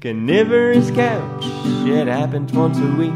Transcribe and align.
Carnivorous 0.00 0.90
couch, 0.92 1.44
it 1.86 2.06
happens 2.06 2.54
once 2.54 2.78
a 2.78 2.90
week. 2.96 3.12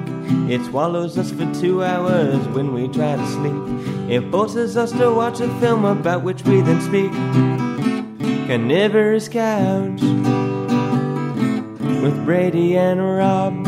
It 0.53 0.63
swallows 0.67 1.17
us 1.17 1.31
for 1.31 1.51
two 1.55 1.83
hours 1.83 2.47
when 2.49 2.75
we 2.75 2.89
try 2.89 3.17
to 3.17 3.27
sleep. 3.27 4.11
It 4.11 4.31
forces 4.31 4.77
us 4.77 4.93
to 4.93 5.11
watch 5.11 5.41
a 5.41 5.49
film 5.61 5.87
about 5.87 6.23
which 6.23 6.43
we 6.45 6.61
then 6.61 6.83
speak. 6.83 7.11
Carnivorous 8.47 9.29
couch 9.31 10.03
with 12.03 12.23
Brady 12.27 12.77
and 12.77 13.01
Rob. 13.01 13.67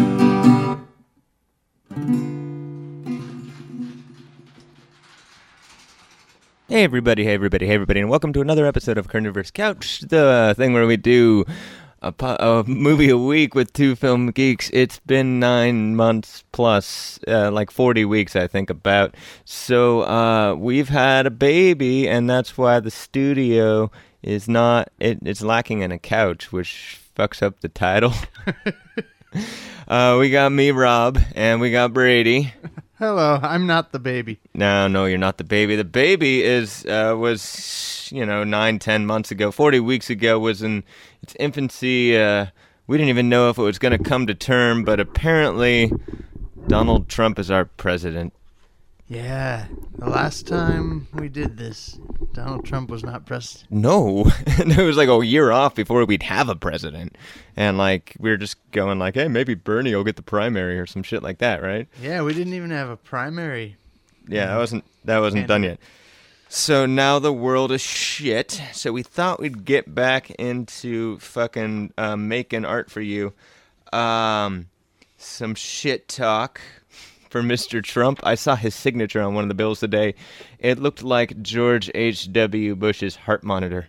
Hey 6.69 6.85
everybody, 6.85 7.25
hey 7.25 7.33
everybody, 7.33 7.67
hey 7.67 7.73
everybody, 7.73 8.01
and 8.01 8.11
welcome 8.11 8.35
to 8.35 8.43
another 8.43 8.67
episode 8.67 8.99
of 8.99 9.09
Carnivorous 9.09 9.51
Couch, 9.51 10.01
the 10.01 10.53
thing 10.59 10.75
where 10.75 10.87
we 10.87 10.99
do 10.99 11.47
a, 12.07 12.13
po- 12.13 12.37
a 12.39 12.65
movie 12.69 13.11
a 13.11 13.19
week 13.19 13.55
with 13.55 13.73
two 13.73 13.97
film 13.97 14.31
geeks. 14.31 14.71
It's 14.73 15.01
been 15.01 15.41
nine 15.41 15.97
months 15.97 16.45
plus, 16.53 17.19
uh, 17.27 17.51
like 17.51 17.71
40 17.71 18.05
weeks, 18.05 18.37
I 18.37 18.47
think, 18.47 18.71
about. 18.71 19.17
So 19.45 20.03
uh, 20.03 20.55
we've 20.55 20.89
had 20.89 21.27
a 21.27 21.31
baby, 21.31 22.09
and 22.09 22.31
that's 22.31 22.57
why 22.57 22.81
the 22.81 22.91
studio 22.91 23.91
is 24.23 24.49
not, 24.49 24.91
it, 25.01 25.19
it's 25.23 25.43
lacking 25.43 25.81
in 25.81 25.91
a 25.91 25.99
couch, 25.99 26.53
which 26.53 27.01
fucks 27.17 27.43
up 27.43 27.61
the 27.61 27.69
title. 27.69 28.13
uh, 29.89 30.17
we 30.21 30.31
got 30.31 30.53
me, 30.53 30.71
Rob, 30.71 31.19
and 31.35 31.61
we 31.61 31.73
got 31.73 31.93
Brady. 31.93 32.53
Hello, 32.99 33.39
I'm 33.43 33.67
not 33.67 33.93
the 33.93 33.99
baby. 33.99 34.41
No, 34.55 34.89
no, 34.89 35.05
you're 35.05 35.19
not 35.19 35.37
the 35.37 35.45
baby. 35.45 35.77
The 35.77 35.85
baby 35.85 36.43
is 36.43 36.87
uh, 36.87 37.15
was 37.15 38.09
you 38.11 38.25
know 38.25 38.43
nine, 38.43 38.79
ten 38.79 39.05
months 39.05 39.31
ago, 39.31 39.51
forty 39.51 39.81
weeks 39.81 40.09
ago 40.09 40.39
was 40.39 40.63
in 40.63 40.83
its 41.27 41.37
infancy. 41.41 42.17
Uh, 42.17 42.47
we 42.87 42.97
didn't 42.97 43.09
even 43.09 43.29
know 43.29 43.51
if 43.51 43.59
it 43.59 43.63
was 43.63 43.81
going 43.81 43.99
to 43.99 44.03
come 44.03 44.29
to 44.29 44.35
term, 44.35 44.85
but 44.85 45.01
apparently 45.01 45.93
Donald 46.69 47.09
Trump 47.09 47.41
is 47.41 47.51
our 47.51 47.65
president. 47.65 48.33
Yeah, 49.09 49.67
the 49.99 50.09
last 50.09 50.47
time 50.47 51.09
we 51.13 51.29
did 51.29 51.57
this, 51.57 51.99
Donald 52.33 52.65
Trump 52.65 52.91
was 52.91 53.05
not 53.05 53.25
president. 53.25 53.71
No, 53.71 54.31
and 54.47 54.73
it 54.73 54.83
was 54.83 54.97
like 54.97 55.09
a 55.09 55.25
year 55.25 55.51
off 55.51 55.75
before 55.75 56.05
we'd 56.05 56.25
have 56.25 56.49
a 56.49 56.57
president, 56.57 57.17
and 57.57 57.77
like 57.79 58.17
we 58.19 58.31
were 58.31 58.37
just 58.37 58.57
going 58.71 58.99
like, 58.99 59.15
hey, 59.15 59.29
maybe 59.29 59.55
Bernie 59.55 59.95
will 59.95 60.05
get 60.05 60.17
the 60.17 60.23
primary 60.23 60.79
or 60.79 60.87
some 60.87 61.05
shit 61.05 61.23
like 61.23 61.39
that, 61.39 61.63
right? 61.63 61.89
Yeah, 62.01 62.23
we 62.23 62.35
didn't 62.35 62.55
even 62.55 62.71
have 62.71 62.89
a 62.89 62.97
primary. 62.97 63.77
Yeah, 64.29 64.47
that 64.47 64.57
wasn't 64.57 64.85
that 65.05 65.19
wasn't 65.19 65.47
done 65.47 65.63
yet. 65.65 65.79
So 66.49 66.87
now 66.87 67.19
the 67.19 67.33
world 67.33 67.73
is 67.73 67.81
shit. 67.81 68.61
So 68.73 68.93
we 68.93 69.03
thought 69.03 69.41
we'd 69.41 69.65
get 69.65 69.95
back 69.95 70.31
into 70.31 71.19
fucking 71.19 71.93
uh, 71.99 72.17
making 72.17 72.65
art 72.65 72.91
for 72.91 73.01
you. 73.01 73.33
Um, 73.93 74.69
some 75.17 75.55
shit 75.55 76.09
talk 76.09 76.61
for 77.31 77.43
Mr. 77.43 77.83
Trump. 77.83 78.21
I 78.23 78.37
saw 78.37 78.55
his 78.55 78.75
signature 78.75 79.21
on 79.21 79.35
one 79.35 79.45
of 79.45 79.49
the 79.49 79.55
bills 79.55 79.81
today. 79.81 80.15
It 80.59 80.79
looked 80.79 81.03
like 81.03 81.43
George 81.43 81.91
H. 81.95 82.33
W. 82.33 82.77
Bush's 82.77 83.17
heart 83.17 83.43
monitor. 83.43 83.89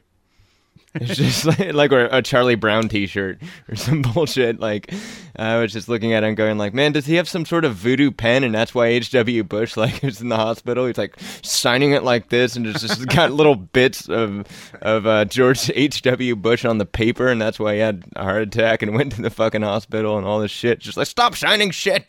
It's 1.02 1.16
just 1.16 1.46
like, 1.60 1.74
like 1.74 1.92
a, 1.92 2.18
a 2.18 2.22
Charlie 2.22 2.56
Brown 2.56 2.90
T-shirt 2.90 3.40
or 3.70 3.76
some 3.76 4.02
bullshit. 4.14 4.60
Like 4.60 4.94
I 5.36 5.60
was 5.60 5.74
just 5.74 5.90
looking 5.90 6.14
at 6.14 6.24
him, 6.24 6.36
going, 6.36 6.58
like, 6.58 6.74
man, 6.74 6.92
does 6.92 7.06
he 7.06 7.16
have 7.16 7.30
some 7.30 7.46
sort 7.46 7.66
of 7.66 7.76
voodoo 7.76 8.12
pen, 8.12 8.44
and 8.44 8.54
that's 8.54 8.74
why 8.74 8.88
H.W. 8.88 9.44
Bush 9.44 9.78
like 9.78 10.04
is 10.04 10.22
in 10.22 10.30
the 10.30 10.38
hospital? 10.38 10.88
He's 10.88 10.98
like 10.98 11.18
signing 11.44 11.92
it 11.92 12.04
like 12.04 12.30
this, 12.30 12.56
and 12.56 12.66
it's 12.66 12.82
just 12.82 13.08
got 13.08 13.32
little 13.32 13.56
bits 13.56 14.10
of 14.10 14.46
of 14.82 15.06
uh, 15.06 15.26
George 15.26 15.72
H.W. 15.74 16.36
Bush 16.36 16.66
on 16.66 16.78
the 16.78 16.86
paper, 16.86 17.28
and 17.28 17.42
that's 17.42 17.60
why 17.60 17.76
he 17.76 17.80
had 17.80 18.04
a 18.16 18.24
heart 18.24 18.44
attack 18.44 18.82
and 18.82 18.96
went 18.96 19.14
to 19.14 19.22
the 19.22 19.30
fucking 19.30 19.62
hospital 19.62 20.18
and 20.18 20.26
all 20.26 20.40
this 20.40 20.52
shit. 20.52 20.80
Just 20.80 20.98
like 20.98 21.08
stop 21.08 21.36
signing 21.36 21.72
shit, 21.72 22.06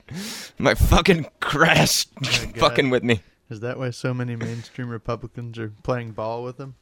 my 0.58 0.74
fucking 0.74 1.26
crest, 1.40 2.14
God. 2.14 2.56
fucking 2.56 2.90
with 2.90 3.02
me. 3.02 3.20
Is 3.50 3.60
that 3.60 3.78
why 3.78 3.90
so 3.90 4.12
many 4.12 4.36
mainstream 4.36 4.90
Republicans 4.90 5.58
are 5.58 5.72
playing 5.82 6.12
ball 6.12 6.42
with 6.42 6.58
him? 6.58 6.74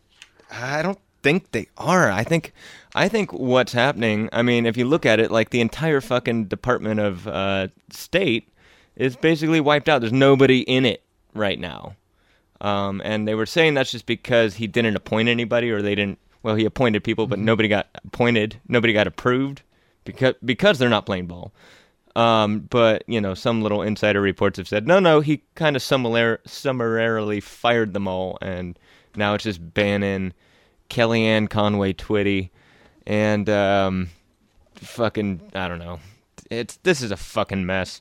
I 0.50 0.82
don't 0.82 0.98
think 1.26 1.50
they 1.50 1.66
are. 1.76 2.08
I 2.08 2.22
think 2.22 2.52
I 2.94 3.08
think 3.08 3.32
what's 3.32 3.72
happening. 3.72 4.28
I 4.32 4.42
mean, 4.42 4.64
if 4.64 4.76
you 4.76 4.84
look 4.84 5.04
at 5.04 5.18
it, 5.18 5.32
like 5.32 5.50
the 5.50 5.60
entire 5.60 6.00
fucking 6.00 6.44
Department 6.44 7.00
of 7.00 7.26
uh, 7.26 7.66
State 7.90 8.48
is 8.94 9.16
basically 9.16 9.60
wiped 9.60 9.88
out. 9.88 10.00
There's 10.00 10.12
nobody 10.12 10.60
in 10.60 10.84
it 10.84 11.02
right 11.34 11.58
now, 11.58 11.96
um, 12.60 13.02
and 13.04 13.26
they 13.26 13.34
were 13.34 13.44
saying 13.44 13.74
that's 13.74 13.90
just 13.90 14.06
because 14.06 14.54
he 14.54 14.68
didn't 14.68 14.94
appoint 14.94 15.28
anybody, 15.28 15.68
or 15.72 15.82
they 15.82 15.96
didn't. 15.96 16.20
Well, 16.44 16.54
he 16.54 16.64
appointed 16.64 17.02
people, 17.02 17.26
but 17.26 17.40
nobody 17.40 17.68
got 17.68 17.88
appointed. 18.04 18.60
Nobody 18.68 18.92
got 18.92 19.08
approved 19.08 19.62
because 20.04 20.34
because 20.44 20.78
they're 20.78 20.88
not 20.88 21.06
playing 21.06 21.26
ball. 21.26 21.52
Um, 22.14 22.60
but 22.70 23.02
you 23.08 23.20
know, 23.20 23.34
some 23.34 23.62
little 23.62 23.82
insider 23.82 24.20
reports 24.20 24.58
have 24.58 24.68
said 24.68 24.86
no, 24.86 25.00
no. 25.00 25.18
He 25.18 25.42
kind 25.56 25.74
of 25.74 25.82
summarily, 25.82 26.38
summarily 26.46 27.40
fired 27.40 27.94
them 27.94 28.06
all, 28.06 28.38
and 28.40 28.78
now 29.16 29.34
it's 29.34 29.42
just 29.42 29.74
banning 29.74 30.32
Kellyanne 30.88 31.48
Conway 31.50 31.92
Twitty, 31.92 32.50
and 33.06 33.48
um, 33.48 34.08
fucking 34.76 35.40
I 35.54 35.68
don't 35.68 35.78
know. 35.78 36.00
It's 36.50 36.76
this 36.78 37.02
is 37.02 37.10
a 37.10 37.16
fucking 37.16 37.66
mess. 37.66 38.00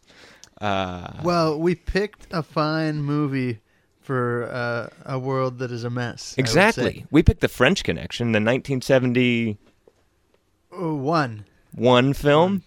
Uh, 0.61 1.11
Well, 1.23 1.59
we 1.59 1.75
picked 1.75 2.27
a 2.31 2.41
fine 2.43 3.01
movie 3.01 3.59
for 4.01 4.49
uh, 4.51 4.87
a 5.05 5.17
world 5.19 5.59
that 5.59 5.71
is 5.71 5.83
a 5.83 5.89
mess. 5.89 6.35
I 6.37 6.41
would 6.41 6.47
say. 6.47 6.51
exactly. 6.59 7.05
We 7.11 7.23
picked 7.23 7.41
the 7.41 7.47
French 7.47 7.83
Connection, 7.83 8.31
the 8.31 8.37
1971 8.39 9.57
one. 10.71 11.45
One 11.73 12.13
film. 12.13 12.63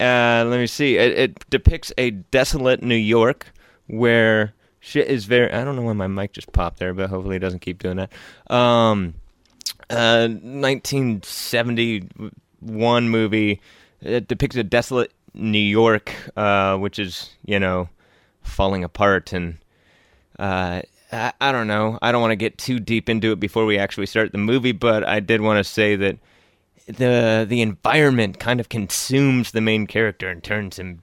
Uh, 0.00 0.44
let 0.48 0.58
me 0.58 0.66
see. 0.66 0.96
It, 0.96 1.18
it 1.18 1.50
depicts 1.50 1.92
a 1.98 2.10
desolate 2.10 2.82
New 2.82 2.96
York 2.96 3.46
where 3.86 4.54
shit 4.80 5.06
is 5.08 5.24
very. 5.26 5.52
I 5.52 5.64
don't 5.64 5.76
know 5.76 5.82
why 5.82 5.92
my 5.92 6.06
mic 6.08 6.32
just 6.32 6.52
popped 6.52 6.78
there, 6.78 6.94
but 6.94 7.10
hopefully 7.10 7.36
it 7.36 7.40
doesn't 7.40 7.60
keep 7.60 7.78
doing 7.78 7.96
that. 7.98 8.12
Um, 8.52 9.14
uh, 9.90 10.28
1971 10.28 13.08
movie. 13.08 13.60
It 14.00 14.28
depicts 14.28 14.56
a 14.56 14.64
desolate 14.64 15.12
New 15.34 15.58
York, 15.58 16.12
uh, 16.36 16.76
which 16.76 16.98
is 16.98 17.30
you 17.44 17.58
know 17.58 17.88
falling 18.42 18.84
apart, 18.84 19.32
and 19.32 19.56
uh, 20.38 20.82
I, 21.12 21.32
I 21.40 21.52
don't 21.52 21.66
know. 21.66 21.98
I 22.02 22.12
don't 22.12 22.20
want 22.20 22.32
to 22.32 22.36
get 22.36 22.58
too 22.58 22.78
deep 22.78 23.08
into 23.08 23.32
it 23.32 23.40
before 23.40 23.66
we 23.66 23.78
actually 23.78 24.06
start 24.06 24.32
the 24.32 24.38
movie, 24.38 24.72
but 24.72 25.06
I 25.06 25.20
did 25.20 25.40
want 25.40 25.58
to 25.58 25.64
say 25.64 25.96
that 25.96 26.18
the 26.86 27.46
the 27.48 27.62
environment 27.62 28.38
kind 28.38 28.60
of 28.60 28.68
consumes 28.68 29.50
the 29.50 29.60
main 29.60 29.86
character 29.86 30.28
and 30.28 30.42
turns 30.42 30.78
him 30.78 31.02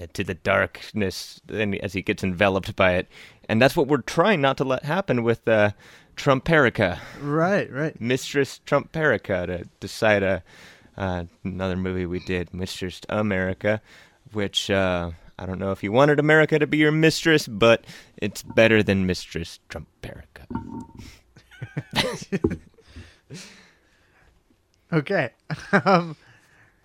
uh, 0.00 0.06
to 0.14 0.24
the 0.24 0.34
darkness 0.34 1.40
as 1.50 1.92
he 1.92 2.02
gets 2.02 2.24
enveloped 2.24 2.74
by 2.76 2.94
it, 2.94 3.08
and 3.48 3.62
that's 3.62 3.76
what 3.76 3.88
we're 3.88 3.98
trying 3.98 4.40
not 4.40 4.56
to 4.58 4.64
let 4.64 4.84
happen 4.84 5.22
with 5.22 5.46
uh, 5.46 5.70
Trumperica. 6.18 6.98
Right, 7.20 7.72
right. 7.72 7.98
Mistress 8.00 8.60
Trumperica 8.66 9.46
to 9.46 9.68
decide 9.80 10.22
a 10.22 10.42
uh, 10.96 11.24
another 11.44 11.76
movie 11.76 12.06
we 12.06 12.18
did, 12.18 12.52
Mistress 12.52 13.00
America, 13.08 13.80
which 14.32 14.68
uh, 14.68 15.12
I 15.38 15.46
don't 15.46 15.60
know 15.60 15.70
if 15.70 15.84
you 15.84 15.92
wanted 15.92 16.18
America 16.18 16.58
to 16.58 16.66
be 16.66 16.78
your 16.78 16.90
mistress, 16.90 17.46
but 17.46 17.84
it's 18.16 18.42
better 18.42 18.82
than 18.82 19.06
Mistress 19.06 19.60
Trumperica. 19.70 20.44
Okay. 24.90 25.30
um, 25.84 26.16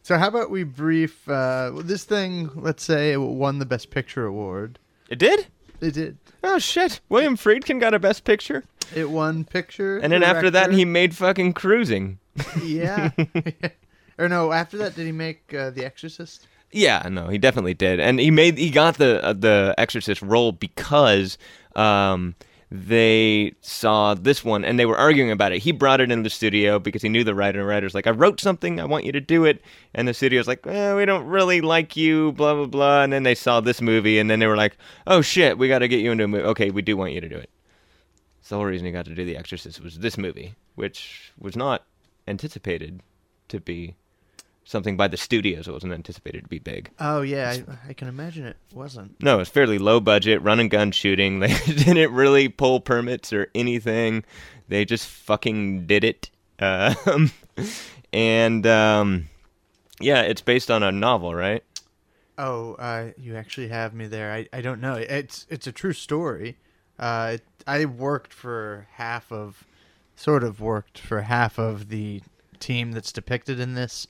so 0.02 0.18
how 0.18 0.28
about 0.28 0.50
we 0.50 0.64
brief 0.64 1.28
uh, 1.30 1.72
this 1.84 2.04
thing? 2.04 2.50
Let's 2.54 2.84
say 2.84 3.14
it 3.14 3.18
won 3.18 3.60
the 3.60 3.66
Best 3.66 3.92
Picture 3.92 4.26
award. 4.26 4.78
It 5.10 5.20
did? 5.20 5.48
It 5.84 5.94
did. 5.94 6.18
Oh 6.44 6.60
shit! 6.60 7.02
William 7.10 7.36
Friedkin 7.38 7.80
got 7.80 7.94
a 7.94 8.00
Best 8.00 8.24
Picture, 8.24 8.64
It 8.96 9.10
won 9.10 9.44
picture. 9.44 9.98
and 9.98 10.12
then 10.14 10.24
after 10.24 10.50
that 10.50 10.66
director. 10.68 10.78
he 10.78 10.86
made 10.86 11.16
fucking 11.16 11.54
Cruising. 11.54 12.20
yeah. 12.64 13.12
or 14.18 14.30
no, 14.30 14.52
after 14.52 14.78
that 14.78 14.96
did 14.96 15.06
he 15.06 15.12
make 15.12 15.53
uh, 15.53 15.70
The 15.72 15.85
Exorcist? 15.85 16.47
Yeah, 16.72 17.08
no, 17.12 17.28
he 17.28 17.38
definitely 17.38 17.74
did, 17.76 18.00
and 18.00 18.20
he 18.20 18.32
made 18.32 18.58
he 18.58 18.70
got 18.70 18.97
the 18.97 19.24
uh, 19.24 19.34
the 19.34 19.76
Exorcist 19.78 20.22
role 20.22 20.52
because 20.53 21.38
um, 21.76 22.34
they 22.75 23.53
saw 23.61 24.16
this 24.16 24.43
one 24.43 24.66
and 24.66 24.79
they 24.79 24.87
were 24.87 24.97
arguing 24.97 25.29
about 25.29 25.52
it. 25.52 25.59
He 25.59 25.72
brought 25.72 26.02
it 26.02 26.11
in 26.11 26.23
the 26.23 26.29
studio 26.31 26.79
because 26.79 27.03
he 27.03 27.09
knew 27.09 27.23
the 27.23 27.35
writer. 27.35 27.59
And 27.59 27.67
the 27.67 27.70
writer's 27.70 27.93
like, 27.93 28.08
"I 28.08 28.09
wrote 28.09 28.41
something, 28.41 28.79
I 28.79 28.85
want 28.85 29.05
you 29.05 29.11
to 29.11 29.22
do 29.22 29.46
it," 29.46 29.61
and 29.93 30.08
the 30.08 30.14
studio's 30.14 30.47
like, 30.47 30.66
eh, 30.66 30.96
"We 30.96 31.05
don't 31.05 31.28
really 31.28 31.61
like 31.61 31.96
you," 31.96 32.31
blah 32.31 32.55
blah 32.55 32.66
blah. 32.66 33.03
And 33.03 33.14
then 33.14 33.22
they 33.22 33.35
saw 33.35 33.59
this 33.61 33.79
movie, 33.79 34.17
and 34.17 34.28
then 34.28 34.40
they 34.40 34.47
were 34.47 34.58
like, 34.58 34.75
"Oh 35.05 35.22
shit, 35.22 35.59
we 35.59 35.67
got 35.67 35.79
to 35.79 35.87
get 35.87 35.99
you 35.99 36.11
into 36.11 36.23
a 36.23 36.28
movie." 36.28 36.46
Okay, 36.46 36.72
we 36.72 36.81
do 36.81 36.97
want 36.97 37.14
you 37.14 37.22
to 37.22 37.29
do 37.29 37.37
it. 37.37 37.52
So 38.41 38.55
the 38.55 38.59
whole 38.59 38.66
reason 38.66 38.87
he 38.87 38.91
got 38.91 39.05
to 39.05 39.14
do 39.14 39.23
The 39.23 39.37
Exorcist 39.37 39.79
was 39.79 39.99
this 39.99 40.17
movie, 40.17 40.55
which 40.73 41.31
was 41.37 41.55
not 41.55 41.85
anticipated 42.28 43.02
to 43.49 43.59
be 43.59 43.93
something 44.66 44.98
by 44.98 45.08
the 45.08 45.18
studios. 45.18 45.68
It 45.68 45.72
wasn't 45.72 45.94
anticipated 45.94 46.44
to 46.44 46.50
be 46.50 46.60
big. 46.60 46.90
Oh 47.00 47.22
yeah, 47.22 47.56
I, 47.86 47.90
I 47.90 47.94
can 47.94 48.08
imagine 48.08 48.46
it 48.46 48.58
wasn't. 48.74 49.22
No, 49.22 49.40
it's 49.40 49.50
fairly 49.50 49.78
low 49.78 50.00
budget, 50.00 50.42
run 50.42 50.60
and 50.60 50.70
gun 50.70 50.92
shooting. 50.92 51.40
They 51.40 51.54
didn't 51.66 52.14
really 52.14 52.48
pull 52.50 52.80
permits 52.80 53.34
or 53.34 53.50
anything. 53.56 54.24
They 54.68 54.86
just 54.86 55.08
fucking 55.08 55.88
did 55.88 56.04
it. 56.04 56.30
Um, 56.60 57.32
and 58.14 58.66
um, 58.68 59.28
Yeah, 60.00 60.22
it's 60.22 60.42
based 60.42 60.72
on 60.72 60.82
a 60.84 60.92
novel, 60.92 61.34
right? 61.36 61.64
Oh, 62.38 62.76
uh, 62.76 63.10
you 63.18 63.36
actually 63.36 63.68
have 63.68 63.94
me 63.94 64.08
there. 64.08 64.32
I, 64.32 64.48
I 64.54 64.62
don't 64.62 64.80
know. 64.80 64.94
It's 64.96 65.46
it's 65.50 65.68
a 65.68 65.72
true 65.72 65.94
story. 65.94 66.58
Uh, 66.98 67.32
it, 67.34 67.44
I 67.68 67.86
worked 67.86 68.34
for 68.34 68.88
half 68.94 69.32
of, 69.32 69.66
sort 70.16 70.44
of 70.44 70.62
worked 70.62 71.00
for 71.00 71.22
half 71.22 71.58
of 71.60 71.90
the 71.90 72.22
team 72.60 72.92
that's 72.92 73.12
depicted 73.12 73.60
in 73.60 73.74
this. 73.76 74.08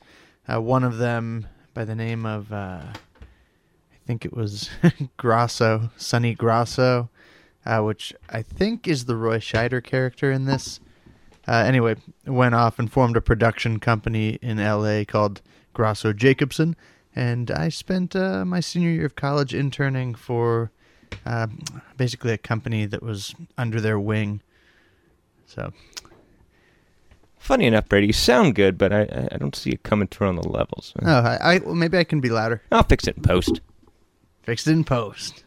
Uh, 0.52 0.62
one 0.62 0.84
of 0.84 0.98
them, 0.98 1.48
by 1.74 1.86
the 1.86 1.96
name 1.96 2.26
of, 2.26 2.52
uh, 2.52 2.82
I 2.86 3.98
think 4.06 4.26
it 4.26 4.36
was 4.36 4.70
Grosso, 5.18 5.92
Sonny 5.98 6.34
Grosso, 6.34 7.10
uh, 7.66 7.82
which 7.82 8.14
I 8.30 8.42
think 8.42 8.88
is 8.88 9.06
the 9.06 9.16
Roy 9.16 9.40
Scheider 9.40 9.84
character 9.84 10.32
in 10.32 10.46
this. 10.46 10.80
Uh, 11.48 11.64
anyway, 11.66 11.96
went 12.26 12.56
off 12.56 12.80
and 12.80 12.92
formed 12.92 13.18
a 13.18 13.22
production 13.22 13.80
company 13.80 14.40
in 14.42 14.60
L.A. 14.60 15.06
called 15.06 15.42
Grosso 15.74 16.14
Jacobson, 16.14 16.76
and 17.16 17.52
I 17.52 17.70
spent 17.70 18.16
uh, 18.16 18.46
my 18.46 18.60
senior 18.60 18.90
year 18.90 19.06
of 19.06 19.16
college 19.16 19.54
interning 19.54 20.16
for 20.16 20.72
uh, 21.26 21.48
basically 21.98 22.32
a 22.32 22.38
company 22.38 22.86
that 22.86 23.04
was 23.04 23.36
under 23.58 23.80
their 23.82 24.00
wing. 24.00 24.42
So 25.46 25.72
Funny 27.44 27.66
enough, 27.66 27.90
Brady, 27.90 28.08
you 28.08 28.14
sound 28.14 28.56
good, 28.56 28.78
but 28.78 28.94
I 28.94 29.02
I- 29.34 29.38
don't 29.38 29.54
see 29.54 29.72
it 29.72 29.84
coming 29.84 30.08
through 30.08 30.30
on 30.30 30.38
the 30.38 30.48
levels. 30.48 30.94
Oh, 31.02 31.12
I, 31.12 31.36
I 31.42 31.58
well, 31.58 31.76
maybe 31.76 31.98
I 31.98 32.06
can 32.06 32.22
be 32.22 32.30
louder. 32.30 32.62
I'll 32.72 32.84
fix 32.84 33.06
it 33.06 33.18
in 33.18 33.22
post. 33.22 33.60
Fixed 34.44 34.66
it 34.66 34.72
in 34.72 34.86
post. 34.86 35.44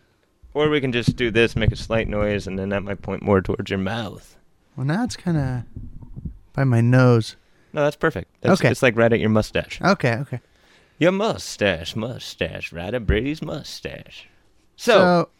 Or 0.52 0.69
we 0.69 0.82
can 0.82 0.93
just 0.93 1.16
do 1.16 1.31
this, 1.31 1.56
make 1.56 1.72
a 1.72 1.76
slight 1.76 2.06
noise, 2.06 2.46
and 2.46 2.58
then 2.58 2.69
that 2.69 2.82
might 2.82 3.00
point 3.00 3.22
more 3.22 3.40
towards 3.40 3.70
your 3.70 3.78
mouth. 3.78 4.37
Well, 4.76 4.84
now 4.84 5.04
it's 5.04 5.16
kind 5.16 5.38
of 5.38 5.62
by 6.52 6.64
my 6.64 6.82
nose. 6.82 7.37
No, 7.72 7.82
that's 7.82 7.96
perfect. 7.96 8.31
That's, 8.43 8.60
Okay. 8.60 8.70
It's 8.70 8.82
like 8.82 8.94
right 8.94 9.12
at 9.14 9.19
your 9.20 9.31
mustache. 9.31 9.81
Okay, 9.81 10.16
okay. 10.16 10.40
Your 10.98 11.12
mustache, 11.12 11.96
mustache, 11.96 12.75
right 12.75 12.93
at 12.93 13.06
Brady's 13.06 13.40
mustache. 13.40 14.28
So, 14.76 15.31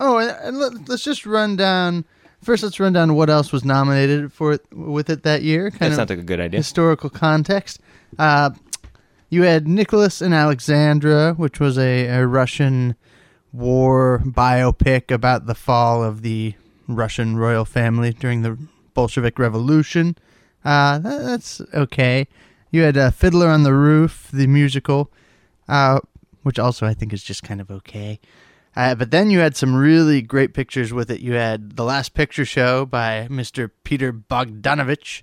oh, 0.00 0.18
and, 0.18 0.58
let, 0.58 0.88
let's 0.88 1.04
just 1.04 1.24
run 1.24 1.54
down. 1.54 2.04
First, 2.44 2.62
let's 2.62 2.78
run 2.78 2.92
down 2.92 3.14
what 3.14 3.30
else 3.30 3.52
was 3.52 3.64
nominated 3.64 4.32
for 4.32 4.52
it, 4.52 4.66
with 4.72 5.08
it 5.10 5.22
that 5.22 5.42
year. 5.42 5.70
that 5.70 5.78
Kind 5.78 5.92
of 5.92 5.96
sounds 5.96 6.10
like 6.10 6.18
a 6.18 6.22
good 6.22 6.40
idea. 6.40 6.58
historical 6.58 7.08
context. 7.10 7.80
Uh, 8.18 8.50
you 9.30 9.42
had 9.42 9.66
Nicholas 9.66 10.20
and 10.20 10.34
Alexandra, 10.34 11.32
which 11.34 11.58
was 11.58 11.78
a, 11.78 12.06
a 12.06 12.26
Russian 12.26 12.94
war 13.52 14.20
biopic 14.24 15.10
about 15.10 15.46
the 15.46 15.54
fall 15.54 16.02
of 16.04 16.22
the 16.22 16.54
Russian 16.86 17.36
royal 17.36 17.64
family 17.64 18.12
during 18.12 18.42
the 18.42 18.58
Bolshevik 18.92 19.38
Revolution. 19.38 20.16
Uh, 20.64 20.98
that, 20.98 21.22
that's 21.24 21.60
okay. 21.72 22.28
You 22.70 22.82
had 22.82 22.96
uh, 22.96 23.10
Fiddler 23.10 23.48
on 23.48 23.62
the 23.62 23.72
Roof, 23.72 24.28
the 24.32 24.46
musical, 24.46 25.10
uh, 25.68 26.00
which 26.42 26.58
also 26.58 26.86
I 26.86 26.94
think 26.94 27.12
is 27.12 27.22
just 27.22 27.42
kind 27.42 27.60
of 27.60 27.70
okay. 27.70 28.20
Uh, 28.76 28.94
but 28.94 29.10
then 29.10 29.30
you 29.30 29.38
had 29.38 29.56
some 29.56 29.74
really 29.74 30.20
great 30.20 30.52
pictures 30.52 30.92
with 30.92 31.10
it. 31.10 31.20
You 31.20 31.34
had 31.34 31.76
The 31.76 31.84
Last 31.84 32.14
Picture 32.14 32.44
Show 32.44 32.84
by 32.84 33.28
Mr. 33.30 33.70
Peter 33.84 34.12
Bogdanovich, 34.12 35.22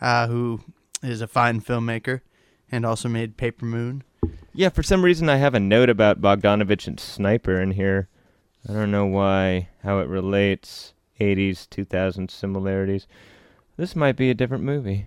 uh, 0.00 0.26
who 0.26 0.60
is 1.02 1.20
a 1.20 1.28
fine 1.28 1.60
filmmaker 1.60 2.22
and 2.72 2.84
also 2.84 3.08
made 3.08 3.36
Paper 3.36 3.64
Moon. 3.64 4.02
Yeah, 4.52 4.70
for 4.70 4.82
some 4.82 5.04
reason 5.04 5.28
I 5.28 5.36
have 5.36 5.54
a 5.54 5.60
note 5.60 5.88
about 5.88 6.20
Bogdanovich 6.20 6.88
and 6.88 6.98
Sniper 6.98 7.60
in 7.60 7.72
here. 7.72 8.08
I 8.68 8.72
don't 8.72 8.90
know 8.90 9.06
why, 9.06 9.68
how 9.82 10.00
it 10.00 10.08
relates. 10.08 10.94
80s, 11.20 11.68
2000 11.70 12.30
similarities. 12.30 13.06
This 13.76 13.96
might 13.96 14.16
be 14.16 14.30
a 14.30 14.34
different 14.34 14.64
movie. 14.64 15.06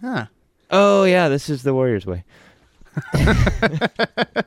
Huh. 0.00 0.26
Oh, 0.70 1.04
yeah, 1.04 1.28
this 1.28 1.48
is 1.48 1.62
The 1.62 1.74
Warrior's 1.74 2.06
Way. 2.06 2.24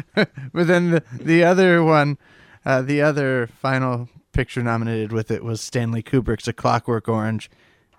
But 0.14 0.66
then 0.66 0.90
the, 0.90 1.04
the 1.12 1.44
other 1.44 1.82
one, 1.82 2.18
uh, 2.64 2.82
the 2.82 3.02
other 3.02 3.46
final 3.46 4.08
picture 4.32 4.62
nominated 4.62 5.12
with 5.12 5.30
it 5.30 5.44
was 5.44 5.60
Stanley 5.60 6.02
Kubrick's 6.02 6.48
A 6.48 6.52
Clockwork 6.52 7.08
Orange, 7.08 7.50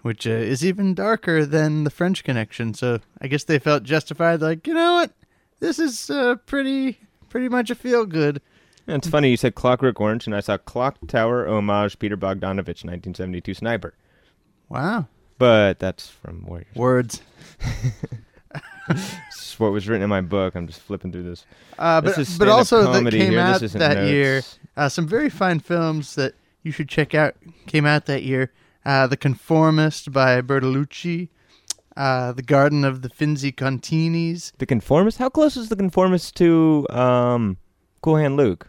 which 0.02 0.28
uh, 0.28 0.32
is 0.32 0.66
even 0.66 0.94
darker 0.94 1.46
than 1.46 1.84
The 1.84 1.90
French 1.90 2.24
Connection. 2.24 2.74
So 2.74 3.00
I 3.22 3.28
guess 3.28 3.44
they 3.44 3.60
felt 3.60 3.84
justified, 3.84 4.42
like, 4.42 4.68
you 4.68 4.74
know 4.74 4.94
what? 4.96 5.12
This 5.60 5.80
is 5.80 6.10
uh, 6.10 6.36
pretty, 6.46 7.00
pretty 7.30 7.50
much 7.50 7.70
a 7.70 7.76
feel 7.76 8.06
good. 8.06 8.42
Yeah, 8.86 8.96
it's 8.96 9.08
funny, 9.08 9.30
you 9.30 9.38
said 9.38 9.56
Clockwork 9.56 10.02
Orange, 10.02 10.28
and 10.28 10.36
I 10.36 10.42
saw 10.42 10.58
Clock 10.58 10.98
Tower 11.08 11.48
Homage 11.48 11.98
Peter 12.00 12.18
Bogdanovich 12.18 12.84
1972 12.84 13.54
Sniper. 13.54 13.94
Wow. 14.68 15.08
But 15.38 15.80
that's 15.80 16.10
from 16.10 16.46
Warriors. 16.46 16.76
Words. 16.76 17.22
This 18.88 19.54
is 19.54 19.60
what 19.60 19.72
was 19.72 19.88
written 19.88 20.04
in 20.04 20.10
my 20.10 20.22
book. 20.22 20.56
I'm 20.56 20.68
just 20.68 20.82
flipping 20.82 21.12
through 21.12 21.24
this. 21.24 21.46
Uh, 21.80 22.02
This 22.02 22.16
but 22.16 22.22
is 22.22 22.38
but 22.38 22.48
also 22.50 22.92
that 22.92 23.12
came 23.12 23.32
here. 23.32 23.40
Out 23.40 23.62
that 23.62 23.96
notes. 23.98 24.10
year. 24.12 24.42
Uh, 24.76 24.90
some 24.90 25.08
very 25.08 25.30
fine 25.30 25.60
films 25.60 26.16
that 26.16 26.34
you 26.64 26.72
should 26.72 26.90
check 26.90 27.14
out 27.16 27.36
came 27.68 27.86
out 27.86 28.06
that 28.08 28.24
year. 28.24 28.52
Uh, 28.86 29.08
the 29.08 29.16
Conformist 29.18 30.12
by 30.12 30.42
Bertolucci. 30.42 31.30
Uh, 31.96 32.32
the 32.32 32.42
Garden 32.42 32.84
of 32.84 33.04
the 33.04 33.10
Finzi 33.10 33.54
Continis. 33.54 34.52
The 34.58 34.66
Conformist? 34.66 35.20
How 35.20 35.30
close 35.30 35.56
is 35.56 35.70
The 35.70 35.76
Conformist 35.76 36.36
to 36.38 36.88
um, 36.90 37.58
Cool 38.02 38.16
Hand 38.18 38.36
Luke? 38.36 38.68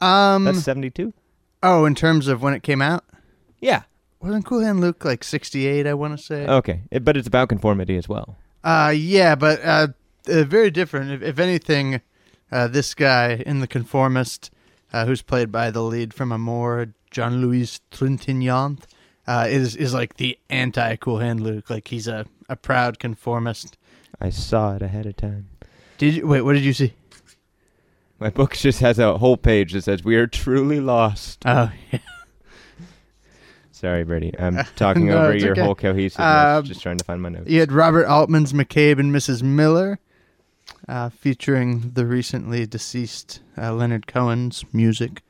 Um, 0.00 0.44
That's 0.44 0.62
72? 0.64 1.12
oh, 1.62 1.84
in 1.86 1.94
terms 1.94 2.26
of 2.28 2.42
when 2.42 2.52
it 2.52 2.62
came 2.64 2.82
out, 2.82 3.04
Yeah. 3.60 3.82
wasn't 4.20 4.44
Cool 4.44 4.60
Hand 4.64 4.80
Luke 4.80 5.04
like 5.04 5.22
'68? 5.24 5.86
I 5.86 5.94
want 5.94 6.18
to 6.18 6.22
say. 6.22 6.46
Okay. 6.46 6.82
It- 6.90 7.04
but 7.04 7.16
it's 7.16 7.28
about 7.28 7.48
conformity 7.48 7.96
as 7.96 8.08
well. 8.08 8.36
Uh, 8.64 8.92
yeah, 8.96 9.34
but 9.34 9.62
uh, 9.62 9.88
uh, 10.26 10.44
very 10.44 10.70
different. 10.70 11.10
If, 11.10 11.22
if 11.22 11.38
anything, 11.38 12.00
uh, 12.50 12.66
this 12.66 12.94
guy 12.94 13.42
in 13.46 13.60
The 13.60 13.66
Conformist, 13.66 14.50
uh, 14.92 15.04
who's 15.04 15.22
played 15.22 15.52
by 15.52 15.70
the 15.70 15.82
lead 15.82 16.14
from 16.14 16.32
Amour, 16.32 16.94
Jean 17.10 17.42
Louis 17.42 17.80
Trintignant, 17.92 18.84
uh, 19.26 19.46
is 19.48 19.76
is 19.76 19.94
like 19.94 20.16
the 20.16 20.38
anti 20.50 20.96
Cool 20.96 21.18
Hand 21.18 21.40
Luke. 21.40 21.70
Like 21.70 21.88
he's 21.88 22.08
a, 22.08 22.26
a 22.48 22.56
proud 22.56 22.98
conformist. 22.98 23.76
I 24.20 24.30
saw 24.30 24.74
it 24.74 24.82
ahead 24.82 25.06
of 25.06 25.16
time. 25.16 25.48
Did 25.98 26.14
you 26.14 26.26
wait? 26.26 26.42
What 26.42 26.54
did 26.54 26.64
you 26.64 26.72
see? 26.72 26.94
My 28.18 28.30
book 28.30 28.54
just 28.54 28.80
has 28.80 28.98
a 28.98 29.18
whole 29.18 29.36
page 29.36 29.72
that 29.72 29.82
says, 29.82 30.04
We 30.04 30.16
are 30.16 30.26
truly 30.26 30.80
lost. 30.80 31.42
Oh, 31.44 31.70
yeah. 31.92 31.98
Sorry, 33.84 34.02
Brady. 34.04 34.32
I'm 34.38 34.56
talking 34.76 35.08
No, 35.08 35.18
over 35.24 35.36
your 35.36 35.52
okay. 35.52 35.60
whole 35.60 35.74
cohesiveness. 35.74 36.26
Um, 36.26 36.64
just 36.64 36.80
trying 36.80 36.96
to 36.96 37.04
find 37.04 37.20
my 37.20 37.28
notes. 37.28 37.50
you 37.50 37.60
had 37.60 37.70
Robert 37.70 38.06
Altman's 38.06 38.54
McCabe 38.54 38.98
and 38.98 39.14
Mrs. 39.14 39.42
Miller, 39.42 39.98
uh, 40.88 41.10
featuring 41.10 41.90
the 41.92 42.06
recently 42.06 42.66
deceased 42.66 43.40
uh, 43.58 43.74
Leonard 43.74 44.06
Cohen's 44.06 44.64
music. 44.72 45.20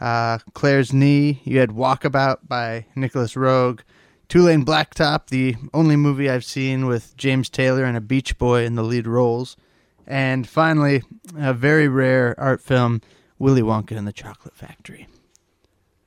Uh, 0.00 0.38
Claire's 0.52 0.92
Knee. 0.92 1.40
You 1.44 1.60
had 1.60 1.70
Walkabout 1.70 2.38
by 2.48 2.86
Nicolas 2.96 3.34
Roeg. 3.34 3.82
Two 4.28 4.42
Lane 4.42 4.64
Blacktop, 4.64 5.28
the 5.28 5.54
only 5.72 5.94
movie 5.94 6.28
I've 6.28 6.44
seen 6.44 6.86
with 6.86 7.16
James 7.16 7.48
Taylor 7.48 7.84
and 7.84 7.96
a 7.96 8.00
Beach 8.00 8.36
Boy 8.36 8.64
in 8.64 8.74
the 8.74 8.82
lead 8.82 9.06
roles. 9.06 9.56
And 10.08 10.48
finally, 10.48 11.02
a 11.38 11.54
very 11.54 11.86
rare 11.86 12.34
art 12.36 12.60
film, 12.60 13.00
Willy 13.38 13.62
Wonka 13.62 13.96
and 13.96 14.08
the 14.08 14.12
Chocolate 14.12 14.56
Factory. 14.56 15.06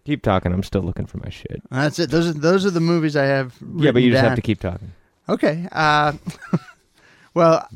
Keep 0.06 0.22
talking. 0.22 0.54
I'm 0.54 0.64
still 0.64 0.84
looking 0.84 1.08
for 1.08 1.18
my 1.18 1.30
shit. 1.30 1.64
That's 1.72 1.98
it. 1.98 2.12
Those 2.12 2.28
are 2.28 2.34
those 2.34 2.66
are 2.66 2.70
the 2.72 2.80
movies 2.80 3.16
I 3.16 3.26
have. 3.26 3.56
Yeah, 3.76 3.92
but 3.92 4.04
you 4.04 4.12
just 4.12 4.22
down. 4.22 4.30
have 4.30 4.36
to 4.36 4.42
keep 4.42 4.60
talking. 4.60 4.92
Okay. 5.28 5.68
Uh, 5.72 6.14
well, 7.34 7.68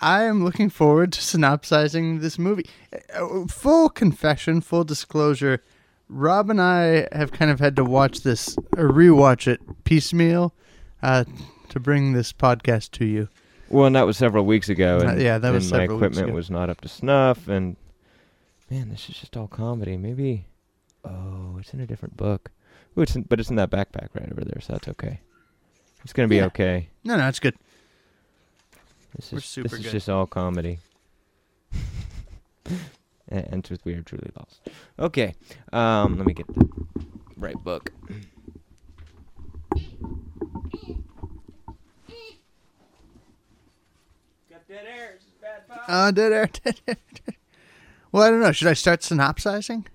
I 0.00 0.24
am 0.24 0.44
looking 0.44 0.68
forward 0.68 1.12
to 1.12 1.22
synopsizing 1.22 2.20
this 2.20 2.38
movie. 2.38 2.66
Uh, 3.14 3.46
Full 3.46 3.88
confession, 3.88 4.60
full 4.60 4.84
disclosure. 4.84 5.62
Rob 6.08 6.50
and 6.50 6.60
I 6.60 7.08
have 7.12 7.32
kind 7.32 7.50
of 7.50 7.60
had 7.60 7.76
to 7.76 7.84
watch 7.84 8.22
this, 8.22 8.56
or 8.76 8.88
rewatch 8.90 9.46
it 9.48 9.60
piecemeal, 9.84 10.54
uh, 11.02 11.24
to 11.68 11.80
bring 11.80 12.12
this 12.12 12.32
podcast 12.32 12.92
to 12.92 13.04
you. 13.04 13.28
Well, 13.68 13.86
and 13.86 13.96
that 13.96 14.06
was 14.06 14.16
several 14.16 14.44
weeks 14.44 14.68
ago. 14.68 14.98
Uh, 14.98 15.14
yeah, 15.14 15.38
that 15.38 15.50
was 15.50 15.70
and 15.70 15.78
my 15.78 15.84
equipment 15.84 16.32
was 16.32 16.50
not 16.50 16.70
up 16.70 16.80
to 16.82 16.88
snuff. 16.88 17.48
And 17.48 17.76
man, 18.70 18.90
this 18.90 19.08
is 19.08 19.18
just 19.18 19.36
all 19.36 19.48
comedy. 19.48 19.96
Maybe. 19.96 20.46
Oh, 21.06 21.56
it's 21.58 21.72
in 21.72 21.80
a 21.80 21.86
different 21.86 22.16
book. 22.16 22.50
Ooh, 22.98 23.02
it's 23.02 23.14
in, 23.16 23.22
but 23.22 23.38
it's 23.40 23.50
in 23.50 23.56
that 23.56 23.70
backpack 23.70 24.08
right 24.14 24.30
over 24.30 24.42
there, 24.44 24.60
so 24.60 24.72
that's 24.74 24.88
okay. 24.88 25.20
It's 26.04 26.12
gonna 26.12 26.28
be 26.28 26.36
Yeah. 26.36 26.46
okay. 26.46 26.88
No, 27.04 27.16
no, 27.16 27.28
it's 27.28 27.40
good. 27.40 27.54
This 29.16 29.32
We're 29.32 29.38
is 29.38 29.44
super 29.44 29.68
this 29.68 29.78
is 29.80 29.84
good. 29.86 29.92
just 29.92 30.08
all 30.08 30.26
comedy. 30.26 30.78
and 33.28 33.48
ends 33.52 33.70
with 33.70 33.84
we 33.84 33.94
are 33.94 34.02
truly 34.02 34.30
lost. 34.38 34.60
Okay, 34.98 35.34
um, 35.72 36.16
let 36.16 36.26
me 36.26 36.32
get 36.34 36.46
the 36.54 36.68
right 37.36 37.56
book. 37.62 37.92
Got 44.50 44.66
dead 44.68 44.86
air. 44.86 45.14
This 45.14 45.22
is 45.24 45.34
bad 45.40 45.68
pop. 45.68 45.84
Uh, 45.88 46.10
dead 46.10 46.32
air, 46.32 46.46
dead 46.64 46.80
air, 46.86 46.96
dead 47.12 47.20
air. 47.28 47.34
Well, 48.12 48.22
I 48.22 48.30
don't 48.30 48.40
know. 48.40 48.52
Should 48.52 48.68
I 48.68 48.74
start 48.74 49.02
synopsizing? 49.02 49.86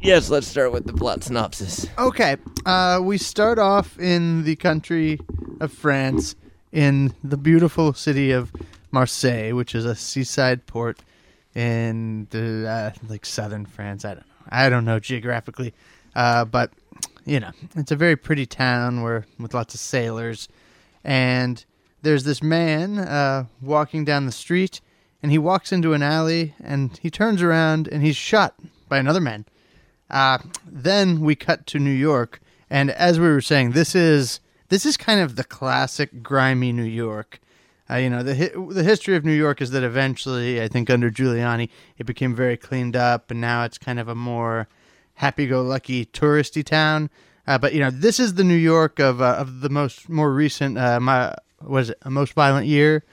Yes, 0.00 0.30
let's 0.30 0.46
start 0.46 0.72
with 0.72 0.86
the 0.86 0.92
plot 0.92 1.24
synopsis. 1.24 1.86
Okay. 1.98 2.36
uh, 2.66 3.00
we 3.02 3.18
start 3.18 3.58
off 3.58 3.98
in 3.98 4.44
the 4.44 4.56
country 4.56 5.18
of 5.60 5.72
France, 5.72 6.36
in 6.72 7.12
the 7.24 7.36
beautiful 7.36 7.92
city 7.92 8.30
of 8.30 8.52
Marseille, 8.90 9.54
which 9.54 9.74
is 9.74 9.84
a 9.84 9.96
seaside 9.96 10.66
port 10.66 11.00
in 11.54 12.28
the, 12.30 12.68
uh, 12.68 12.90
like 13.08 13.26
southern 13.26 13.66
France. 13.66 14.04
I 14.04 14.14
don't 14.14 14.20
know. 14.20 14.34
I 14.50 14.68
don't 14.68 14.84
know 14.84 14.98
geographically, 14.98 15.74
uh, 16.14 16.44
but 16.44 16.70
you 17.26 17.40
know, 17.40 17.50
it's 17.76 17.90
a 17.90 17.96
very 17.96 18.16
pretty 18.16 18.46
town 18.46 19.02
where 19.02 19.26
with 19.38 19.52
lots 19.52 19.74
of 19.74 19.80
sailors, 19.80 20.48
and 21.04 21.62
there's 22.00 22.24
this 22.24 22.42
man 22.42 22.98
uh, 22.98 23.44
walking 23.60 24.04
down 24.04 24.24
the 24.24 24.32
street, 24.32 24.80
and 25.22 25.30
he 25.32 25.38
walks 25.38 25.70
into 25.72 25.92
an 25.92 26.02
alley, 26.02 26.54
and 26.62 26.96
he 27.02 27.10
turns 27.10 27.42
around, 27.42 27.88
and 27.88 28.02
he's 28.02 28.16
shot 28.16 28.54
by 28.88 28.96
another 28.96 29.20
man. 29.20 29.44
Uh, 30.10 30.38
then 30.66 31.20
we 31.20 31.34
cut 31.34 31.66
to 31.66 31.78
New 31.78 31.90
York, 31.90 32.40
and 32.70 32.90
as 32.90 33.20
we 33.20 33.28
were 33.28 33.40
saying, 33.40 33.72
this 33.72 33.94
is 33.94 34.40
this 34.68 34.84
is 34.84 34.96
kind 34.96 35.20
of 35.20 35.36
the 35.36 35.44
classic 35.44 36.22
grimy 36.22 36.72
New 36.72 36.82
York. 36.82 37.40
Uh, 37.90 37.96
you 37.96 38.10
know, 38.10 38.22
the 38.22 38.36
hi- 38.36 38.72
the 38.72 38.84
history 38.84 39.16
of 39.16 39.24
New 39.24 39.32
York 39.32 39.60
is 39.60 39.70
that 39.70 39.82
eventually, 39.82 40.62
I 40.62 40.68
think 40.68 40.90
under 40.90 41.10
Giuliani, 41.10 41.70
it 41.96 42.04
became 42.04 42.34
very 42.34 42.56
cleaned 42.56 42.96
up, 42.96 43.30
and 43.30 43.40
now 43.40 43.64
it's 43.64 43.78
kind 43.78 43.98
of 43.98 44.08
a 44.08 44.14
more 44.14 44.68
happy-go-lucky 45.14 46.06
touristy 46.06 46.64
town. 46.64 47.10
Uh, 47.46 47.58
but 47.58 47.72
you 47.72 47.80
know, 47.80 47.90
this 47.90 48.20
is 48.20 48.34
the 48.34 48.44
New 48.44 48.54
York 48.54 48.98
of 48.98 49.20
uh, 49.20 49.36
of 49.38 49.60
the 49.60 49.70
most 49.70 50.08
more 50.08 50.32
recent, 50.32 50.78
uh, 50.78 51.00
my 51.00 51.34
was 51.62 51.90
it 51.90 51.98
a 52.02 52.10
most 52.10 52.34
violent 52.34 52.66
year? 52.66 53.04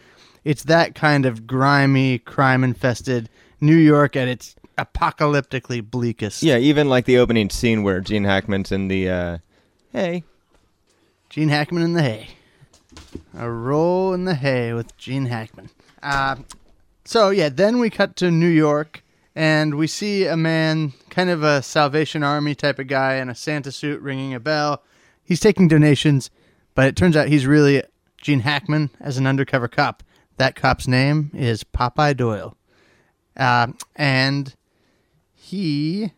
It's 0.44 0.64
that 0.64 0.94
kind 0.94 1.26
of 1.26 1.48
grimy, 1.48 2.20
crime-infested 2.20 3.30
New 3.60 3.78
York 3.78 4.16
at 4.16 4.28
its 4.28 4.56
apocalyptically 4.78 5.90
bleakest. 5.90 6.44
Yeah, 6.44 6.58
even 6.58 6.90
like 6.90 7.06
the 7.06 7.18
opening 7.18 7.50
scene 7.50 7.84
where 7.84 8.02
Gene 8.02 8.24
Hackman's 8.24 8.72
in 8.72 8.88
the 8.88 9.10
uh, 9.10 9.38
hey. 9.92 10.24
Gene 11.30 11.50
Hackman 11.50 11.84
in 11.84 11.94
the 11.94 12.02
hay. 12.02 12.30
A 13.38 13.50
roll 13.50 14.14
in 14.14 14.26
the 14.26 14.36
hay 14.36 14.74
with 14.74 14.96
Gene 14.98 15.26
Hackman. 15.26 15.70
Uh, 16.02 16.38
so 17.04 17.30
yeah, 17.30 17.50
then 17.50 17.80
we 17.80 17.90
cut 17.90 18.16
to 18.18 18.32
New 18.32 18.48
York, 18.48 19.04
and 19.36 19.76
we 19.76 19.88
see 19.88 20.26
a 20.26 20.38
man, 20.38 20.94
kind 21.10 21.30
of 21.30 21.44
a 21.44 21.62
Salvation 21.62 22.24
Army 22.24 22.56
type 22.56 22.80
of 22.80 22.88
guy, 22.88 23.16
in 23.16 23.30
a 23.30 23.36
Santa 23.36 23.72
suit, 23.72 24.02
ringing 24.02 24.34
a 24.34 24.40
bell. 24.40 24.84
He's 25.24 25.40
taking 25.40 25.68
donations, 25.68 26.30
but 26.74 26.88
it 26.88 26.96
turns 26.96 27.16
out 27.18 27.28
he's 27.28 27.48
really 27.48 27.84
Gene 28.18 28.42
Hackman 28.42 28.92
as 29.00 29.18
an 29.18 29.28
undercover 29.28 29.68
cop. 29.68 30.04
That 30.38 30.56
cop's 30.56 30.88
name 30.88 31.32
is 31.34 31.64
Popeye 31.64 32.16
Doyle, 32.16 32.56
uh, 33.38 33.68
and 33.96 34.54
he 35.46 36.12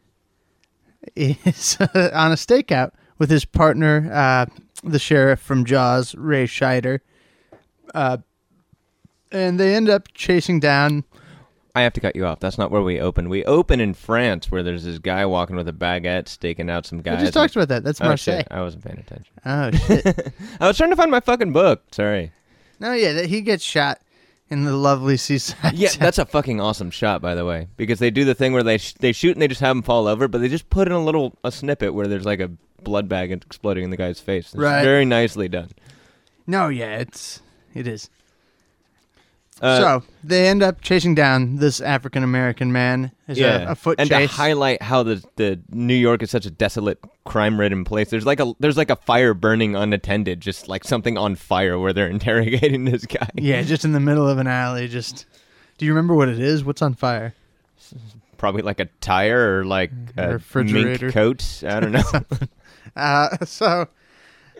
is 1.15 1.77
on 1.81 2.31
a 2.31 2.35
stakeout 2.35 2.91
with 3.17 3.29
his 3.29 3.43
partner, 3.43 4.09
uh, 4.13 4.45
the 4.83 4.99
sheriff 4.99 5.41
from 5.41 5.65
Jaws, 5.65 6.15
Ray 6.15 6.45
Scheider. 6.45 6.99
Uh, 7.93 8.17
and 9.31 9.59
they 9.59 9.75
end 9.75 9.89
up 9.89 10.07
chasing 10.13 10.59
down. 10.61 11.03
I 11.75 11.81
have 11.81 11.93
to 11.93 11.99
cut 11.99 12.15
you 12.15 12.25
off. 12.25 12.39
That's 12.39 12.57
not 12.57 12.71
where 12.71 12.81
we 12.81 12.99
open. 13.01 13.27
We 13.27 13.43
open 13.43 13.81
in 13.81 13.93
France, 13.93 14.49
where 14.49 14.63
there's 14.63 14.85
this 14.85 14.97
guy 14.97 15.25
walking 15.25 15.57
with 15.57 15.67
a 15.67 15.73
baguette, 15.73 16.27
staking 16.29 16.69
out 16.69 16.85
some 16.85 16.99
We 16.99 17.03
guys. 17.03 17.19
just 17.19 17.33
talked 17.33 17.55
about 17.55 17.67
that. 17.67 17.83
That's 17.83 17.99
oh, 17.99 18.05
Marseille. 18.05 18.37
shit. 18.39 18.47
I 18.49 18.61
wasn't 18.61 18.85
paying 18.85 18.99
attention. 18.99 19.33
Oh 19.45 19.71
shit! 19.71 20.33
I 20.61 20.67
was 20.67 20.77
trying 20.77 20.89
to 20.89 20.95
find 20.95 21.11
my 21.11 21.19
fucking 21.19 21.51
book. 21.51 21.83
Sorry. 21.91 22.31
no, 22.79 22.93
yeah, 22.93 23.23
he 23.23 23.41
gets 23.41 23.63
shot 23.63 23.99
in 24.49 24.63
the 24.63 24.75
lovely 24.75 25.17
seaside. 25.17 25.73
Yeah, 25.73 25.89
that's 25.99 26.17
a 26.17 26.25
fucking 26.25 26.59
awesome 26.61 26.91
shot, 26.91 27.21
by 27.21 27.35
the 27.35 27.45
way, 27.45 27.67
because 27.77 27.99
they 27.99 28.09
do 28.11 28.23
the 28.25 28.35
thing 28.35 28.53
where 28.53 28.63
they 28.63 28.77
sh- 28.77 28.93
they 28.99 29.11
shoot 29.11 29.31
and 29.33 29.41
they 29.41 29.47
just 29.47 29.61
have 29.61 29.75
them 29.75 29.83
fall 29.83 30.07
over, 30.07 30.27
but 30.27 30.39
they 30.41 30.47
just 30.49 30.69
put 30.69 30.87
in 30.87 30.93
a 30.93 31.03
little 31.03 31.37
a 31.43 31.51
snippet 31.51 31.93
where 31.93 32.07
there's 32.07 32.25
like 32.25 32.39
a 32.39 32.49
blood 32.83 33.09
bag 33.09 33.31
exploding 33.31 33.83
in 33.83 33.89
the 33.89 33.97
guy's 33.97 34.19
face. 34.19 34.47
It's 34.47 34.55
Right. 34.55 34.83
Very 34.83 35.03
nicely 35.05 35.47
done. 35.49 35.69
no, 36.45 36.67
yeah, 36.69 36.97
it's 36.97 37.41
it 37.73 37.87
is. 37.87 38.09
Uh, 39.61 39.79
so 39.79 40.03
they 40.23 40.47
end 40.47 40.61
up 40.61 40.81
chasing 40.81 41.15
down 41.15 41.55
this 41.57 41.81
African 41.81 42.23
American 42.23 42.71
man. 42.71 43.11
There's 43.25 43.39
yeah, 43.39 43.69
a, 43.69 43.71
a 43.71 43.75
foot 43.75 43.99
and 43.99 44.09
chase. 44.09 44.29
to 44.29 44.35
highlight 44.35 44.81
how 44.81 45.03
the 45.03 45.23
the 45.35 45.59
New 45.71 45.95
York 45.95 46.21
is 46.21 46.29
such 46.29 46.45
a 46.45 46.51
desolate, 46.51 46.99
crime-ridden 47.25 47.83
place. 47.83 48.09
There's 48.09 48.25
like 48.25 48.39
a 48.39 48.53
there's 48.59 48.77
like 48.77 48.89
a 48.91 48.95
fire 48.95 49.33
burning 49.33 49.75
unattended, 49.75 50.41
just 50.41 50.67
like 50.67 50.83
something 50.83 51.17
on 51.17 51.35
fire 51.35 51.79
where 51.79 51.91
they're 51.93 52.07
interrogating 52.17 52.85
this 52.85 53.05
guy. 53.05 53.29
yeah, 53.35 53.61
just 53.63 53.83
in 53.83 53.93
the 53.93 53.99
middle 53.99 54.27
of 54.27 54.37
an 54.37 54.47
alley. 54.47 54.87
Just, 54.87 55.25
do 55.77 55.85
you 55.85 55.91
remember 55.91 56.13
what 56.13 56.29
it 56.29 56.39
is? 56.39 56.63
What's 56.63 56.81
on 56.81 56.93
fire? 56.93 57.33
Probably 58.37 58.61
like 58.61 58.79
a 58.79 58.85
tire 59.01 59.59
or 59.59 59.65
like 59.65 59.91
A 60.17 60.29
a 60.29 60.33
refrigerator. 60.33 61.05
mink 61.05 61.13
coat. 61.13 61.63
I 61.65 61.79
don't 61.79 61.91
know. 61.93 62.03
Uh, 62.95 63.45
so, 63.45 63.87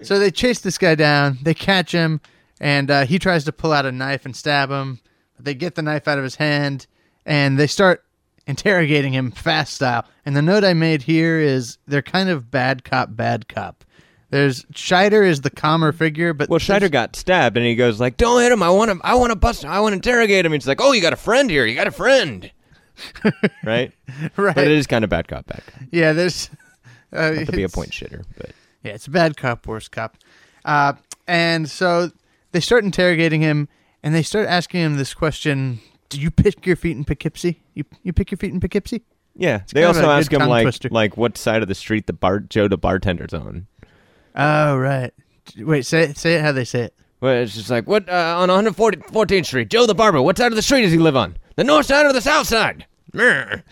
so 0.03 0.19
they 0.19 0.29
chase 0.29 0.59
this 0.59 0.77
guy 0.77 0.93
down. 0.93 1.39
They 1.41 1.55
catch 1.55 1.91
him, 1.91 2.21
and 2.59 2.89
uh, 2.89 3.05
he 3.05 3.19
tries 3.19 3.43
to 3.45 3.51
pull 3.51 3.73
out 3.73 3.85
a 3.85 3.91
knife 3.91 4.25
and 4.25 4.35
stab 4.35 4.69
him. 4.69 4.99
But 5.35 5.45
they 5.45 5.53
get 5.53 5.75
the 5.75 5.81
knife 5.81 6.07
out 6.07 6.17
of 6.17 6.23
his 6.23 6.35
hand, 6.35 6.87
and 7.25 7.59
they 7.59 7.67
start 7.67 8.03
interrogating 8.47 9.13
him 9.13 9.31
fast 9.31 9.75
style. 9.75 10.05
And 10.25 10.35
the 10.35 10.41
note 10.41 10.63
I 10.63 10.73
made 10.73 11.03
here 11.03 11.39
is 11.39 11.77
they're 11.87 12.01
kind 12.01 12.29
of 12.29 12.49
bad 12.49 12.83
cop, 12.83 13.15
bad 13.15 13.47
cop. 13.47 13.83
There's 14.29 14.63
Scheider 14.65 15.25
is 15.25 15.41
the 15.41 15.49
calmer 15.49 15.91
figure, 15.93 16.33
but 16.33 16.49
Well, 16.49 16.59
Scheider 16.59 16.91
got 16.91 17.15
stabbed, 17.15 17.55
and 17.55 17.65
he 17.65 17.75
goes 17.75 17.99
like, 17.99 18.17
"Don't 18.17 18.41
hit 18.41 18.51
him! 18.51 18.61
I 18.61 18.69
want 18.69 18.91
to! 18.91 18.99
I 19.05 19.15
want 19.15 19.31
to 19.31 19.37
bust! 19.37 19.63
him! 19.63 19.69
I 19.69 19.79
want 19.79 19.93
to 19.93 19.95
interrogate 19.95 20.45
him!" 20.45 20.51
And 20.51 20.61
he's 20.61 20.67
like, 20.67 20.81
"Oh, 20.81 20.91
you 20.91 21.01
got 21.01 21.13
a 21.13 21.17
friend 21.17 21.49
here! 21.49 21.65
You 21.65 21.75
got 21.75 21.87
a 21.87 21.91
friend!" 21.91 22.51
right? 23.63 23.91
right. 24.35 24.55
But 24.55 24.65
it 24.65 24.71
is 24.71 24.87
kind 24.87 25.03
of 25.03 25.09
bad 25.09 25.27
cop, 25.27 25.45
bad 25.45 25.63
cop. 25.65 25.83
yeah, 25.91 26.13
there's 26.13 26.49
uh, 27.13 27.31
to 27.31 27.51
be 27.51 27.63
a 27.63 27.69
point 27.69 27.91
shitter, 27.91 28.25
but 28.37 28.51
Yeah, 28.83 28.93
it's 28.93 29.07
a 29.07 29.11
bad 29.11 29.37
cop, 29.37 29.65
worst 29.65 29.91
cop. 29.91 30.17
Uh, 30.65 30.93
and 31.27 31.69
so 31.69 32.11
they 32.51 32.59
start 32.59 32.83
interrogating 32.83 33.41
him, 33.41 33.67
and 34.03 34.13
they 34.13 34.23
start 34.23 34.47
asking 34.47 34.81
him 34.81 34.95
this 34.95 35.13
question: 35.13 35.79
Do 36.09 36.19
you 36.19 36.31
pick 36.31 36.65
your 36.65 36.75
feet 36.75 36.97
in 36.97 37.03
Poughkeepsie? 37.05 37.61
You 37.73 37.83
you 38.03 38.13
pick 38.13 38.31
your 38.31 38.37
feet 38.37 38.53
in 38.53 38.59
Poughkeepsie? 38.59 39.03
yeah. 39.35 39.61
They 39.71 39.83
also 39.83 40.09
ask 40.09 40.31
him 40.31 40.47
like, 40.47 40.63
twister. 40.63 40.89
like 40.89 41.15
what 41.17 41.37
side 41.37 41.61
of 41.61 41.67
the 41.67 41.75
street 41.75 42.07
the 42.07 42.13
bar 42.13 42.39
Joe 42.39 42.67
the 42.67 42.77
bartender's 42.77 43.33
on. 43.33 43.67
Oh, 44.35 44.77
right. 44.77 45.11
Wait, 45.57 45.85
say 45.85 46.03
it, 46.03 46.17
say 46.17 46.35
it 46.35 46.41
how 46.41 46.51
they 46.51 46.65
say 46.65 46.81
it. 46.81 46.93
Well, 47.21 47.33
it's 47.33 47.55
just 47.55 47.69
like 47.69 47.87
what 47.87 48.07
uh, 48.09 48.35
on 48.37 48.49
114th 48.49 49.45
Street, 49.45 49.69
Joe 49.69 49.85
the 49.85 49.95
barber. 49.95 50.21
What 50.21 50.37
side 50.37 50.51
of 50.51 50.55
the 50.55 50.61
street 50.61 50.81
does 50.83 50.91
he 50.91 50.97
live 50.97 51.15
on? 51.17 51.37
The 51.55 51.63
north 51.63 51.87
side 51.87 52.05
or 52.05 52.13
the 52.13 52.21
south 52.21 52.47
side? 52.47 52.85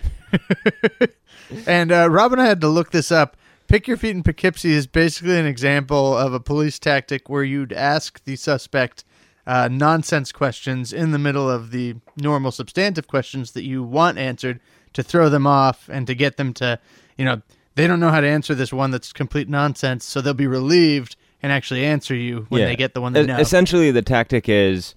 And 1.68 1.92
uh, 1.92 2.10
Rob 2.10 2.32
and 2.32 2.42
I 2.42 2.46
had 2.46 2.62
to 2.62 2.68
look 2.68 2.92
this 2.92 3.12
up. 3.12 3.38
Pick 3.68 3.88
your 3.88 3.98
feet 3.98 4.12
in 4.12 4.24
Poughkeepsie 4.24 4.74
is 4.74 4.86
basically 4.88 5.40
an 5.40 5.46
example 5.48 6.16
of 6.16 6.34
a 6.34 6.40
police 6.40 6.78
tactic 6.78 7.30
where 7.30 7.44
you'd 7.44 7.74
ask 7.74 8.24
the 8.24 8.36
suspect 8.36 9.04
uh, 9.48 9.68
nonsense 9.72 10.32
questions 10.32 10.94
in 10.94 11.12
the 11.12 11.20
middle 11.20 11.50
of 11.50 11.72
the 11.72 11.96
normal 12.18 12.52
substantive 12.52 13.08
questions 13.08 13.52
that 13.52 13.64
you 13.64 13.84
want 13.84 14.18
answered 14.18 14.60
to 14.94 15.04
throw 15.04 15.30
them 15.30 15.48
off 15.48 15.90
and 15.92 16.08
to 16.08 16.16
get 16.16 16.38
them 16.38 16.54
to, 16.54 16.80
you 17.18 17.26
know, 17.26 17.42
they 17.76 17.88
don't 17.88 18.00
know 18.00 18.10
how 18.12 18.22
to 18.22 18.28
answer 18.28 18.56
this 18.56 18.72
one 18.72 18.92
that's 18.92 19.12
complete 19.12 19.50
nonsense, 19.50 20.06
so 20.06 20.22
they'll 20.22 20.34
be 20.34 20.48
relieved 20.48 21.16
and 21.44 21.52
actually 21.52 21.84
answer 21.84 22.16
you 22.16 22.46
when 22.50 22.62
Yeah. 22.62 22.68
they 22.68 22.76
get 22.76 22.94
the 22.94 23.02
one 23.02 23.14
they 23.14 23.26
know. 23.26 23.38
Essentially, 23.38 23.92
the 23.92 24.02
tactic 24.02 24.48
is, 24.48 24.96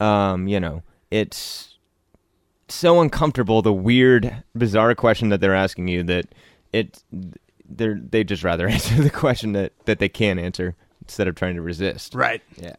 um, 0.00 0.48
you 0.48 0.58
know, 0.58 0.82
it's 1.10 1.76
so 2.68 3.00
uncomfortable 3.00 3.60
the 3.60 3.72
weird, 3.72 4.42
bizarre 4.56 4.94
question 4.94 5.28
that 5.28 5.40
they're 5.40 5.54
asking 5.54 5.88
you 5.88 6.02
that 6.04 6.26
it 6.72 7.02
they 7.68 7.94
they 7.94 8.24
just 8.24 8.44
rather 8.44 8.68
answer 8.76 9.02
the 9.02 9.10
question 9.10 9.52
that 9.52 9.72
that 9.86 9.98
they 9.98 10.08
can 10.08 10.38
answer 10.38 10.74
instead 11.02 11.28
of 11.28 11.34
trying 11.34 11.54
to 11.56 11.62
resist. 11.62 12.14
right. 12.14 12.42
Yeah. 12.56 12.76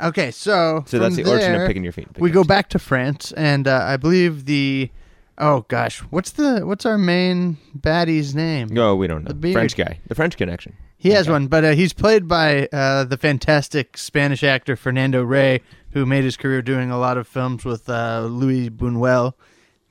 Okay, 0.00 0.30
so 0.30 0.84
So 0.86 0.98
that's 1.00 1.16
the 1.16 1.28
origin 1.28 1.56
of 1.56 1.66
picking 1.66 1.82
your 1.82 1.92
feet. 1.92 2.06
we 2.18 2.30
go 2.30 2.44
back 2.44 2.68
to 2.70 2.78
France, 2.78 3.32
and 3.32 3.66
uh, 3.66 3.82
I 3.84 3.96
believe 3.96 4.44
the 4.44 4.90
oh 5.38 5.64
gosh, 5.68 5.98
what's 6.10 6.30
the 6.30 6.60
what's 6.60 6.86
our 6.86 6.98
main 6.98 7.56
baddie's 7.74 8.32
name? 8.34 8.76
Oh, 8.78 8.94
we 8.94 9.08
don't 9.08 9.24
know. 9.24 9.32
The. 9.32 9.52
French 9.52 9.76
guy, 9.76 9.98
the 10.06 10.14
French 10.14 10.36
connection. 10.36 10.76
He 11.00 11.10
has 11.10 11.28
one, 11.28 11.46
but 11.46 11.64
uh, 11.64 11.72
he's 11.72 11.92
played 11.92 12.26
by 12.26 12.66
uh, 12.72 13.04
the 13.04 13.16
fantastic 13.16 13.96
Spanish 13.96 14.42
actor 14.42 14.74
Fernando 14.74 15.22
Rey, 15.22 15.62
who 15.92 16.04
made 16.04 16.24
his 16.24 16.36
career 16.36 16.60
doing 16.60 16.90
a 16.90 16.98
lot 16.98 17.16
of 17.16 17.28
films 17.28 17.64
with 17.64 17.88
uh, 17.88 18.26
Luis 18.28 18.68
Buñuel, 18.70 19.34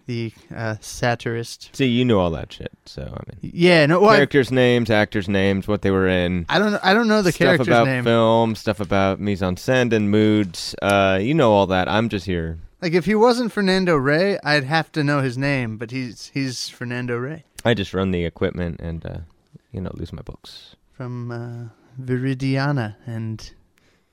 the 0.07 0.33
uh, 0.55 0.75
satirist. 0.81 1.69
See, 1.75 1.85
you 1.85 2.03
knew 2.03 2.17
all 2.17 2.31
that 2.31 2.51
shit. 2.51 2.71
So 2.85 3.03
I 3.03 3.21
mean, 3.29 3.51
Yeah, 3.53 3.85
no, 3.85 3.99
well, 3.99 4.09
I, 4.09 4.15
characters' 4.15 4.51
names, 4.51 4.89
actors' 4.89 5.29
names, 5.29 5.67
what 5.67 5.83
they 5.83 5.91
were 5.91 6.07
in. 6.07 6.45
I 6.49 6.57
don't 6.59 6.71
know. 6.71 6.79
I 6.81 6.93
don't 6.93 7.07
know 7.07 7.21
the 7.21 7.31
stuff 7.31 7.45
character's 7.45 7.67
about 7.67 7.85
name. 7.87 8.03
film, 8.03 8.55
stuff 8.55 8.79
about 8.79 9.19
mise 9.19 9.43
en 9.43 9.55
scène 9.55 9.93
and 9.93 10.09
moods. 10.09 10.73
Uh, 10.81 11.19
you 11.21 11.33
know 11.35 11.51
all 11.53 11.67
that. 11.67 11.87
I'm 11.87 12.09
just 12.09 12.25
here. 12.25 12.57
Like 12.81 12.93
if 12.93 13.05
he 13.05 13.15
wasn't 13.15 13.51
Fernando 13.51 13.95
Rey, 13.95 14.37
I'd 14.43 14.63
have 14.63 14.91
to 14.93 15.03
know 15.03 15.21
his 15.21 15.37
name, 15.37 15.77
but 15.77 15.91
he's 15.91 16.31
he's 16.33 16.69
Fernando 16.69 17.17
Rey 17.17 17.43
I 17.65 17.73
just 17.73 17.93
run 17.93 18.11
the 18.11 18.23
equipment 18.23 18.79
and 18.79 19.05
uh, 19.05 19.17
you 19.71 19.81
know 19.81 19.91
lose 19.93 20.13
my 20.13 20.21
books. 20.21 20.75
from 20.93 21.31
uh, 21.31 21.69
Viridiana 22.01 22.95
and 23.05 23.51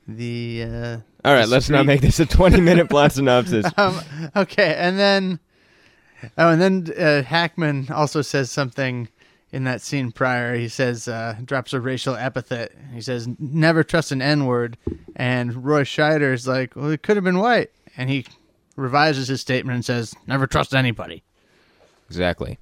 the. 0.07 0.63
Uh, 0.63 0.97
All 1.23 1.33
right, 1.33 1.45
The 1.45 1.47
let's 1.51 1.69
not 1.69 1.85
make 1.85 2.01
this 2.01 2.19
a 2.19 2.25
20 2.25 2.59
minute 2.61 2.89
plot 2.91 3.11
synopsis. 3.13 3.65
um, 3.77 3.99
okay, 4.35 4.75
and 4.77 4.97
then 4.99 5.39
oh, 6.37 6.49
and 6.49 6.61
then 6.61 6.93
uh, 6.97 7.23
Hackman 7.23 7.89
also 7.91 8.21
says 8.21 8.51
something 8.51 9.09
in 9.51 9.63
that 9.65 9.81
scene 9.81 10.11
prior. 10.11 10.55
He 10.55 10.67
says, 10.67 11.07
uh, 11.07 11.37
drops 11.43 11.73
a 11.73 11.79
racial 11.79 12.15
epithet. 12.15 12.73
He 12.93 13.01
says, 13.01 13.27
never 13.39 13.83
trust 13.83 14.11
an 14.11 14.21
N 14.21 14.45
word. 14.45 14.77
And 15.15 15.65
Roy 15.65 15.83
Scheider 15.83 16.33
is 16.33 16.47
like, 16.47 16.75
well, 16.75 16.89
it 16.89 17.03
could 17.03 17.17
have 17.17 17.23
been 17.23 17.39
white. 17.39 17.71
And 17.97 18.09
he 18.09 18.25
revises 18.75 19.27
his 19.27 19.41
statement 19.41 19.75
and 19.75 19.85
says, 19.85 20.13
never 20.27 20.47
trust 20.47 20.73
anybody. 20.73 21.23
Exactly. 22.07 22.57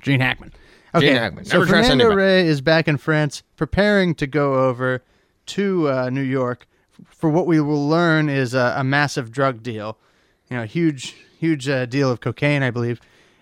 Gene 0.00 0.20
Hackman. 0.20 0.52
Okay, 0.94 1.08
Gene 1.08 1.16
Hackman. 1.16 1.44
so 1.44 1.58
Never 1.58 1.66
trust 1.66 1.88
Fernando 1.88 2.06
anybody. 2.06 2.24
Rey 2.24 2.46
is 2.46 2.60
back 2.60 2.86
in 2.86 2.96
France, 2.96 3.42
preparing 3.56 4.14
to 4.16 4.26
go 4.26 4.66
over 4.68 5.02
to 5.46 5.90
uh, 5.90 6.10
New 6.10 6.22
York 6.22 6.66
for 7.08 7.30
what 7.30 7.46
we 7.46 7.60
will 7.60 7.88
learn 7.88 8.28
is 8.28 8.54
a, 8.54 8.74
a 8.78 8.84
massive 8.84 9.30
drug 9.30 9.62
deal. 9.62 9.98
You 10.50 10.56
know, 10.56 10.62
a 10.62 10.66
huge, 10.66 11.14
huge 11.38 11.68
uh, 11.68 11.86
deal 11.86 12.10
of 12.10 12.20
cocaine, 12.20 12.62
I 12.62 12.70
believe. 12.70 13.00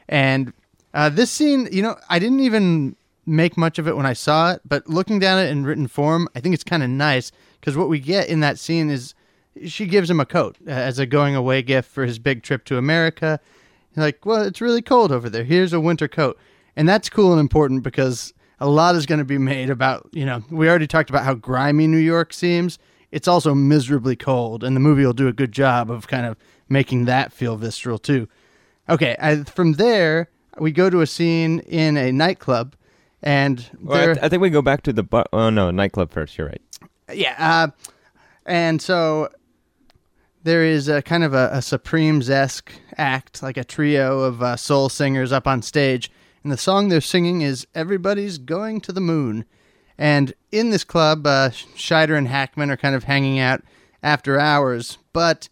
And 0.08 0.52
uh, 0.92 1.08
this 1.08 1.30
scene, 1.30 1.68
you 1.72 1.82
know, 1.82 1.96
I 2.08 2.18
didn't 2.18 2.40
even 2.40 2.96
make 3.26 3.56
much 3.56 3.78
of 3.78 3.88
it 3.88 3.96
when 3.96 4.06
I 4.06 4.12
saw 4.12 4.52
it, 4.52 4.60
but 4.64 4.86
looking 4.86 5.18
down 5.18 5.38
it 5.38 5.50
in 5.50 5.64
written 5.64 5.88
form, 5.88 6.28
I 6.34 6.40
think 6.40 6.54
it's 6.54 6.64
kind 6.64 6.82
of 6.82 6.90
nice 6.90 7.32
because 7.60 7.76
what 7.76 7.88
we 7.88 7.98
get 7.98 8.28
in 8.28 8.40
that 8.40 8.58
scene 8.58 8.90
is 8.90 9.14
she 9.64 9.86
gives 9.86 10.10
him 10.10 10.20
a 10.20 10.26
coat 10.26 10.56
uh, 10.66 10.70
as 10.70 10.98
a 10.98 11.06
going 11.06 11.34
away 11.34 11.62
gift 11.62 11.90
for 11.90 12.04
his 12.04 12.18
big 12.18 12.42
trip 12.42 12.64
to 12.66 12.76
America. 12.76 13.40
Like, 13.96 14.26
well, 14.26 14.42
it's 14.42 14.60
really 14.60 14.82
cold 14.82 15.12
over 15.12 15.30
there. 15.30 15.44
Here's 15.44 15.72
a 15.72 15.80
winter 15.80 16.08
coat. 16.08 16.38
And 16.76 16.88
that's 16.88 17.08
cool 17.08 17.32
and 17.32 17.40
important 17.40 17.84
because 17.84 18.34
a 18.60 18.68
lot 18.68 18.96
is 18.96 19.06
going 19.06 19.20
to 19.20 19.24
be 19.24 19.38
made 19.38 19.70
about, 19.70 20.08
you 20.12 20.26
know, 20.26 20.42
we 20.50 20.68
already 20.68 20.86
talked 20.86 21.10
about 21.10 21.24
how 21.24 21.34
grimy 21.34 21.86
New 21.86 21.98
York 21.98 22.32
seems. 22.32 22.78
It's 23.12 23.28
also 23.28 23.54
miserably 23.54 24.16
cold, 24.16 24.64
and 24.64 24.74
the 24.74 24.80
movie 24.80 25.06
will 25.06 25.12
do 25.12 25.28
a 25.28 25.32
good 25.32 25.52
job 25.52 25.88
of 25.88 26.08
kind 26.08 26.26
of 26.26 26.36
making 26.68 27.04
that 27.06 27.33
feel 27.33 27.56
visceral 27.56 27.99
too. 27.99 28.28
Okay, 28.88 29.16
I, 29.18 29.44
from 29.44 29.75
there, 29.75 30.28
we 30.59 30.73
go 30.73 30.90
to 30.90 31.00
a 31.00 31.06
scene 31.06 31.61
in 31.61 31.97
a 31.97 32.12
nightclub, 32.12 32.75
and 33.23 33.64
Well, 33.80 34.11
I, 34.11 34.12
th- 34.12 34.18
I 34.23 34.28
think 34.28 34.42
we 34.42 34.50
go 34.50 34.62
back 34.62 34.83
to 34.83 34.92
the 34.92 35.02
bar. 35.02 35.26
Oh 35.33 35.50
no, 35.50 35.71
nightclub 35.71 36.11
first. 36.11 36.37
You're 36.37 36.49
right. 36.49 36.62
yeah, 37.12 37.35
uh, 37.38 37.68
and 38.47 38.80
so 38.80 39.30
there 40.42 40.62
is 40.62 40.88
a 40.88 41.00
kind 41.00 41.25
of 41.25 41.33
a, 41.33 41.49
a 41.52 41.62
Supremes 41.62 42.28
esque 42.28 42.73
act, 42.99 43.42
like 43.42 43.56
a 43.56 43.64
trio 43.64 44.21
of 44.21 44.42
uh, 44.42 44.56
soul 44.56 44.88
singers 44.88 45.33
up 45.33 45.47
on 45.47 45.62
stage, 45.62 46.11
and 46.42 46.52
the 46.52 46.59
song 46.59 46.88
they're 46.88 47.00
singing 47.00 47.40
is 47.40 47.66
"Everybody's 47.75 48.38
Going 48.38 48.80
to 48.83 48.92
the 48.92 49.00
Moon." 49.00 49.47
And 49.97 50.35
in 50.50 50.71
this 50.71 50.85
club, 50.85 51.26
uh, 51.26 51.50
Scheider 51.50 52.18
and 52.18 52.28
Hackman 52.28 52.71
are 52.71 52.76
kind 52.76 52.94
of 52.94 53.04
hanging 53.04 53.38
out 53.38 53.62
after 54.02 54.38
hours. 54.38 54.99
But 55.12 55.49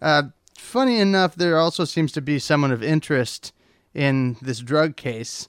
uh, 0.00 0.24
funny 0.60 0.98
enough, 0.98 1.34
there 1.34 1.58
also 1.58 1.84
seems 1.84 2.12
to 2.12 2.20
be 2.20 2.38
someone 2.38 2.70
of 2.70 2.82
interest 2.82 3.52
in 3.94 4.36
this 4.40 4.60
drug 4.60 4.96
case. 4.96 5.48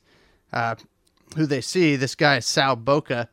Uh, 0.52 0.76
who 1.36 1.46
they 1.46 1.62
see, 1.62 1.96
this 1.96 2.16
guy 2.16 2.40
Sal 2.40 2.76
Boca. 2.76 3.30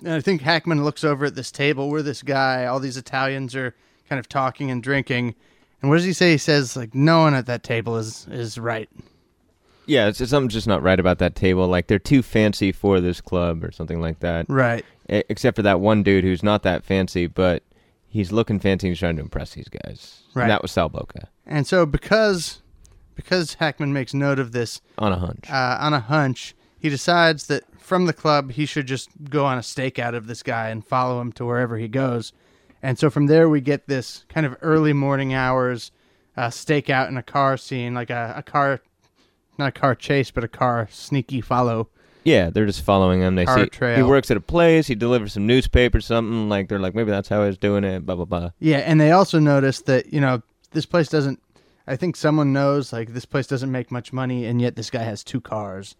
And 0.00 0.12
I 0.12 0.20
think 0.20 0.42
Hackman 0.42 0.84
looks 0.84 1.04
over 1.04 1.26
at 1.26 1.34
this 1.34 1.50
table 1.50 1.90
where 1.90 2.02
this 2.02 2.22
guy, 2.22 2.66
all 2.66 2.80
these 2.80 2.96
Italians 2.96 3.54
are 3.54 3.74
kind 4.08 4.18
of 4.18 4.28
talking 4.28 4.70
and 4.70 4.82
drinking. 4.82 5.34
And 5.80 5.90
what 5.90 5.96
does 5.96 6.04
he 6.04 6.12
say? 6.12 6.32
He 6.32 6.38
says, 6.38 6.76
like, 6.76 6.94
no 6.94 7.20
one 7.20 7.34
at 7.34 7.46
that 7.46 7.62
table 7.62 7.96
is, 7.96 8.26
is 8.30 8.58
right. 8.58 8.88
Yeah, 9.86 10.08
it's, 10.08 10.18
something's 10.28 10.54
just 10.54 10.66
not 10.66 10.82
right 10.82 10.98
about 10.98 11.18
that 11.18 11.34
table. 11.34 11.68
Like 11.68 11.86
they're 11.86 11.98
too 11.98 12.22
fancy 12.22 12.72
for 12.72 13.00
this 13.00 13.20
club 13.20 13.62
or 13.62 13.70
something 13.70 14.00
like 14.00 14.20
that. 14.20 14.46
Right. 14.48 14.84
Except 15.08 15.56
for 15.56 15.62
that 15.62 15.80
one 15.80 16.02
dude 16.02 16.24
who's 16.24 16.42
not 16.42 16.62
that 16.64 16.84
fancy, 16.84 17.26
but 17.26 17.62
he's 18.08 18.32
looking 18.32 18.58
fancy 18.60 18.86
and 18.86 18.92
he's 18.92 19.00
trying 19.00 19.16
to 19.16 19.22
impress 19.22 19.54
these 19.54 19.68
guys. 19.68 20.22
Right. 20.34 20.42
And 20.44 20.50
that 20.50 20.62
was 20.62 20.72
Sal 20.72 20.88
Boca 20.88 21.28
And 21.46 21.66
so 21.66 21.86
because 21.86 22.62
because 23.14 23.54
Hackman 23.54 23.92
makes 23.92 24.12
note 24.12 24.38
of 24.38 24.52
this 24.52 24.80
on 24.98 25.12
a 25.12 25.16
hunch. 25.18 25.50
uh, 25.50 25.78
on 25.80 25.94
a 25.94 26.00
hunch, 26.00 26.54
he 26.78 26.88
decides 26.90 27.46
that 27.46 27.64
from 27.80 28.04
the 28.06 28.12
club 28.12 28.52
he 28.52 28.66
should 28.66 28.86
just 28.86 29.08
go 29.30 29.44
on 29.46 29.56
a 29.56 29.62
stakeout 29.62 30.14
of 30.14 30.26
this 30.26 30.42
guy 30.42 30.68
and 30.68 30.84
follow 30.84 31.20
him 31.20 31.32
to 31.32 31.44
wherever 31.46 31.78
he 31.78 31.88
goes. 31.88 32.32
And 32.82 32.98
so 32.98 33.08
from 33.10 33.26
there 33.26 33.48
we 33.48 33.60
get 33.60 33.86
this 33.88 34.24
kind 34.28 34.44
of 34.44 34.56
early 34.60 34.92
morning 34.92 35.32
hours 35.32 35.90
uh, 36.36 36.48
stakeout 36.48 37.08
in 37.08 37.16
a 37.16 37.22
car 37.22 37.56
scene, 37.56 37.94
like 37.94 38.10
a, 38.10 38.34
a 38.36 38.42
car, 38.42 38.80
not 39.58 39.68
a 39.68 39.72
car 39.72 39.94
chase, 39.94 40.30
but 40.30 40.44
a 40.44 40.48
car 40.48 40.86
sneaky 40.90 41.40
follow. 41.40 41.88
Yeah, 42.26 42.50
they're 42.50 42.66
just 42.66 42.82
following 42.82 43.20
him. 43.22 43.36
They 43.36 43.44
Car 43.46 43.58
see 43.60 43.66
trail. 43.66 43.96
he 43.96 44.02
works 44.02 44.30
at 44.30 44.36
a 44.36 44.40
place. 44.40 44.86
He 44.88 44.94
delivers 44.94 45.32
some 45.32 45.46
newspaper, 45.46 46.00
something 46.00 46.48
like 46.48 46.68
they're 46.68 46.78
like 46.80 46.94
maybe 46.94 47.10
that's 47.10 47.28
how 47.28 47.46
he's 47.46 47.56
doing 47.56 47.84
it. 47.84 48.04
Blah 48.04 48.16
blah 48.16 48.24
blah. 48.24 48.50
Yeah, 48.58 48.78
and 48.78 49.00
they 49.00 49.12
also 49.12 49.38
notice 49.38 49.80
that 49.82 50.12
you 50.12 50.20
know 50.20 50.42
this 50.72 50.84
place 50.86 51.08
doesn't. 51.08 51.40
I 51.86 51.94
think 51.94 52.16
someone 52.16 52.52
knows 52.52 52.92
like 52.92 53.14
this 53.14 53.24
place 53.24 53.46
doesn't 53.46 53.70
make 53.70 53.90
much 53.92 54.12
money, 54.12 54.44
and 54.44 54.60
yet 54.60 54.74
this 54.74 54.90
guy 54.90 55.04
has 55.04 55.22
two 55.22 55.40
cars. 55.40 55.94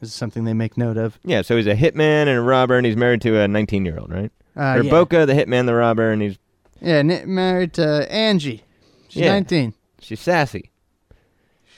This 0.00 0.08
is 0.10 0.14
something 0.14 0.44
they 0.44 0.54
make 0.54 0.76
note 0.78 0.96
of. 0.96 1.18
Yeah, 1.24 1.42
so 1.42 1.56
he's 1.56 1.66
a 1.66 1.74
hitman 1.74 2.26
and 2.26 2.30
a 2.38 2.40
robber, 2.40 2.76
and 2.76 2.86
he's 2.86 2.96
married 2.96 3.20
to 3.22 3.40
a 3.40 3.48
19 3.48 3.84
year 3.84 3.98
old, 3.98 4.10
right? 4.12 4.30
Uh, 4.56 4.78
or 4.78 4.82
yeah. 4.82 4.90
Boca, 4.90 5.26
the 5.26 5.32
hitman, 5.32 5.66
the 5.66 5.74
robber, 5.74 6.10
and 6.10 6.22
he's 6.22 6.38
Yeah, 6.80 6.96
n- 6.98 7.22
married 7.34 7.72
to 7.74 8.10
Angie. 8.12 8.62
She's 9.08 9.22
Yeah. 9.22 9.32
19. 9.32 9.74
she's 10.00 10.20
sassy. 10.20 10.70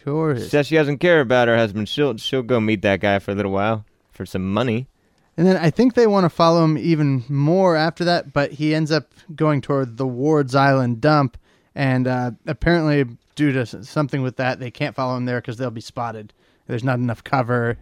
Sure 0.02 0.36
She 0.36 0.42
is. 0.42 0.50
says 0.50 0.66
she 0.66 0.74
doesn't 0.74 0.98
care 0.98 1.20
about 1.20 1.48
her 1.48 1.56
husband. 1.56 1.88
She'll 1.88 2.16
she'll 2.18 2.42
go 2.42 2.60
meet 2.60 2.82
that 2.82 3.00
guy 3.00 3.18
for 3.18 3.30
a 3.30 3.34
little 3.34 3.52
while 3.52 3.84
for 4.14 4.24
some 4.27 4.53
money. 4.53 4.88
And 5.37 5.46
then 5.46 5.57
I 5.57 5.70
think 5.70 5.94
they 5.94 6.07
want 6.07 6.24
to 6.24 6.29
follow 6.31 6.62
him 6.64 6.79
even 6.79 7.24
more 7.29 7.74
after 7.77 8.05
that, 8.05 8.33
but 8.33 8.53
he 8.53 8.74
ends 8.74 8.92
up 8.92 9.12
going 9.35 9.61
toward 9.61 9.96
the 9.96 10.07
Ward's 10.07 10.55
Island 10.55 11.00
dump, 11.00 11.37
and 11.74 12.07
uh, 12.07 12.31
apparently 12.46 13.05
due 13.35 13.50
to 13.53 13.66
something 13.85 14.22
with 14.22 14.37
that, 14.37 14.61
they 14.61 14.70
can't 14.70 14.94
follow 14.94 15.16
him 15.16 15.24
there 15.24 15.40
because 15.40 15.57
they'll 15.57 15.70
be 15.72 15.81
spotted. 15.81 16.33
There's 16.68 16.85
not 16.85 16.98
enough 17.00 17.24
cover 17.24 17.79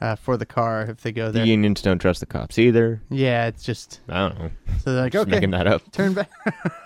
uh, 0.00 0.16
for 0.16 0.38
the 0.38 0.46
car 0.46 0.82
if 0.88 1.02
they 1.02 1.12
go 1.12 1.30
there. 1.30 1.42
The 1.42 1.48
unions 1.50 1.82
don't 1.82 1.98
trust 1.98 2.20
the 2.20 2.26
cops 2.26 2.58
either. 2.58 3.02
yeah, 3.10 3.46
it's 3.46 3.62
just 3.62 4.00
I 4.08 4.28
don't 4.30 4.38
know. 4.38 4.50
so 4.82 4.92
they're 4.94 5.02
like 5.02 5.12
Just 5.12 5.22
okay, 5.26 5.32
making 5.36 5.50
that 5.50 5.66
up. 5.66 5.82
turn 5.92 6.14
back. 6.14 6.30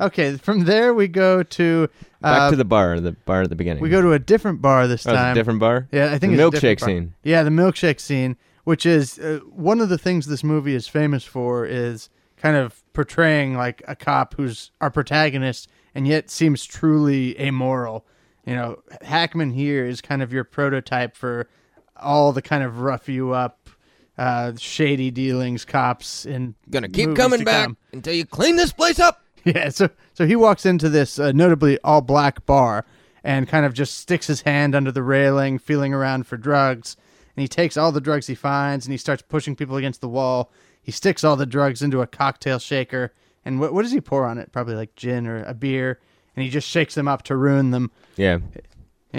okay, 0.00 0.36
from 0.36 0.64
there 0.64 0.94
we 0.94 1.08
go 1.08 1.42
to 1.42 1.88
Back 2.20 2.40
uh, 2.42 2.50
to 2.50 2.56
the 2.56 2.64
bar, 2.64 2.98
the 3.00 3.12
bar 3.12 3.42
at 3.42 3.48
the 3.48 3.54
beginning. 3.56 3.82
we 3.82 3.88
go 3.90 4.00
to 4.02 4.12
a 4.12 4.18
different 4.18 4.60
bar 4.60 4.86
this 4.88 5.06
Oh, 5.06 5.10
it's 5.10 5.16
time. 5.18 5.32
a 5.32 5.34
different 5.34 5.60
bar. 5.60 5.88
Yeah, 5.92 6.12
I 6.12 6.18
think 6.18 6.36
the 6.36 6.42
it's 6.46 6.48
a 6.48 6.60
different 6.60 6.78
milkshake 6.78 6.80
bar. 6.80 6.88
scene. 6.88 7.14
Yeah, 7.22 7.42
the 7.42 7.50
milkshake 7.50 8.00
scene, 8.00 8.36
which 8.64 8.84
is 8.86 9.18
uh, 9.18 9.40
one 9.50 9.80
of 9.80 9.88
the 9.88 9.98
things 9.98 10.26
this 10.26 10.42
movie 10.44 10.74
is 10.74 10.88
famous 10.88 11.24
for, 11.24 11.64
is 11.64 12.08
kind 12.36 12.56
of 12.56 12.82
portraying 12.92 13.54
like 13.56 13.82
a 13.88 13.94
cop 13.96 14.34
who's 14.34 14.70
our 14.80 14.90
protagonist 14.90 15.68
and 15.94 16.06
yet 16.06 16.30
seems 16.30 16.64
truly 16.64 17.38
amoral. 17.40 18.04
You 18.46 18.54
know, 18.54 18.82
Hackman 19.02 19.50
here 19.50 19.84
is 19.86 20.00
kind 20.00 20.22
of 20.22 20.32
your 20.32 20.44
prototype 20.44 21.16
for 21.16 21.48
all 21.96 22.32
the 22.32 22.42
kind 22.42 22.62
of 22.62 22.80
rough 22.80 23.08
you 23.08 23.32
up, 23.32 23.68
uh, 24.16 24.52
shady 24.58 25.10
dealings 25.10 25.64
cops 25.64 26.24
in 26.26 26.54
Gonna 26.70 26.88
keep 26.88 27.14
coming 27.16 27.40
to 27.40 27.44
back 27.44 27.64
come. 27.66 27.76
until 27.92 28.14
you 28.14 28.24
clean 28.24 28.56
this 28.56 28.72
place 28.72 28.98
up. 29.00 29.22
Yeah, 29.54 29.70
so 29.70 29.88
so 30.12 30.26
he 30.26 30.36
walks 30.36 30.66
into 30.66 30.88
this 30.90 31.18
uh, 31.18 31.32
notably 31.32 31.78
all 31.82 32.02
black 32.02 32.44
bar 32.44 32.84
and 33.24 33.48
kind 33.48 33.64
of 33.64 33.72
just 33.72 33.96
sticks 33.96 34.26
his 34.26 34.42
hand 34.42 34.74
under 34.74 34.92
the 34.92 35.02
railing, 35.02 35.58
feeling 35.58 35.94
around 35.94 36.26
for 36.26 36.36
drugs. 36.36 36.96
And 37.36 37.40
he 37.40 37.48
takes 37.48 37.76
all 37.76 37.92
the 37.92 38.00
drugs 38.00 38.26
he 38.26 38.34
finds 38.34 38.84
and 38.84 38.92
he 38.92 38.98
starts 38.98 39.22
pushing 39.22 39.56
people 39.56 39.76
against 39.76 40.00
the 40.00 40.08
wall. 40.08 40.50
He 40.82 40.92
sticks 40.92 41.24
all 41.24 41.36
the 41.36 41.46
drugs 41.46 41.82
into 41.82 42.02
a 42.02 42.06
cocktail 42.06 42.58
shaker. 42.58 43.12
And 43.44 43.60
what, 43.60 43.72
what 43.72 43.82
does 43.82 43.92
he 43.92 44.00
pour 44.00 44.26
on 44.26 44.38
it? 44.38 44.52
Probably 44.52 44.74
like 44.74 44.94
gin 44.96 45.26
or 45.26 45.42
a 45.44 45.54
beer. 45.54 46.00
And 46.36 46.44
he 46.44 46.50
just 46.50 46.68
shakes 46.68 46.94
them 46.94 47.08
up 47.08 47.22
to 47.24 47.36
ruin 47.36 47.70
them. 47.70 47.90
Yeah, 48.16 48.38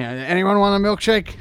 know, 0.02 0.10
anyone 0.10 0.60
want 0.60 0.84
a 0.84 0.88
milkshake? 0.88 1.36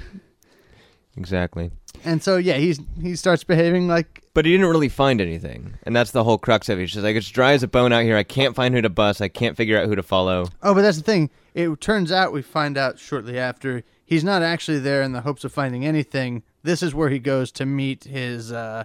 Exactly. 1.19 1.71
And 2.05 2.23
so 2.23 2.37
yeah, 2.37 2.55
he's 2.55 2.81
he 3.03 3.17
starts 3.17 3.45
behaving 3.45 3.89
like 3.89 4.23
But 4.33 4.47
he 4.47 4.53
didn't 4.53 4.67
really 4.67 4.89
find 4.89 5.21
anything, 5.21 5.75
and 5.83 5.95
that's 5.95 6.13
the 6.13 6.25
whole 6.25 6.39
crux 6.39 6.69
of 6.69 6.79
it. 6.79 6.83
He's 6.83 6.93
just 6.93 7.05
like 7.05 7.17
it's 7.17 7.29
dry 7.29 7.53
as 7.53 7.63
a 7.63 7.69
bone 7.69 7.93
out 7.93 8.05
here. 8.05 8.17
I 8.17 8.23
can't 8.23 8.55
find 8.55 8.75
who 8.75 8.81
to 8.81 8.89
bust. 8.89 9.21
I 9.21 9.29
can't 9.29 9.57
figure 9.57 9.79
out 9.79 9.87
who 9.87 9.97
to 9.97 10.03
follow. 10.03 10.47
Oh, 10.63 10.75
but 10.75 10.83
that's 10.83 10.97
the 10.97 11.03
thing. 11.03 11.31
It 11.55 11.81
turns 11.81 12.13
out 12.13 12.33
we 12.33 12.43
find 12.43 12.79
out 12.79 12.99
shortly 12.99 13.39
after 13.39 13.83
he's 14.05 14.23
not 14.23 14.43
actually 14.43 14.79
there 14.79 15.03
in 15.03 15.13
the 15.13 15.23
hopes 15.23 15.45
of 15.45 15.53
finding 15.53 15.85
anything. 15.85 16.45
This 16.63 16.83
is 16.83 16.95
where 16.95 17.09
he 17.09 17.19
goes 17.19 17.51
to 17.53 17.67
meet 17.67 18.05
his 18.05 18.53
uh, 18.53 18.85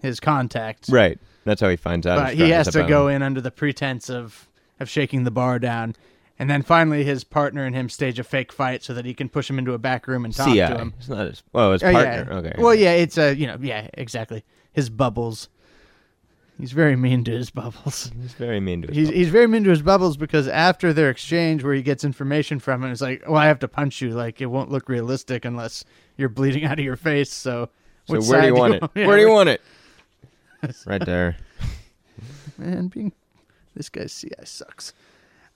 his 0.00 0.18
contact. 0.20 0.88
Right. 0.88 1.18
That's 1.44 1.60
how 1.60 1.68
he 1.68 1.76
finds 1.76 2.06
out. 2.06 2.18
But 2.18 2.34
he 2.34 2.50
has 2.50 2.68
to 2.68 2.80
bone. 2.80 2.88
go 2.88 3.08
in 3.08 3.22
under 3.22 3.40
the 3.40 3.50
pretense 3.50 4.10
of 4.10 4.48
of 4.80 4.88
shaking 4.88 5.24
the 5.24 5.30
bar 5.30 5.58
down. 5.58 5.96
And 6.38 6.48
then 6.48 6.62
finally 6.62 7.02
his 7.02 7.24
partner 7.24 7.64
and 7.64 7.74
him 7.74 7.88
stage 7.88 8.18
a 8.18 8.24
fake 8.24 8.52
fight 8.52 8.84
so 8.84 8.94
that 8.94 9.04
he 9.04 9.12
can 9.12 9.28
push 9.28 9.50
him 9.50 9.58
into 9.58 9.72
a 9.72 9.78
back 9.78 10.06
room 10.06 10.24
and 10.24 10.32
talk 10.34 10.46
CI. 10.48 10.54
to 10.58 10.74
uh, 10.74 10.78
him. 10.78 10.94
It's 10.98 11.08
not 11.08 11.26
his. 11.26 11.42
Well, 11.52 11.72
his 11.72 11.82
Oh, 11.82 11.90
partner. 11.92 12.26
yeah. 12.30 12.36
Okay. 12.36 12.52
Well, 12.58 12.74
yeah, 12.74 12.92
it's 12.92 13.18
a, 13.18 13.34
you 13.34 13.46
know, 13.48 13.56
yeah, 13.60 13.88
exactly. 13.94 14.44
His 14.72 14.88
bubbles. 14.88 15.48
He's 16.60 16.72
very 16.72 16.96
mean 16.96 17.22
to 17.24 17.30
his 17.32 17.50
bubbles. 17.50 18.10
He's 18.20 18.32
very 18.34 18.60
mean 18.60 18.82
to 18.82 18.88
his. 18.88 18.96
He's 18.96 19.08
he's 19.08 19.28
very 19.30 19.46
mean 19.46 19.62
to 19.64 19.70
his 19.70 19.82
bubbles 19.82 20.16
because 20.16 20.48
after 20.48 20.92
their 20.92 21.08
exchange, 21.08 21.62
where 21.62 21.74
he 21.74 21.82
gets 21.82 22.02
information 22.04 22.58
from 22.58 22.82
him, 22.82 22.90
it's 22.90 23.00
like, 23.00 23.22
"Well, 23.28 23.36
I 23.36 23.46
have 23.46 23.60
to 23.60 23.68
punch 23.68 24.00
you. 24.00 24.10
Like 24.10 24.40
it 24.40 24.46
won't 24.46 24.68
look 24.70 24.88
realistic 24.88 25.44
unless 25.44 25.84
you're 26.16 26.28
bleeding 26.28 26.64
out 26.66 26.78
of 26.80 26.84
your 26.84 26.96
face." 26.96 27.32
So, 27.32 27.68
so 28.06 28.14
which 28.14 28.26
where 28.26 28.40
do 28.40 28.42
side 28.42 28.46
you 28.46 28.54
want 28.56 28.74
it? 28.74 28.82
Yeah, 28.96 29.06
where 29.06 29.16
do 29.16 29.22
you 29.22 29.30
want 29.30 29.48
it? 29.50 29.60
right 30.86 31.04
there. 31.04 31.36
Man, 32.58 32.88
being 32.88 33.12
this 33.76 33.88
guy's 33.88 34.12
CI 34.18 34.30
sucks. 34.44 34.92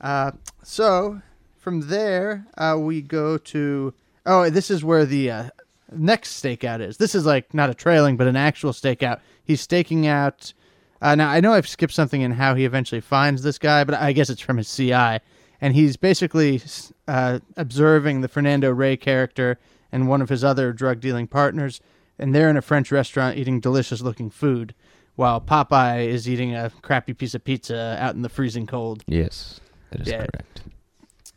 Uh, 0.02 0.32
so 0.62 1.22
from 1.58 1.88
there, 1.88 2.46
uh, 2.56 2.76
we 2.78 3.00
go 3.00 3.38
to 3.38 3.94
oh, 4.26 4.50
this 4.50 4.70
is 4.70 4.84
where 4.84 5.04
the 5.04 5.30
uh, 5.30 5.48
next 5.92 6.42
stakeout 6.42 6.80
is. 6.80 6.96
This 6.96 7.14
is 7.14 7.26
like 7.26 7.54
not 7.54 7.70
a 7.70 7.74
trailing, 7.74 8.16
but 8.16 8.26
an 8.26 8.36
actual 8.36 8.72
stakeout. 8.72 9.20
He's 9.44 9.60
staking 9.60 10.06
out. 10.06 10.52
Uh, 11.00 11.14
now 11.14 11.28
I 11.28 11.40
know 11.40 11.52
I've 11.52 11.68
skipped 11.68 11.94
something 11.94 12.20
in 12.20 12.32
how 12.32 12.54
he 12.54 12.64
eventually 12.64 13.00
finds 13.00 13.42
this 13.42 13.58
guy, 13.58 13.84
but 13.84 13.94
I 13.94 14.12
guess 14.12 14.30
it's 14.30 14.40
from 14.40 14.58
his 14.58 14.74
CI, 14.74 15.18
and 15.60 15.74
he's 15.74 15.96
basically 15.96 16.60
uh, 17.08 17.40
observing 17.56 18.20
the 18.20 18.28
Fernando 18.28 18.70
Rey 18.70 18.96
character 18.96 19.58
and 19.90 20.08
one 20.08 20.22
of 20.22 20.28
his 20.28 20.42
other 20.42 20.72
drug 20.72 21.00
dealing 21.00 21.26
partners, 21.26 21.80
and 22.18 22.34
they're 22.34 22.48
in 22.48 22.56
a 22.56 22.62
French 22.62 22.90
restaurant 22.90 23.36
eating 23.36 23.60
delicious 23.60 24.00
looking 24.00 24.30
food, 24.30 24.74
while 25.16 25.40
Popeye 25.40 26.06
is 26.06 26.28
eating 26.28 26.54
a 26.54 26.70
crappy 26.82 27.12
piece 27.12 27.34
of 27.34 27.44
pizza 27.44 27.96
out 28.00 28.14
in 28.14 28.22
the 28.22 28.28
freezing 28.28 28.66
cold. 28.66 29.02
Yes, 29.06 29.60
that 29.92 30.00
is 30.02 30.08
Yeah. 30.08 30.18
correct. 30.26 30.62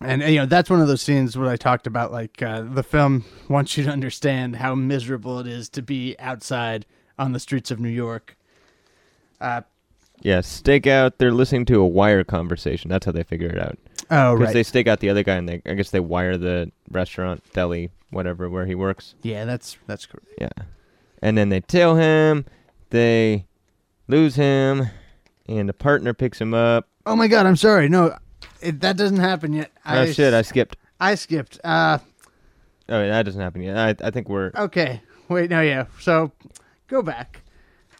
And 0.01 0.21
you 0.23 0.35
know 0.39 0.45
that's 0.45 0.69
one 0.69 0.81
of 0.81 0.87
those 0.87 1.01
scenes 1.01 1.37
where 1.37 1.49
I 1.49 1.55
talked 1.55 1.87
about 1.87 2.11
like 2.11 2.41
uh, 2.41 2.61
the 2.61 2.83
film 2.83 3.23
wants 3.47 3.77
you 3.77 3.83
to 3.85 3.89
understand 3.89 4.57
how 4.57 4.75
miserable 4.75 5.39
it 5.39 5.47
is 5.47 5.69
to 5.69 5.81
be 5.81 6.15
outside 6.19 6.85
on 7.17 7.31
the 7.31 7.39
streets 7.39 7.71
of 7.71 7.79
New 7.79 7.89
York. 7.89 8.35
Uh, 9.39 9.61
Yeah, 10.21 10.41
stake 10.41 10.85
out. 10.85 11.17
They're 11.17 11.31
listening 11.31 11.65
to 11.67 11.79
a 11.79 11.87
wire 11.87 12.23
conversation. 12.25 12.89
That's 12.89 13.05
how 13.05 13.13
they 13.13 13.23
figure 13.23 13.47
it 13.49 13.57
out. 13.59 13.77
oh 14.11 14.33
right. 14.33 14.39
Because 14.39 14.53
they 14.53 14.63
stake 14.63 14.87
out 14.87 14.99
the 14.99 15.09
other 15.09 15.23
guy, 15.23 15.35
and 15.35 15.47
they 15.47 15.61
I 15.65 15.73
guess 15.75 15.91
they 15.91 16.01
wire 16.01 16.37
the 16.37 16.71
restaurant, 16.91 17.41
deli, 17.53 17.89
whatever, 18.11 18.49
where 18.49 18.65
he 18.65 18.75
works. 18.75 19.15
yeah, 19.23 19.45
that's 19.45 19.77
that's 19.87 20.05
correct. 20.05 20.27
Yeah, 20.39 20.49
and 21.21 21.37
then 21.37 21.49
they 21.49 21.61
tail 21.61 21.95
him. 21.95 22.45
They 22.89 23.45
lose 24.09 24.35
him, 24.35 24.87
and 25.47 25.69
a 25.69 25.73
partner 25.73 26.13
picks 26.13 26.39
him 26.41 26.53
up. 26.53 26.89
Oh 27.05 27.15
my 27.15 27.27
god, 27.27 27.45
I'm 27.45 27.55
sorry. 27.55 27.87
No, 27.89 28.15
it, 28.65 28.79
that 28.81 28.97
doesn't 28.97 29.19
happen 29.19 29.53
yet. 29.53 29.71
oh 29.85 30.05
shit! 30.05 30.33
I 30.33 30.41
skipped. 30.41 30.77
I 30.99 31.15
skipped. 31.15 31.59
Uh, 31.63 31.99
Oh, 32.87 33.07
that 33.07 33.23
doesn't 33.23 33.41
happen 33.41 33.61
yet. 33.63 33.77
I 33.77 34.07
I 34.07 34.11
think 34.11 34.29
we're 34.29 34.51
okay, 34.55 35.01
wait, 35.27 35.49
no, 35.49 35.59
yeah. 35.61 35.85
So 35.99 36.31
go 36.87 37.01
back. 37.01 37.41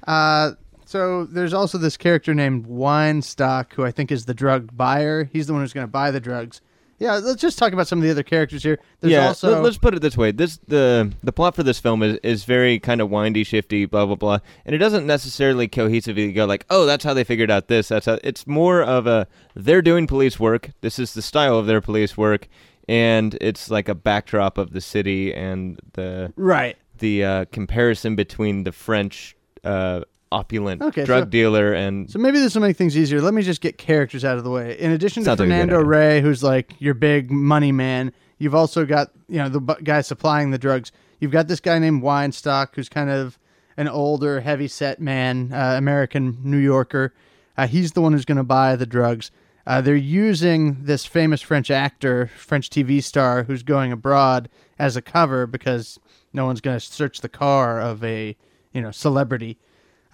Uh, 0.08 0.52
so 0.86 1.26
there's 1.26 1.54
also 1.56 1.80
this 1.80 1.98
character 1.98 2.36
named 2.36 2.68
Weinstock, 2.68 3.74
who 3.74 3.84
I 3.84 3.90
think 3.90 4.12
is 4.12 4.26
the 4.26 4.36
drug 4.36 4.78
buyer. 4.78 5.24
He's 5.24 5.48
the 5.48 5.54
one 5.54 5.64
who's 5.64 5.74
going 5.74 5.88
to 5.88 5.92
buy 5.92 6.12
the 6.12 6.20
drugs. 6.20 6.62
Yeah, 6.98 7.16
let's 7.16 7.42
just 7.42 7.58
talk 7.58 7.74
about 7.74 7.88
some 7.88 8.00
of 8.00 8.04
the 8.04 8.12
other 8.12 8.24
characters 8.24 8.64
here. 8.64 8.80
There's 9.02 9.12
yeah. 9.12 9.28
also 9.28 9.62
let, 9.62 9.70
us 9.70 9.78
put 9.78 9.94
it 9.96 10.02
this 10.02 10.16
way: 10.16 10.32
this 10.32 10.58
the 10.68 11.12
the 11.24 11.34
plot 11.34 11.56
for 11.56 11.64
this 11.64 11.78
film 11.80 12.02
is 12.02 12.18
is 12.24 12.46
very 12.46 12.80
kind 12.80 13.02
of 13.02 13.10
windy, 13.10 13.44
shifty, 13.44 13.86
blah 13.86 14.06
blah 14.06 14.16
blah, 14.16 14.40
and 14.66 14.74
it 14.74 14.78
doesn't 14.78 15.06
necessarily 15.06 15.68
cohesively 15.68 16.34
go 16.34 16.46
like, 16.46 16.66
oh, 16.70 16.86
that's 16.86 17.04
how 17.04 17.14
they 17.14 17.26
figured 17.26 17.52
out 17.52 17.68
this. 17.68 17.90
That's 17.90 18.06
how. 18.06 18.18
It's 18.24 18.48
more 18.48 18.82
of 18.82 19.08
a 19.08 19.28
they're 19.56 19.82
doing 19.82 20.08
police 20.08 20.40
work. 20.40 20.72
This 20.80 20.98
is 20.98 21.14
the 21.14 21.22
style 21.22 21.58
of 21.58 21.66
their 21.66 21.82
police 21.82 22.16
work, 22.16 22.48
and 22.88 23.38
it's 23.42 23.70
like 23.70 23.90
a 23.90 23.96
backdrop 23.96 24.58
of 24.58 24.72
the 24.72 24.82
city 24.82 25.34
and 25.34 25.78
the 25.94 26.32
right. 26.38 26.78
the 27.00 27.26
uh, 27.26 27.46
comparison 27.52 28.16
between 28.16 28.64
the 28.64 28.72
French 28.72 29.36
uh, 29.66 30.02
opulent 30.36 30.82
Okay, 30.82 31.06
drug 31.06 31.24
so- 31.26 31.30
dealer 31.30 31.74
and 31.74 32.10
So 32.10 32.20
maybe 32.20 32.40
this 32.40 32.56
will 32.56 32.62
make 32.62 32.78
things 32.78 32.98
easier. 32.98 33.22
Let 33.22 33.34
me 33.34 33.42
just 33.42 33.62
get 33.62 33.78
characters 33.78 34.26
out 34.26 34.38
of 34.38 34.44
the 34.44 34.50
way. 34.50 34.78
In 34.80 34.92
addition 34.92 35.24
to 35.24 35.26
Sounds 35.26 35.40
like 35.40 35.48
Fernando. 35.50 35.82
Rey, 35.82 36.22
who's 36.22 36.44
like 36.44 36.74
your 36.80 36.94
big 36.94 37.32
money 37.32 37.72
man, 37.72 38.12
you've 38.38 38.56
also 38.56 38.86
got 38.86 39.12
you 39.28 39.38
know 39.38 39.50
the 39.50 39.62
bu- 39.62 39.82
guy 39.84 40.02
supplying 40.02 40.52
the 40.52 40.58
drugs. 40.58 40.92
You've 41.20 41.32
got 41.32 41.48
this 41.48 41.60
guy 41.62 41.80
named 41.80 42.04
Weinstock, 42.04 42.76
who's 42.76 42.90
kind 42.90 43.10
of 43.10 43.40
an 43.78 43.88
older, 43.88 44.42
heavy-set 44.42 45.02
man, 45.02 45.52
uh, 45.54 45.76
American 45.78 46.38
New 46.44 46.58
Yorker. 46.58 47.14
Uh, 47.58 47.68
he's 47.68 47.94
the 47.94 48.02
one 48.02 48.14
who's 48.14 48.26
going 48.26 48.38
to 48.38 48.44
buy 48.44 48.76
the 48.76 48.86
drugs. 48.86 49.32
Uh, 49.68 49.82
they're 49.82 49.96
using 49.96 50.84
this 50.84 51.06
famous 51.06 51.42
French 51.42 51.72
actor, 51.72 52.30
French 52.38 52.70
TV 52.70 53.02
star, 53.02 53.44
who's 53.44 53.64
going 53.64 53.92
abroad 53.92 54.48
as 54.78 54.96
a 54.96 55.02
cover 55.02 55.48
because 55.48 56.00
no 56.34 56.46
one's 56.46 56.62
going 56.62 56.78
to 56.78 56.86
search 56.86 57.22
the 57.22 57.30
car 57.30 57.80
of 57.82 58.04
a 58.04 58.36
you 58.74 58.82
know 58.82 58.92
celebrity. 58.92 59.58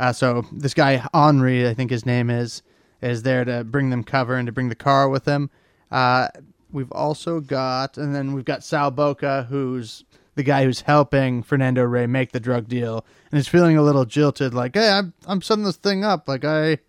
Uh, 0.01 0.11
so 0.11 0.43
this 0.51 0.73
guy 0.73 1.07
Henri, 1.13 1.69
I 1.69 1.75
think 1.75 1.91
his 1.91 2.07
name 2.07 2.31
is, 2.31 2.63
is 3.01 3.21
there 3.21 3.45
to 3.45 3.63
bring 3.63 3.91
them 3.91 4.03
cover 4.03 4.35
and 4.35 4.47
to 4.47 4.51
bring 4.51 4.69
the 4.69 4.75
car 4.75 5.07
with 5.07 5.25
him. 5.25 5.51
Uh, 5.91 6.27
we've 6.71 6.91
also 6.91 7.39
got, 7.39 7.99
and 7.99 8.15
then 8.15 8.33
we've 8.33 8.43
got 8.43 8.63
Sal 8.63 8.89
Boca, 8.89 9.45
who's 9.47 10.03
the 10.33 10.41
guy 10.41 10.63
who's 10.63 10.81
helping 10.81 11.43
Fernando 11.43 11.83
Rey 11.83 12.07
make 12.07 12.31
the 12.31 12.39
drug 12.39 12.67
deal, 12.67 13.05
and 13.31 13.39
is 13.39 13.47
feeling 13.47 13.77
a 13.77 13.83
little 13.83 14.05
jilted, 14.05 14.55
like, 14.55 14.73
"Hey, 14.73 14.89
I'm 14.89 15.13
I'm 15.27 15.43
setting 15.43 15.65
this 15.65 15.75
thing 15.75 16.03
up, 16.03 16.27
like 16.27 16.43
I, 16.43 16.79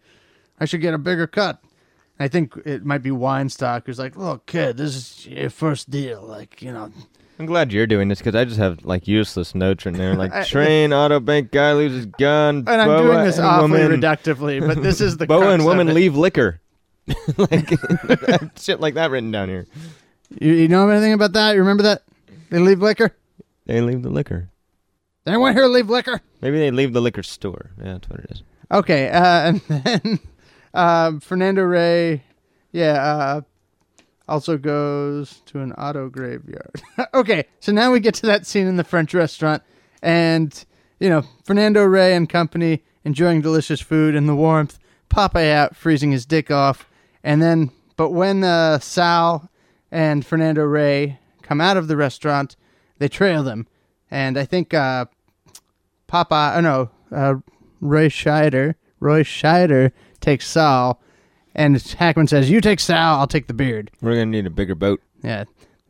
I 0.58 0.64
should 0.64 0.80
get 0.80 0.94
a 0.94 0.98
bigger 0.98 1.26
cut." 1.26 1.62
I 2.18 2.28
think 2.28 2.54
it 2.64 2.82
might 2.82 3.02
be 3.02 3.10
Weinstock 3.10 3.82
who's 3.84 3.98
like, 3.98 4.16
"Look, 4.16 4.46
kid, 4.46 4.78
this 4.78 4.96
is 4.96 5.26
your 5.26 5.50
first 5.50 5.90
deal, 5.90 6.22
like 6.22 6.62
you 6.62 6.72
know." 6.72 6.90
I'm 7.38 7.46
glad 7.46 7.72
you're 7.72 7.86
doing 7.86 8.08
this 8.08 8.18
because 8.18 8.34
I 8.34 8.44
just 8.44 8.58
have 8.58 8.84
like 8.84 9.08
useless 9.08 9.54
notes 9.54 9.86
in 9.86 9.94
there, 9.94 10.12
I- 10.14 10.16
like 10.16 10.46
train, 10.46 10.92
auto 10.92 11.18
bank 11.20 11.50
guy 11.50 11.72
loses 11.72 12.06
gun, 12.06 12.64
And 12.66 12.68
I'm 12.68 13.02
doing 13.04 13.24
this 13.24 13.38
awfully 13.38 13.80
woman, 13.82 14.00
reductively, 14.00 14.64
but 14.66 14.82
this 14.82 15.00
is 15.00 15.16
the 15.16 15.26
boa 15.28 15.50
and 15.50 15.64
woman 15.64 15.92
leave 15.94 16.16
liquor, 16.16 16.60
like 17.36 17.70
shit 18.58 18.80
like 18.80 18.94
that 18.94 19.10
written 19.10 19.30
down 19.30 19.48
here. 19.48 19.66
You, 20.40 20.52
you 20.52 20.68
know 20.68 20.88
anything 20.88 21.12
about 21.12 21.32
that? 21.32 21.52
You 21.54 21.60
remember 21.60 21.82
that? 21.84 22.02
They 22.50 22.58
leave 22.58 22.80
liquor. 22.80 23.14
They 23.66 23.80
leave 23.80 24.02
the 24.02 24.10
liquor. 24.10 24.48
Did 25.24 25.30
anyone 25.32 25.54
here 25.54 25.66
leave 25.66 25.88
liquor? 25.88 26.20
Maybe 26.40 26.58
they 26.58 26.70
leave 26.70 26.92
the 26.92 27.00
liquor 27.00 27.22
store. 27.22 27.70
Yeah, 27.78 27.92
that's 27.94 28.08
what 28.08 28.20
it 28.20 28.26
is. 28.30 28.42
Okay, 28.70 29.08
uh, 29.08 29.22
and 29.22 29.60
then 29.68 30.18
um, 30.74 31.20
Fernando 31.20 31.62
Rey, 31.62 32.24
yeah, 32.72 32.92
uh, 32.94 33.40
also 34.32 34.56
goes 34.56 35.42
to 35.44 35.60
an 35.60 35.72
auto 35.74 36.08
graveyard. 36.08 36.80
okay, 37.14 37.44
so 37.60 37.70
now 37.70 37.92
we 37.92 38.00
get 38.00 38.14
to 38.14 38.26
that 38.26 38.46
scene 38.46 38.66
in 38.66 38.78
the 38.78 38.84
French 38.84 39.12
restaurant, 39.12 39.62
and 40.02 40.64
you 40.98 41.10
know 41.10 41.22
Fernando 41.44 41.84
Rey 41.84 42.16
and 42.16 42.26
company 42.26 42.82
enjoying 43.04 43.42
delicious 43.42 43.82
food 43.82 44.14
and 44.14 44.26
the 44.26 44.34
warmth. 44.34 44.78
Popeye 45.10 45.52
out 45.52 45.76
freezing 45.76 46.12
his 46.12 46.24
dick 46.24 46.50
off, 46.50 46.88
and 47.22 47.42
then 47.42 47.72
but 47.96 48.08
when 48.08 48.42
uh, 48.42 48.78
Sal 48.78 49.50
and 49.90 50.24
Fernando 50.24 50.64
Rey 50.64 51.18
come 51.42 51.60
out 51.60 51.76
of 51.76 51.86
the 51.86 51.96
restaurant, 51.96 52.56
they 52.96 53.08
trail 53.08 53.42
them, 53.42 53.66
and 54.10 54.38
I 54.38 54.46
think 54.46 54.72
uh, 54.72 55.04
Popeye, 56.08 56.56
oh 56.56 56.60
no, 56.60 56.90
uh, 57.14 57.34
Roy 57.82 58.08
Scheider, 58.08 58.76
Roy 58.98 59.24
Scheider 59.24 59.92
takes 60.20 60.48
Sal, 60.48 61.02
and 61.54 61.80
Hackman 61.80 62.26
says, 62.28 62.50
"You 62.50 62.60
take 62.60 62.80
Sal, 62.80 63.18
I'll 63.18 63.26
take 63.26 63.46
the 63.46 63.54
beard." 63.54 63.90
We're 64.00 64.12
gonna 64.12 64.26
need 64.26 64.46
a 64.46 64.50
bigger 64.50 64.74
boat. 64.74 65.00
Yeah, 65.22 65.44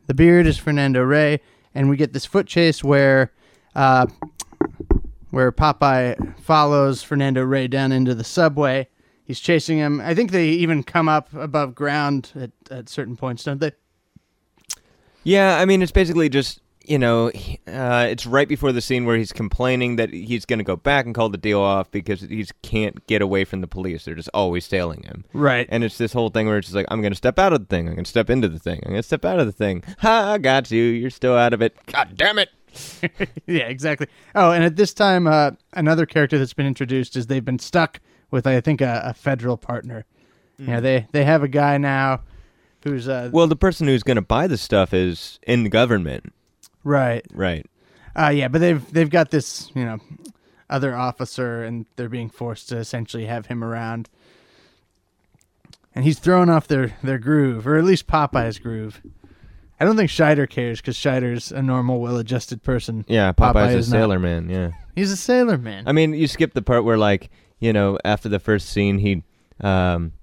the 0.07 0.13
beard 0.13 0.47
is 0.47 0.57
Fernando 0.57 1.01
Rey, 1.01 1.39
and 1.73 1.89
we 1.89 1.97
get 1.97 2.13
this 2.13 2.25
foot 2.25 2.47
chase 2.47 2.83
where, 2.83 3.31
uh, 3.75 4.07
where 5.31 5.51
Popeye 5.51 6.37
follows 6.39 7.03
Fernando 7.03 7.43
Rey 7.43 7.67
down 7.67 7.91
into 7.91 8.13
the 8.13 8.23
subway. 8.23 8.87
He's 9.25 9.39
chasing 9.39 9.77
him. 9.77 10.01
I 10.01 10.13
think 10.13 10.31
they 10.31 10.49
even 10.49 10.83
come 10.83 11.07
up 11.07 11.33
above 11.33 11.75
ground 11.75 12.31
at, 12.35 12.51
at 12.69 12.89
certain 12.89 13.15
points, 13.15 13.43
don't 13.43 13.59
they? 13.59 13.71
Yeah, 15.23 15.57
I 15.57 15.65
mean 15.65 15.81
it's 15.81 15.91
basically 15.91 16.27
just 16.27 16.61
you 16.83 16.99
know 16.99 17.27
uh, 17.67 18.07
it's 18.09 18.25
right 18.25 18.47
before 18.47 18.71
the 18.71 18.81
scene 18.81 19.05
where 19.05 19.17
he's 19.17 19.31
complaining 19.31 19.95
that 19.95 20.11
he's 20.11 20.45
gonna 20.45 20.63
go 20.63 20.75
back 20.75 21.05
and 21.05 21.15
call 21.15 21.29
the 21.29 21.37
deal 21.37 21.61
off 21.61 21.89
because 21.91 22.21
he 22.21 22.45
can't 22.61 23.05
get 23.07 23.21
away 23.21 23.45
from 23.45 23.61
the 23.61 23.67
police. 23.67 24.05
They're 24.05 24.15
just 24.15 24.29
always 24.33 24.67
tailing 24.67 25.03
him. 25.03 25.25
Right. 25.33 25.67
And 25.69 25.83
it's 25.83 25.97
this 25.97 26.13
whole 26.13 26.29
thing 26.29 26.47
where 26.47 26.57
it's 26.57 26.67
just 26.67 26.75
like, 26.75 26.85
I'm 26.89 27.01
going 27.01 27.11
to 27.11 27.17
step 27.17 27.39
out 27.39 27.53
of 27.53 27.59
the 27.59 27.65
thing. 27.65 27.87
I'm 27.87 27.93
going 27.93 28.03
to 28.03 28.09
step 28.09 28.29
into 28.29 28.47
the 28.47 28.59
thing. 28.59 28.79
I'm 28.83 28.91
going 28.91 29.01
to 29.01 29.07
step 29.07 29.25
out 29.25 29.39
of 29.39 29.45
the 29.45 29.51
thing. 29.51 29.83
Ha, 29.99 30.33
I 30.33 30.37
got 30.37 30.71
you. 30.71 30.83
You're 30.83 31.09
still 31.09 31.35
out 31.35 31.53
of 31.53 31.61
it. 31.61 31.75
God 31.87 32.15
damn 32.15 32.39
it. 32.39 32.49
yeah, 33.47 33.65
exactly. 33.67 34.07
Oh, 34.35 34.51
and 34.51 34.63
at 34.63 34.75
this 34.75 34.93
time, 34.93 35.27
uh, 35.27 35.51
another 35.73 36.05
character 36.05 36.37
that's 36.39 36.53
been 36.53 36.65
introduced 36.65 37.15
is 37.15 37.27
they've 37.27 37.45
been 37.45 37.59
stuck 37.59 37.99
with, 38.31 38.47
I 38.47 38.59
think, 38.61 38.81
a, 38.81 39.01
a 39.05 39.13
federal 39.13 39.57
partner. 39.57 40.05
Yeah, 40.57 40.79
they 40.79 41.07
they 41.11 41.25
have 41.25 41.43
a 41.43 41.47
guy 41.47 41.77
now 41.77 42.21
who's 42.83 43.07
uh, 43.07 43.29
Well, 43.33 43.47
the 43.47 43.55
person 43.55 43.87
who's 43.87 44.03
going 44.03 44.15
to 44.15 44.21
buy 44.21 44.47
the 44.47 44.57
stuff 44.57 44.93
is 44.93 45.39
in 45.43 45.63
the 45.63 45.69
government. 45.69 46.33
Right. 46.83 47.25
Right. 47.33 47.65
Uh, 48.15 48.29
yeah, 48.29 48.47
but 48.47 48.59
they've 48.59 48.93
they've 48.93 49.09
got 49.09 49.31
this 49.31 49.71
you 49.73 49.83
know 49.83 49.99
other 50.69 50.95
officer, 50.95 51.63
and 51.63 51.85
they're 51.95 52.09
being 52.09 52.29
forced 52.29 52.69
to 52.69 52.77
essentially 52.77 53.25
have 53.25 53.47
him 53.47 53.63
around, 53.63 54.09
and 55.95 56.05
he's 56.05 56.19
throwing 56.19 56.49
off 56.49 56.67
their 56.67 56.95
their 57.03 57.17
groove, 57.19 57.65
or 57.67 57.77
at 57.77 57.83
least 57.83 58.07
Popeye's 58.07 58.59
groove. 58.59 59.01
I 59.79 59.85
don't 59.85 59.97
think 59.97 60.11
Scheider 60.11 60.49
cares 60.49 60.79
because 60.79 60.95
Scheider's 60.95 61.51
a 61.51 61.61
normal, 61.61 61.99
well-adjusted 61.99 62.63
person. 62.63 63.03
Yeah, 63.07 63.33
Popeye 63.33 63.53
Popeye's 63.53 63.73
a 63.73 63.77
is 63.79 63.89
not. 63.89 63.97
sailor 63.97 64.19
man. 64.19 64.49
Yeah. 64.49 64.71
He's 64.95 65.11
a 65.11 65.17
sailor 65.17 65.57
man. 65.57 65.87
I 65.87 65.91
mean, 65.91 66.13
you 66.13 66.27
skip 66.27 66.53
the 66.53 66.61
part 66.61 66.85
where, 66.85 66.97
like, 66.97 67.29
you 67.59 67.73
know, 67.73 67.97
after 68.05 68.29
the 68.29 68.39
first 68.39 68.69
scene, 68.69 68.99
he, 68.99 69.23
um, 69.59 70.13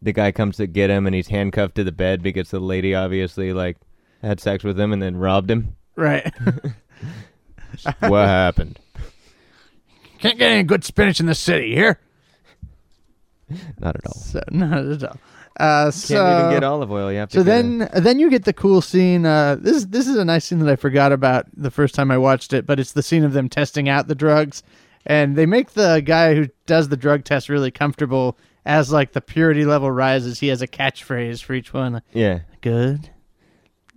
the 0.00 0.12
guy 0.12 0.32
comes 0.32 0.56
to 0.56 0.66
get 0.66 0.90
him 0.90 1.06
and 1.06 1.14
he's 1.14 1.28
handcuffed 1.28 1.76
to 1.76 1.84
the 1.84 1.92
bed 1.92 2.22
because 2.22 2.50
the 2.50 2.58
lady 2.58 2.94
obviously, 2.94 3.52
like, 3.52 3.76
had 4.22 4.40
sex 4.40 4.64
with 4.64 4.78
him 4.78 4.92
and 4.92 5.02
then 5.02 5.16
robbed 5.16 5.50
him. 5.50 5.76
right. 5.96 6.32
what 8.00 8.26
happened? 8.28 8.78
Can't 10.18 10.38
get 10.38 10.52
any 10.52 10.62
good 10.62 10.84
spinach 10.84 11.20
in 11.20 11.26
the 11.26 11.34
city 11.34 11.74
here. 11.74 11.98
Not 13.80 13.96
at 13.96 14.06
all. 14.06 14.14
So 14.14 14.40
not 14.50 14.84
at 14.86 15.04
all. 15.04 15.16
Uh, 15.60 15.90
Can't 15.92 16.38
even 16.44 16.50
get 16.52 16.64
olive 16.64 16.90
oil. 16.90 17.12
You 17.12 17.18
have 17.18 17.28
to. 17.30 17.34
so 17.36 17.40
a- 17.42 17.44
then 17.44 17.90
then 17.94 18.18
you 18.18 18.30
get 18.30 18.44
the 18.44 18.52
cool 18.54 18.80
scene. 18.80 19.26
Uh, 19.26 19.56
this 19.60 19.84
this 19.84 20.08
is 20.08 20.16
a 20.16 20.24
nice 20.24 20.46
scene 20.46 20.60
that 20.60 20.70
I 20.70 20.76
forgot 20.76 21.12
about 21.12 21.46
the 21.54 21.70
first 21.70 21.94
time 21.94 22.10
I 22.10 22.16
watched 22.18 22.52
it, 22.54 22.64
but 22.66 22.80
it's 22.80 22.92
the 22.92 23.02
scene 23.02 23.24
of 23.24 23.32
them 23.34 23.48
testing 23.50 23.88
out 23.88 24.08
the 24.08 24.14
drugs, 24.14 24.62
and 25.04 25.36
they 25.36 25.44
make 25.44 25.72
the 25.72 26.00
guy 26.04 26.34
who 26.34 26.48
does 26.66 26.88
the 26.88 26.96
drug 26.96 27.24
test 27.24 27.48
really 27.50 27.70
comfortable. 27.70 28.38
As 28.64 28.92
like 28.92 29.12
the 29.12 29.20
purity 29.20 29.64
level 29.66 29.90
rises, 29.90 30.38
he 30.38 30.46
has 30.48 30.62
a 30.62 30.68
catchphrase 30.68 31.42
for 31.42 31.52
each 31.52 31.74
one. 31.74 32.00
yeah. 32.12 32.40
Good. 32.60 33.10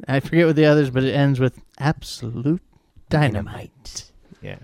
I 0.08 0.20
forget 0.20 0.46
what 0.46 0.56
the 0.56 0.66
others, 0.66 0.90
but 0.90 1.04
it 1.04 1.14
ends 1.14 1.40
with 1.40 1.62
absolute 1.80 2.62
dynamite. 3.10 4.12
Yeah. 4.42 4.58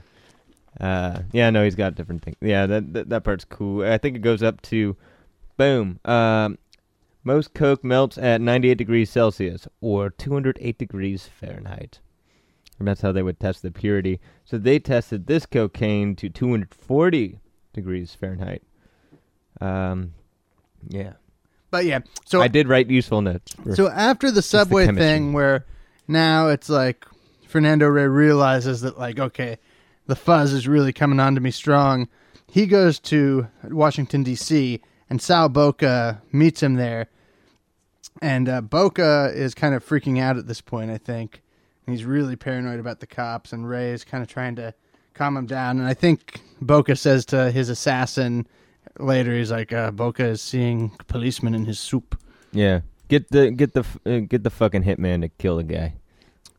Uh, 0.79 1.21
yeah, 1.31 1.49
no, 1.49 1.63
he's 1.63 1.75
got 1.75 1.95
different 1.95 2.21
things. 2.23 2.37
Yeah, 2.41 2.65
that, 2.65 2.93
that 2.93 3.09
that 3.09 3.23
part's 3.23 3.45
cool. 3.45 3.83
I 3.83 3.97
think 3.97 4.15
it 4.15 4.21
goes 4.21 4.41
up 4.41 4.61
to, 4.63 4.95
boom. 5.57 5.99
Um, 6.05 6.57
most 7.23 7.53
coke 7.53 7.83
melts 7.83 8.17
at 8.17 8.41
98 8.41 8.77
degrees 8.77 9.09
Celsius 9.09 9.67
or 9.79 10.09
208 10.09 10.77
degrees 10.77 11.27
Fahrenheit. 11.27 11.99
And 12.79 12.87
that's 12.87 13.01
how 13.01 13.11
they 13.11 13.21
would 13.21 13.39
test 13.39 13.61
the 13.61 13.69
purity. 13.69 14.19
So 14.43 14.57
they 14.57 14.79
tested 14.79 15.27
this 15.27 15.45
cocaine 15.45 16.15
to 16.15 16.29
240 16.29 17.39
degrees 17.73 18.15
Fahrenheit. 18.15 18.63
Um, 19.59 20.13
yeah. 20.87 21.13
But 21.71 21.85
yeah, 21.85 21.99
so 22.25 22.41
I 22.41 22.47
did 22.49 22.67
write 22.67 22.89
useful 22.89 23.21
notes. 23.21 23.53
for- 23.53 23.75
So 23.75 23.89
after 23.89 24.29
the 24.29 24.41
subway 24.41 24.85
chemistry. 24.85 25.07
thing, 25.07 25.33
where 25.33 25.65
now 26.07 26.49
it's 26.49 26.69
like 26.69 27.05
Fernando 27.47 27.87
Rey 27.87 28.07
realizes 28.07 28.81
that 28.81 28.99
like 28.99 29.19
okay, 29.19 29.57
the 30.07 30.15
fuzz 30.15 30.51
is 30.53 30.67
really 30.67 30.91
coming 30.93 31.19
on 31.19 31.33
to 31.35 31.41
me 31.41 31.49
strong. 31.51 32.07
He 32.47 32.65
goes 32.65 32.99
to 32.99 33.47
Washington 33.63 34.23
D.C. 34.23 34.81
and 35.09 35.21
Sal 35.21 35.47
Boca 35.47 36.21
meets 36.33 36.61
him 36.61 36.73
there, 36.75 37.07
and 38.21 38.49
uh, 38.49 38.61
Boca 38.61 39.31
is 39.33 39.53
kind 39.55 39.73
of 39.73 39.85
freaking 39.87 40.19
out 40.19 40.37
at 40.37 40.47
this 40.47 40.61
point. 40.61 40.91
I 40.91 40.97
think 40.97 41.41
he's 41.87 42.03
really 42.03 42.35
paranoid 42.35 42.79
about 42.79 42.99
the 42.99 43.07
cops, 43.07 43.53
and 43.53 43.67
Rey 43.67 43.91
is 43.91 44.03
kind 44.03 44.21
of 44.21 44.27
trying 44.29 44.55
to 44.57 44.73
calm 45.13 45.37
him 45.37 45.45
down. 45.45 45.79
And 45.79 45.87
I 45.87 45.93
think 45.93 46.41
Boca 46.61 46.95
says 46.95 47.25
to 47.27 47.51
his 47.51 47.69
assassin 47.69 48.45
later, 48.99 49.35
he's 49.35 49.51
like, 49.51 49.71
uh, 49.73 49.91
"Boca 49.91 50.25
is 50.25 50.41
seeing 50.41 50.91
policemen 51.07 51.53
in 51.55 51.65
his 51.65 51.79
soup." 51.79 52.17
yeah. 52.51 52.81
Get 53.07 53.29
the 53.29 53.51
get 53.51 53.73
the 53.73 53.83
uh, 54.05 54.19
get 54.19 54.43
the 54.43 54.49
fucking 54.49 54.83
hitman 54.83 55.19
to 55.21 55.27
kill 55.27 55.57
the 55.57 55.63
guy. 55.63 55.95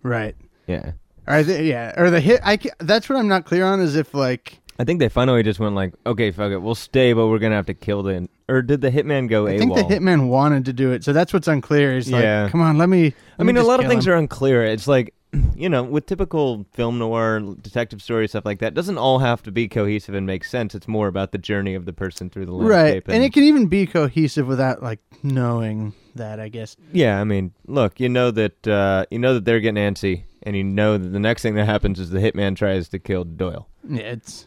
Right. 0.03 0.37
Yeah. 0.67 0.93
Or 1.27 1.43
the, 1.43 1.63
yeah, 1.63 1.95
or 1.97 2.11
the 2.11 2.21
hit. 2.21 2.41
I 2.45 2.59
that's 2.79 3.09
what 3.09 3.19
I'm 3.19 3.27
not 3.29 3.47
clear 3.47 3.65
on 3.65 3.81
is 3.81 3.97
if 3.97 4.13
like 4.13 4.59
I 4.79 4.85
think 4.85 5.01
they 5.01 5.09
finally 5.09 5.43
just 5.43 5.61
went 5.61 5.75
like, 5.75 5.95
okay, 6.05 6.31
fuck 6.31 6.53
it, 6.53 6.59
we'll 6.59 6.75
stay, 6.75 7.15
but 7.15 7.29
we're 7.29 7.39
gonna 7.39 7.55
have 7.55 7.67
to 7.67 7.75
kill 7.75 8.03
the. 8.03 8.29
Or 8.51 8.61
did 8.61 8.83
the 8.83 8.91
hitman 8.91 9.31
go 9.31 9.47
I 9.47 9.53
AWOL? 9.53 9.59
think 9.59 9.75
the 9.77 9.95
hitman 9.95 10.29
wanted 10.29 10.67
to 10.67 10.75
do 10.75 10.93
it, 10.93 11.05
so 11.05 11.15
that's 11.15 11.33
what's 11.33 11.49
unclear. 11.49 11.97
Is 11.97 12.11
like, 12.13 12.23
Yeah. 12.23 12.49
come 12.51 12.61
on, 12.61 12.77
let 12.77 12.91
me. 12.91 13.15
I 13.39 13.45
mean, 13.45 13.57
a 13.57 13.63
lot 13.63 13.81
of 13.81 13.87
things 13.87 14.07
are 14.07 14.15
unclear. 14.15 14.63
It's 14.65 14.87
like, 14.87 15.15
you 15.57 15.69
know, 15.69 15.83
with 15.83 16.07
typical 16.07 16.67
film 16.73 16.99
noir, 16.99 17.41
detective 17.61 18.03
story 18.03 18.29
stuff 18.29 18.45
like 18.45 18.59
that, 18.61 18.75
doesn't 18.75 18.99
all 18.99 19.21
have 19.21 19.43
to 19.45 19.51
be 19.53 19.69
cohesive 19.69 20.15
and 20.15 20.27
make 20.27 20.45
sense. 20.45 20.75
It's 20.75 20.89
more 20.89 21.09
about 21.09 21.33
the 21.33 21.39
journey 21.39 21.75
of 21.75 21.85
the 21.85 21.93
person 21.93 22.29
through 22.31 22.47
the 22.47 22.53
landscape, 22.53 22.71
right, 22.73 22.83
landscape. 22.85 23.15
and 23.15 23.25
it 23.25 23.33
can 23.33 23.43
even 23.45 23.67
be 23.67 23.87
cohesive 23.87 24.47
without 24.47 24.83
like 24.83 25.01
knowing 25.23 25.95
that. 26.15 26.39
I 26.41 26.49
guess. 26.49 26.77
yeah, 26.93 27.21
I 27.21 27.25
mean, 27.25 27.53
look, 27.67 27.99
you 28.01 28.09
know 28.09 28.31
that 28.31 28.67
uh, 28.69 29.07
you 29.11 29.19
know 29.19 29.35
that 29.35 29.45
they're 29.45 29.61
getting 29.61 29.83
antsy, 29.83 30.25
and 30.43 30.55
you 30.57 30.65
know 30.65 30.99
that 30.99 31.09
the 31.09 31.21
next 31.21 31.43
thing 31.43 31.55
that 31.55 31.65
happens 31.67 31.99
is 31.99 32.11
the 32.11 32.19
hitman 32.21 32.57
tries 32.57 32.89
to 32.91 32.99
kill 32.99 33.25
Doyle. 33.25 33.69
Yeah, 33.89 34.03
it's 34.03 34.47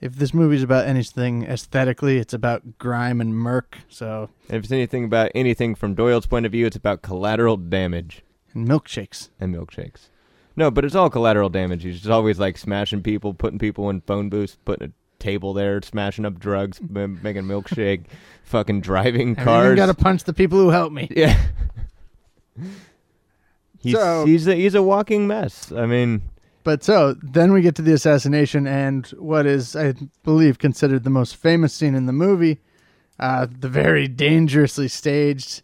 if 0.00 0.16
this 0.16 0.34
movie's 0.34 0.62
about 0.64 0.86
anything 0.86 1.44
aesthetically, 1.44 2.18
it's 2.18 2.32
about 2.34 2.78
grime 2.78 3.20
and 3.20 3.34
murk. 3.36 3.78
So 3.88 4.30
And 4.48 4.56
if 4.56 4.64
it's 4.64 4.72
anything 4.72 5.04
about 5.04 5.30
anything 5.34 5.74
from 5.76 5.94
Doyle's 5.94 6.26
point 6.26 6.44
of 6.46 6.52
view, 6.52 6.66
it's 6.66 6.76
about 6.76 7.02
collateral 7.02 7.56
damage. 7.56 8.22
and 8.54 8.66
milkshakes. 8.68 9.28
and 9.38 9.54
milkshakes. 9.54 10.08
No, 10.56 10.70
but 10.70 10.84
it's 10.84 10.94
all 10.94 11.08
collateral 11.10 11.48
damage. 11.48 11.82
He's 11.82 11.98
just 11.98 12.10
always 12.10 12.38
like 12.38 12.58
smashing 12.58 13.02
people, 13.02 13.32
putting 13.34 13.58
people 13.58 13.88
in 13.90 14.00
phone 14.02 14.28
booths, 14.28 14.56
putting 14.64 14.88
a 14.88 14.92
table 15.22 15.54
there, 15.54 15.80
smashing 15.82 16.24
up 16.26 16.38
drugs, 16.38 16.78
m- 16.94 17.20
making 17.22 17.44
milkshake, 17.44 18.04
fucking 18.44 18.80
driving 18.82 19.34
cars. 19.34 19.46
I've 19.48 19.64
even 19.66 19.76
cars. 19.76 19.76
got 19.76 19.86
to 19.86 20.02
punch 20.02 20.24
the 20.24 20.32
people 20.34 20.58
who 20.58 20.70
help 20.70 20.92
me. 20.92 21.08
yeah. 21.14 21.40
he's 23.80 23.94
So- 23.94 24.24
he's 24.26 24.46
a, 24.46 24.54
he's 24.54 24.74
a 24.74 24.82
walking 24.82 25.26
mess. 25.26 25.72
I 25.72 25.86
mean, 25.86 26.22
But 26.64 26.84
so 26.84 27.14
then 27.22 27.52
we 27.52 27.62
get 27.62 27.74
to 27.76 27.82
the 27.82 27.92
assassination 27.92 28.66
and 28.66 29.06
what 29.18 29.46
is, 29.46 29.74
I 29.76 29.94
believe, 30.22 30.58
considered 30.58 31.04
the 31.04 31.10
most 31.10 31.36
famous 31.36 31.72
scene 31.72 31.94
in 31.94 32.06
the 32.06 32.12
movie, 32.12 32.60
uh, 33.18 33.46
the 33.58 33.68
very 33.68 34.08
dangerously 34.08 34.88
staged, 34.88 35.62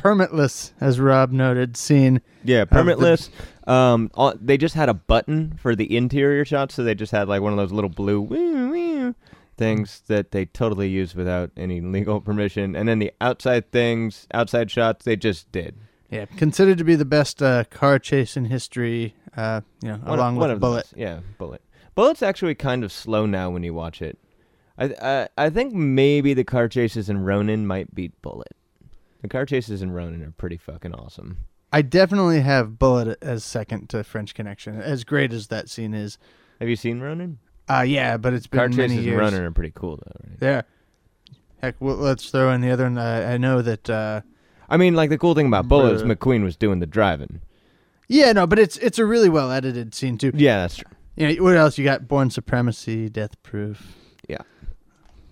permitless, 0.00 0.72
as 0.80 1.00
Rob 1.00 1.32
noted, 1.32 1.76
scene. 1.76 2.20
yeah, 2.44 2.62
Of 2.62 2.70
the- 2.70 2.76
permitless. 2.76 3.28
Um, 3.66 4.10
all, 4.14 4.32
they 4.40 4.56
just 4.56 4.74
had 4.74 4.88
a 4.88 4.94
button 4.94 5.58
for 5.60 5.76
the 5.76 5.94
interior 5.96 6.44
shots, 6.44 6.74
so 6.74 6.82
they 6.84 6.94
just 6.94 7.12
had 7.12 7.28
like 7.28 7.42
one 7.42 7.52
of 7.52 7.58
those 7.58 7.72
little 7.72 7.90
blue 7.90 8.26
things 9.56 10.02
that 10.06 10.30
they 10.30 10.46
totally 10.46 10.88
used 10.88 11.14
without 11.16 11.50
any 11.56 11.80
legal 11.80 12.20
permission. 12.20 12.76
And 12.76 12.88
then 12.88 12.98
the 12.98 13.12
outside 13.20 13.70
things, 13.72 14.26
outside 14.32 14.70
shots, 14.70 15.04
they 15.04 15.16
just 15.16 15.50
did. 15.52 15.74
Yeah, 16.10 16.24
considered 16.24 16.78
to 16.78 16.84
be 16.84 16.94
the 16.94 17.04
best 17.04 17.42
uh, 17.42 17.64
car 17.64 17.98
chase 17.98 18.36
in 18.36 18.46
history. 18.46 19.14
Uh, 19.36 19.60
you 19.82 19.88
know, 19.88 19.96
One- 19.98 20.18
along 20.18 20.36
one 20.36 20.50
with 20.50 20.60
Bullitt. 20.60 20.84
best. 20.84 20.94
Yeah, 20.96 21.20
Bullitt. 21.38 21.62
Bullitt's 21.94 22.22
actually 22.22 22.54
kind 22.54 22.84
of 22.84 22.92
slow 22.92 23.26
now 23.26 23.50
when 23.50 23.62
you 23.64 23.74
watch 23.74 24.00
it. 24.00 24.18
I 24.78 24.94
I, 25.02 25.28
I 25.46 25.50
think 25.50 25.74
maybe 25.74 26.32
the 26.34 26.44
car 26.44 26.68
chases 26.68 27.10
in 27.10 27.24
Ronin 27.24 27.66
might 27.66 27.94
beat 27.94 28.12
Bullitt. 28.22 28.54
The 29.22 29.28
car 29.28 29.44
chases 29.46 29.82
in 29.82 29.90
Ronin 29.90 30.22
are 30.22 30.30
pretty 30.32 30.56
fucking 30.56 30.94
awesome. 30.94 31.38
I 31.72 31.82
definitely 31.82 32.40
have 32.40 32.78
Bullitt 32.78 33.18
as 33.20 33.44
second 33.44 33.88
to 33.90 34.02
French 34.04 34.34
Connection. 34.34 34.80
As 34.80 35.04
great 35.04 35.32
as 35.32 35.48
that 35.48 35.68
scene 35.68 35.92
is, 35.92 36.18
Have 36.60 36.68
you 36.68 36.76
seen 36.76 37.00
Ronin? 37.00 37.38
uh, 37.68 37.82
yeah, 37.86 38.16
but 38.16 38.32
it's 38.32 38.46
been 38.46 38.58
Car 38.58 38.68
many 38.68 38.96
chases 38.96 39.06
in. 39.06 39.16
Ronin 39.18 39.42
are 39.42 39.50
pretty 39.50 39.72
cool 39.74 39.96
though, 39.96 40.12
right? 40.30 40.40
There. 40.40 40.64
Heck, 41.60 41.74
well, 41.80 41.96
let's 41.96 42.30
throw 42.30 42.52
in 42.52 42.60
the 42.60 42.70
other 42.70 42.84
one. 42.84 42.96
Uh, 42.98 43.28
I 43.32 43.36
know 43.36 43.60
that. 43.62 43.90
Uh, 43.90 44.20
I 44.68 44.76
mean, 44.76 44.94
like 44.94 45.10
the 45.10 45.18
cool 45.18 45.34
thing 45.34 45.46
about 45.48 45.66
Bullitt 45.68 45.94
is 45.96 46.02
McQueen 46.04 46.44
was 46.44 46.56
doing 46.56 46.78
the 46.78 46.86
driving. 46.86 47.40
yeah, 48.06 48.32
no, 48.32 48.46
but 48.46 48.58
it's 48.60 48.76
it's 48.78 48.98
a 48.98 49.04
really 49.04 49.28
well 49.28 49.50
edited 49.50 49.94
scene 49.94 50.16
too. 50.18 50.30
Yeah, 50.34 50.58
that's 50.58 50.76
true. 50.76 50.90
You 51.16 51.34
know, 51.36 51.42
what 51.42 51.56
else 51.56 51.76
you 51.76 51.84
got? 51.84 52.06
Bourne 52.06 52.30
Supremacy, 52.30 53.08
Death 53.08 53.42
Proof. 53.42 53.94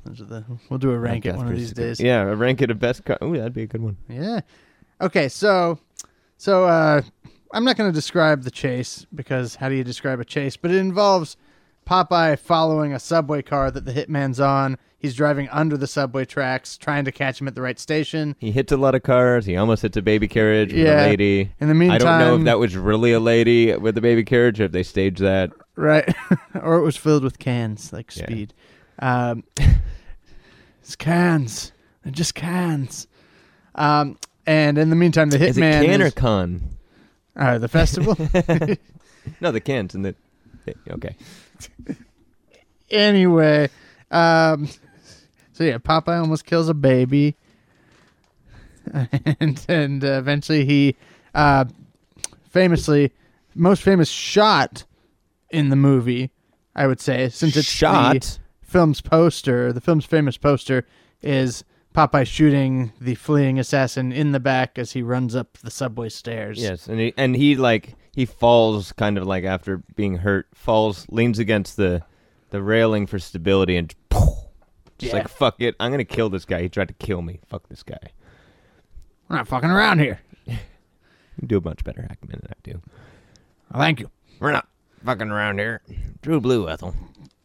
Those 0.07 0.21
are 0.21 0.25
the. 0.25 0.45
We'll 0.69 0.79
do 0.79 0.91
a 0.93 0.99
rank 0.99 1.27
it 1.27 1.35
one 1.37 1.47
of 1.49 1.55
these 1.55 1.73
days. 1.73 2.01
Yeah, 2.01 2.23
a 2.23 2.35
rank 2.37 2.63
it 2.63 2.71
a 2.71 2.75
best 2.75 3.05
car. 3.05 3.19
Ooh, 3.23 3.37
that'd 3.37 3.53
be 3.53 3.63
a 3.63 3.67
good 3.67 3.83
one. 3.83 3.97
Yeah. 4.09 4.41
Okay, 5.01 5.29
so 5.29 5.79
so 6.39 6.65
uh 6.65 7.03
I'm 7.53 7.65
not 7.65 7.77
going 7.77 7.91
to 7.91 7.95
describe 7.95 8.43
the 8.43 8.51
chase 8.51 9.07
because 9.15 9.55
how 9.57 9.69
do 9.69 9.75
you 9.75 9.85
describe 9.85 10.21
a 10.21 10.25
chase? 10.25 10.57
But 10.57 10.71
it 10.73 10.79
involves 10.79 11.37
Popeye 11.87 12.39
following 12.39 12.93
a 12.93 12.99
subway 12.99 13.41
car 13.43 13.71
that 13.71 13.85
the 13.85 13.93
hitman's 13.93 14.41
on. 14.41 14.77
He's 14.99 15.15
driving 15.15 15.49
under 15.51 15.77
the 15.77 15.87
subway 15.87 16.25
tracks, 16.25 16.77
trying 16.77 17.05
to 17.05 17.13
catch 17.13 17.41
him 17.41 17.47
at 17.47 17.55
the 17.55 17.63
right 17.63 17.79
station. 17.79 18.35
He 18.41 18.51
hits 18.51 18.73
a 18.73 18.77
lot 18.77 18.95
of 18.97 19.03
cars. 19.05 19.47
He 19.47 19.57
almost 19.57 19.83
hits 19.83 19.97
a 19.97 20.03
baby 20.03 20.27
carriage 20.27 20.73
with 20.73 20.85
Yeah. 20.85 21.05
a 21.05 21.07
lady. 21.07 21.53
In 21.61 21.69
the 21.69 21.75
meantime, 21.75 21.95
I 21.95 21.99
don't 21.99 22.19
know 22.19 22.37
if 22.37 22.45
that 22.45 22.59
was 22.59 22.77
really 22.77 23.13
a 23.13 23.21
lady 23.21 23.75
with 23.77 23.97
a 23.97 24.01
baby 24.01 24.25
carriage 24.25 24.61
or 24.61 24.65
if 24.65 24.73
they 24.73 24.83
staged 24.83 25.21
that. 25.21 25.53
right, 25.77 26.13
or 26.63 26.77
it 26.77 26.83
was 26.83 26.97
filled 26.97 27.23
with 27.23 27.39
cans 27.39 27.93
like 27.93 28.15
Yeah. 28.17 28.25
speed. 28.25 28.55
Um, 28.99 29.45
it's 30.83 30.97
cans. 30.97 31.73
They're 32.03 32.13
just 32.13 32.35
cans. 32.35 33.07
Um, 33.75 34.19
and 34.47 34.79
in 34.79 34.91
the 34.91 34.97
meantime, 34.97 35.31
the 35.31 35.43
Is 35.45 35.59
it 35.59 35.61
hitman 35.61 35.85
can 35.85 36.03
or 36.03 36.07
is 36.07 36.15
con? 36.15 36.69
uh, 37.37 37.59
the 37.59 37.69
festival. 37.69 38.17
No, 39.41 39.51
the 39.51 39.61
cans 39.61 39.93
and 39.97 40.05
the. 40.05 40.15
Okay. 40.89 41.17
anyway, 42.91 43.69
um, 44.13 44.69
so 45.53 45.65
yeah, 45.65 45.79
Popeye 45.79 46.21
almost 46.21 46.45
kills 46.45 46.69
a 46.69 46.75
baby, 46.75 47.35
and 49.41 49.65
and 49.69 50.05
uh, 50.05 50.13
eventually 50.13 50.65
he, 50.65 50.95
uh, 51.35 51.65
famously, 52.51 53.13
most 53.55 53.83
famous 53.83 54.09
shot 54.09 54.85
in 55.51 55.69
the 55.71 55.77
movie, 55.77 56.31
I 56.77 56.87
would 56.87 57.01
say, 57.01 57.29
since 57.29 57.57
it's 57.57 57.67
the 57.67 57.73
Shot. 57.73 58.39
Film's 58.77 59.01
poster, 59.01 59.73
the 59.73 59.81
film's 59.81 60.05
famous 60.05 60.37
poster 60.37 60.85
is 61.23 61.65
Popeye 61.95 62.27
shooting 62.27 62.93
the 63.01 63.15
fleeing 63.15 63.59
assassin 63.59 64.13
in 64.13 64.33
the 64.33 64.41
back 64.41 64.79
as 64.79 64.93
he 64.93 65.01
runs 65.01 65.35
up 65.35 65.57
the 65.59 65.71
subway 65.71 66.11
stairs. 66.11 66.59
Yes, 66.61 66.87
and 66.87 67.01
he 67.01 67.15
and 67.17 67.35
he 67.35 67.57
like 67.57 67.95
he 68.13 68.27
falls 68.27 68.93
kind 68.93 69.17
of 69.17 69.27
like 69.27 69.45
after 69.45 69.79
being 69.95 70.17
hurt, 70.19 70.47
falls, 70.55 71.07
leans 71.09 71.39
against 71.39 71.79
the 71.79 72.03
the 72.51 72.63
railing 72.63 73.07
for 73.07 73.19
stability, 73.19 73.79
and 73.79 73.95
just 74.11 74.35
Yeah. 74.99 75.13
like 75.15 75.29
fuck 75.29 75.55
it, 75.63 75.75
I'm 75.81 75.91
gonna 75.91 76.05
kill 76.05 76.29
this 76.29 76.45
guy. 76.45 76.61
He 76.61 76.69
tried 76.69 76.89
to 76.89 76.95
kill 76.95 77.23
me. 77.23 77.41
Fuck 77.49 77.71
this 77.71 77.83
guy. 77.83 78.13
We're 79.31 79.37
not 79.37 79.49
fucking 79.49 79.71
around 79.71 80.01
here. 80.01 80.21
You 81.39 81.49
do 81.49 81.59
a 81.59 81.61
much 81.61 81.83
better 81.85 82.01
Hackman 82.01 82.41
than 82.43 82.51
I 82.51 82.55
do. 82.63 82.81
Well, 83.71 83.83
thank 83.83 84.01
you. 84.01 84.11
We're 84.41 84.53
not 84.53 84.67
fucking 85.05 85.31
around 85.31 85.59
here. 85.59 85.83
True 86.23 86.41
blue, 86.41 86.67
Ethel. 86.67 86.95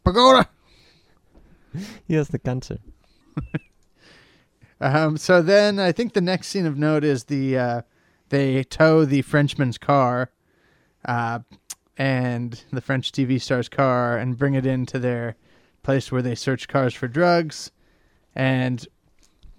Pagoda. 0.02 0.48
He 2.08 2.14
has 2.14 2.28
the 2.28 2.38
cancer. 2.38 2.78
Um, 4.82 5.16
so 5.16 5.40
then 5.42 5.78
I 5.78 5.92
think 5.92 6.12
the 6.12 6.20
next 6.20 6.48
scene 6.48 6.66
of 6.66 6.76
note 6.76 7.04
is 7.04 7.24
the 7.24 7.56
uh, 7.56 7.82
they 8.30 8.64
tow 8.64 9.04
the 9.04 9.22
Frenchman's 9.22 9.78
car, 9.78 10.32
uh, 11.04 11.38
and 11.96 12.60
the 12.72 12.80
French 12.80 13.12
TV 13.12 13.40
star's 13.40 13.68
car, 13.68 14.18
and 14.18 14.36
bring 14.36 14.54
it 14.54 14.66
into 14.66 14.98
their 14.98 15.36
place 15.84 16.10
where 16.10 16.20
they 16.20 16.34
search 16.34 16.66
cars 16.66 16.94
for 16.94 17.06
drugs, 17.06 17.70
and 18.34 18.84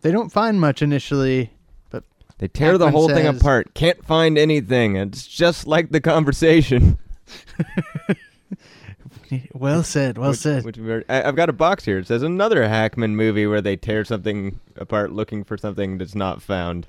they 0.01 0.11
don't 0.11 0.29
find 0.29 0.59
much 0.59 0.81
initially. 0.81 1.51
But 1.89 2.03
They 2.37 2.49
tear 2.49 2.77
the 2.77 2.91
whole 2.91 3.07
thing 3.07 3.25
apart. 3.25 3.73
Can't 3.73 4.03
find 4.03 4.37
anything. 4.37 4.97
It's 4.97 5.25
just 5.25 5.65
like 5.65 5.91
the 5.91 6.01
conversation. 6.01 6.97
well 9.53 9.83
said, 9.83 10.17
well 10.17 10.31
which, 10.31 10.39
said. 10.39 10.63
Which 10.65 10.77
we're- 10.77 11.03
I, 11.09 11.23
I've 11.23 11.35
got 11.35 11.49
a 11.49 11.53
box 11.53 11.85
here. 11.85 11.99
It 11.99 12.07
says 12.07 12.23
another 12.23 12.67
Hackman 12.67 13.15
movie 13.15 13.45
where 13.47 13.61
they 13.61 13.75
tear 13.75 14.03
something 14.05 14.59
apart 14.77 15.11
looking 15.11 15.43
for 15.43 15.57
something 15.57 15.97
that's 15.97 16.15
not 16.15 16.41
found. 16.41 16.87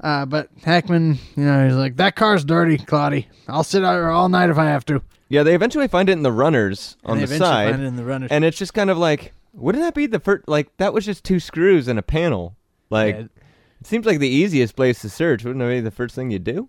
Uh, 0.00 0.26
but 0.26 0.48
Hackman, 0.64 1.18
you 1.36 1.44
know, 1.44 1.66
he's 1.66 1.76
like, 1.76 1.96
"That 1.96 2.16
car's 2.16 2.44
dirty, 2.44 2.76
Claudia. 2.78 3.24
I'll 3.48 3.62
sit 3.64 3.84
out 3.84 3.94
here 3.94 4.08
all 4.08 4.28
night 4.28 4.50
if 4.50 4.58
I 4.58 4.64
have 4.66 4.84
to." 4.86 5.00
Yeah, 5.28 5.44
they 5.44 5.54
eventually 5.54 5.88
find 5.88 6.08
it 6.08 6.12
in 6.12 6.22
the 6.24 6.32
runners 6.32 6.96
on 7.04 7.16
the 7.18 7.20
they 7.26 7.36
eventually 7.36 7.48
side, 7.48 7.70
find 7.70 7.82
it 7.82 7.86
in 7.86 7.96
the 7.96 8.04
runners. 8.04 8.30
and 8.32 8.44
it's 8.44 8.58
just 8.58 8.74
kind 8.74 8.90
of 8.90 8.98
like, 8.98 9.32
wouldn't 9.54 9.82
that 9.84 9.94
be 9.94 10.06
the 10.06 10.18
first? 10.20 10.48
Like 10.48 10.76
that 10.78 10.92
was 10.92 11.06
just 11.06 11.24
two 11.24 11.38
screws 11.40 11.86
and 11.88 11.98
a 11.98 12.02
panel. 12.02 12.56
Like 12.90 13.14
Yeah. 13.14 13.20
it 13.80 13.86
seems 13.86 14.04
like 14.04 14.18
the 14.18 14.28
easiest 14.28 14.74
place 14.76 15.00
to 15.02 15.08
search. 15.08 15.44
Wouldn't 15.44 15.60
that 15.64 15.68
be 15.70 15.80
the 15.80 15.90
first 15.92 16.14
thing 16.16 16.30
you 16.30 16.38
do? 16.40 16.68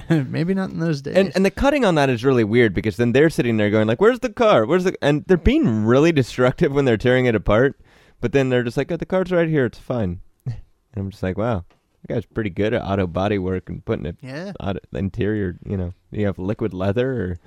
Maybe 0.10 0.54
not 0.54 0.70
in 0.70 0.80
those 0.80 1.02
days. 1.02 1.16
And 1.16 1.32
and 1.34 1.44
the 1.44 1.50
cutting 1.50 1.84
on 1.84 1.94
that 1.94 2.10
is 2.10 2.24
really 2.24 2.44
weird 2.44 2.74
because 2.74 2.96
then 2.96 3.12
they're 3.12 3.30
sitting 3.30 3.56
there 3.56 3.70
going 3.70 3.86
like, 3.86 4.00
"Where's 4.00 4.20
the 4.20 4.30
car? 4.30 4.66
Where's 4.66 4.84
the?" 4.84 4.96
And 5.02 5.24
they're 5.26 5.36
being 5.36 5.84
really 5.84 6.12
destructive 6.12 6.72
when 6.72 6.84
they're 6.84 6.96
tearing 6.96 7.26
it 7.26 7.34
apart. 7.34 7.80
But 8.20 8.32
then 8.32 8.48
they're 8.48 8.62
just 8.62 8.76
like, 8.76 8.90
oh, 8.90 8.96
"The 8.96 9.06
car's 9.06 9.30
right 9.30 9.48
here. 9.48 9.66
It's 9.66 9.78
fine." 9.78 10.20
and 10.46 10.56
I'm 10.96 11.10
just 11.10 11.22
like, 11.22 11.38
"Wow, 11.38 11.64
that 12.02 12.14
guy's 12.14 12.26
pretty 12.26 12.50
good 12.50 12.74
at 12.74 12.82
auto 12.82 13.06
body 13.06 13.38
work 13.38 13.68
and 13.68 13.84
putting 13.84 14.06
it 14.06 14.16
yeah, 14.20 14.52
auto, 14.60 14.80
the 14.90 14.98
interior. 14.98 15.58
You 15.64 15.76
know, 15.76 15.94
you 16.10 16.26
have 16.26 16.38
liquid 16.38 16.74
leather 16.74 17.12
or." 17.12 17.38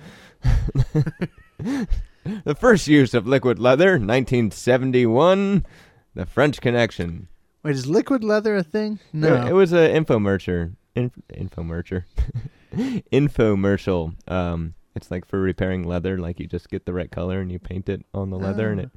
the 2.44 2.56
first 2.56 2.88
use 2.88 3.14
of 3.14 3.28
liquid 3.28 3.60
leather, 3.60 3.94
1971, 3.94 5.66
the 6.14 6.26
French 6.26 6.62
Connection. 6.62 7.28
wait, 7.64 7.76
is 7.76 7.88
liquid 7.88 8.24
leather 8.24 8.56
a 8.56 8.64
thing? 8.64 9.00
No, 9.12 9.36
It, 9.36 9.50
it 9.50 9.54
was 9.54 9.74
a 9.74 9.90
infomercial. 9.90 10.76
Inf- 10.98 11.14
infomercial. 11.34 12.04
infomercial. 13.12 14.14
Um, 14.32 14.74
it's 14.96 15.12
like 15.12 15.26
for 15.26 15.40
repairing 15.40 15.84
leather. 15.84 16.18
Like 16.18 16.40
you 16.40 16.48
just 16.48 16.70
get 16.70 16.86
the 16.86 16.94
right 16.94 17.10
color 17.12 17.40
and 17.40 17.52
you 17.52 17.60
paint 17.60 17.90
it 17.90 18.04
on 18.14 18.30
the 18.30 18.38
leather, 18.38 18.72
and 18.72 18.82
Oh. 18.82 18.84
it, 18.86 18.90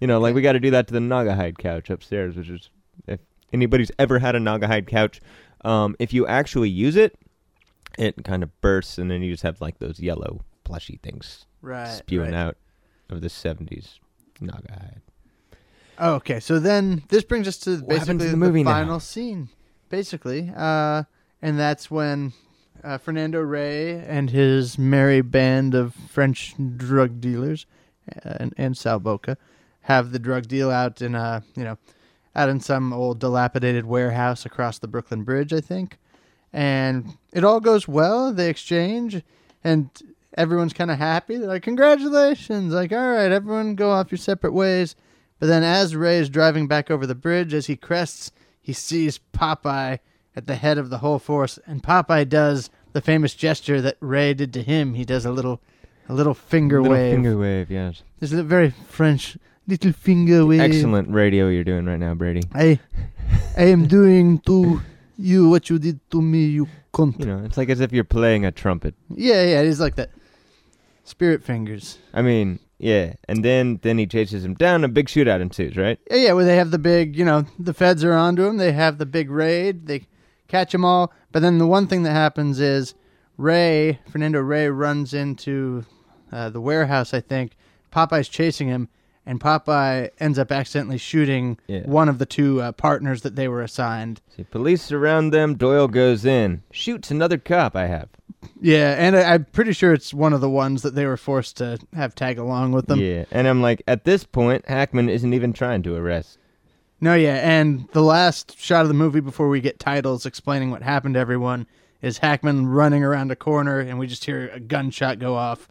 you 0.00 0.06
know, 0.06 0.18
like 0.20 0.34
we 0.34 0.42
got 0.42 0.52
to 0.52 0.60
do 0.60 0.70
that 0.72 0.88
to 0.88 0.94
the 0.94 1.00
Naugahyde 1.00 1.58
couch 1.58 1.90
upstairs, 1.90 2.36
which 2.36 2.48
is 2.50 2.70
if 3.06 3.20
anybody's 3.52 3.90
ever 3.98 4.18
had 4.18 4.34
a 4.34 4.40
Naugahyde 4.40 4.86
couch, 4.88 5.20
um, 5.64 5.94
if 5.98 6.12
you 6.12 6.26
actually 6.26 6.70
use 6.70 6.96
it, 6.96 7.16
it 7.98 8.24
kind 8.24 8.42
of 8.42 8.60
bursts, 8.60 8.98
and 8.98 9.10
then 9.10 9.22
you 9.22 9.32
just 9.32 9.44
have 9.44 9.60
like 9.60 9.78
those 9.78 10.00
yellow 10.00 10.40
plushy 10.64 10.98
things 11.02 11.46
right, 11.62 11.86
spewing 11.88 12.32
right. 12.32 12.38
out 12.38 12.56
of 13.10 13.20
the 13.20 13.28
'70s 13.28 13.98
Naugahyde. 14.40 15.00
Oh, 15.96 16.14
okay, 16.14 16.40
so 16.40 16.58
then 16.58 17.04
this 17.10 17.22
brings 17.22 17.46
us 17.46 17.56
to 17.58 17.76
What 17.76 17.88
basically 17.90 18.10
in 18.12 18.18
the, 18.18 18.24
the 18.26 18.36
movie 18.36 18.64
now? 18.64 18.72
final 18.72 18.98
scene, 18.98 19.48
basically, 19.88 20.52
uh, 20.56 21.04
and 21.44 21.58
that's 21.58 21.90
when 21.90 22.32
uh, 22.82 22.96
Fernando 22.96 23.38
Rey 23.38 24.02
and 24.02 24.30
his 24.30 24.78
merry 24.78 25.20
band 25.20 25.74
of 25.74 25.94
French 25.94 26.54
drug 26.78 27.20
dealers 27.20 27.66
uh, 28.10 28.36
and, 28.40 28.54
and 28.56 28.74
Sal 28.74 28.98
Boca 28.98 29.36
have 29.82 30.10
the 30.10 30.18
drug 30.18 30.48
deal 30.48 30.70
out 30.70 31.02
in 31.02 31.14
a 31.14 31.44
you 31.54 31.62
know 31.62 31.76
out 32.34 32.48
in 32.48 32.60
some 32.60 32.94
old 32.94 33.18
dilapidated 33.18 33.84
warehouse 33.84 34.46
across 34.46 34.78
the 34.78 34.88
Brooklyn 34.88 35.22
Bridge, 35.22 35.52
I 35.52 35.60
think, 35.60 35.98
and 36.50 37.14
it 37.34 37.44
all 37.44 37.60
goes 37.60 37.86
well. 37.86 38.32
They 38.32 38.48
exchange, 38.48 39.22
and 39.62 39.90
everyone's 40.38 40.72
kind 40.72 40.90
of 40.90 40.96
happy. 40.96 41.36
They're 41.36 41.46
like, 41.46 41.62
"Congratulations!" 41.62 42.72
Like, 42.72 42.90
all 42.90 43.12
right, 43.12 43.30
everyone 43.30 43.74
go 43.74 43.90
off 43.90 44.10
your 44.10 44.18
separate 44.18 44.54
ways. 44.54 44.96
But 45.38 45.48
then, 45.48 45.62
as 45.62 45.94
Rey 45.94 46.16
is 46.16 46.30
driving 46.30 46.68
back 46.68 46.90
over 46.90 47.06
the 47.06 47.14
bridge, 47.14 47.52
as 47.52 47.66
he 47.66 47.76
crests, 47.76 48.32
he 48.62 48.72
sees 48.72 49.20
Popeye 49.34 49.98
at 50.36 50.46
the 50.46 50.56
head 50.56 50.78
of 50.78 50.90
the 50.90 50.98
whole 50.98 51.18
force, 51.18 51.58
and 51.66 51.82
Popeye 51.82 52.28
does 52.28 52.70
the 52.92 53.00
famous 53.00 53.34
gesture 53.34 53.80
that 53.80 53.96
Rey 54.00 54.34
did 54.34 54.52
to 54.54 54.62
him. 54.62 54.94
He 54.94 55.04
does 55.04 55.24
a 55.24 55.30
little, 55.32 55.60
a 56.08 56.14
little 56.14 56.34
finger 56.34 56.80
Little 56.80 56.96
wave. 56.96 57.12
Finger 57.12 57.38
wave. 57.38 57.70
Yes. 57.70 58.02
There's 58.20 58.32
a 58.32 58.42
very 58.42 58.70
French 58.70 59.36
little 59.66 59.92
finger 59.92 60.44
wave. 60.46 60.60
Excellent 60.60 61.08
radio 61.10 61.48
you're 61.48 61.64
doing 61.64 61.86
right 61.86 61.98
now, 61.98 62.14
Brady. 62.14 62.42
I, 62.54 62.78
I 63.56 63.64
am 63.64 63.86
doing 63.86 64.38
to 64.40 64.80
you 65.16 65.48
what 65.48 65.70
you 65.70 65.78
did 65.78 66.00
to 66.10 66.20
me, 66.20 66.46
you 66.46 66.68
cunt. 66.92 67.20
You 67.20 67.26
know, 67.26 67.44
it's 67.44 67.56
like 67.56 67.68
as 67.68 67.80
if 67.80 67.92
you're 67.92 68.04
playing 68.04 68.44
a 68.44 68.50
trumpet. 68.52 68.94
Yeah, 69.10 69.42
yeah, 69.42 69.60
it 69.60 69.66
is 69.66 69.80
like 69.80 69.96
that. 69.96 70.10
Spirit 71.04 71.42
fingers. 71.44 71.98
I 72.12 72.22
mean, 72.22 72.58
yeah. 72.78 73.14
And 73.28 73.44
then 73.44 73.78
then 73.82 73.98
he 73.98 74.06
chases 74.06 74.44
him 74.44 74.54
down. 74.54 74.84
A 74.84 74.88
big 74.88 75.06
shootout 75.06 75.40
ensues, 75.40 75.76
right? 75.76 75.98
Yeah, 76.10 76.16
yeah, 76.16 76.32
where 76.32 76.44
they 76.44 76.56
have 76.56 76.70
the 76.70 76.78
big, 76.78 77.16
you 77.16 77.24
know, 77.24 77.44
the 77.58 77.74
feds 77.74 78.02
are 78.04 78.14
onto 78.14 78.44
him. 78.44 78.56
They 78.56 78.72
have 78.72 78.98
the 78.98 79.06
big 79.06 79.30
raid. 79.30 79.86
They 79.86 80.06
catch 80.54 80.70
them 80.72 80.84
all. 80.84 81.12
But 81.32 81.40
then 81.42 81.58
the 81.58 81.66
one 81.66 81.86
thing 81.88 82.04
that 82.04 82.12
happens 82.12 82.60
is 82.60 82.94
Rey, 83.36 83.98
Fernando 84.08 84.40
Rey, 84.40 84.68
runs 84.68 85.12
into 85.12 85.84
uh, 86.30 86.50
the 86.50 86.60
warehouse, 86.60 87.12
I 87.12 87.20
think. 87.20 87.56
Popeye's 87.92 88.28
chasing 88.28 88.68
him, 88.68 88.88
and 89.26 89.40
Popeye 89.40 90.10
ends 90.20 90.38
up 90.38 90.52
accidentally 90.52 90.98
shooting 90.98 91.58
Yeah. 91.66 91.80
one 91.86 92.08
of 92.08 92.18
the 92.18 92.26
two 92.26 92.60
uh, 92.60 92.72
partners 92.72 93.22
that 93.22 93.34
they 93.36 93.48
were 93.48 93.62
assigned. 93.62 94.20
See, 94.36 94.44
police 94.44 94.82
surround 94.82 95.32
them. 95.32 95.56
Doyle 95.56 95.88
goes 95.88 96.24
in, 96.24 96.62
shoots 96.70 97.10
another 97.10 97.38
cop. 97.38 97.74
I 97.76 97.86
have. 97.86 98.08
Yeah, 98.60 98.94
and 98.98 99.16
I, 99.16 99.34
I'm 99.34 99.46
pretty 99.46 99.72
sure 99.72 99.92
it's 99.92 100.12
one 100.14 100.32
of 100.32 100.40
the 100.40 100.50
ones 100.50 100.82
that 100.82 100.94
they 100.94 101.06
were 101.06 101.16
forced 101.16 101.56
to 101.58 101.78
have 101.94 102.14
tag 102.14 102.38
along 102.38 102.72
with 102.72 102.86
them. 102.86 103.00
Yeah, 103.00 103.24
and 103.30 103.48
I'm 103.48 103.62
like, 103.62 103.82
at 103.88 104.04
this 104.04 104.22
point, 104.24 104.68
Hackman 104.68 105.08
isn't 105.08 105.32
even 105.34 105.52
trying 105.52 105.82
to 105.84 105.96
arrest. 105.96 106.38
No, 107.04 107.14
yeah, 107.14 107.34
and 107.42 107.86
the 107.92 108.00
last 108.00 108.58
shot 108.58 108.80
of 108.80 108.88
the 108.88 108.94
movie 108.94 109.20
before 109.20 109.50
we 109.50 109.60
get 109.60 109.78
titles 109.78 110.24
explaining 110.24 110.70
what 110.70 110.80
happened 110.80 111.16
to 111.16 111.20
everyone 111.20 111.66
is 112.00 112.16
Hackman 112.16 112.66
running 112.66 113.04
around 113.04 113.30
a 113.30 113.36
corner, 113.36 113.78
and 113.78 113.98
we 113.98 114.06
just 114.06 114.24
hear 114.24 114.48
a 114.54 114.58
gunshot 114.58 115.18
go 115.18 115.34
off. 115.34 115.68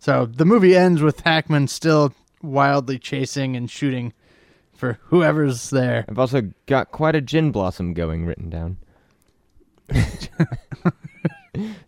So 0.00 0.26
the 0.26 0.44
movie 0.44 0.76
ends 0.76 1.00
with 1.00 1.20
Hackman 1.20 1.68
still 1.68 2.12
wildly 2.42 2.98
chasing 2.98 3.56
and 3.56 3.70
shooting 3.70 4.12
for 4.74 4.98
whoever's 5.04 5.70
there. 5.70 6.04
I've 6.10 6.18
also 6.18 6.42
got 6.66 6.92
quite 6.92 7.14
a 7.14 7.22
gin 7.22 7.52
blossom 7.52 7.94
going 7.94 8.26
written 8.26 8.50
down. 8.50 8.76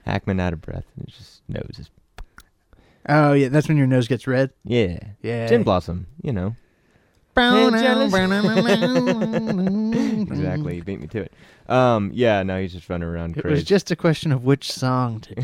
Hackman 0.07 0.41
out 0.41 0.55
of 0.55 0.63
breath. 0.63 0.87
His 1.05 1.15
just 1.15 1.43
nose 1.47 1.77
is 1.79 1.91
Oh 3.07 3.35
yeah, 3.35 3.49
that's 3.51 3.69
when 3.69 3.77
your 3.77 3.87
nose 3.87 4.09
gets 4.09 4.27
red. 4.27 4.51
yeah. 4.65 4.99
Yeah, 5.21 5.47
Gin 5.47 5.63
blossom. 5.63 6.07
You 6.23 6.33
know 6.33 6.57
exactly. 10.31 10.77
You 10.77 10.85
beat 10.85 11.01
me 11.01 11.07
to 11.09 11.23
it. 11.23 11.33
Um. 11.69 12.11
Yeah. 12.15 12.43
No, 12.43 12.61
he's 12.61 12.73
just 12.73 12.89
running 12.89 13.09
around 13.09 13.37
It 13.37 13.43
crazy. 13.43 13.55
was 13.55 13.65
just 13.65 13.91
a 13.91 13.97
question 13.97 14.33
of 14.33 14.45
which 14.45 14.71
song 14.73 15.21
to 15.21 15.35
do. 15.35 15.43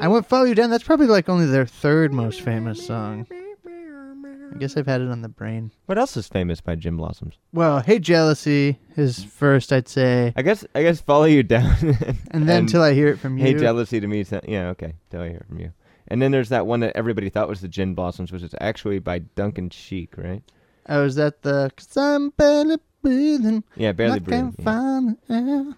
I 0.00 0.08
won't 0.08 0.26
follow 0.26 0.44
you 0.44 0.54
down. 0.54 0.70
That's 0.70 0.82
probably 0.82 1.06
like 1.06 1.28
only 1.28 1.46
their 1.46 1.66
third 1.66 2.12
most 2.12 2.40
famous 2.40 2.84
song. 2.84 3.26
I 3.30 4.58
guess 4.58 4.76
I've 4.76 4.86
had 4.86 5.00
it 5.00 5.08
on 5.08 5.22
the 5.22 5.28
brain. 5.28 5.70
What 5.86 5.96
else 5.96 6.16
is 6.16 6.28
famous 6.28 6.60
by 6.60 6.74
Gin 6.74 6.96
Blossoms? 6.96 7.34
Well, 7.52 7.80
Hey 7.80 7.98
Jealousy 7.98 8.78
is 8.96 9.24
first, 9.24 9.72
I'd 9.72 9.88
say, 9.88 10.32
I 10.36 10.42
guess 10.42 10.64
I 10.74 10.82
guess 10.82 11.00
follow 11.00 11.24
you 11.24 11.42
down. 11.42 11.74
and 12.32 12.48
then 12.48 12.66
Till 12.66 12.82
I 12.82 12.92
Hear 12.94 13.08
It 13.08 13.18
From 13.18 13.38
You. 13.38 13.44
Hey 13.44 13.54
jealousy 13.54 14.00
to 14.00 14.06
me. 14.06 14.24
sa- 14.24 14.40
Yeah, 14.46 14.68
okay. 14.70 14.94
Till 15.10 15.22
I 15.22 15.28
hear 15.30 15.44
from 15.48 15.60
you. 15.60 15.72
And 16.12 16.20
then 16.20 16.30
there's 16.30 16.50
that 16.50 16.66
one 16.66 16.80
that 16.80 16.94
everybody 16.94 17.30
thought 17.30 17.48
was 17.48 17.62
the 17.62 17.68
Gin 17.68 17.94
Blossoms, 17.94 18.32
which 18.32 18.42
is 18.42 18.54
actually 18.60 18.98
by 18.98 19.20
Duncan 19.20 19.70
Sheik, 19.70 20.12
right? 20.18 20.42
oh, 20.90 21.04
is 21.04 21.14
that 21.14 21.40
the? 21.40 21.72
Cause 21.74 21.96
I'm 21.96 22.28
barely 22.30 22.76
breathing. 23.00 23.64
Yeah, 23.76 23.92
barely 23.92 24.16
I 24.16 24.18
breathing. 24.18 24.52
can't 24.52 24.56
yeah. 24.58 24.64
find 24.64 25.16
the 25.26 25.76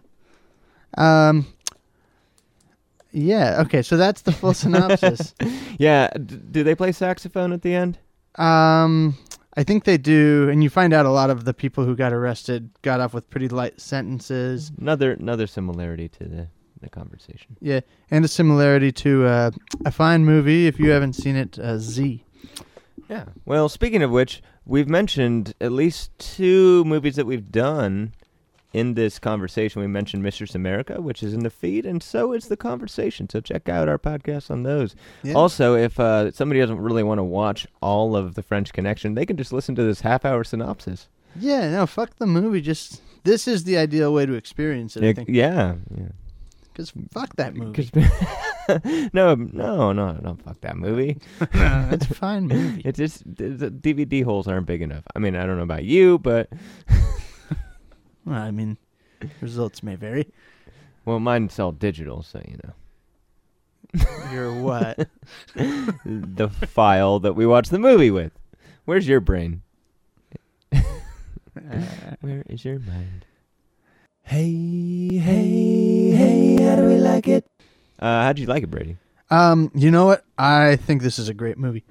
air. 0.99 1.05
Um. 1.07 1.47
Yeah. 3.13 3.63
Okay. 3.65 3.83
So 3.83 3.97
that's 3.97 4.23
the 4.23 4.33
full 4.33 4.55
synopsis. 4.55 5.37
Yeah, 5.79 6.11
d- 6.11 6.41
do 6.51 6.65
they 6.65 6.75
play 6.75 6.91
saxophone 6.91 7.53
at 7.53 7.63
the 7.63 7.73
end? 7.73 7.99
Um, 8.35 9.17
I 9.57 9.63
think 9.63 9.85
they 9.85 9.99
do, 9.99 10.49
and 10.51 10.65
you 10.65 10.69
find 10.69 10.93
out 10.93 11.07
a 11.07 11.11
lot 11.11 11.31
of 11.31 11.45
the 11.45 11.55
people 11.55 11.85
who 11.85 11.95
got 11.95 12.13
arrested 12.13 12.71
got 12.83 12.99
off 12.99 13.15
with 13.15 13.31
pretty 13.31 13.47
light 13.47 13.81
sentences. 13.81 14.73
Another 14.81 15.13
another 15.13 15.47
similarity 15.47 16.09
to 16.09 16.25
the 16.25 16.49
the 16.85 16.91
conversation. 16.91 17.57
Yeah, 17.61 17.81
and 18.11 18.25
a 18.25 18.29
similarity 18.29 18.93
to 18.93 19.27
uh, 19.27 19.51
a 19.85 19.91
fine 19.91 20.25
movie 20.25 20.67
if 20.67 20.79
you 20.79 20.91
haven't 20.91 21.15
seen 21.15 21.37
it, 21.37 21.59
uh, 21.59 21.79
Z. 21.79 22.25
Yeah. 23.09 23.25
Well, 23.45 23.69
speaking 23.69 24.03
of 24.03 24.11
which, 24.11 24.43
we've 24.65 24.89
mentioned 24.89 25.55
at 25.61 25.73
least 25.73 26.17
two 26.19 26.85
movies 26.85 27.17
that 27.17 27.27
we've 27.27 27.51
done 27.51 28.13
in 28.73 28.95
this 28.95 29.21
conversation, 29.21 29.81
we 29.81 29.87
mentioned 29.87 30.23
Mistress 30.23 30.55
America, 30.55 31.01
which 31.01 31.23
is 31.23 31.33
in 31.33 31.41
the 31.41 31.51
feed, 31.51 31.87
and 31.87 32.03
so 32.03 32.33
is 32.33 32.49
the 32.49 32.57
conversation. 32.57 33.29
So 33.31 33.41
check 33.41 33.69
out 33.69 33.89
our 33.89 33.99
podcast 33.99 34.51
on 34.51 34.65
those. 34.65 34.97
Yeah. 35.23 35.35
Also, 35.35 35.77
if 35.77 36.01
uh, 36.01 36.33
somebody 36.33 36.61
doesn't 36.61 36.81
really 36.81 37.05
want 37.05 37.19
to 37.19 37.25
watch 37.25 37.69
all 37.81 38.17
of 38.17 38.35
the 38.35 38.43
French 38.43 38.73
Connection, 38.73 39.15
they 39.15 39.27
can 39.27 39.37
just 39.37 39.53
listen 39.53 39.77
to 39.77 39.85
this 39.85 40.01
half-hour 40.01 40.43
synopsis. 40.43 41.09
Yeah, 41.39 41.71
no, 41.71 41.87
fuck 41.87 42.17
the 42.17 42.27
movie. 42.27 42.61
Just 42.61 43.01
this 43.23 43.47
is 43.47 43.63
the 43.63 43.77
ideal 43.77 44.13
way 44.13 44.27
to 44.27 44.35
experience 44.35 44.97
it. 44.97 45.19
I 45.19 45.25
Yeah, 45.29 45.77
yeah. 45.97 46.09
Because 46.75 46.93
fuck 47.13 47.35
that 47.37 47.55
movie. 47.55 47.89
'Cause- 47.91 47.93
no, 49.15 49.35
no, 49.35 49.93
no, 49.93 50.13
no, 50.13 50.37
fuck 50.45 50.61
that 50.63 50.77
movie. 50.77 51.19
no, 51.55 51.89
it's 51.93 52.11
a 52.11 52.15
fine 52.15 52.47
movie. 52.49 52.83
It 52.85 52.95
just 52.97 53.23
the 53.25 53.49
the 53.49 53.71
DVD 53.71 54.23
holes 54.25 54.47
aren't 54.49 54.67
big 54.67 54.83
enough. 54.83 55.05
I 55.15 55.19
mean, 55.21 55.37
I 55.37 55.47
don't 55.47 55.57
know 55.57 55.63
about 55.63 55.85
you, 55.85 56.19
but 56.19 56.49
Well, 58.27 58.41
I 58.41 58.51
mean, 58.51 58.77
results 59.41 59.83
may 59.83 59.97
vary. 59.97 60.33
well, 61.05 61.21
mine's 61.21 61.59
all 61.59 61.73
digital, 61.73 62.23
so 62.23 62.41
you 62.49 62.57
know 62.65 62.73
You're 64.33 64.55
what? 64.63 65.09
the 65.55 66.49
file 66.67 67.21
that 67.21 67.35
we 67.35 67.45
watch 67.47 67.69
the 67.69 67.79
movie 67.79 68.11
with. 68.11 68.33
Where's 68.87 69.07
your 69.07 69.21
brain? 69.21 69.61
Uh, 70.73 70.81
Where 72.21 72.43
is 72.49 72.65
your 72.65 72.79
mind? 72.81 73.25
Hey, 74.27 75.19
hey, 75.19 76.11
hey, 76.11 76.63
how 76.63 76.77
do 76.77 76.87
we 76.87 76.97
like 76.97 77.29
it? 77.29 77.47
Uh, 77.99 78.25
how'd 78.25 78.39
you 78.39 78.47
like 78.47 78.63
it, 78.63 78.71
Brady? 78.71 78.97
Um, 79.31 79.71
you 79.75 79.91
know 79.91 80.07
what? 80.07 80.25
I 80.39 80.77
think 80.77 81.03
this 81.03 81.19
is 81.19 81.29
a 81.29 81.35
great 81.35 81.59
movie. 81.59 81.85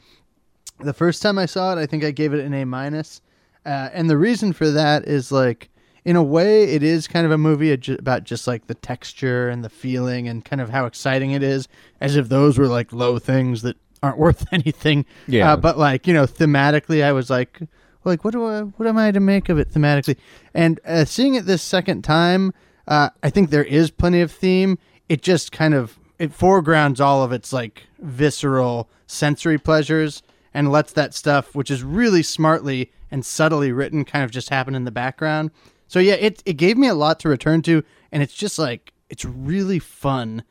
The 0.80 0.94
first 0.94 1.22
time 1.22 1.38
I 1.38 1.46
saw 1.46 1.72
it, 1.78 1.80
I 1.80 1.86
think 1.86 2.04
I 2.04 2.12
gave 2.12 2.34
it 2.34 2.44
an 2.44 2.54
A 2.54 2.66
minus, 2.66 3.22
uh, 3.66 3.90
and 3.94 4.10
the 4.10 4.18
reason 4.18 4.52
for 4.52 4.70
that 4.72 5.08
is 5.08 5.32
like, 5.32 5.70
in 6.06 6.16
a 6.16 6.24
way, 6.24 6.64
it 6.64 6.84
is 6.84 7.08
kind 7.08 7.26
of 7.26 7.32
a 7.32 7.38
movie 7.38 7.72
about 7.72 8.24
just 8.24 8.48
like 8.48 8.68
the 8.68 8.74
texture 8.74 9.48
and 9.48 9.64
the 9.64 9.70
feeling 9.70 10.28
and 10.28 10.44
kind 10.44 10.60
of 10.60 10.70
how 10.70 10.86
exciting 10.86 11.32
it 11.32 11.44
is, 11.44 11.68
as 12.02 12.16
if 12.18 12.28
those 12.30 12.58
were 12.58 12.68
like 12.68 12.92
low 12.92 13.20
things 13.20 13.62
that 13.62 13.78
aren't 14.02 14.18
worth 14.18 14.46
anything. 14.52 15.06
Yeah. 15.28 15.54
Uh, 15.54 15.58
but 15.58 15.78
like 15.78 16.08
you 16.08 16.14
know, 16.14 16.26
thematically, 16.26 17.04
I 17.04 17.14
was 17.14 17.30
like, 17.30 17.62
like 18.06 18.24
what 18.24 18.32
do 18.32 18.46
I, 18.46 18.62
what 18.62 18.88
am 18.88 18.98
I 18.98 19.12
to 19.12 19.20
make 19.20 19.50
of 19.50 19.58
it 19.58 19.72
thematically? 19.72 20.18
And 20.54 20.80
uh, 20.86 21.06
seeing 21.06 21.36
it 21.36 21.46
this 21.46 21.62
second 21.62 22.04
time, 22.04 22.54
uh, 22.88 23.10
I 23.22 23.30
think 23.30 23.50
there 23.50 23.64
is 23.64 23.92
plenty 23.92 24.22
of 24.22 24.32
theme. 24.32 24.78
It 25.10 25.22
just 25.22 25.52
kind 25.52 25.74
of 25.74 26.00
it 26.20 26.34
foregrounds 26.34 27.02
all 27.02 27.24
of 27.24 27.32
its 27.32 27.52
like 27.52 27.88
visceral 28.00 28.90
sensory 29.08 29.58
pleasures 29.58 30.22
and 30.54 30.72
lets 30.72 30.94
that 30.94 31.14
stuff, 31.14 31.56
which 31.56 31.72
is 31.72 31.84
really 31.84 32.24
smartly 32.24 32.92
and 33.10 33.26
subtly 33.26 33.72
written, 33.72 34.06
kind 34.06 34.24
of 34.24 34.32
just 34.32 34.50
happen 34.50 34.76
in 34.76 34.86
the 34.86 34.92
background. 34.92 35.52
So 35.88 36.00
yeah, 36.00 36.14
it 36.14 36.42
it 36.46 36.54
gave 36.54 36.78
me 36.78 36.88
a 36.88 36.96
lot 36.96 37.20
to 37.22 37.30
return 37.30 37.62
to, 37.64 37.84
and 38.12 38.24
it's 38.24 38.34
just 38.34 38.58
like 38.58 38.94
it's 39.10 39.26
really 39.26 39.80
fun 39.80 40.44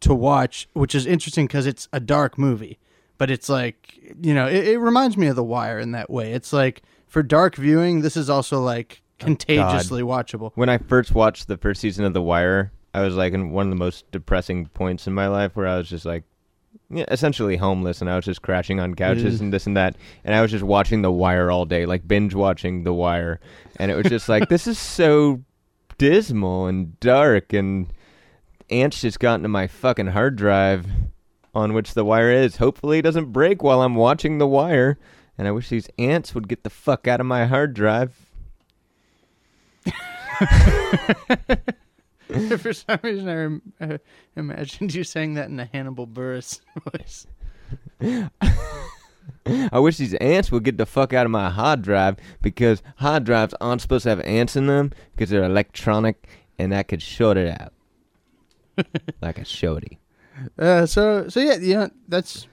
to 0.00 0.14
watch, 0.14 0.68
which 0.74 0.94
is 0.94 1.06
interesting 1.06 1.46
because 1.46 1.66
it's 1.66 1.88
a 1.92 2.00
dark 2.00 2.36
movie, 2.36 2.78
but 3.16 3.30
it's 3.30 3.48
like 3.48 3.98
you 4.20 4.34
know 4.34 4.46
it, 4.46 4.68
it 4.68 4.78
reminds 4.78 5.16
me 5.16 5.28
of 5.28 5.36
The 5.36 5.44
Wire 5.44 5.78
in 5.78 5.92
that 5.92 6.10
way. 6.10 6.32
It's 6.32 6.52
like 6.52 6.82
for 7.12 7.22
dark 7.22 7.56
viewing, 7.56 8.00
this 8.00 8.16
is 8.16 8.30
also 8.30 8.62
like 8.62 9.02
oh, 9.20 9.26
contagiously 9.26 10.00
watchable. 10.00 10.50
When 10.54 10.70
I 10.70 10.78
first 10.78 11.14
watched 11.14 11.46
the 11.46 11.58
first 11.58 11.82
season 11.82 12.06
of 12.06 12.14
The 12.14 12.22
Wire, 12.22 12.72
I 12.94 13.02
was 13.02 13.14
like 13.16 13.34
in 13.34 13.50
one 13.50 13.66
of 13.66 13.70
the 13.70 13.76
most 13.76 14.10
depressing 14.10 14.68
points 14.68 15.06
in 15.06 15.12
my 15.12 15.28
life 15.28 15.54
where 15.54 15.66
I 15.66 15.76
was 15.76 15.90
just 15.90 16.06
like, 16.06 16.24
yeah, 16.88 17.04
essentially 17.08 17.58
homeless, 17.58 18.00
and 18.00 18.08
I 18.08 18.16
was 18.16 18.24
just 18.24 18.40
crashing 18.40 18.80
on 18.80 18.94
couches 18.94 19.42
and 19.42 19.50
mm. 19.50 19.52
this 19.52 19.66
and 19.66 19.76
that, 19.76 19.94
and 20.24 20.34
I 20.34 20.40
was 20.40 20.50
just 20.50 20.64
watching 20.64 21.02
The 21.02 21.12
Wire 21.12 21.50
all 21.50 21.66
day, 21.66 21.84
like 21.84 22.08
binge 22.08 22.34
watching 22.34 22.84
The 22.84 22.94
Wire, 22.94 23.40
and 23.76 23.90
it 23.90 23.94
was 23.94 24.06
just 24.06 24.30
like 24.30 24.48
this 24.48 24.66
is 24.66 24.78
so 24.78 25.42
dismal 25.98 26.66
and 26.66 26.98
dark, 26.98 27.52
and 27.52 27.92
ants 28.70 29.02
just 29.02 29.20
got 29.20 29.34
into 29.34 29.48
my 29.48 29.66
fucking 29.66 30.08
hard 30.08 30.36
drive 30.36 30.86
on 31.54 31.74
which 31.74 31.92
The 31.92 32.06
Wire 32.06 32.30
is. 32.30 32.56
Hopefully, 32.56 33.00
it 33.00 33.02
doesn't 33.02 33.32
break 33.32 33.62
while 33.62 33.82
I'm 33.82 33.96
watching 33.96 34.38
The 34.38 34.46
Wire, 34.46 34.98
and 35.38 35.48
I 35.48 35.50
wish 35.50 35.68
these 35.68 35.88
ants 35.98 36.34
would 36.34 36.48
get 36.48 36.64
the 36.64 36.70
fuck 36.70 37.08
out 37.08 37.20
of 37.20 37.26
my 37.26 37.46
hard 37.46 37.74
drive. 37.74 38.16
for 42.58 42.72
some 42.72 42.98
reason, 43.02 43.28
I 43.28 43.34
rem- 43.34 43.72
uh, 43.80 43.98
imagined 44.36 44.94
you 44.94 45.04
saying 45.04 45.34
that 45.34 45.48
in 45.48 45.60
a 45.60 45.66
Hannibal 45.66 46.06
Buress 46.06 46.60
voice. 46.92 47.26
I 49.72 49.78
wish 49.78 49.98
these 49.98 50.14
ants 50.14 50.50
would 50.52 50.64
get 50.64 50.78
the 50.78 50.86
fuck 50.86 51.12
out 51.12 51.26
of 51.26 51.32
my 51.32 51.50
hard 51.50 51.82
drive 51.82 52.16
because 52.40 52.82
hard 52.96 53.24
drives 53.24 53.54
aren't 53.60 53.80
supposed 53.80 54.04
to 54.04 54.10
have 54.10 54.20
ants 54.20 54.56
in 54.56 54.66
them 54.66 54.92
because 55.12 55.30
they're 55.30 55.44
electronic 55.44 56.28
and 56.58 56.72
that 56.72 56.88
could 56.88 57.02
short 57.02 57.36
it 57.36 57.60
out. 57.60 57.72
like 59.20 59.38
a 59.38 59.44
shorty. 59.44 59.98
Uh, 60.58 60.86
so 60.86 61.28
so 61.28 61.40
yeah, 61.40 61.56
you 61.56 61.74
know 61.74 61.90
that's 62.08 62.46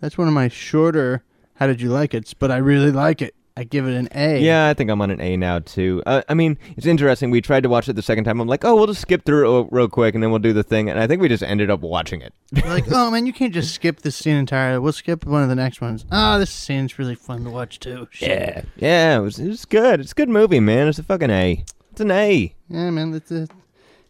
that's 0.00 0.18
one 0.18 0.28
of 0.28 0.34
my 0.34 0.48
shorter. 0.48 1.24
How 1.54 1.66
did 1.66 1.80
you 1.80 1.90
like 1.90 2.14
it? 2.14 2.34
But 2.38 2.50
I 2.50 2.56
really 2.58 2.90
like 2.90 3.22
it. 3.22 3.34
I 3.56 3.62
give 3.62 3.86
it 3.86 3.94
an 3.94 4.08
A. 4.12 4.40
Yeah, 4.40 4.66
I 4.66 4.74
think 4.74 4.90
I'm 4.90 5.00
on 5.00 5.12
an 5.12 5.20
A 5.20 5.36
now 5.36 5.60
too. 5.60 6.02
Uh, 6.04 6.22
I 6.28 6.34
mean, 6.34 6.58
it's 6.76 6.86
interesting. 6.86 7.30
We 7.30 7.40
tried 7.40 7.62
to 7.62 7.68
watch 7.68 7.88
it 7.88 7.92
the 7.92 8.02
second 8.02 8.24
time. 8.24 8.40
I'm 8.40 8.48
like, 8.48 8.64
oh, 8.64 8.74
we'll 8.74 8.88
just 8.88 9.02
skip 9.02 9.24
through 9.24 9.60
it 9.60 9.68
real, 9.70 9.88
quick 9.88 10.14
and 10.14 10.22
then 10.22 10.30
we'll 10.30 10.40
do 10.40 10.52
the 10.52 10.64
thing. 10.64 10.90
And 10.90 10.98
I 10.98 11.06
think 11.06 11.22
we 11.22 11.28
just 11.28 11.44
ended 11.44 11.70
up 11.70 11.80
watching 11.80 12.20
it. 12.20 12.34
like 12.64 12.90
oh 12.90 13.12
man, 13.12 13.26
you 13.26 13.32
can't 13.32 13.54
just 13.54 13.72
skip 13.72 14.00
this 14.00 14.16
scene 14.16 14.34
entirely. 14.34 14.80
We'll 14.80 14.92
skip 14.92 15.24
one 15.24 15.44
of 15.44 15.48
the 15.48 15.54
next 15.54 15.80
ones. 15.80 16.04
Oh, 16.10 16.38
this 16.40 16.50
scene's 16.50 16.98
really 16.98 17.14
fun 17.14 17.44
to 17.44 17.50
watch 17.50 17.78
too. 17.78 18.08
Shit. 18.10 18.66
yeah. 18.76 19.18
It 19.18 19.20
was, 19.20 19.38
it 19.38 19.48
was 19.48 19.64
good. 19.64 20.00
It's 20.00 20.12
a 20.12 20.16
good 20.16 20.28
movie, 20.28 20.60
man. 20.60 20.88
It's 20.88 20.98
a 20.98 21.04
fucking 21.04 21.30
A. 21.30 21.64
It's 21.92 22.00
an 22.00 22.10
A. 22.10 22.52
Yeah, 22.68 22.90
man. 22.90 23.12
That's 23.12 23.30
a, 23.30 23.46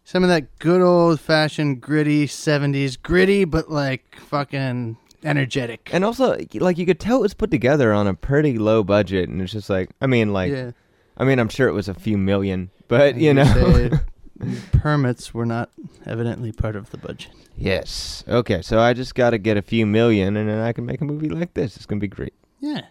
some 0.05 0.23
of 0.23 0.31
that 0.31 0.59
good 0.59 0.81
old 0.81 1.21
fashioned 1.21 1.83
gritty 1.83 2.27
'70s 2.27 3.01
gritty, 3.01 3.45
but 3.45 3.71
like 3.71 4.17
fucking 4.17 4.97
energetic. 5.25 5.91
And 5.93 6.05
also, 6.05 6.37
like, 6.55 6.79
you 6.79 6.87
could 6.87 7.01
tell 7.01 7.19
it 7.19 7.23
was 7.23 7.35
put 7.35 7.51
together 7.51 7.93
on 7.93 8.07
a 8.07 8.15
pretty 8.15 8.59
low 8.59 8.85
budget. 8.85 9.29
And 9.29 9.41
it's 9.43 9.53
just 9.53 9.71
like, 9.71 9.91
I 10.01 10.07
mean, 10.07 10.33
like, 10.33 10.53
yeah. 10.53 10.71
I 11.17 11.25
mean, 11.25 11.39
I'm 11.39 11.49
sure 11.49 11.69
it 11.69 11.73
was 11.73 11.89
a 11.89 11.95
few 11.95 12.19
million, 12.19 12.71
but 12.89 13.17
you 13.17 13.35
know. 13.35 13.91
permits 14.73 15.33
were 15.33 15.47
not 15.47 15.71
evidently 16.07 16.53
part 16.53 16.77
of 16.77 16.91
the 16.91 16.99
budget. 16.99 17.33
yes. 17.57 18.25
Okay, 18.27 18.63
so 18.63 18.81
I 18.81 18.93
just 18.93 19.15
got 19.15 19.31
to 19.31 19.39
get 19.39 19.57
a 19.57 19.63
few 19.63 19.87
million, 19.87 20.37
and 20.37 20.49
then 20.49 20.59
I 20.59 20.73
can 20.73 20.85
make 20.85 21.01
a 21.01 21.05
movie 21.05 21.29
like 21.29 21.55
this. 21.55 21.77
It's 21.77 21.87
gonna 21.87 22.01
be 22.01 22.09
great. 22.09 22.35
Yeah. 22.61 22.83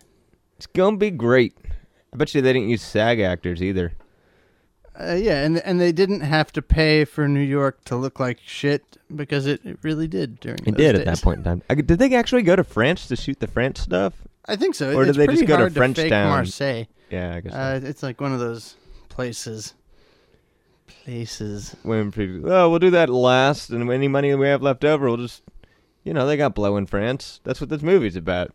It's 0.58 0.68
gonna 0.68 0.98
be 0.98 1.12
great. 1.12 1.58
I 2.14 2.18
bet 2.18 2.34
you 2.34 2.42
they 2.42 2.54
didn't 2.54 2.70
use 2.70 2.82
SAG 2.82 3.20
actors 3.20 3.62
either. 3.62 3.94
Uh, 5.00 5.14
yeah, 5.14 5.44
and 5.44 5.58
and 5.60 5.82
they 5.82 5.92
didn't 5.92 6.22
have 6.22 6.52
to 6.52 6.62
pay 6.62 7.04
for 7.04 7.28
New 7.28 7.40
York 7.40 7.84
to 7.86 7.96
look 7.96 8.20
like 8.20 8.40
shit 8.46 8.98
because 9.16 9.48
it, 9.48 9.66
it 9.66 9.80
really 9.82 10.08
did 10.08 10.40
during. 10.40 10.60
It 10.66 10.76
did 10.76 10.96
at 10.96 11.06
that 11.06 11.22
point 11.22 11.40
in 11.40 11.44
time. 11.44 11.64
I, 11.70 11.76
did 11.76 11.98
they 11.98 12.14
actually 12.14 12.44
go 12.44 12.56
to 12.56 12.64
France 12.64 13.08
to 13.08 13.16
shoot 13.16 13.40
the 13.40 13.48
French 13.48 13.78
stuff? 13.78 14.14
I 14.46 14.56
think 14.56 14.76
so. 14.76 14.96
Or 14.96 15.06
did 15.06 15.16
they 15.16 15.26
just 15.28 15.46
go 15.48 15.58
to 15.58 15.70
French 15.70 15.96
fake 15.96 16.12
Town? 16.12 16.30
Marseille. 16.30 16.86
Yeah, 17.10 17.36
I 17.36 17.42
guess. 17.42 17.54
so. 17.54 17.58
Uh, 17.58 17.80
it's 17.84 18.04
like 18.04 18.22
one 18.22 18.34
of 18.34 18.40
those 18.40 18.76
places. 19.10 19.74
Places. 20.86 21.76
Women 21.84 22.12
pretty. 22.12 22.42
Oh, 22.44 22.70
we'll 22.70 22.80
do 22.80 22.92
that 22.92 23.10
last, 23.10 23.70
and 23.72 23.90
any 23.92 24.08
money 24.08 24.34
we 24.36 24.48
have 24.48 24.62
left 24.62 24.86
over, 24.86 25.08
we'll 25.08 25.18
just, 25.18 25.44
you 26.04 26.14
know, 26.14 26.28
they 26.28 26.38
got 26.38 26.54
blow 26.54 26.78
in 26.78 26.86
France. 26.86 27.40
That's 27.44 27.60
what 27.60 27.70
this 27.70 27.82
movie's 27.82 28.16
about. 28.16 28.52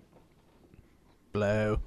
Blow. 1.33 1.81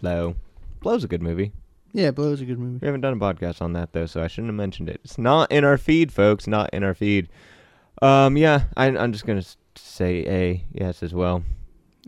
Blow. 0.00 0.36
Blow's 0.80 1.04
a 1.04 1.08
good 1.08 1.22
movie. 1.22 1.52
Yeah, 1.92 2.10
Blow 2.10 2.32
is 2.32 2.40
a 2.40 2.44
good 2.44 2.58
movie. 2.58 2.78
We 2.82 2.86
haven't 2.86 3.00
done 3.00 3.14
a 3.14 3.16
podcast 3.16 3.62
on 3.62 3.72
that 3.72 3.92
though, 3.92 4.06
so 4.06 4.22
I 4.22 4.26
shouldn't 4.28 4.48
have 4.48 4.56
mentioned 4.56 4.88
it. 4.88 5.00
It's 5.04 5.18
not 5.18 5.50
in 5.50 5.64
our 5.64 5.78
feed, 5.78 6.12
folks. 6.12 6.46
Not 6.46 6.70
in 6.72 6.82
our 6.84 6.94
feed. 6.94 7.28
Um, 8.02 8.36
yeah, 8.36 8.64
I, 8.76 8.86
I'm 8.86 9.12
just 9.12 9.26
gonna 9.26 9.42
say 9.74 10.24
A, 10.26 10.64
yes, 10.72 11.02
as 11.02 11.14
well. 11.14 11.42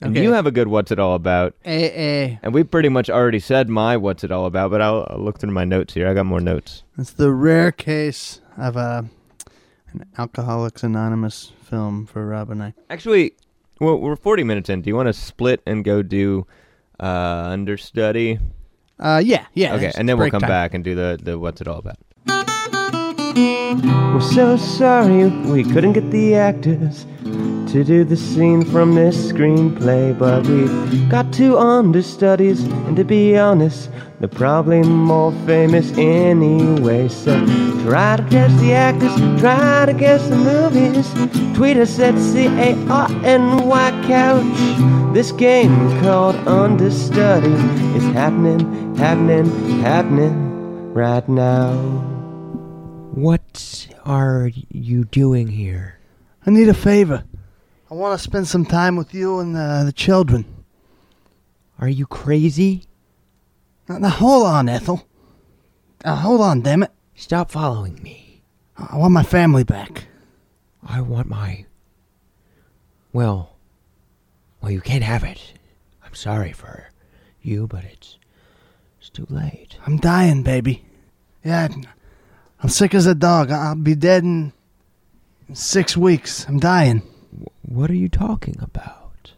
And 0.02 0.16
Okay. 0.16 0.22
you 0.24 0.32
have 0.32 0.46
a 0.46 0.50
good 0.50 0.68
"What's 0.68 0.90
it 0.90 0.98
all 0.98 1.14
about?" 1.14 1.54
AA. 1.66 2.38
And 2.42 2.54
we 2.54 2.62
pretty 2.64 2.88
much 2.88 3.10
already 3.10 3.40
said 3.40 3.68
my 3.68 3.96
"What's 3.96 4.22
it 4.24 4.30
all 4.30 4.46
about," 4.46 4.70
but 4.70 4.80
I'll, 4.80 5.06
I'll 5.10 5.18
look 5.18 5.38
through 5.38 5.50
my 5.52 5.64
notes 5.64 5.94
here. 5.94 6.08
I 6.08 6.14
got 6.14 6.26
more 6.26 6.40
notes. 6.40 6.84
It's 6.98 7.12
the 7.12 7.32
rare 7.32 7.72
case 7.72 8.40
of 8.56 8.76
a 8.76 9.06
an 9.92 10.04
Alcoholics 10.16 10.82
Anonymous 10.84 11.52
film 11.64 12.06
for 12.06 12.24
Rob 12.26 12.50
and 12.50 12.62
I. 12.62 12.74
Actually, 12.88 13.32
well, 13.80 13.98
we're 13.98 14.14
40 14.14 14.44
minutes 14.44 14.70
in. 14.70 14.82
Do 14.82 14.88
you 14.88 14.94
want 14.94 15.08
to 15.08 15.12
split 15.12 15.60
and 15.66 15.84
go 15.84 16.02
do 16.02 16.46
uh, 17.00 17.48
understudy? 17.50 18.38
Uh, 19.00 19.22
yeah, 19.24 19.46
yeah. 19.54 19.74
okay, 19.74 19.92
and 19.96 20.06
then 20.08 20.18
we'll 20.18 20.30
come 20.30 20.40
time. 20.40 20.48
back 20.48 20.74
and 20.74 20.84
do 20.84 20.94
the 20.94 21.18
the 21.20 21.38
"What's 21.38 21.60
it 21.60 21.68
all 21.68 21.78
about?" 21.78 21.96
We're 24.12 24.20
so 24.20 24.56
sorry 24.56 25.28
we 25.28 25.64
couldn't 25.64 25.94
get 25.94 26.10
the 26.10 26.34
actors 26.34 27.06
to 27.72 27.84
do 27.84 28.02
the 28.02 28.16
scene 28.16 28.64
from 28.64 28.94
this 28.94 29.30
screenplay, 29.30 30.18
but 30.18 30.44
we've 30.46 31.08
got 31.08 31.32
two 31.32 31.56
understudies, 31.56 32.64
and 32.64 32.96
to 32.96 33.04
be 33.04 33.38
honest, 33.38 33.90
they're 34.18 34.28
probably 34.28 34.82
more 34.82 35.32
famous 35.46 35.92
anyway. 35.92 37.06
So 37.08 37.38
try 37.84 38.16
to 38.16 38.22
guess 38.28 38.60
the 38.60 38.72
actors, 38.72 39.14
try 39.40 39.86
to 39.86 39.92
guess 39.92 40.28
the 40.28 40.36
movies. 40.36 41.08
Tweet 41.56 41.76
us 41.76 41.98
at 42.00 42.18
C 42.18 42.46
A 42.46 42.74
R 42.88 43.08
N 43.24 43.66
Y 43.66 44.04
Couch. 44.06 45.14
This 45.14 45.30
game 45.30 46.00
called 46.00 46.36
Understudy 46.48 47.52
is 47.96 48.04
happening, 48.14 48.96
happening, 48.96 49.80
happening 49.80 50.92
right 50.92 51.28
now. 51.28 51.72
What 53.14 53.88
are 54.04 54.50
you 54.70 55.04
doing 55.04 55.46
here? 55.48 55.98
I 56.46 56.50
need 56.50 56.68
a 56.68 56.74
favor. 56.74 57.22
I 57.90 57.94
want 57.94 58.16
to 58.16 58.22
spend 58.22 58.46
some 58.46 58.64
time 58.64 58.94
with 58.94 59.12
you 59.12 59.40
and 59.40 59.56
uh, 59.56 59.82
the 59.82 59.92
children. 59.92 60.44
Are 61.80 61.88
you 61.88 62.06
crazy? 62.06 62.84
Now, 63.88 63.98
now 63.98 64.10
hold 64.10 64.46
on, 64.46 64.68
Ethel. 64.68 65.08
Now, 66.04 66.14
hold 66.14 66.40
on, 66.40 66.60
damn 66.60 66.84
it. 66.84 66.92
Stop 67.16 67.50
following 67.50 68.00
me. 68.02 68.42
I 68.76 68.96
want 68.96 69.12
my 69.12 69.24
family 69.24 69.64
back. 69.64 70.06
I 70.86 71.00
want 71.00 71.28
my. 71.28 71.66
Well. 73.12 73.56
Well, 74.60 74.70
you 74.70 74.80
can't 74.80 75.04
have 75.04 75.24
it. 75.24 75.54
I'm 76.04 76.14
sorry 76.14 76.52
for 76.52 76.90
you, 77.42 77.66
but 77.66 77.84
it's. 77.84 78.18
It's 79.00 79.10
too 79.10 79.26
late. 79.30 79.76
I'm 79.86 79.96
dying, 79.96 80.42
baby. 80.42 80.84
Yeah, 81.42 81.68
I'm 82.62 82.68
sick 82.68 82.94
as 82.94 83.06
a 83.06 83.14
dog. 83.14 83.50
I'll 83.50 83.74
be 83.74 83.94
dead 83.94 84.22
in 84.22 84.52
in 85.48 85.54
six 85.56 85.96
weeks. 85.96 86.46
I'm 86.46 86.60
dying. 86.60 87.02
What 87.62 87.90
are 87.90 87.94
you 87.94 88.08
talking 88.08 88.56
about? 88.60 89.32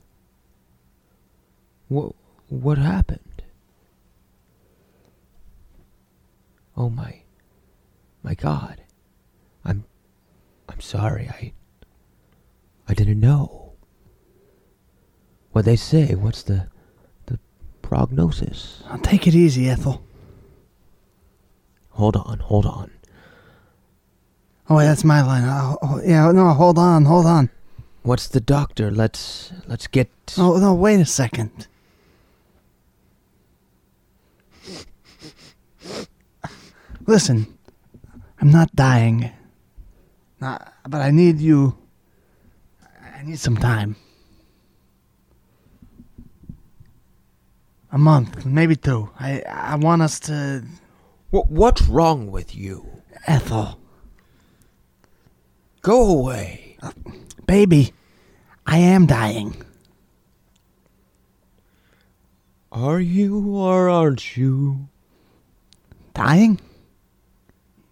What 1.88 2.14
what 2.48 2.78
happened? 2.78 3.42
Oh 6.76 6.88
my 6.88 7.22
my 8.22 8.34
god. 8.34 8.80
I'm 9.64 9.84
I'm 10.68 10.80
sorry. 10.80 11.28
I 11.28 11.52
I 12.88 12.94
didn't 12.94 13.20
know. 13.20 13.72
What 15.52 15.66
they 15.66 15.76
say, 15.76 16.14
what's 16.14 16.42
the 16.42 16.68
the 17.26 17.38
prognosis? 17.82 18.82
I'll 18.88 18.98
take 18.98 19.26
it 19.26 19.34
easy, 19.34 19.68
Ethel. 19.68 20.02
Hold 21.90 22.16
on, 22.16 22.38
hold 22.38 22.64
on. 22.64 22.90
Oh, 24.68 24.76
wait, 24.76 24.84
that's 24.84 25.04
my 25.04 25.20
line. 25.22 25.44
Oh, 25.44 25.76
oh, 25.82 26.00
yeah, 26.02 26.30
no, 26.32 26.48
hold 26.54 26.78
on, 26.78 27.04
hold 27.04 27.26
on. 27.26 27.50
What's 28.02 28.26
the 28.28 28.40
doctor? 28.40 28.90
Let's 28.90 29.52
let's 29.66 29.86
get 29.86 30.10
Oh, 30.36 30.58
no, 30.58 30.74
wait 30.74 31.00
a 31.00 31.04
second. 31.04 31.68
Listen, 37.06 37.58
I'm 38.40 38.50
not 38.50 38.74
dying. 38.74 39.30
Not, 40.40 40.72
but 40.88 41.00
I 41.00 41.10
need 41.10 41.38
you. 41.40 41.76
I 43.14 43.22
need 43.22 43.38
some 43.38 43.56
time. 43.56 43.96
A 47.92 47.98
month, 47.98 48.44
maybe 48.46 48.74
two. 48.74 49.10
I 49.20 49.42
I 49.46 49.76
want 49.76 50.02
us 50.02 50.18
to 50.20 50.64
What 51.30 51.50
what's 51.50 51.82
wrong 51.82 52.30
with 52.30 52.54
you? 52.54 53.02
Ethel, 53.26 53.78
Go 55.82 56.18
away. 56.18 56.76
Uh, 56.80 56.92
baby. 57.46 57.92
I 58.66 58.78
am 58.78 59.06
dying. 59.06 59.56
Are 62.70 63.00
you 63.00 63.56
or 63.56 63.88
aren't 63.90 64.36
you? 64.36 64.88
Dying? 66.14 66.60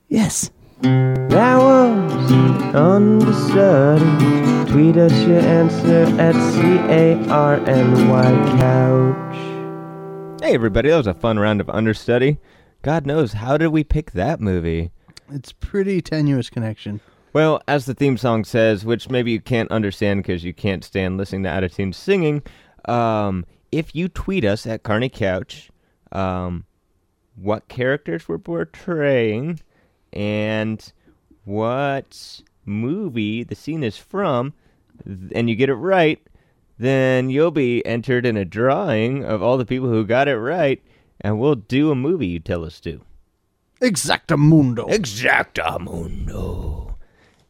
Yes. 0.09 0.51
That 0.83 1.57
was 1.59 2.33
understudy. 2.75 4.71
Tweet 4.71 4.97
us 4.97 5.13
your 5.27 5.41
answer 5.41 6.05
at 6.19 6.35
C 6.53 6.61
A 6.61 7.29
R 7.29 7.57
N 7.69 8.09
Y 8.09 8.57
couch. 8.59 10.43
Hey, 10.43 10.55
everybody, 10.55 10.89
that 10.89 10.97
was 10.97 11.07
a 11.07 11.15
fun 11.15 11.39
round 11.39 11.61
of 11.61 11.69
understudy. 11.69 12.39
God 12.83 13.05
knows, 13.05 13.35
how 13.35 13.59
did 13.59 13.69
we 13.69 13.85
pick 13.85 14.13
that 14.13 14.41
movie? 14.41 14.91
It's 15.31 15.53
pretty 15.53 16.01
tenuous 16.01 16.49
connection. 16.49 17.01
Well, 17.33 17.63
as 17.69 17.87
the 17.87 17.95
theme 17.95 18.17
song 18.17 18.45
says, 18.45 18.85
which 18.85 19.09
maybe 19.09 19.31
you 19.31 19.41
can't 19.41 19.71
understand 19.71 20.23
because 20.23 20.43
you 20.43 20.53
can't 20.53 20.85
stand 20.85 21.17
listening 21.17 21.45
to 21.45 21.51
out 21.51 21.63
of 21.63 21.73
tune 21.73 21.93
singing, 21.93 22.43
um, 22.87 23.45
if 23.71 23.95
you 23.95 24.09
tweet 24.09 24.45
us 24.45 24.67
at 24.67 24.83
Carney 24.83 25.09
Couch, 25.09 25.71
um, 26.11 26.65
what 27.37 27.69
characters 27.69 28.29
we're 28.29 28.39
portraying 28.39 29.61
and 30.13 30.93
what 31.45 32.41
movie 32.65 33.45
the 33.45 33.55
scene 33.55 33.85
is 33.85 33.97
from, 33.97 34.53
th- 35.05 35.31
and 35.35 35.49
you 35.49 35.55
get 35.55 35.69
it 35.69 35.75
right, 35.75 36.21
then 36.79 37.31
you'll 37.31 37.53
be 37.53 37.85
entered 37.87 38.27
in 38.27 38.37
a 38.37 38.45
drawing 38.45 39.25
of 39.25 39.43
all 39.43 39.57
the 39.57 39.67
people 39.67 39.89
who 39.89 40.05
got 40.05 40.27
it 40.27 40.37
right, 40.37 40.83
and 41.21 41.39
we'll 41.39 41.55
do 41.55 41.93
a 41.93 41.95
movie 41.95 42.27
you 42.27 42.41
tell 42.41 42.65
us 42.65 42.81
to. 42.81 43.01
Exactamundo. 43.81 44.89
Exactamundo. 44.91 46.90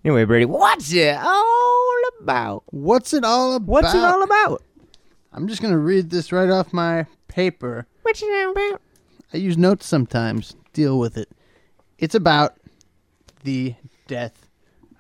Anyway, 0.03 0.25
Brady, 0.25 0.47
what's 0.47 0.93
it 0.93 1.17
all 1.21 2.01
about? 2.21 2.63
What's 2.67 3.13
it 3.13 3.23
all 3.23 3.57
about? 3.57 3.69
What's 3.69 3.95
it 3.95 4.03
all 4.03 4.23
about? 4.23 4.63
I'm 5.33 5.47
just 5.47 5.61
gonna 5.61 5.79
read 5.79 6.09
this 6.09 6.33
right 6.33 6.49
off 6.49 6.73
my 6.73 7.07
paper. 7.29 7.87
What's 8.03 8.23
it 8.23 8.27
all 8.27 8.53
about? 8.53 8.81
I 9.35 9.37
use 9.37 9.59
notes 9.59 9.87
sometimes. 9.87 10.57
Deal 10.73 10.99
with 10.99 11.19
it. 11.19 11.29
It's 11.99 12.15
about 12.15 12.57
the 13.45 13.75
death 14.07 14.49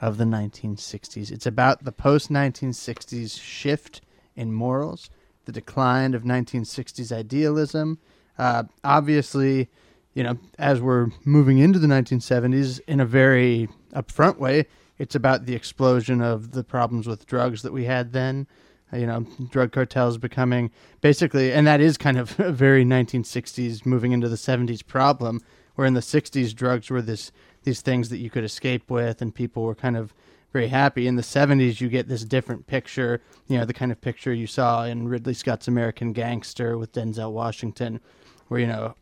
of 0.03 0.19
the 0.19 0.25
1960s. 0.25 1.31
It's 1.31 1.47
about 1.47 1.85
the 1.85 1.93
post 1.93 2.31
1960s 2.31 3.41
shift 3.41 4.03
in 4.37 4.53
morals, 4.53 5.09
the 5.47 5.53
decline 5.53 6.13
of 6.15 6.25
1960s 6.25 7.11
idealism. 7.11 7.99
Uh, 8.39 8.65
obviously, 8.85 9.69
you 10.15 10.23
know, 10.23 10.39
as 10.59 10.81
we're 10.81 11.09
moving 11.25 11.59
into 11.59 11.79
the 11.79 11.87
1970s 11.87 12.81
in 12.87 13.01
a 13.01 13.07
very 13.07 13.69
upfront 13.95 14.37
way, 14.39 14.67
it's 15.01 15.15
about 15.15 15.47
the 15.47 15.55
explosion 15.55 16.21
of 16.21 16.53
the 16.53 16.63
problems 16.63 17.07
with 17.09 17.27
drugs 17.27 17.63
that 17.63 17.73
we 17.73 17.87
had 17.87 18.13
then. 18.13 18.47
Uh, 18.93 18.99
You 18.99 19.07
know, 19.07 19.27
drug 19.51 19.73
cartels 19.73 20.19
becoming 20.19 20.71
basically, 21.01 21.53
and 21.53 21.67
that 21.67 21.81
is 21.81 21.97
kind 21.97 22.19
of 22.19 22.39
a 22.53 22.53
very 22.53 22.85
1960s 22.85 23.87
moving 23.87 24.13
into 24.13 24.29
the 24.29 24.37
70s 24.37 24.87
problem. 24.87 25.41
Where 25.75 25.87
in 25.87 25.95
the 25.95 26.01
60s, 26.01 26.55
drugs 26.55 26.91
were 26.91 27.01
this 27.01 27.33
these 27.63 27.81
things 27.81 28.11
that 28.11 28.19
you 28.19 28.29
could 28.29 28.45
escape 28.45 28.91
with, 28.91 29.23
and 29.23 29.35
people 29.35 29.63
were 29.63 29.75
kind 29.75 29.97
of 29.97 30.13
very 30.53 30.69
happy. 30.69 31.07
In 31.07 31.17
the 31.17 31.23
70s, 31.23 31.81
you 31.81 31.89
get 31.89 32.09
this 32.09 32.25
different 32.25 32.67
picture. 32.67 33.23
You 33.49 33.57
know, 33.57 33.65
the 33.65 33.73
kind 33.73 33.93
of 33.93 34.01
picture 34.03 34.35
you 34.35 34.47
saw 34.47 34.85
in 34.85 35.09
Ridley 35.09 35.35
Scott's 35.35 35.69
American 35.69 36.13
Gangster 36.13 36.77
with 36.77 36.93
Denzel 36.93 37.33
Washington, 37.33 38.01
where 38.49 38.61
you 38.61 38.67
know 38.67 38.95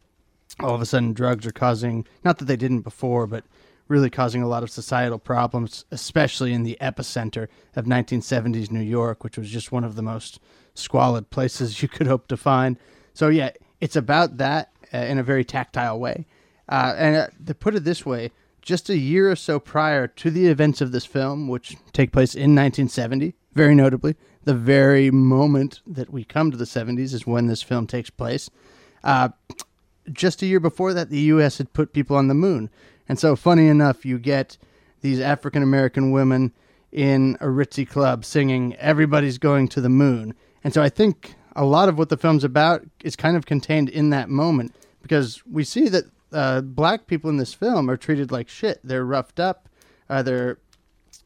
all 0.61 0.75
of 0.77 0.81
a 0.81 0.87
sudden 0.87 1.13
drugs 1.13 1.45
are 1.45 1.53
causing 1.53 2.07
not 2.25 2.39
that 2.39 2.47
they 2.47 2.57
didn't 2.57 2.81
before 2.81 3.27
but 3.27 3.45
really 3.89 4.11
causing 4.11 4.43
a 4.43 4.49
lot 4.49 4.63
of 4.63 4.71
societal 4.71 5.19
problems 5.19 5.85
especially 5.91 6.53
in 6.53 6.63
the 6.63 6.77
epicenter 6.81 7.49
of 7.77 7.85
1970s 7.85 8.71
new 8.71 8.81
york 8.81 9.25
which 9.25 9.39
was 9.39 9.51
just 9.51 9.73
one 9.73 9.85
of 9.85 9.95
the 9.97 10.03
most 10.03 10.39
squalid 10.75 11.31
places 11.31 11.83
you 11.83 11.89
could 11.89 12.07
hope 12.07 12.29
to 12.29 12.37
find 12.37 12.77
so 13.15 13.29
yeah 13.29 13.51
it's 13.81 13.97
about 13.97 14.37
that 14.37 14.71
uh, 14.93 14.99
in 14.99 15.19
a 15.19 15.23
very 15.23 15.45
tactile 15.45 15.99
way 15.99 16.27
uh, 16.69 16.95
and 16.97 17.17
uh, 17.17 17.27
to 17.47 17.55
put 17.55 17.75
it 17.75 17.85
this 17.85 18.05
way 18.05 18.31
just 18.61 18.91
a 18.91 18.97
year 18.97 19.31
or 19.31 19.37
so 19.37 19.59
prior 19.59 20.07
to 20.07 20.31
the 20.31 20.47
events 20.47 20.81
of 20.81 20.93
this 20.93 21.07
film 21.07 21.49
which 21.49 21.77
take 21.93 22.13
place 22.13 22.35
in 22.35 22.55
1970 22.55 23.35
very 23.55 23.75
notably 23.75 24.15
the 24.45 24.55
very 24.55 25.11
moment 25.11 25.81
that 25.87 26.11
we 26.11 26.25
come 26.25 26.51
to 26.51 26.57
the 26.57 26.65
70s 26.65 27.13
is 27.13 27.27
when 27.27 27.47
this 27.47 27.63
film 27.63 27.87
takes 27.87 28.11
place 28.11 28.51
uh, 29.05 29.31
just 30.13 30.43
a 30.43 30.47
year 30.47 30.61
before 30.61 30.95
that, 30.95 31.11
the 31.11 31.21
U.S. 31.21 31.59
had 31.59 31.73
put 31.73 31.93
people 31.93 32.17
on 32.17 32.29
the 32.29 32.35
moon. 32.35 32.71
And 33.09 33.19
so, 33.19 33.37
funny 33.37 33.69
enough, 33.69 34.05
you 34.05 34.19
get 34.19 34.59
these 35.01 35.21
African 35.21 35.63
American 35.63 36.11
women 36.11 36.53
in 36.93 37.37
a 37.41 37.47
ritzy 37.47 37.89
club 37.89 38.25
singing, 38.25 38.75
Everybody's 38.77 39.39
Going 39.39 39.69
to 39.69 39.81
the 39.81 39.89
Moon. 39.89 40.35
And 40.63 40.75
so, 40.75 40.83
I 40.83 40.89
think 40.89 41.35
a 41.57 41.65
lot 41.65 41.89
of 41.89 41.99
what 41.99 42.09
the 42.09 42.17
film's 42.17 42.45
about 42.45 42.85
is 43.03 43.17
kind 43.17 43.37
of 43.37 43.47
contained 43.47 43.89
in 43.89 44.11
that 44.11 44.29
moment 44.29 44.75
because 45.03 45.43
we 45.47 45.65
see 45.65 45.89
that 45.89 46.05
uh, 46.33 46.61
black 46.61 47.07
people 47.07 47.31
in 47.31 47.37
this 47.37 47.55
film 47.55 47.91
are 47.91 47.97
treated 47.97 48.31
like 48.31 48.49
shit. 48.49 48.81
They're 48.85 49.05
roughed 49.05 49.41
up, 49.41 49.69
uh, 50.09 50.23
they're, 50.23 50.59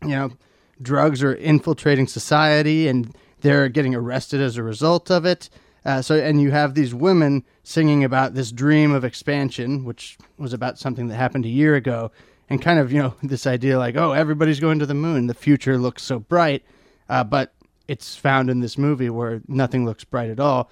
you 0.03 0.09
know, 0.09 0.33
drugs 0.80 1.22
are 1.22 1.35
infiltrating 1.35 2.07
society 2.07 2.89
and 2.89 3.14
they're 3.41 3.68
getting 3.68 3.95
arrested 3.95 4.41
as 4.41 4.57
a 4.57 4.62
result 4.62 5.11
of 5.11 5.24
it. 5.24 5.51
Uh, 5.85 6.01
so, 6.01 6.14
and 6.14 6.41
you 6.41 6.51
have 6.51 6.74
these 6.74 6.95
women 6.95 7.45
singing 7.64 8.05
about 8.05 8.35
this 8.35 8.53
dream 8.53 8.93
of 8.93 9.05
expansion, 9.05 9.85
which 9.85 10.16
was 10.39 10.53
about 10.53 10.78
something 10.78 11.09
that 11.09 11.16
happened 11.16 11.45
a 11.45 11.49
year 11.49 11.74
ago, 11.74 12.11
and 12.49 12.62
kind 12.62 12.78
of, 12.78 12.93
you 12.93 13.03
know, 13.03 13.14
this 13.22 13.47
idea 13.47 13.78
like, 13.78 13.97
oh, 13.97 14.12
everybody's 14.12 14.61
going 14.61 14.78
to 14.78 14.87
the 14.87 14.95
moon. 14.95 15.26
The 15.26 15.35
future 15.35 15.78
looks 15.78 16.03
so 16.03 16.18
bright. 16.18 16.64
Uh, 17.09 17.24
but 17.24 17.53
it's 17.89 18.16
found 18.16 18.49
in 18.49 18.61
this 18.61 18.78
movie 18.78 19.11
where 19.11 19.43
nothing 19.49 19.85
looks 19.85 20.05
bright 20.05 20.30
at 20.30 20.41
all. 20.41 20.70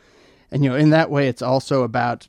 And, 0.51 0.65
you 0.65 0.71
know, 0.71 0.77
in 0.77 0.91
that 0.91 1.11
way, 1.11 1.29
it's 1.29 1.43
also 1.43 1.83
about, 1.83 2.29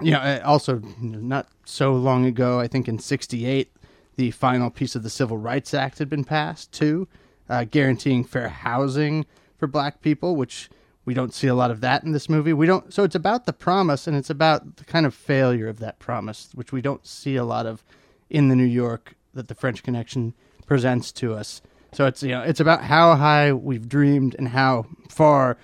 you 0.00 0.12
know, 0.12 0.18
uh, 0.18 0.40
also 0.44 0.80
not 1.00 1.48
so 1.64 1.92
long 1.92 2.24
ago, 2.26 2.60
I 2.60 2.68
think 2.68 2.86
in 2.86 2.98
68, 2.98 3.72
the 4.16 4.30
final 4.30 4.70
piece 4.70 4.94
of 4.94 5.02
the 5.02 5.10
Civil 5.10 5.38
Rights 5.38 5.72
Act 5.74 5.98
had 5.98 6.08
been 6.08 6.24
passed 6.24 6.72
too, 6.72 7.08
uh, 7.48 7.64
guaranteeing 7.64 8.24
fair 8.24 8.48
housing 8.48 9.26
for 9.58 9.66
black 9.66 10.00
people, 10.00 10.36
which 10.36 10.70
we 11.04 11.14
don't 11.14 11.34
see 11.34 11.46
a 11.46 11.54
lot 11.54 11.70
of 11.70 11.80
that 11.80 12.04
in 12.04 12.12
this 12.12 12.28
movie. 12.28 12.52
We 12.52 12.66
don't. 12.66 12.92
So 12.92 13.04
it's 13.04 13.14
about 13.14 13.46
the 13.46 13.52
promise, 13.52 14.06
and 14.06 14.16
it's 14.16 14.30
about 14.30 14.76
the 14.76 14.84
kind 14.84 15.06
of 15.06 15.14
failure 15.14 15.68
of 15.68 15.78
that 15.78 15.98
promise, 15.98 16.50
which 16.54 16.72
we 16.72 16.80
don't 16.80 17.06
see 17.06 17.36
a 17.36 17.44
lot 17.44 17.66
of 17.66 17.82
in 18.28 18.48
the 18.48 18.56
New 18.56 18.64
York 18.64 19.14
that 19.34 19.48
the 19.48 19.54
French 19.54 19.82
Connection 19.82 20.34
presents 20.66 21.10
to 21.12 21.34
us. 21.34 21.62
So 21.92 22.06
it's 22.06 22.22
you 22.22 22.30
know 22.30 22.42
it's 22.42 22.60
about 22.60 22.84
how 22.84 23.16
high 23.16 23.52
we've 23.52 23.88
dreamed 23.88 24.36
and 24.38 24.48
how 24.48 24.86
far 25.08 25.56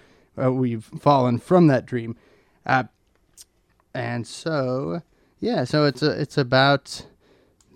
uh, 0.43 0.53
we've 0.53 0.85
fallen 0.85 1.39
from 1.39 1.69
that 1.69 1.87
dream, 1.87 2.17
uh, 2.65 2.85
and 3.95 4.27
so 4.27 5.03
yeah, 5.39 5.65
so 5.65 5.85
it's 5.85 6.03
a, 6.03 6.11
it's 6.21 6.39
about 6.39 7.07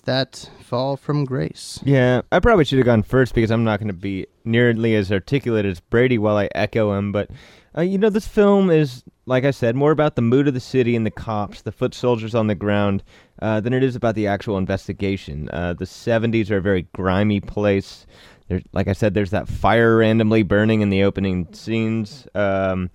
that 0.02 0.50
fall 0.60 0.96
from 0.96 1.24
grace. 1.24 1.80
Yeah, 1.84 2.22
I 2.32 2.40
probably 2.40 2.64
should 2.64 2.78
have 2.78 2.86
gone 2.86 3.02
first 3.02 3.34
because 3.34 3.50
I'm 3.50 3.64
not 3.64 3.80
going 3.80 3.88
to 3.88 3.94
be 3.94 4.26
nearly 4.44 4.94
as 4.94 5.10
articulate 5.12 5.64
as 5.64 5.80
Brady 5.80 6.18
while 6.18 6.36
I 6.36 6.48
echo 6.54 6.92
him. 6.92 7.12
But 7.12 7.30
uh, 7.76 7.82
you 7.82 7.98
know, 7.98 8.10
this 8.10 8.26
film 8.26 8.70
is, 8.70 9.04
like 9.26 9.44
I 9.44 9.52
said, 9.52 9.76
more 9.76 9.92
about 9.92 10.16
the 10.16 10.22
mood 10.22 10.48
of 10.48 10.54
the 10.54 10.60
city 10.60 10.96
and 10.96 11.06
the 11.06 11.10
cops, 11.10 11.62
the 11.62 11.72
foot 11.72 11.94
soldiers 11.94 12.34
on 12.34 12.48
the 12.48 12.54
ground, 12.54 13.02
uh, 13.40 13.60
than 13.60 13.72
it 13.72 13.82
is 13.82 13.94
about 13.94 14.14
the 14.14 14.26
actual 14.26 14.58
investigation. 14.58 15.48
Uh, 15.52 15.74
the 15.74 15.84
70s 15.84 16.50
are 16.50 16.56
a 16.56 16.62
very 16.62 16.82
grimy 16.94 17.40
place. 17.40 18.06
Like 18.72 18.88
I 18.88 18.92
said, 18.92 19.14
there's 19.14 19.30
that 19.30 19.48
fire 19.48 19.98
randomly 19.98 20.42
burning 20.42 20.80
in 20.80 20.90
the 20.90 21.04
opening 21.04 21.52
scenes. 21.52 22.26
Um, 22.34 22.90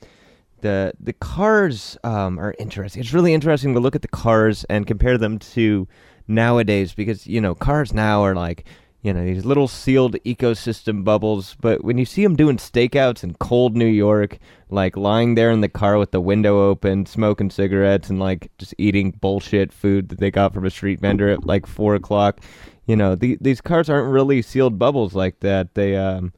the 0.61 0.93
the 0.99 1.13
cars 1.13 1.97
um, 2.03 2.39
are 2.39 2.55
interesting. 2.59 3.01
It's 3.01 3.13
really 3.13 3.33
interesting 3.33 3.73
to 3.73 3.79
look 3.79 3.95
at 3.95 4.01
the 4.01 4.07
cars 4.07 4.65
and 4.65 4.87
compare 4.87 5.17
them 5.17 5.37
to 5.39 5.87
nowadays 6.27 6.93
because 6.93 7.27
you 7.27 7.39
know 7.39 7.53
cars 7.55 7.93
now 7.93 8.21
are 8.21 8.35
like 8.35 8.65
you 9.01 9.13
know 9.13 9.23
these 9.23 9.45
little 9.45 9.67
sealed 9.67 10.15
ecosystem 10.25 11.03
bubbles 11.03 11.55
but 11.61 11.83
when 11.83 11.97
you 11.97 12.05
see 12.05 12.23
them 12.23 12.35
doing 12.35 12.57
stakeouts 12.57 13.23
in 13.23 13.35
cold 13.35 13.75
new 13.75 13.85
york 13.85 14.39
like 14.69 14.97
lying 14.97 15.35
there 15.35 15.51
in 15.51 15.61
the 15.61 15.69
car 15.69 15.97
with 15.97 16.11
the 16.11 16.19
window 16.19 16.67
open 16.67 17.05
smoking 17.05 17.51
cigarettes 17.51 18.09
and 18.09 18.19
like 18.19 18.49
just 18.57 18.73
eating 18.79 19.11
bullshit 19.11 19.71
food 19.71 20.09
that 20.09 20.19
they 20.19 20.31
got 20.31 20.53
from 20.53 20.65
a 20.65 20.71
street 20.71 20.99
vendor 20.99 21.29
at 21.29 21.45
like 21.45 21.67
four 21.67 21.93
o'clock 21.93 22.41
you 22.87 22.95
know 22.95 23.13
the, 23.13 23.37
these 23.39 23.61
cars 23.61 23.89
aren't 23.89 24.11
really 24.11 24.41
sealed 24.41 24.79
bubbles 24.79 25.13
like 25.13 25.39
that 25.41 25.75
they 25.75 25.95
um 25.95 26.33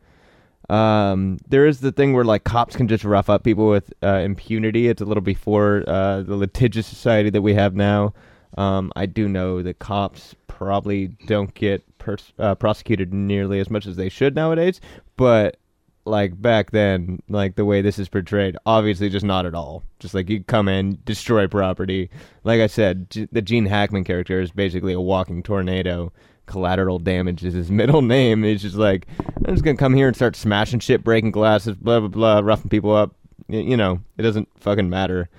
um, 0.69 1.37
there 1.47 1.65
is 1.65 1.79
the 1.79 1.91
thing 1.91 2.13
where 2.13 2.25
like 2.25 2.43
cops 2.43 2.75
can 2.75 2.87
just 2.87 3.03
rough 3.03 3.29
up 3.29 3.43
people 3.43 3.69
with 3.69 3.93
uh, 4.03 4.17
impunity. 4.17 4.89
It's 4.89 5.01
a 5.01 5.05
little 5.05 5.21
before 5.21 5.83
uh, 5.87 6.23
the 6.23 6.35
litigious 6.35 6.85
society 6.85 7.29
that 7.29 7.41
we 7.41 7.53
have 7.53 7.73
now. 7.73 8.13
Um, 8.57 8.91
I 8.95 9.05
do 9.05 9.27
know 9.27 9.61
that 9.61 9.79
cops 9.79 10.35
probably 10.47 11.07
don't 11.27 11.53
get 11.53 11.83
pers- 11.99 12.33
uh, 12.39 12.55
prosecuted 12.55 13.13
nearly 13.13 13.59
as 13.59 13.69
much 13.69 13.85
as 13.85 13.95
they 13.95 14.09
should 14.09 14.35
nowadays, 14.35 14.81
but 15.17 15.57
like 16.05 16.41
back 16.41 16.71
then, 16.71 17.21
like 17.29 17.55
the 17.55 17.65
way 17.65 17.81
this 17.81 17.99
is 17.99 18.07
portrayed, 18.09 18.55
obviously 18.65 19.09
just 19.09 19.25
not 19.25 19.45
at 19.45 19.53
all. 19.53 19.83
Just 19.99 20.13
like 20.13 20.29
you 20.29 20.41
come 20.43 20.67
in, 20.69 20.99
destroy 21.05 21.47
property. 21.47 22.09
Like 22.45 22.61
I 22.61 22.67
said, 22.67 23.09
G- 23.09 23.27
the 23.31 23.41
Gene 23.41 23.65
Hackman 23.65 24.05
character 24.05 24.39
is 24.39 24.51
basically 24.51 24.93
a 24.93 25.01
walking 25.01 25.43
tornado. 25.43 26.13
Collateral 26.45 26.99
damage 26.99 27.43
is 27.43 27.53
his 27.53 27.69
middle 27.81 28.01
name. 28.01 28.43
He's 28.43 28.61
just 28.61 28.77
like, 28.77 29.05
I'm 29.45 29.53
just 29.53 29.65
gonna 29.65 29.75
come 29.77 29.93
here 29.93 30.07
and 30.07 30.15
start 30.15 30.35
smashing 30.37 30.79
shit, 30.79 31.03
breaking 31.03 31.31
glasses, 31.31 31.75
blah 31.75 31.99
blah 31.99 32.07
blah, 32.07 32.39
roughing 32.39 32.69
people 32.69 32.95
up. 32.95 33.13
Y- 33.49 33.57
you 33.57 33.75
know, 33.77 33.99
it 34.17 34.21
doesn't 34.21 34.47
fucking 34.61 34.89
matter. 34.89 35.29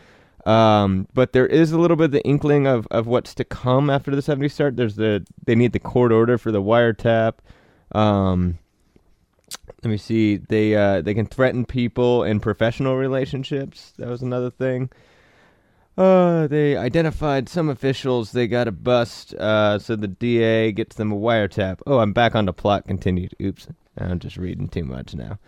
Um, 0.49 1.07
but 1.13 1.35
there 1.35 1.47
is 1.47 1.73
a 1.73 1.79
little 1.79 1.97
bit 1.97 2.05
of 2.05 2.13
the 2.13 2.25
inkling 2.25 2.67
of, 2.67 2.89
of 2.91 3.07
what's 3.07 3.35
to 3.35 3.45
come 3.45 3.91
after 3.91 4.17
the 4.17 4.23
70s 4.23 4.53
start. 4.53 4.77
There's 4.77 4.97
the 4.97 5.27
they 5.45 5.55
need 5.55 5.73
the 5.73 5.79
court 5.79 6.11
order 6.11 6.39
for 6.39 6.51
the 6.51 6.63
wiretap. 6.63 7.35
Um, 7.93 8.59
let 9.85 9.91
me 9.91 9.99
see. 9.99 10.37
They 10.39 10.75
uh, 10.75 11.03
they 11.03 11.13
can 11.13 11.27
threaten 11.27 11.67
people 11.67 12.25
in 12.25 12.41
professional 12.41 12.97
relationships. 12.97 13.93
That 13.99 14.09
was 14.09 14.23
another 14.23 14.51
thing. 14.51 14.89
Uh, 15.99 16.47
they 16.47 16.77
identified 16.77 17.49
some 17.49 17.69
officials 17.69 18.33
they 18.33 18.47
got 18.47 18.69
a 18.69 18.73
bust. 18.73 19.35
Uh, 19.35 19.79
so 19.79 19.97
the 19.97 20.09
DA 20.09 20.73
gets 20.73 20.97
them 20.97 21.13
a 21.13 21.17
wiretap. 21.17 21.81
Oh, 21.87 21.99
I'm 21.99 22.15
back 22.15 22.35
on 22.35 22.47
the 22.47 22.55
plot. 22.55 22.87
Continued. 22.87 23.35
Oops, 23.43 23.67
I'm 23.99 24.19
just 24.19 24.39
reading 24.39 24.69
too 24.69 24.85
much 24.85 25.15
now. 25.15 25.39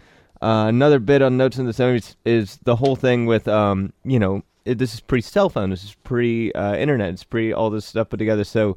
Uh, 0.42 0.66
another 0.68 0.98
bit 0.98 1.22
on 1.22 1.38
notes 1.38 1.58
in 1.58 1.66
the 1.66 1.72
70s 1.72 2.16
is 2.24 2.58
the 2.64 2.76
whole 2.76 2.96
thing 2.96 3.26
with 3.26 3.46
um, 3.48 3.92
you 4.04 4.18
know, 4.18 4.42
it, 4.64 4.78
this 4.78 4.94
is 4.94 5.00
pre 5.00 5.20
cell 5.20 5.48
phone. 5.48 5.70
This 5.70 5.84
is 5.84 5.94
pre 6.04 6.52
uh, 6.52 6.76
internet. 6.76 7.10
It's 7.10 7.24
pre 7.24 7.52
all 7.52 7.70
this 7.70 7.86
stuff 7.86 8.10
put 8.10 8.18
together. 8.18 8.44
So 8.44 8.76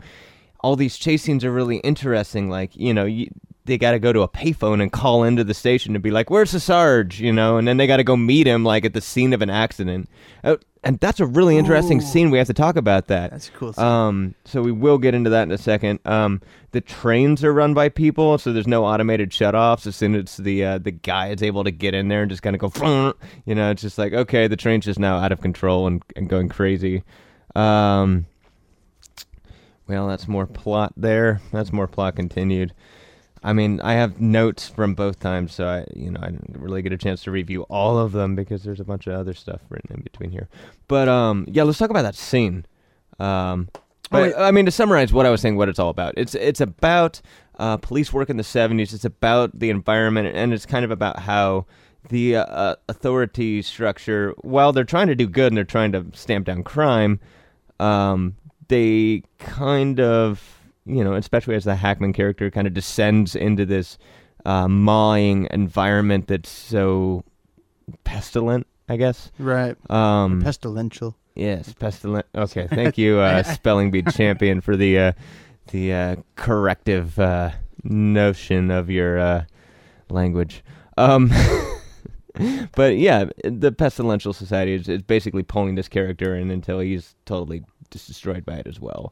all 0.62 0.76
these 0.76 0.98
chase 0.98 1.24
scenes 1.24 1.44
are 1.44 1.52
really 1.52 1.78
interesting. 1.78 2.50
Like 2.50 2.76
you 2.76 2.94
know, 2.94 3.06
you, 3.06 3.30
they 3.66 3.78
got 3.78 3.92
to 3.92 4.00
go 4.00 4.12
to 4.12 4.22
a 4.22 4.28
payphone 4.28 4.82
and 4.82 4.92
call 4.92 5.24
into 5.24 5.44
the 5.44 5.54
station 5.54 5.94
to 5.94 6.00
be 6.00 6.12
like, 6.12 6.30
"Where's 6.30 6.52
the 6.52 6.60
Sarge?" 6.60 7.20
You 7.20 7.32
know, 7.32 7.58
and 7.58 7.68
then 7.68 7.78
they 7.78 7.88
got 7.88 7.98
to 7.98 8.04
go 8.04 8.18
meet 8.18 8.48
him 8.48 8.64
like 8.64 8.86
at 8.86 8.94
the 8.94 9.02
scene 9.02 9.34
of 9.34 9.42
an 9.42 9.50
accident. 9.50 10.10
Uh, 10.44 10.58
and 10.84 11.00
that's 11.00 11.22
a 11.22 11.26
really 11.26 11.58
interesting 11.58 12.00
Ooh. 12.00 12.06
scene. 12.06 12.30
We 12.30 12.38
have 12.38 12.48
to 12.48 12.54
talk 12.54 12.76
about 12.76 13.08
that. 13.08 13.32
That's 13.32 13.48
a 13.48 13.52
cool. 13.52 13.74
Scene. 13.74 13.86
Um, 13.86 14.36
so 14.44 14.62
we 14.62 14.72
will 14.72 14.98
get 14.98 15.16
into 15.16 15.30
that 15.30 15.44
in 15.44 15.52
a 15.52 15.58
second. 15.58 16.00
Um, 16.06 16.42
the 16.72 16.82
trains 16.82 17.44
are 17.44 17.54
run 17.54 17.74
by 17.74 17.88
people, 17.88 18.38
so 18.38 18.52
there's 18.52 18.68
no 18.68 18.84
automated 18.86 19.30
shutoffs. 19.30 19.88
As 19.88 19.96
soon 19.96 20.16
as 20.16 20.36
the 20.38 20.66
uh, 20.66 20.78
the 20.80 20.92
guy 20.92 21.30
is 21.30 21.42
able 21.42 21.64
to 21.64 21.72
get 21.72 21.94
in 21.94 22.10
there 22.10 22.24
and 22.24 22.30
just 22.30 22.44
kind 22.44 22.56
of 22.56 22.60
go, 22.60 23.14
you 23.46 23.56
know, 23.56 23.72
it's 23.72 23.82
just 23.82 23.98
like 23.98 24.14
okay, 24.14 24.48
the 24.48 24.58
train's 24.58 24.86
just 24.86 25.00
now 25.00 25.18
out 25.18 25.32
of 25.32 25.40
control 25.42 25.88
and, 25.88 26.04
and 26.16 26.28
going 26.28 26.50
crazy. 26.50 27.04
Um, 27.56 28.26
well, 29.88 30.08
that's 30.08 30.28
more 30.28 30.48
plot 30.48 30.94
there. 30.98 31.42
That's 31.52 31.72
more 31.72 31.88
plot 31.88 32.16
continued. 32.16 32.74
I 33.44 33.54
mean, 33.54 33.82
I 33.82 33.94
have 33.94 34.22
notes 34.22 34.70
from 34.70 34.96
both 34.96 35.20
times, 35.20 35.54
so 35.54 35.68
I, 35.68 35.86
you 35.96 36.12
know, 36.12 36.20
I 36.22 36.28
didn't 36.28 36.58
really 36.58 36.82
get 36.82 36.94
a 36.94 36.98
chance 36.98 37.24
to 37.24 37.32
review 37.32 37.64
all 37.64 37.98
of 37.98 38.14
them 38.14 38.36
because 38.36 38.64
there's 38.64 38.80
a 38.80 38.86
bunch 38.86 39.06
of 39.08 39.14
other 39.14 39.34
stuff 39.34 39.62
written 39.70 39.96
in 39.96 40.02
between 40.02 40.32
here. 40.32 40.48
But 40.88 41.10
um, 41.10 41.46
yeah, 41.50 41.64
let's 41.64 41.78
talk 41.78 41.90
about 41.90 42.04
that 42.04 42.16
scene. 42.16 42.66
Um, 43.20 43.70
but 44.10 44.22
wait. 44.22 44.36
I 44.36 44.52
mean, 44.52 44.66
to 44.66 44.72
summarize 44.72 45.12
what 45.12 45.26
I 45.26 45.30
was 45.30 45.42
saying, 45.42 45.58
what 45.58 45.70
it's 45.70 45.80
all 45.80 45.90
about. 45.90 46.14
It's 46.18 46.36
it's 46.36 46.62
about 46.62 47.22
uh, 47.60 47.78
police 47.78 48.14
work 48.14 48.30
in 48.30 48.38
the 48.38 48.44
'70s. 48.44 48.94
It's 48.94 49.06
about 49.06 49.60
the 49.60 49.70
environment, 49.70 50.36
and 50.36 50.54
it's 50.54 50.66
kind 50.66 50.86
of 50.86 50.92
about 50.92 51.20
how 51.20 51.66
the 52.10 52.38
uh, 52.38 52.46
uh, 52.46 52.76
authority 52.90 53.62
structure, 53.62 54.34
while 54.42 54.72
they're 54.74 54.84
trying 54.84 55.08
to 55.08 55.16
do 55.16 55.28
good 55.28 55.48
and 55.48 55.58
they're 55.58 55.64
trying 55.64 55.92
to 55.94 56.06
stamp 56.14 56.46
down 56.46 56.64
crime, 56.64 57.20
um, 57.80 58.36
they 58.68 59.24
kind 59.40 60.00
of, 60.00 60.60
you 60.86 61.04
know, 61.04 61.14
especially 61.14 61.56
as 61.56 61.64
the 61.64 61.76
Hackman 61.76 62.14
character 62.14 62.50
kind 62.52 62.68
of 62.68 62.74
descends 62.74 63.36
into 63.36 63.66
this 63.66 63.98
uh, 64.46 64.68
mawing 64.68 65.48
environment 65.52 66.28
that's 66.28 66.50
so 66.50 67.24
pestilent, 68.04 68.68
I 68.90 68.98
guess. 68.98 69.32
right. 69.40 69.76
Um, 69.90 70.42
Pestilential. 70.42 71.16
Yes, 71.36 71.74
pestilent. 71.74 72.28
Okay, 72.36 72.68
thank 72.68 72.98
you, 72.98 73.20
uh, 73.20 73.42
spelling 73.54 73.90
bee 73.90 74.04
champion, 74.04 74.62
for 74.62 74.76
the 74.76 75.00
uh, 75.00 75.12
the 75.72 75.94
uh, 75.94 76.16
corrective 76.36 77.18
uh, 77.18 77.52
notion 77.84 78.70
of 78.70 78.90
your 78.92 79.18
uh, 79.18 79.46
language. 80.10 80.64
Um, 80.96 81.32
but 82.76 82.98
yeah, 82.98 83.26
the 83.44 83.72
pestilential 83.72 84.36
society 84.36 84.74
is, 84.74 84.88
is 84.88 85.02
basically 85.02 85.42
pulling 85.42 85.74
this 85.74 85.88
character 85.88 86.36
in 86.36 86.52
until 86.52 86.80
he's 86.80 87.16
totally 87.26 87.64
just 87.90 88.08
destroyed 88.08 88.46
by 88.46 88.56
it 88.56 88.68
as 88.68 88.80
well. 88.80 89.12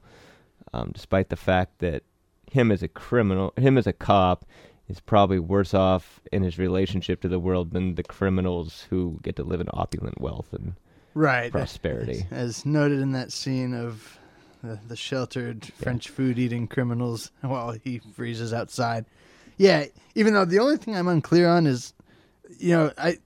Um, 0.73 0.91
despite 0.93 1.29
the 1.29 1.35
fact 1.35 1.79
that 1.79 2.03
him 2.49 2.71
as 2.71 2.81
a 2.83 2.87
criminal, 2.87 3.53
him 3.57 3.77
as 3.77 3.87
a 3.87 3.93
cop, 3.93 4.45
is 4.87 4.99
probably 4.99 5.39
worse 5.39 5.73
off 5.73 6.19
in 6.31 6.43
his 6.43 6.57
relationship 6.57 7.21
to 7.21 7.27
the 7.27 7.39
world 7.39 7.71
than 7.71 7.95
the 7.95 8.03
criminals 8.03 8.87
who 8.89 9.19
get 9.21 9.35
to 9.37 9.43
live 9.43 9.61
in 9.61 9.67
opulent 9.73 10.19
wealth 10.19 10.53
and 10.53 10.73
Right. 11.13 11.51
prosperity. 11.51 12.25
As 12.31 12.65
noted 12.65 12.99
in 12.99 13.11
that 13.11 13.31
scene 13.31 13.73
of 13.73 14.17
the, 14.63 14.79
the 14.87 14.95
sheltered 14.95 15.65
French 15.65 16.09
food 16.09 16.39
eating 16.39 16.67
criminals 16.67 17.31
while 17.41 17.71
he 17.71 17.99
freezes 18.15 18.53
outside. 18.53 19.05
Yeah, 19.57 19.85
even 20.15 20.33
though 20.33 20.45
the 20.45 20.59
only 20.59 20.77
thing 20.77 20.95
I'm 20.95 21.07
unclear 21.07 21.49
on 21.49 21.67
is, 21.67 21.93
you 22.59 22.75
know, 22.75 22.91
I, 22.97 23.17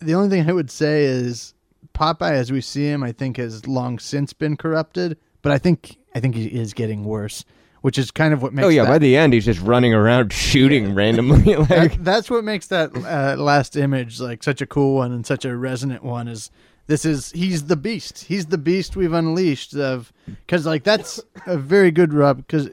the 0.00 0.14
only 0.14 0.28
thing 0.30 0.48
I 0.48 0.52
would 0.52 0.70
say 0.70 1.04
is 1.04 1.54
Popeye, 1.94 2.32
as 2.32 2.50
we 2.50 2.60
see 2.60 2.84
him, 2.86 3.02
I 3.02 3.12
think 3.12 3.36
has 3.36 3.66
long 3.66 3.98
since 3.98 4.32
been 4.32 4.56
corrupted, 4.56 5.18
but 5.42 5.52
I 5.52 5.58
think 5.58 5.96
I 6.14 6.20
think 6.20 6.34
he 6.34 6.46
is 6.46 6.74
getting 6.74 7.04
worse, 7.04 7.44
which 7.82 7.98
is 7.98 8.10
kind 8.10 8.34
of 8.34 8.42
what 8.42 8.52
makes. 8.52 8.66
Oh 8.66 8.68
yeah, 8.68 8.84
that, 8.84 8.90
by 8.90 8.98
the 8.98 9.16
end 9.16 9.32
he's 9.32 9.44
just 9.44 9.60
running 9.60 9.94
around 9.94 10.32
shooting 10.32 10.94
randomly. 10.94 11.56
like 11.56 11.68
that, 11.68 12.04
that's 12.04 12.30
what 12.30 12.44
makes 12.44 12.66
that 12.68 12.90
uh, 12.96 13.40
last 13.40 13.76
image 13.76 14.20
like 14.20 14.42
such 14.42 14.60
a 14.60 14.66
cool 14.66 14.96
one 14.96 15.12
and 15.12 15.26
such 15.26 15.44
a 15.44 15.56
resonant 15.56 16.02
one 16.02 16.28
is 16.28 16.50
this 16.90 17.04
is 17.04 17.30
he's 17.30 17.66
the 17.66 17.76
beast 17.76 18.24
he's 18.24 18.46
the 18.46 18.58
beast 18.58 18.96
we've 18.96 19.12
unleashed 19.12 19.74
of 19.76 20.12
because 20.26 20.66
like 20.66 20.82
that's 20.82 21.20
a 21.46 21.56
very 21.56 21.92
good 21.92 22.12
rub 22.12 22.38
because 22.38 22.66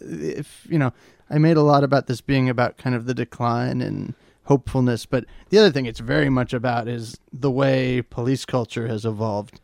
if 0.00 0.64
you 0.70 0.78
know 0.78 0.92
i 1.28 1.38
made 1.38 1.56
a 1.56 1.62
lot 1.62 1.82
about 1.82 2.06
this 2.06 2.20
being 2.20 2.48
about 2.48 2.78
kind 2.78 2.94
of 2.94 3.06
the 3.06 3.14
decline 3.14 3.80
and 3.80 4.14
hopefulness 4.44 5.06
but 5.06 5.24
the 5.48 5.58
other 5.58 5.72
thing 5.72 5.86
it's 5.86 5.98
very 5.98 6.30
much 6.30 6.52
about 6.52 6.86
is 6.86 7.18
the 7.32 7.50
way 7.50 8.00
police 8.00 8.44
culture 8.44 8.86
has 8.86 9.04
evolved 9.04 9.60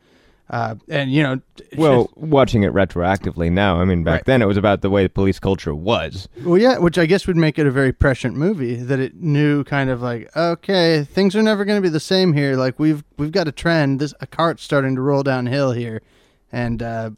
uh, 0.51 0.75
and 0.89 1.11
you 1.13 1.23
know 1.23 1.41
well, 1.77 2.11
watching 2.17 2.65
it 2.65 2.73
retroactively 2.73 3.51
now, 3.53 3.81
I 3.81 3.85
mean, 3.85 4.03
back 4.03 4.13
Right. 4.13 4.25
then 4.27 4.43
it 4.43 4.47
was 4.47 4.57
about 4.57 4.81
the 4.83 4.91
way 4.91 5.05
the 5.05 5.09
police 5.09 5.39
culture 5.39 5.75
was. 5.75 6.29
Well, 6.45 6.59
yeah, 6.59 6.79
which 6.79 6.99
I 6.99 7.07
guess 7.07 7.27
would 7.29 7.37
make 7.37 7.59
it 7.59 7.67
a 7.67 7.71
very 7.71 7.93
prescient 7.93 8.37
movie 8.37 8.75
that 8.75 8.99
it 8.99 9.15
knew 9.17 9.63
kind 9.65 9.89
of 9.91 10.03
like, 10.03 10.29
okay, 10.37 11.05
things 11.05 11.37
are 11.37 11.43
never 11.43 11.65
going 11.65 11.77
to 11.79 11.83
be 11.83 11.89
the 11.89 12.01
same 12.01 12.33
here. 12.33 12.57
Like 12.57 12.79
we've 12.81 13.05
we've 13.17 13.31
got 13.33 13.47
a 13.47 13.53
trend. 13.53 14.01
This 14.01 14.13
a 14.21 14.27
cart's 14.27 14.63
starting 14.65 14.97
to 14.97 15.01
roll 15.01 15.23
downhill 15.23 15.71
here, 15.73 16.03
and 16.51 16.83
uh, 16.83 17.11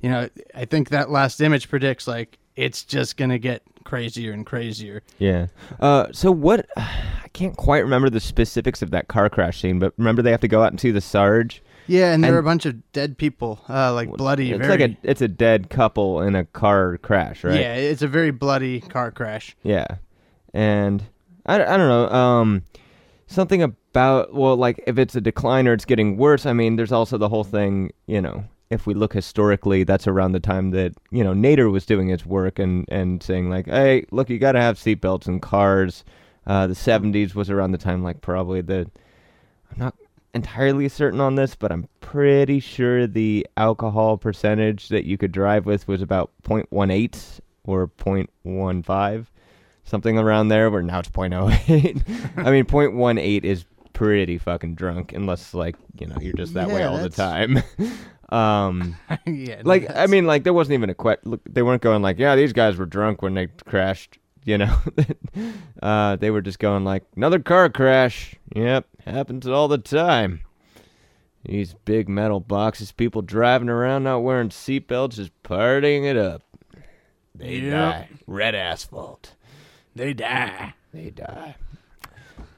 you 0.00 0.10
know, 0.10 0.28
I 0.54 0.64
think 0.64 0.88
that 0.90 1.08
last 1.10 1.40
image 1.40 1.68
predicts 1.68 2.08
like 2.08 2.38
it's 2.56 2.82
just 2.82 3.16
gonna 3.16 3.38
get 3.38 3.62
crazier 3.84 4.32
and 4.32 4.44
crazier. 4.44 5.02
Yeah. 5.18 5.46
Uh, 5.78 6.06
so 6.12 6.32
what? 6.32 6.66
I 6.76 7.28
can't 7.38 7.56
quite 7.56 7.80
remember 7.80 8.08
the 8.08 8.18
specifics 8.18 8.80
of 8.82 8.90
that 8.92 9.08
car 9.08 9.28
crash 9.28 9.60
scene, 9.60 9.78
but 9.78 9.92
remember 9.98 10.22
they 10.22 10.30
have 10.30 10.40
to 10.40 10.48
go 10.48 10.62
out 10.62 10.72
and 10.72 10.80
see 10.80 10.90
the 10.90 11.02
Sarge. 11.02 11.62
Yeah, 11.86 12.12
and 12.12 12.22
there 12.22 12.30
And- 12.30 12.36
are 12.36 12.40
a 12.40 12.42
bunch 12.42 12.66
of 12.66 12.92
dead 12.92 13.16
people, 13.18 13.60
uh, 13.68 13.92
like 13.94 14.10
bloody. 14.10 14.50
It's 14.52 14.58
very, 14.66 14.70
like 14.78 14.90
a 14.90 14.96
it's 15.02 15.20
a 15.22 15.28
dead 15.28 15.70
couple 15.70 16.20
in 16.20 16.34
a 16.34 16.44
car 16.44 16.98
crash, 16.98 17.44
right? 17.44 17.60
Yeah, 17.60 17.74
it's 17.74 18.02
a 18.02 18.08
very 18.08 18.30
bloody 18.30 18.80
car 18.80 19.10
crash. 19.10 19.56
Yeah. 19.62 19.86
And 20.52 21.02
I, 21.44 21.54
I 21.56 21.76
don't 21.76 21.88
know. 21.88 22.08
Um, 22.08 22.62
something 23.26 23.62
about 23.62 24.34
well, 24.34 24.56
like 24.56 24.82
if 24.86 24.98
it's 24.98 25.14
a 25.14 25.20
decline 25.20 25.68
or 25.68 25.72
it's 25.72 25.84
getting 25.84 26.16
worse. 26.16 26.46
I 26.46 26.52
mean, 26.52 26.76
there's 26.76 26.92
also 26.92 27.18
the 27.18 27.28
whole 27.28 27.44
thing. 27.44 27.92
You 28.06 28.20
know, 28.20 28.44
if 28.70 28.86
we 28.86 28.94
look 28.94 29.12
historically, 29.12 29.84
that's 29.84 30.06
around 30.06 30.32
the 30.32 30.40
time 30.40 30.70
that 30.70 30.94
you 31.10 31.22
know 31.22 31.32
Nader 31.32 31.70
was 31.70 31.86
doing 31.86 32.08
his 32.08 32.24
work 32.26 32.58
and 32.58 32.84
and 32.88 33.22
saying 33.22 33.48
like, 33.50 33.66
hey, 33.66 34.06
look, 34.10 34.28
you 34.30 34.38
got 34.38 34.52
to 34.52 34.60
have 34.60 34.76
seatbelts 34.78 35.28
in 35.28 35.40
cars. 35.40 36.04
Uh, 36.46 36.66
the 36.68 36.74
70s 36.74 37.34
was 37.34 37.50
around 37.50 37.72
the 37.72 37.78
time 37.78 38.04
like 38.04 38.20
probably 38.20 38.60
the 38.60 38.88
I'm 39.72 39.78
not 39.78 39.94
entirely 40.36 40.88
certain 40.88 41.20
on 41.20 41.34
this, 41.34 41.56
but 41.56 41.72
I'm 41.72 41.88
pretty 42.00 42.60
sure 42.60 43.06
the 43.06 43.46
alcohol 43.56 44.16
percentage 44.16 44.88
that 44.90 45.04
you 45.04 45.18
could 45.18 45.32
drive 45.32 45.66
with 45.66 45.88
was 45.88 46.02
about 46.02 46.30
0.18 46.44 47.40
or 47.64 47.88
0.15, 47.88 49.26
something 49.82 50.18
around 50.18 50.48
there. 50.48 50.70
Where 50.70 50.82
now 50.82 51.00
it's 51.00 51.08
0.08. 51.08 52.36
I 52.46 52.50
mean, 52.52 52.64
0.18 52.66 53.42
is 53.42 53.64
pretty 53.92 54.38
fucking 54.38 54.74
drunk, 54.74 55.12
unless 55.14 55.54
like 55.54 55.74
you 55.98 56.06
know 56.06 56.16
you're 56.20 56.34
just 56.34 56.54
that 56.54 56.68
way 56.68 56.80
Yeah, 56.80 56.90
all 56.90 56.98
the 56.98 57.08
time. 57.10 57.62
um, 58.28 58.96
yeah, 59.26 59.56
no, 59.56 59.62
like 59.64 59.90
I 59.96 60.06
mean, 60.06 60.26
like 60.26 60.44
there 60.44 60.52
wasn't 60.52 60.74
even 60.74 60.90
a 60.90 60.94
question 60.94 61.40
They 61.48 61.62
weren't 61.62 61.82
going 61.82 62.02
like, 62.02 62.18
yeah, 62.18 62.36
these 62.36 62.52
guys 62.52 62.76
were 62.76 62.86
drunk 62.86 63.22
when 63.22 63.34
they 63.34 63.46
crashed. 63.46 64.18
You 64.52 64.58
know, 64.58 64.76
uh, 65.82 66.14
they 66.16 66.30
were 66.30 66.40
just 66.40 66.60
going 66.60 66.84
like, 66.84 67.02
another 67.16 67.40
car 67.40 67.68
crash. 67.68 68.36
Yep, 68.54 68.86
happens 69.04 69.46
all 69.48 69.66
the 69.66 69.76
time. 69.78 70.42
These 71.44 71.74
big 71.84 72.08
metal 72.08 72.38
boxes, 72.38 72.92
people 72.92 73.22
driving 73.22 73.68
around 73.68 74.04
not 74.04 74.20
wearing 74.20 74.50
seatbelts, 74.50 75.14
just 75.16 75.32
partying 75.42 76.04
it 76.04 76.16
up. 76.16 76.42
They 77.34 77.56
Yep. 77.56 77.72
die. 77.72 78.08
Red 78.28 78.54
asphalt. 78.54 79.34
they 79.96 80.14
die. 80.14 80.74
They 80.94 81.10
die. 81.10 81.56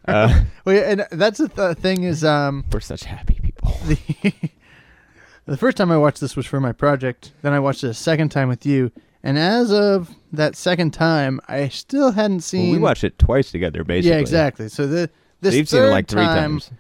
Uh, 0.06 0.42
Well, 0.64 0.74
yeah, 0.74 0.90
and 0.90 1.06
that's 1.12 1.38
the 1.38 1.48
th- 1.48 1.76
thing 1.78 2.02
is, 2.04 2.22
um, 2.24 2.64
we're 2.72 2.80
such 2.80 3.04
happy 3.04 3.38
people. 3.42 3.76
the 3.86 3.98
the 5.46 5.56
first 5.56 5.76
time 5.76 5.90
I 5.90 5.96
watched 5.98 6.20
this 6.20 6.34
was 6.36 6.46
for 6.46 6.60
my 6.60 6.72
project. 6.72 7.32
Then 7.42 7.52
I 7.52 7.60
watched 7.60 7.84
it 7.84 7.88
a 7.88 7.94
second 7.94 8.28
time 8.30 8.48
with 8.48 8.64
you, 8.64 8.90
and 9.22 9.38
as 9.38 9.70
of 9.70 10.14
that 10.32 10.56
second 10.56 10.92
time, 10.92 11.40
I 11.48 11.68
still 11.68 12.12
hadn't 12.12 12.36
Well, 12.36 12.40
seen. 12.42 12.72
we 12.72 12.78
watched 12.78 13.04
it 13.04 13.18
twice 13.18 13.50
together, 13.50 13.84
basically. 13.84 14.10
Yeah, 14.10 14.18
exactly. 14.20 14.68
So 14.68 14.86
the 14.86 15.10
this 15.40 15.54
You've 15.54 15.68
third 15.68 15.78
seen 15.78 15.88
it 15.88 15.90
like 15.92 16.08
three 16.08 16.22
time, 16.24 16.36
times. 16.60 16.70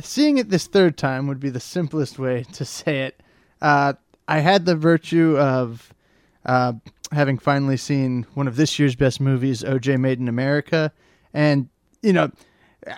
seeing 0.00 0.38
it 0.38 0.50
this 0.50 0.66
third 0.66 0.96
time 0.98 1.26
would 1.26 1.40
be 1.40 1.50
the 1.50 1.60
simplest 1.60 2.18
way 2.18 2.44
to 2.52 2.64
say 2.64 3.02
it. 3.02 3.20
Uh, 3.60 3.94
I 4.28 4.38
had 4.40 4.66
the 4.66 4.76
virtue 4.76 5.36
of 5.38 5.92
uh, 6.46 6.74
having 7.12 7.38
finally 7.38 7.76
seen 7.76 8.26
one 8.34 8.46
of 8.48 8.56
this 8.56 8.78
year's 8.78 8.94
best 8.96 9.20
movies, 9.20 9.62
OJ 9.62 9.98
Made 9.98 10.18
in 10.18 10.28
America, 10.28 10.92
and 11.34 11.68
you 12.02 12.12
know, 12.12 12.30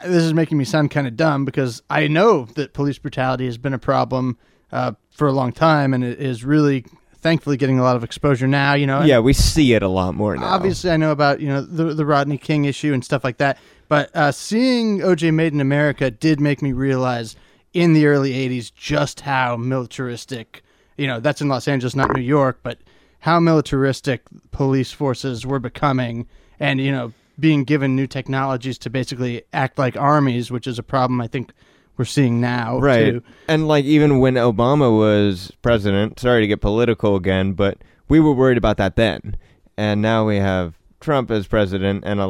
this 0.04 0.22
is 0.22 0.32
making 0.32 0.56
me 0.58 0.64
sound 0.64 0.90
kind 0.90 1.06
of 1.06 1.16
dumb 1.16 1.44
because 1.44 1.82
I 1.90 2.06
know 2.08 2.46
that 2.54 2.72
police 2.72 2.98
brutality 2.98 3.44
has 3.46 3.58
been 3.58 3.74
a 3.74 3.78
problem 3.78 4.38
uh, 4.72 4.92
for 5.10 5.28
a 5.28 5.32
long 5.32 5.52
time, 5.52 5.92
and 5.92 6.02
it 6.02 6.18
is 6.20 6.42
really, 6.44 6.86
thankfully, 7.24 7.56
getting 7.56 7.80
a 7.80 7.82
lot 7.82 7.96
of 7.96 8.04
exposure 8.04 8.46
now. 8.46 8.74
You 8.74 8.86
know, 8.86 9.02
Yeah, 9.02 9.18
we 9.18 9.32
see 9.32 9.72
it 9.72 9.82
a 9.82 9.88
lot 9.88 10.14
more 10.14 10.36
now. 10.36 10.44
obviously 10.44 10.90
I 10.92 10.96
know 10.96 11.10
about 11.10 11.40
you 11.40 11.48
know 11.48 11.62
the 11.62 11.92
the 11.94 12.06
Rodney 12.06 12.38
King 12.38 12.66
issue 12.66 12.92
and 12.92 13.04
stuff 13.04 13.24
like 13.24 13.38
that, 13.38 13.58
but 13.88 14.14
uh, 14.14 14.30
seeing 14.30 15.00
OJ 15.00 15.34
Made 15.34 15.52
in 15.52 15.60
America 15.60 16.10
did 16.12 16.38
make 16.38 16.62
me 16.62 16.72
realize 16.72 17.34
in 17.72 17.94
the 17.94 18.06
early 18.06 18.32
'80s 18.32 18.72
just 18.72 19.22
how 19.22 19.56
militaristic. 19.56 20.62
You 20.96 21.08
know, 21.08 21.18
that's 21.18 21.40
in 21.40 21.48
Los 21.48 21.66
Angeles, 21.66 21.96
not 21.96 22.14
New 22.14 22.22
York, 22.22 22.60
but 22.62 22.78
how 23.20 23.40
militaristic 23.40 24.22
police 24.52 24.92
forces 24.92 25.44
were 25.44 25.58
becoming, 25.58 26.28
and 26.60 26.78
you 26.80 26.92
know, 26.92 27.12
being 27.40 27.64
given 27.64 27.96
new 27.96 28.06
technologies 28.06 28.78
to 28.78 28.90
basically 28.90 29.42
act 29.52 29.76
like 29.78 29.96
armies, 29.96 30.52
which 30.52 30.68
is 30.68 30.78
a 30.78 30.84
problem 30.84 31.20
I 31.20 31.26
think 31.26 31.52
we're 31.96 32.04
seeing 32.04 32.40
now. 32.40 32.78
right 32.78 33.12
too. 33.12 33.22
and 33.48 33.68
like 33.68 33.84
even 33.84 34.18
when 34.18 34.34
obama 34.34 34.96
was 34.96 35.52
president 35.62 36.18
sorry 36.18 36.40
to 36.40 36.46
get 36.46 36.60
political 36.60 37.16
again 37.16 37.52
but 37.52 37.78
we 38.08 38.20
were 38.20 38.32
worried 38.32 38.58
about 38.58 38.76
that 38.76 38.96
then 38.96 39.36
and 39.76 40.02
now 40.02 40.26
we 40.26 40.36
have 40.36 40.74
trump 41.00 41.30
as 41.30 41.46
president 41.46 42.02
and 42.04 42.20
a 42.20 42.26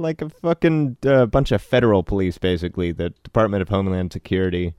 like 0.00 0.22
a 0.22 0.28
fucking 0.28 0.96
uh, 1.04 1.26
bunch 1.26 1.52
of 1.52 1.60
federal 1.60 2.02
police 2.02 2.38
basically 2.38 2.92
the 2.92 3.10
department 3.24 3.60
of 3.62 3.68
homeland 3.68 4.12
security 4.12 4.74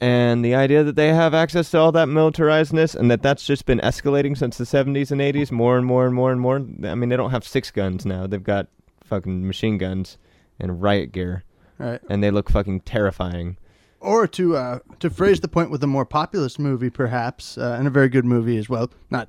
and 0.00 0.44
the 0.44 0.54
idea 0.54 0.82
that 0.82 0.96
they 0.96 1.08
have 1.08 1.34
access 1.34 1.70
to 1.70 1.78
all 1.78 1.92
that 1.92 2.08
militarizedness 2.08 2.94
and 2.94 3.10
that 3.10 3.22
that's 3.22 3.46
just 3.46 3.64
been 3.66 3.78
escalating 3.80 4.36
since 4.36 4.58
the 4.58 4.64
70s 4.64 5.10
and 5.10 5.20
80s 5.20 5.50
more 5.52 5.76
and 5.78 5.86
more 5.86 6.06
and 6.06 6.14
more 6.14 6.32
and 6.32 6.40
more 6.40 6.56
i 6.56 6.94
mean 6.94 7.08
they 7.10 7.16
don't 7.16 7.30
have 7.30 7.46
six 7.46 7.70
guns 7.70 8.04
now 8.04 8.26
they've 8.26 8.42
got 8.42 8.68
fucking 9.04 9.46
machine 9.46 9.78
guns 9.78 10.18
and 10.58 10.82
riot 10.82 11.12
gear 11.12 11.44
Right. 11.84 12.00
and 12.08 12.22
they 12.22 12.30
look 12.30 12.50
fucking 12.50 12.80
terrifying 12.80 13.56
Or 14.00 14.26
to 14.28 14.56
uh, 14.56 14.78
to 15.00 15.10
phrase 15.10 15.40
the 15.40 15.48
point 15.48 15.70
with 15.70 15.82
a 15.82 15.86
more 15.86 16.04
populist 16.04 16.58
movie, 16.58 16.90
perhaps, 16.90 17.56
uh, 17.58 17.76
and 17.78 17.86
a 17.86 17.90
very 17.90 18.08
good 18.08 18.24
movie 18.24 18.56
as 18.58 18.68
well. 18.68 18.90
Not 19.10 19.28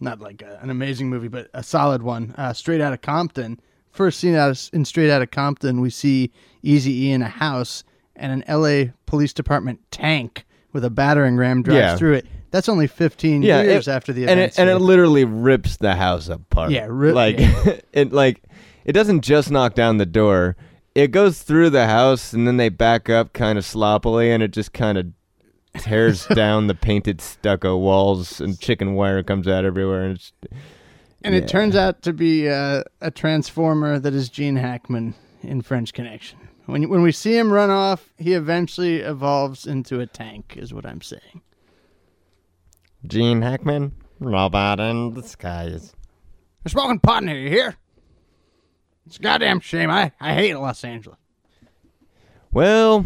not 0.00 0.20
like 0.20 0.42
a, 0.42 0.58
an 0.62 0.70
amazing 0.70 1.08
movie, 1.08 1.28
but 1.28 1.48
a 1.54 1.62
solid 1.62 2.02
one. 2.02 2.34
Uh, 2.36 2.52
Straight 2.52 2.80
of 2.80 3.00
Compton. 3.00 3.58
First 3.90 4.20
scene 4.20 4.34
out 4.34 4.50
of, 4.50 4.70
in 4.74 4.84
Straight 4.84 5.10
Out 5.10 5.22
of 5.22 5.30
Compton, 5.30 5.80
we 5.80 5.88
see 5.88 6.30
Easy 6.62 7.06
E 7.06 7.12
in 7.12 7.22
a 7.22 7.28
house, 7.28 7.82
and 8.14 8.30
an 8.30 8.44
L.A. 8.46 8.92
Police 9.06 9.32
Department 9.32 9.80
tank 9.90 10.44
with 10.74 10.84
a 10.84 10.90
battering 10.90 11.36
ram 11.38 11.62
drives 11.62 11.78
Yeah. 11.78 11.96
through 11.96 12.12
it. 12.14 12.26
That's 12.50 12.68
only 12.68 12.86
15 12.88 13.42
Yeah, 13.42 13.62
years 13.62 13.88
it- 13.88 13.90
after 13.90 14.12
the 14.12 14.28
and 14.28 14.38
it, 14.38 14.58
and 14.58 14.68
it 14.68 14.78
literally 14.80 15.24
rips 15.24 15.78
the 15.78 15.94
house 15.96 16.28
apart. 16.28 16.70
Yeah, 16.72 16.86
ri- 16.90 17.12
like 17.12 17.38
yeah. 17.40 17.80
it 17.94 18.12
like 18.12 18.42
it 18.84 18.92
doesn't 18.92 19.22
just 19.22 19.50
knock 19.50 19.74
down 19.74 19.96
the 19.96 20.04
door. 20.06 20.56
It 20.96 21.10
goes 21.10 21.42
through 21.42 21.70
the 21.70 21.86
house 21.86 22.32
and 22.32 22.48
then 22.48 22.56
they 22.56 22.70
back 22.70 23.10
up 23.10 23.34
kind 23.34 23.58
of 23.58 23.66
sloppily 23.66 24.30
and 24.32 24.42
it 24.42 24.50
just 24.50 24.72
kind 24.72 24.96
of 24.96 25.06
tears 25.78 26.24
down 26.34 26.68
the 26.68 26.74
painted 26.74 27.20
stucco 27.20 27.76
walls 27.76 28.40
and 28.40 28.58
chicken 28.58 28.94
wire 28.94 29.22
comes 29.22 29.46
out 29.46 29.66
everywhere 29.66 30.04
and 30.04 30.16
it's 30.16 30.32
and 31.22 31.34
yeah. 31.34 31.42
it 31.42 31.48
turns 31.48 31.76
out 31.76 32.00
to 32.00 32.14
be 32.14 32.48
uh, 32.48 32.82
a 33.02 33.10
transformer 33.10 33.98
that 33.98 34.14
is 34.14 34.30
Gene 34.30 34.56
Hackman 34.56 35.14
in 35.42 35.60
French 35.60 35.92
Connection. 35.92 36.38
When 36.64 36.88
when 36.88 37.02
we 37.02 37.12
see 37.12 37.36
him 37.36 37.52
run 37.52 37.68
off, 37.68 38.14
he 38.16 38.32
eventually 38.32 39.00
evolves 39.00 39.66
into 39.66 40.00
a 40.00 40.06
tank. 40.06 40.54
Is 40.56 40.72
what 40.72 40.86
I'm 40.86 41.02
saying. 41.02 41.42
Gene 43.06 43.42
Hackman, 43.42 43.92
robot 44.18 44.80
in 44.80 45.12
disguise. 45.12 45.94
They're 46.64 46.70
smoking 46.70 47.00
pot 47.00 47.22
in 47.22 47.28
here. 47.28 47.38
You 47.38 47.50
hear? 47.50 47.76
It's 49.06 49.16
a 49.16 49.20
goddamn 49.20 49.60
shame. 49.60 49.90
I 49.90 50.12
I 50.20 50.34
hate 50.34 50.54
Los 50.54 50.84
Angeles. 50.84 51.18
Well, 52.52 53.04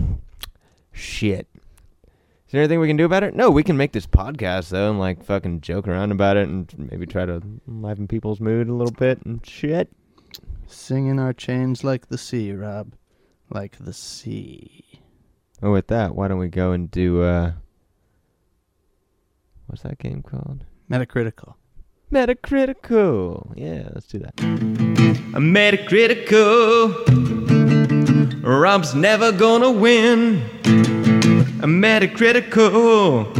shit. 0.93 1.47
Is 1.55 2.53
there 2.53 2.63
anything 2.63 2.81
we 2.81 2.89
can 2.89 2.97
do 2.97 3.05
about 3.05 3.23
it? 3.23 3.35
No, 3.35 3.51
we 3.51 3.63
can 3.63 3.77
make 3.77 3.93
this 3.93 4.07
podcast 4.07 4.71
though 4.71 4.91
and 4.91 4.99
like 4.99 5.23
fucking 5.23 5.61
joke 5.61 5.87
around 5.87 6.11
about 6.11 6.37
it 6.37 6.49
and 6.49 6.73
maybe 6.91 7.07
try 7.07 7.25
to 7.27 7.41
liven 7.67 8.09
people's 8.09 8.41
mood 8.41 8.69
a 8.69 8.73
little 8.75 8.93
bit 8.93 9.25
and 9.25 9.45
shit. 9.47 9.89
Singing 10.67 11.19
our 11.21 11.33
chains 11.33 11.85
like 11.85 12.09
the 12.09 12.19
sea, 12.19 12.53
Rob, 12.53 12.93
like 13.51 13.77
the 13.79 13.93
sea. 13.93 14.85
Oh, 15.63 15.73
with 15.73 15.89
that, 15.89 16.15
why 16.15 16.29
don't 16.29 16.39
we 16.39 16.49
go 16.49 16.73
and 16.73 16.91
do 16.91 17.23
uh 17.23 17.53
what's 19.67 19.83
that 19.83 19.99
game 19.99 20.23
called? 20.23 20.65
Metacritical. 20.91 21.55
Metacritical. 22.13 23.53
Yeah, 23.57 23.89
let's 23.95 24.07
do 24.07 24.19
that. 24.19 24.35
A 24.41 25.41
Metacritical. 25.41 26.93
Rob's 28.43 28.95
never 28.95 29.31
gonna 29.31 29.71
win. 29.71 30.43
A 31.63 31.69
Metacritical. 31.69 33.33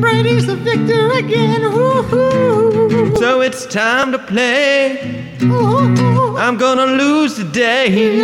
Brady's 0.00 0.46
the 0.46 0.56
victor 0.56 1.12
again. 1.12 1.62
Woo-hoo. 1.72 3.14
So 3.16 3.42
it's 3.42 3.66
time 3.66 4.10
to 4.12 4.18
play. 4.18 5.22
I'm 5.42 6.56
gonna 6.56 6.86
lose 6.86 7.34
today. 7.34 8.22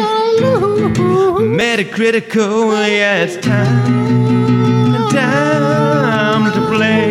Metacritical, 1.60 2.72
yeah, 2.88 3.22
it's 3.24 3.36
time, 3.44 5.10
time 5.10 6.52
to 6.52 6.60
play. 6.74 7.09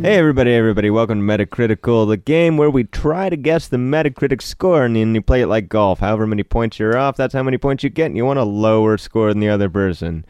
Hey, 0.00 0.16
everybody, 0.16 0.52
everybody, 0.54 0.90
welcome 0.90 1.26
to 1.26 1.36
Metacritical, 1.36 2.06
the 2.06 2.16
game 2.16 2.56
where 2.56 2.70
we 2.70 2.84
try 2.84 3.28
to 3.28 3.36
guess 3.36 3.66
the 3.66 3.78
Metacritic 3.78 4.40
score, 4.40 4.84
and 4.84 4.94
then 4.94 5.12
you 5.12 5.20
play 5.20 5.42
it 5.42 5.48
like 5.48 5.68
golf. 5.68 5.98
However 5.98 6.24
many 6.24 6.44
points 6.44 6.78
you're 6.78 6.96
off, 6.96 7.16
that's 7.16 7.34
how 7.34 7.42
many 7.42 7.58
points 7.58 7.82
you 7.82 7.90
get, 7.90 8.06
and 8.06 8.16
you 8.16 8.24
want 8.24 8.38
a 8.38 8.44
lower 8.44 8.96
score 8.96 9.28
than 9.28 9.40
the 9.40 9.48
other 9.48 9.68
person. 9.68 10.24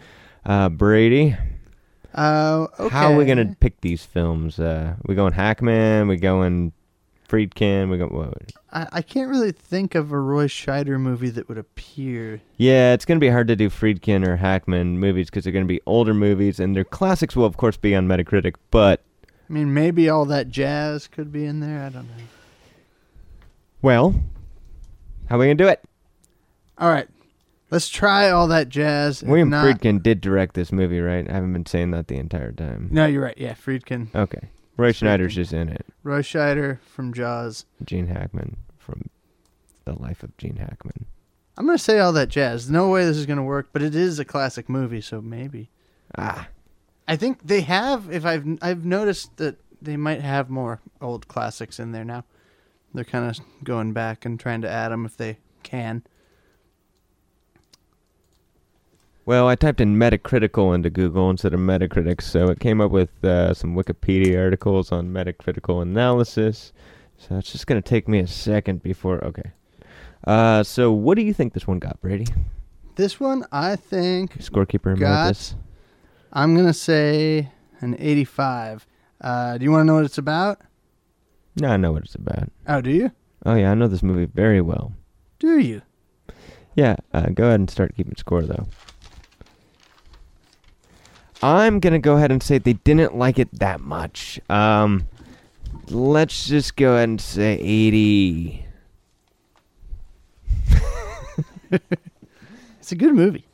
Uh, 0.47 0.71
Brady, 0.71 1.37
Uh, 2.15 2.67
okay. 2.81 2.89
How 2.89 3.13
are 3.13 3.17
we 3.17 3.27
gonna 3.27 3.55
pick 3.61 3.81
these 3.83 4.05
films? 4.07 4.59
Uh, 4.59 4.95
we 5.07 5.15
going 5.15 5.35
Hackman? 5.35 6.09
We 6.09 6.17
going 6.17 6.73
Friedkin? 7.29 7.91
We 7.91 7.99
go. 7.99 8.07
What? 8.07 8.53
I, 8.73 8.87
I 8.91 9.03
can't 9.03 9.29
really 9.29 9.53
think 9.53 9.95
of 9.95 10.13
a 10.13 10.19
Roy 10.19 10.47
Scheider 10.47 10.99
movie 10.99 11.29
that 11.29 11.47
would 11.49 11.59
appear. 11.59 12.41
Yeah, 12.57 12.95
it's 12.95 13.05
gonna 13.05 13.21
be 13.21 13.29
hard 13.29 13.49
to 13.49 13.57
do 13.57 13.69
Friedkin 13.69 14.27
or 14.27 14.37
Hackman 14.37 14.99
movies 14.99 15.29
because 15.29 15.45
they're 15.45 15.53
gonna 15.53 15.67
be 15.67 15.83
older 15.85 16.15
movies, 16.15 16.59
and 16.59 16.75
their 16.75 16.85
classics 16.85 17.37
will 17.37 17.45
of 17.45 17.59
course 17.59 17.77
be 17.77 17.95
on 17.95 18.09
Metacritic. 18.09 18.55
But 18.71 19.03
I 19.49 19.53
mean, 19.53 19.73
maybe 19.73 20.09
all 20.09 20.25
that 20.27 20.51
jazz 20.51 21.07
could 21.09 21.33
be 21.33 21.45
in 21.45 21.61
there. 21.61 21.81
I 21.85 21.89
don't 21.89 22.07
know. 22.07 22.25
well, 23.83 24.15
how 25.29 25.37
are 25.37 25.39
we 25.39 25.47
gonna 25.47 25.55
do 25.55 25.69
it? 25.69 25.83
All 26.77 26.91
right, 26.91 27.09
let's 27.71 27.89
try 27.89 28.31
all 28.31 28.49
that 28.49 28.69
jazz. 28.69 29.23
William 29.23 29.51
not- 29.51 29.65
Friedkin 29.65 30.03
did 30.03 30.21
direct 30.21 30.55
this 30.55 30.71
movie, 30.73 31.01
right? 31.01 31.29
I 31.29 31.33
haven't 31.33 31.53
been 31.53 31.67
saying 31.67 31.91
that 31.93 32.09
the 32.09 32.17
entire 32.17 32.53
time. 32.53 32.89
No, 32.91 33.07
you're 33.07 33.23
right. 33.23 33.39
Yeah, 33.39 33.55
Friedkin, 33.55 34.15
Okay, 34.15 34.51
Roy. 34.77 34.93
Schneider's 34.93 35.35
just 35.35 35.53
in 35.53 35.69
it. 35.69 35.87
Roy 36.03 36.21
Scheider 36.23 36.81
from 36.83 37.13
Jaws. 37.13 37.65
Gene 37.85 38.07
Hackman 38.09 38.57
from 38.79 39.09
The 39.85 39.99
Life 39.99 40.23
of 40.23 40.37
Gene 40.37 40.57
Hackman. 40.57 41.07
I'm 41.57 41.67
gonna 41.67 41.79
say 41.79 41.99
all 41.99 42.13
that 42.13 42.29
jazz. 42.29 42.71
No 42.71 42.89
way 42.91 43.05
this 43.05 43.17
is 43.17 43.27
gonna 43.27 43.43
work, 43.43 43.71
but 43.73 43.83
it 43.83 43.95
is 43.95 44.19
a 44.19 44.25
classic 44.25 44.69
movie, 44.69 45.01
so 45.01 45.21
maybe. 45.21 45.71
Ah, 46.17 46.49
I 47.09 47.17
think 47.17 47.47
they 47.47 47.63
have. 47.63 48.11
If 48.11 48.25
I've 48.25 48.47
I've 48.63 48.85
noticed 48.85 49.37
that 49.39 49.57
they 49.81 49.97
might 49.97 50.21
have 50.21 50.51
more 50.51 50.81
old 51.01 51.29
classics 51.29 51.79
in 51.79 51.93
there 51.93 52.05
now. 52.05 52.25
They're 52.95 53.05
kind 53.05 53.29
of 53.31 53.39
going 53.65 53.93
back 53.93 54.25
and 54.25 54.39
trying 54.39 54.63
to 54.63 54.71
add 54.71 54.91
them 54.91 55.05
if 55.05 55.17
they 55.17 55.39
can. 55.63 56.03
Well, 59.25 59.47
I 59.47 59.57
typed 59.57 59.81
in 59.81 59.97
Metacritical 59.97 60.75
into 60.75 60.89
Google 60.89 61.29
instead 61.29 61.53
of 61.53 61.61
Metacritic, 61.61 62.23
so 62.23 62.49
it 62.49 62.61
came 62.61 62.81
up 62.81 62.91
with 62.91 63.23
uh, 63.23 63.53
some 63.53 63.77
Wikipedia 63.77 64.43
articles 64.43 64.91
on 64.91 65.13
Metacritical 65.13 65.83
analysis. 65.83 66.73
So 67.19 67.37
it's 67.37 67.53
just 67.53 67.67
going 67.67 67.81
to 67.81 67.87
take 67.87 68.09
me 68.09 68.21
a 68.21 68.27
second 68.27 68.83
before. 68.83 69.23
Okay. 69.23 69.51
Uh, 70.27 70.63
so 70.63 70.91
what 70.93 71.17
do 71.17 71.23
you 71.23 71.35
think 71.35 71.53
this 71.53 71.67
one 71.67 71.79
got, 71.79 72.01
Brady? 72.01 72.27
This 72.97 73.21
one, 73.21 73.45
I 73.53 73.77
think 73.77 74.39
Scorekeeper 74.39 74.99
Got-. 74.99 75.55
I'm 76.33 76.55
gonna 76.55 76.75
say 76.75 77.51
an 77.81 77.97
85. 77.99 78.87
Uh, 79.21 79.59
do 79.59 79.65
you 79.65 79.71
want 79.71 79.83
to 79.83 79.85
know 79.87 79.95
what 79.95 80.05
it's 80.05 80.19
about? 80.19 80.61
No, 81.57 81.69
I 81.69 81.77
know 81.77 81.93
what 81.93 82.05
it's 82.05 82.15
about. 82.15 82.51
Oh, 82.67 82.81
do 82.81 82.91
you? 82.91 83.11
Oh 83.45 83.55
yeah, 83.55 83.71
I 83.71 83.75
know 83.75 83.89
this 83.89 84.03
movie 84.03 84.27
very 84.27 84.61
well. 84.61 84.93
Do 85.39 85.59
you? 85.59 85.83
Yeah, 86.75 86.97
uh, 87.13 87.31
go 87.31 87.45
ahead 87.45 87.61
and 87.61 87.71
start 87.71 87.97
keeping 87.97 88.17
score 88.17 88.43
though. 88.43 88.67
I'm 91.43 91.81
gonna 91.81 91.99
go 91.99 92.17
ahead 92.17 92.31
and 92.31 92.43
say 92.43 92.59
they 92.59 92.75
didn't 92.75 93.17
like 93.17 93.39
it 93.39 93.49
that 93.59 93.81
much. 93.81 94.41
Um, 94.51 95.09
let's 95.89 96.47
just 96.47 96.77
go 96.77 96.95
ahead 96.95 97.09
and 97.09 97.21
say 97.21 97.55
80. 97.55 98.67
It's 102.89 102.93
a 102.93 102.97
good 102.97 103.15
movie. 103.15 103.45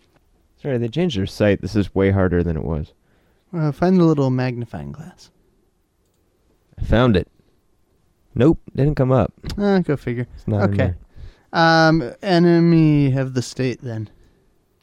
Sorry, 0.64 0.78
they 0.78 0.88
changed 0.88 1.18
their 1.18 1.26
site. 1.26 1.60
This 1.60 1.76
is 1.76 1.94
way 1.94 2.10
harder 2.10 2.42
than 2.42 2.56
it 2.56 2.64
was. 2.64 2.92
Uh, 3.52 3.70
find 3.70 4.00
the 4.00 4.04
little 4.04 4.30
magnifying 4.30 4.92
glass. 4.92 5.30
I 6.80 6.84
found 6.84 7.16
it. 7.18 7.28
Nope, 8.34 8.58
didn't 8.74 8.94
come 8.94 9.12
up. 9.12 9.30
Uh, 9.58 9.80
go 9.80 9.94
figure. 9.96 10.26
It's 10.34 10.48
not 10.48 10.64
in 10.64 10.70
Okay. 10.70 10.76
there. 10.94 10.96
Um, 11.52 12.12
Enemy 12.22 13.14
of 13.16 13.34
the 13.34 13.42
State 13.42 13.80
then 13.82 14.08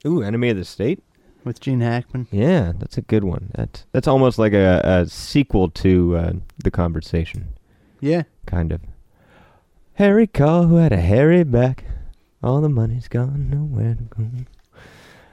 Ooh, 0.05 0.21
Enemy 0.21 0.51
of 0.51 0.57
the 0.57 0.63
State. 0.65 1.03
with 1.43 1.59
Gene 1.59 1.82
Hackman. 1.82 2.27
Yeah, 2.32 2.73
that's 2.77 2.97
a 2.97 3.01
good 3.01 3.23
one. 3.23 3.49
That's 3.55 3.86
that's 3.91 4.07
almost 4.07 4.38
like 4.39 4.53
a, 4.53 4.82
a 4.86 5.05
sequel 5.09 5.69
to 5.71 6.15
uh, 6.15 6.34
the 6.63 6.69
conversation. 6.71 7.47
Yeah. 7.99 8.23
kind 8.45 8.71
of. 8.71 8.82
Harry 9.95 10.27
Caul, 10.27 10.67
who 10.67 10.75
had 10.75 10.93
a 10.93 11.01
hairy 11.01 11.43
back. 11.43 11.86
All 12.43 12.61
the 12.61 12.69
money's 12.69 13.07
gone, 13.07 13.49
nowhere 13.49 13.95
to 13.95 14.03
go. 14.03 14.27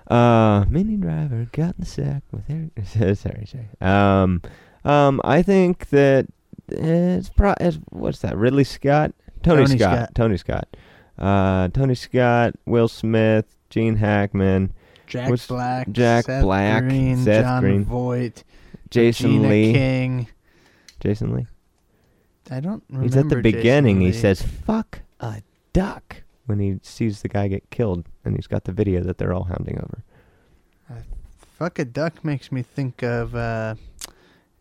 Uh, 0.08 0.64
Minnie 0.68 0.96
Driver 0.96 1.46
got 1.52 1.70
in 1.70 1.80
the 1.80 1.86
sack 1.86 2.22
with 2.32 2.46
Harry. 2.48 2.70
sorry, 3.14 3.46
sorry. 3.46 3.68
Um, 3.80 4.40
um, 4.84 5.20
I 5.22 5.42
think 5.42 5.90
that 5.90 6.26
it's 6.68 7.28
pro. 7.28 7.54
It's, 7.60 7.78
what's 7.90 8.20
that? 8.20 8.36
Ridley 8.36 8.64
Scott, 8.64 9.12
Tony, 9.42 9.66
Tony 9.66 9.78
Scott. 9.78 9.94
Scott. 9.96 10.14
Tony 10.14 10.36
Scott, 10.38 10.76
uh, 11.18 11.68
Tony 11.68 11.94
Scott, 11.94 12.54
Will 12.64 12.88
Smith, 12.88 13.54
Gene 13.68 13.96
Hackman, 13.96 14.72
Jack 15.06 15.28
What's- 15.30 15.46
Black, 15.46 15.90
Jack 15.90 16.24
Seth 16.24 16.42
Black, 16.42 16.84
Green, 16.84 17.16
Seth 17.18 17.44
John 17.44 17.60
Green. 17.62 17.84
Voight, 17.84 18.44
Jason 18.90 19.42
Lee. 19.48 19.72
King. 19.74 20.26
Jason 21.00 21.34
Lee. 21.34 21.46
I 22.50 22.60
don't 22.60 22.82
remember. 22.88 23.04
He's 23.04 23.16
at 23.16 23.28
the 23.28 23.36
beginning. 23.42 24.00
He 24.00 24.12
says, 24.12 24.40
"Fuck 24.40 25.00
a 25.20 25.42
duck." 25.74 26.22
When 26.48 26.58
he 26.58 26.80
sees 26.82 27.20
the 27.20 27.28
guy 27.28 27.46
get 27.48 27.68
killed, 27.70 28.06
and 28.24 28.34
he's 28.34 28.46
got 28.46 28.64
the 28.64 28.72
video 28.72 29.02
that 29.02 29.18
they're 29.18 29.34
all 29.34 29.44
hounding 29.44 29.78
over. 29.78 30.02
"Fuck 31.58 31.78
a 31.78 31.84
duck" 31.84 32.24
makes 32.24 32.50
me 32.50 32.62
think 32.62 33.02
of 33.02 33.34
uh, 33.34 33.74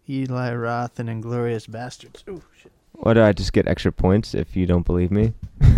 Eli 0.09 0.53
Roth 0.53 0.99
and 0.99 1.07
Inglourious 1.07 1.67
Basterds. 1.67 2.27
Ooh, 2.27 2.43
shit. 2.61 2.71
What 2.91 3.13
do 3.13 3.23
I 3.23 3.31
just 3.31 3.53
get 3.53 3.67
extra 3.67 3.91
points 3.91 4.33
if 4.33 4.55
you 4.55 4.65
don't 4.65 4.85
believe 4.85 5.11
me? 5.11 5.33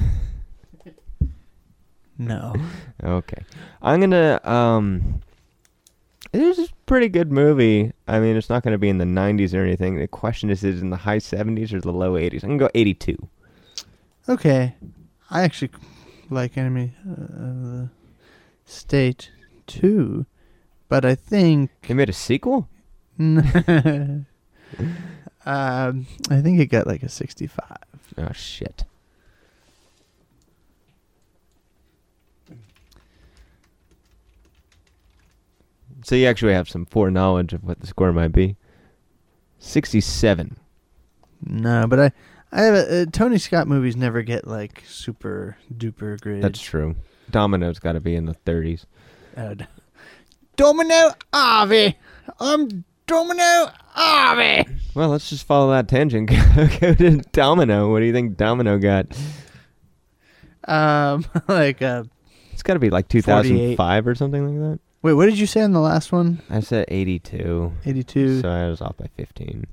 No. 2.20 2.54
Okay, 3.02 3.46
I'm 3.82 4.02
gonna 4.02 4.42
um. 4.44 5.22
This 6.34 6.60
is 6.60 6.70
a 6.70 6.74
pretty 6.86 7.08
good 7.08 7.32
movie. 7.32 7.94
I 8.08 8.20
mean, 8.20 8.36
it's 8.36 8.50
not 8.50 8.62
going 8.62 8.74
to 8.74 8.78
be 8.78 8.90
in 8.90 9.00
the 9.00 9.06
90s 9.06 9.56
or 9.56 9.64
anything. 9.64 9.98
The 9.98 10.08
question 10.08 10.52
is, 10.52 10.64
is 10.64 10.78
it 10.78 10.84
in 10.84 10.92
the 10.92 10.98
high 10.98 11.18
70s 11.18 11.74
or 11.74 11.82
the 11.82 11.92
low 11.92 12.14
80s? 12.14 12.44
I'm 12.44 12.50
gonna 12.50 12.60
go 12.60 12.70
82. 12.76 13.18
Okay, 14.28 14.76
I 15.32 15.42
actually 15.42 15.72
like 16.30 16.58
Enemy 16.58 16.94
uh, 17.08 17.12
of 17.12 17.64
the 17.64 17.90
State 18.66 19.32
two, 19.68 20.26
but 20.88 21.06
I 21.06 21.16
think 21.16 21.72
They 21.88 21.94
made 21.94 22.10
a 22.10 22.14
sequel. 22.14 22.68
um, 23.20 24.26
I 25.46 26.42
think 26.42 26.60
it 26.60 26.68
got 26.68 26.88
like 26.88 27.04
a 27.04 27.10
sixty-five. 27.10 27.78
Oh 28.18 28.32
shit. 28.34 28.86
So 36.04 36.16
you 36.16 36.26
actually 36.28 36.54
have 36.54 36.70
some 36.70 36.86
foreknowledge 36.86 37.54
of 37.54 37.64
what 37.64 37.82
the 37.82 37.88
score 37.88 38.12
might 38.14 38.32
be. 38.32 38.56
67. 39.60 40.58
No, 41.46 41.86
but 41.88 42.00
I, 42.00 42.12
I 42.52 42.62
have 42.62 42.74
a, 42.76 43.02
uh, 43.02 43.06
Tony 43.12 43.38
Scott 43.38 43.68
movies 43.68 43.96
never 43.96 44.22
get 44.22 44.48
like 44.48 44.84
super 44.88 45.58
duper 45.76 46.20
grades. 46.20 46.42
That's 46.42 46.62
true. 46.62 46.96
Domino's 47.30 47.80
got 47.80 47.92
to 47.94 48.00
be 48.00 48.16
in 48.16 48.26
the 48.26 48.36
30s. 48.46 48.86
Uh, 49.38 49.56
Domino 50.56 51.12
Ave. 51.32 51.96
I'm 52.40 52.84
Domino 53.06 53.70
Ave. 53.96 54.66
Well, 54.96 55.10
let's 55.10 55.30
just 55.30 55.46
follow 55.46 55.72
that 55.72 55.88
tangent. 55.88 56.30
go 56.80 56.94
to 56.96 57.18
Domino. 57.32 57.92
What 57.92 58.00
do 58.00 58.06
you 58.06 58.14
think 58.14 58.36
Domino 58.36 58.78
got? 58.80 59.06
Um, 60.68 61.26
like 61.48 61.82
uh, 61.82 62.04
It's 62.52 62.64
got 62.64 62.74
to 62.74 62.80
be 62.80 62.90
like 62.90 63.08
2005 63.08 64.08
or 64.08 64.16
something 64.16 64.46
like 64.62 64.72
that. 64.72 64.80
wait, 65.04 65.14
what 65.14 65.26
did 65.28 65.38
you 65.40 65.46
say 65.46 65.62
on 65.62 65.72
the 65.72 65.80
last 65.80 66.12
one? 66.12 66.42
I 66.50 66.60
said 66.62 66.86
82. 66.88 67.72
Eighty-two. 67.86 68.42
So 68.42 68.50
I 68.50 68.68
was 68.68 68.82
off 68.82 68.98
by 68.98 69.08
15. 69.18 69.66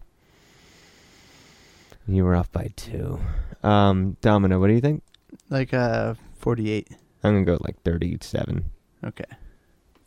You 2.09 2.25
were 2.25 2.37
off 2.37 2.51
by 2.53 2.71
2. 2.77 3.19
Um, 3.63 4.17
Domino, 4.21 4.61
what 4.61 4.69
do 4.69 4.75
you 4.75 4.81
think? 4.81 5.03
Like 5.51 5.75
uh, 5.75 6.15
forty-eight. 6.39 6.89
I'm 7.25 7.33
going 7.35 7.45
to 7.45 7.53
go 7.53 7.59
like 7.65 7.83
37. 7.83 8.65
Okay. 9.05 9.25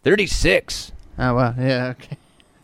36. 0.03 0.91
Oh 1.17 1.33
wow. 1.35 1.53
Yeah. 1.59 1.87
Okay. 1.97 2.17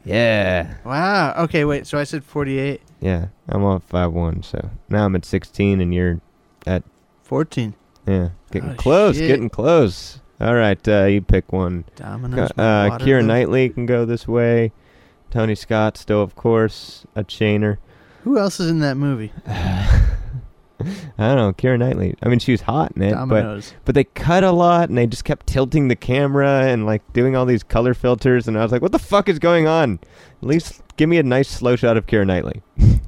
Yeah. 0.05 0.75
Wow. 0.86 1.33
Okay. 1.43 1.65
Wait. 1.65 1.88
So 1.88 1.97
I 1.97 2.03
said 2.03 2.23
forty-eight. 2.23 2.81
Yeah. 3.01 3.27
I'm 3.49 3.63
off 3.63 3.83
five 3.83 4.13
one. 4.13 4.43
So 4.43 4.69
now 4.89 5.05
I'm 5.05 5.15
at 5.15 5.25
16 5.25 5.81
and 5.81 5.93
you're 5.93 6.21
at, 6.67 6.83
Fourteen. 7.23 7.73
yeah, 8.07 8.29
getting 8.51 8.71
Oh, 8.71 8.75
close. 8.75 9.17
shit. 9.17 9.27
Getting 9.27 9.49
close. 9.49 10.19
All 10.39 10.53
right. 10.55 10.86
Uh, 10.88 11.05
you 11.05 11.21
pick 11.21 11.51
one. 11.51 11.86
Domino's. 11.95 12.51
Uh, 12.51 12.88
Waterloo. 12.91 13.13
Keira 13.21 13.25
Knightley 13.25 13.69
can 13.69 13.86
go 13.86 14.05
this 14.05 14.27
way. 14.27 14.71
Tony 15.31 15.55
Scott, 15.55 15.97
still, 15.97 16.21
of 16.21 16.36
course, 16.36 17.05
a 17.15 17.23
chainer. 17.23 17.77
Who 18.26 18.38
else 18.38 18.59
is 18.59 18.69
in 18.69 18.80
that 18.80 18.97
movie? 18.97 19.32
I 19.47 20.09
don't 21.17 21.38
know, 21.38 21.53
Keira 21.53 21.80
Knightley. 21.80 22.15
I 22.21 22.28
mean, 22.28 22.39
she 22.39 22.51
was 22.51 22.61
hot 22.61 22.91
in 22.95 23.01
it, 23.01 23.15
but 23.28 23.73
but 23.86 23.95
they 23.95 24.03
cut 24.03 24.43
a 24.43 24.51
lot 24.51 24.89
and 24.89 24.97
they 24.97 25.07
just 25.07 25.23
kept 25.23 25.47
tilting 25.47 25.88
the 25.88 25.95
camera 25.95 26.65
and 26.65 26.86
like 26.86 27.01
doing 27.13 27.36
all 27.36 27.45
these 27.45 27.63
color 27.63 27.93
filters 27.93 28.47
and 28.47 28.57
I 28.57 28.61
was 28.63 28.71
like, 28.71 28.82
what 28.82 28.91
the 28.91 28.99
fuck 28.99 29.30
is 29.30 29.39
going 29.39 29.67
on? 29.67 29.99
At 30.41 30.47
least 30.47 30.82
give 30.97 31.07
me 31.07 31.17
a 31.17 31.23
nice 31.23 31.47
slow 31.47 31.76
shot 31.78 31.97
of 31.97 32.05
Keira 32.07 32.26
Knightley. 32.28 32.61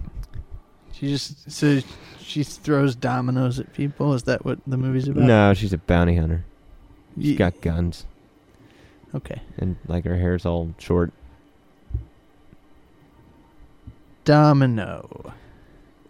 She 0.94 1.10
just 1.10 1.52
so 1.52 1.80
she 2.20 2.44
throws 2.44 2.96
dominoes 2.96 3.60
at 3.60 3.72
people. 3.74 4.16
Is 4.16 4.24
that 4.24 4.44
what 4.44 4.58
the 4.66 4.78
movie's 4.78 5.08
about? 5.08 5.26
No, 5.26 5.54
she's 5.54 5.72
a 5.72 5.78
bounty 5.78 6.16
hunter. 6.16 6.44
She's 7.16 7.26
Ye- 7.32 7.36
got 7.36 7.62
guns 7.62 8.06
Okay. 9.14 9.40
and 9.60 9.76
like 9.88 10.06
her 10.06 10.18
hair's 10.18 10.44
all 10.44 10.74
short. 10.80 11.14
Domino. 14.28 15.34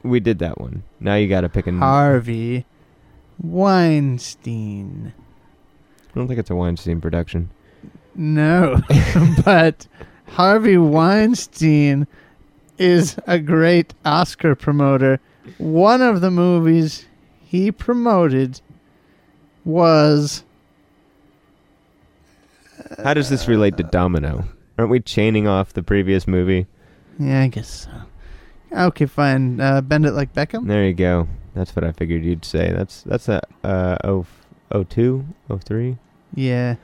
We 0.02 0.20
did 0.20 0.40
that 0.40 0.60
one. 0.60 0.82
Now 1.00 1.14
you 1.14 1.28
got 1.28 1.42
to 1.42 1.50
pick 1.50 1.68
a. 1.68 1.72
Harvey 1.72 2.66
Weinstein. 3.38 5.14
I 6.10 6.16
don't 6.16 6.28
think 6.28 6.40
it's 6.40 6.50
a 6.50 6.56
Weinstein 6.56 7.00
production. 7.00 7.52
No, 8.16 8.82
but 9.46 9.86
Harvey 10.30 10.80
Weinstein 10.80 12.08
is 12.80 13.18
a 13.28 13.38
great 13.38 13.94
Oscar 14.04 14.56
promoter. 14.56 15.20
One 15.60 16.02
of 16.02 16.22
the 16.22 16.32
movies 16.32 17.06
he 17.46 17.72
promoted 17.72 18.62
was 19.64 20.44
How 23.04 23.14
does 23.14 23.30
this 23.30 23.48
relate 23.48 23.78
to 23.78 23.84
Domino? 23.84 24.48
Aren't 24.80 24.90
we 24.90 25.02
chaining 25.02 25.48
off 25.48 25.74
the 25.74 25.84
previous 25.84 26.28
movie? 26.28 26.66
Yeah, 27.20 27.42
I 27.42 27.48
guess 27.48 27.88
so. 27.88 27.92
Okay, 28.78 29.06
fine. 29.06 29.60
Uh, 29.62 29.82
bend 29.82 30.06
it 30.06 30.12
like 30.12 30.34
Beckham. 30.34 30.68
There 30.68 30.86
you 30.86 30.94
go. 30.94 31.28
That's 31.56 31.76
what 31.76 31.84
I 31.86 31.92
figured 31.92 32.24
you'd 32.24 32.46
say. 32.46 32.72
That's 32.72 33.02
that's 33.04 33.30
a 33.30 33.42
uh 33.64 33.98
oh 34.04 34.26
oh 34.72 34.84
two 34.84 35.26
oh 35.50 35.58
three. 35.58 35.98
Yeah, 36.36 36.76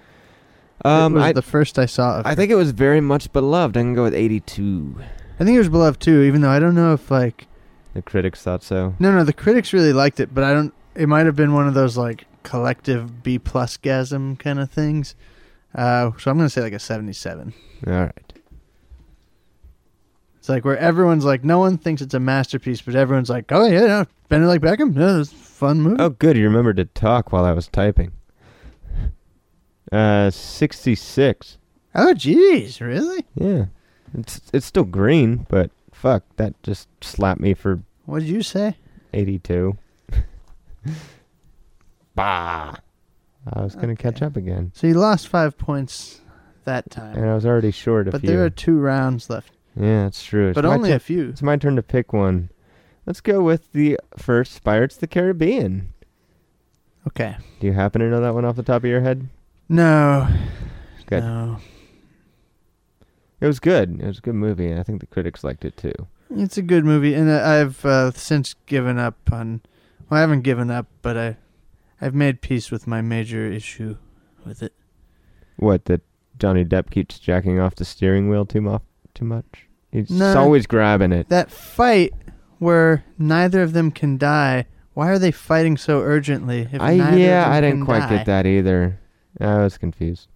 Um, 0.86 1.14
it 1.14 1.16
was 1.20 1.24
I 1.26 1.34
the 1.34 1.42
first 1.42 1.78
I 1.78 1.86
saw 1.86 2.22
I 2.26 2.34
think 2.36 2.50
it 2.52 2.56
was 2.56 2.72
very 2.72 3.02
much 3.02 3.32
beloved. 3.34 3.76
I 3.78 3.82
can 3.82 3.94
go 3.94 4.04
with 4.04 4.16
eighty 4.16 4.40
two. 4.40 4.96
I 5.40 5.44
think 5.44 5.56
it 5.56 5.60
was 5.60 5.70
beloved 5.70 6.00
too, 6.00 6.22
even 6.24 6.42
though 6.42 6.50
I 6.50 6.60
don't 6.60 6.76
know 6.76 6.94
if 6.94 7.12
like 7.12 7.48
The 7.94 8.02
critics 8.02 8.42
thought 8.42 8.64
so. 8.64 8.96
no, 9.00 9.12
no, 9.12 9.24
the 9.24 9.34
critics 9.34 9.74
really 9.74 9.94
liked 9.94 10.20
it, 10.20 10.34
but 10.34 10.44
I 10.44 10.54
don't. 10.54 10.74
It 10.96 11.08
might 11.10 11.26
have 11.26 11.36
been 11.36 11.54
one 11.54 11.68
of 11.68 11.74
those 11.74 11.98
like 11.98 12.26
collective 12.44 13.22
B 13.24 13.38
plus 13.40 13.78
gasm 13.78 14.40
kind 14.40 14.60
of 14.60 14.72
things. 14.72 15.16
Uh, 15.76 16.12
so 16.18 16.32
I'm 16.32 16.38
gonna 16.38 16.50
say 16.50 16.62
like 16.62 16.74
a 16.74 16.80
seventy-seven. 16.80 17.54
All 17.88 17.94
right. 17.94 18.33
It's 20.44 20.50
like 20.50 20.66
where 20.66 20.78
everyone's 20.78 21.24
like, 21.24 21.46
no 21.46 21.60
one 21.60 21.78
thinks 21.78 22.02
it's 22.02 22.14
a 22.14 22.20
masterpiece, 22.20 22.82
but 22.82 22.96
everyone's 22.96 23.30
like, 23.30 23.50
oh 23.54 23.66
yeah, 23.66 24.04
yeah 24.30 24.38
like 24.42 24.60
Beckham. 24.60 24.94
Yeah, 24.94 25.22
it's 25.22 25.32
a 25.32 25.36
fun 25.36 25.80
movie. 25.80 25.96
Oh, 26.02 26.10
good. 26.10 26.36
You 26.36 26.44
remembered 26.44 26.76
to 26.76 26.84
talk 26.84 27.32
while 27.32 27.46
I 27.46 27.54
was 27.54 27.70
typing. 27.70 28.12
Uh, 29.90 30.30
sixty 30.32 30.96
six. 30.96 31.60
Oh, 31.96 32.14
jeez, 32.14 32.82
really? 32.82 33.26
Yeah, 33.36 33.68
it's 34.18 34.42
it's 34.52 34.66
still 34.66 34.84
green, 34.84 35.46
but 35.48 35.72
fuck, 35.94 36.24
that 36.36 36.62
just 36.62 36.90
slapped 37.02 37.40
me 37.40 37.54
for 37.54 37.82
What 38.04 38.20
did 38.20 38.28
you 38.28 38.44
say? 38.44 38.76
eighty 39.14 39.40
two. 39.40 39.78
bah. 42.16 42.76
I 43.54 43.62
was 43.62 43.76
gonna 43.76 43.96
catch 43.96 44.22
up 44.22 44.36
again, 44.36 44.74
So 44.76 44.88
you 44.88 44.96
lost 44.96 45.30
five 45.30 45.58
points 45.58 46.20
that 46.66 46.92
time, 46.92 47.16
and 47.16 47.30
I 47.30 47.34
was 47.34 47.46
already 47.46 47.72
short 47.72 48.10
a 48.10 48.12
but 48.12 48.24
there 48.24 48.44
are 48.44 48.50
two 48.50 48.78
rounds 48.78 49.30
left, 49.30 49.54
Yeah, 49.76 50.04
that's 50.04 50.24
true. 50.24 50.50
It's 50.50 50.56
but 50.56 50.66
only 50.66 50.90
tur- 50.90 50.96
a 50.96 51.00
few. 51.00 51.30
It's 51.30 51.42
my 51.42 51.58
turn 51.58 51.76
to 51.76 51.84
pick 51.84 52.14
one. 52.14 52.50
Let's 53.06 53.22
go 53.22 53.42
with 53.42 53.72
the 53.74 54.00
first 54.18 54.64
Pirates 54.64 54.96
of 54.96 55.02
the 55.02 55.08
Caribbean. 55.08 55.94
Okay. 57.08 57.36
Do 57.60 57.68
you 57.68 57.74
happen 57.74 58.02
to 58.02 58.08
know 58.08 58.22
that 58.22 58.34
one 58.34 58.46
off 58.46 58.56
the 58.56 58.64
top 58.64 58.84
of 58.84 58.90
your 58.90 59.02
head? 59.02 59.28
No. 59.68 60.28
Good. 61.06 61.24
No. 61.24 61.58
It 63.42 63.48
was 63.48 63.60
good. 63.60 64.00
It 64.00 64.06
was 64.06 64.20
a 64.20 64.22
good 64.22 64.36
movie, 64.36 64.72
and 64.72 64.80
I 64.80 64.84
think 64.84 65.02
the 65.02 65.08
critics 65.08 65.44
liked 65.44 65.66
it 65.66 65.76
too. 65.76 65.94
It's 66.30 66.58
a 66.58 66.62
good 66.62 66.86
movie, 66.86 67.14
and 67.14 67.30
I've 67.30 67.84
uh, 67.86 68.12
since 68.12 68.56
given 68.68 68.98
up 68.98 69.18
on. 69.32 69.62
Well, 70.10 70.18
I 70.18 70.22
haven't 70.22 70.42
given 70.42 70.72
up, 70.72 70.88
but 71.02 71.18
I, 71.18 71.38
I've 72.00 72.16
made 72.16 72.42
peace 72.42 72.72
with 72.72 72.88
my 72.88 73.02
major 73.02 73.46
issue 73.46 73.98
with 74.46 74.64
it. 74.64 74.74
What 75.58 75.86
that 75.86 76.02
Johnny 76.40 76.64
Depp 76.64 76.90
keeps 76.90 77.20
jacking 77.20 77.60
off 77.60 77.76
the 77.76 77.86
steering 77.86 78.30
wheel 78.30 78.46
too 78.46 78.62
much? 78.62 78.82
Too 79.14 79.26
much? 79.26 79.68
He's 79.92 80.10
No. 80.10 80.38
always 80.38 80.66
grabbing 80.66 81.12
it. 81.12 81.30
That 81.30 81.52
fight 81.52 82.14
where 82.60 83.04
neither 83.18 83.62
of 83.62 83.74
them 83.74 83.92
can 83.92 84.18
die. 84.18 84.66
Why 84.94 85.10
are 85.10 85.20
they 85.20 85.32
fighting 85.32 85.78
so 85.78 86.02
urgently? 86.02 86.68
If 86.72 86.82
I 86.82 86.96
neither 86.98 87.14
of 87.14 87.20
yeah, 87.20 87.44
them 87.44 87.52
I 87.52 87.62
didn't 87.62 87.78
can 87.78 87.86
quite 87.86 88.00
die? 88.02 88.18
get 88.18 88.26
that 88.28 88.46
either. 88.46 89.00
I 89.40 89.58
was 89.58 89.78
confused. 89.78 90.28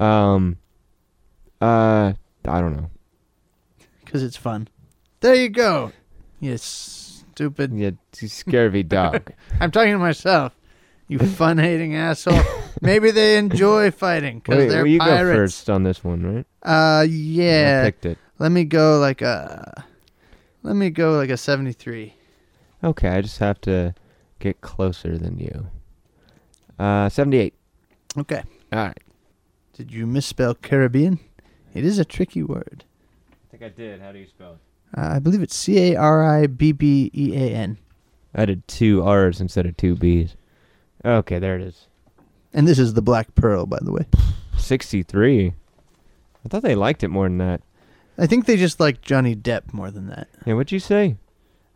Um, 0.00 0.56
uh, 1.60 2.12
I 2.46 2.60
don't 2.60 2.76
know. 2.76 2.90
Because 4.04 4.22
it's 4.22 4.36
fun. 4.36 4.68
There 5.20 5.34
you 5.34 5.48
go. 5.48 5.92
You 6.40 6.56
stupid. 6.58 7.72
Yeah, 7.74 7.90
scurvy 8.12 8.82
dog. 8.88 9.32
I'm 9.60 9.70
talking 9.70 9.92
to 9.92 9.98
myself. 9.98 10.52
You 11.08 11.18
fun 11.18 11.58
hating 11.58 11.94
asshole. 11.96 12.40
Maybe 12.80 13.10
they 13.10 13.36
enjoy 13.36 13.90
fighting 13.90 14.38
because 14.38 14.58
Wait, 14.58 14.68
they're 14.68 14.78
well, 14.82 14.86
you 14.86 14.98
go 14.98 15.04
pirates. 15.06 15.36
first 15.36 15.70
on 15.70 15.82
this 15.82 16.02
one, 16.02 16.22
right? 16.22 16.46
Uh, 16.64 17.00
I 17.00 17.02
yeah. 17.04 17.84
picked 17.84 18.06
it. 18.06 18.18
Let 18.44 18.52
me 18.52 18.64
go 18.64 18.98
like 18.98 19.22
a. 19.22 19.86
Let 20.62 20.76
me 20.76 20.90
go 20.90 21.16
like 21.16 21.30
a 21.30 21.36
73. 21.38 22.12
Okay, 22.84 23.08
I 23.08 23.22
just 23.22 23.38
have 23.38 23.58
to 23.62 23.94
get 24.38 24.60
closer 24.60 25.16
than 25.16 25.38
you. 25.38 25.68
Uh, 26.78 27.08
seventy-eight. 27.08 27.54
Okay. 28.18 28.42
All 28.70 28.80
right. 28.80 29.00
Did 29.72 29.90
you 29.90 30.06
misspell 30.06 30.54
Caribbean? 30.54 31.20
It 31.72 31.86
is 31.86 31.98
a 31.98 32.04
tricky 32.04 32.42
word. 32.42 32.84
I 33.32 33.50
think 33.50 33.62
I 33.62 33.70
did. 33.70 34.02
How 34.02 34.12
do 34.12 34.18
you 34.18 34.26
spell 34.26 34.52
it? 34.52 34.98
Uh, 34.98 35.14
I 35.14 35.20
believe 35.20 35.40
it's 35.40 35.56
C 35.56 35.92
A 35.92 35.96
R 35.96 36.22
I 36.22 36.46
B 36.46 36.72
B 36.72 37.10
E 37.14 37.34
A 37.34 37.48
N. 37.50 37.78
I 38.34 38.44
did 38.44 38.68
two 38.68 39.02
R's 39.02 39.40
instead 39.40 39.64
of 39.64 39.74
two 39.78 39.94
B's. 39.94 40.36
Okay, 41.02 41.38
there 41.38 41.56
it 41.56 41.62
is. 41.62 41.86
And 42.52 42.68
this 42.68 42.78
is 42.78 42.92
the 42.92 43.00
Black 43.00 43.34
Pearl, 43.34 43.64
by 43.64 43.78
the 43.80 43.90
way. 43.90 44.04
Sixty-three. 44.58 45.54
I 46.44 46.48
thought 46.50 46.62
they 46.62 46.74
liked 46.74 47.02
it 47.02 47.08
more 47.08 47.24
than 47.26 47.38
that. 47.38 47.62
I 48.18 48.26
think 48.26 48.46
they 48.46 48.56
just 48.56 48.78
like 48.80 49.00
Johnny 49.02 49.34
Depp 49.34 49.72
more 49.72 49.90
than 49.90 50.06
that. 50.08 50.28
Yeah, 50.46 50.54
what'd 50.54 50.72
you 50.72 50.78
say? 50.78 51.16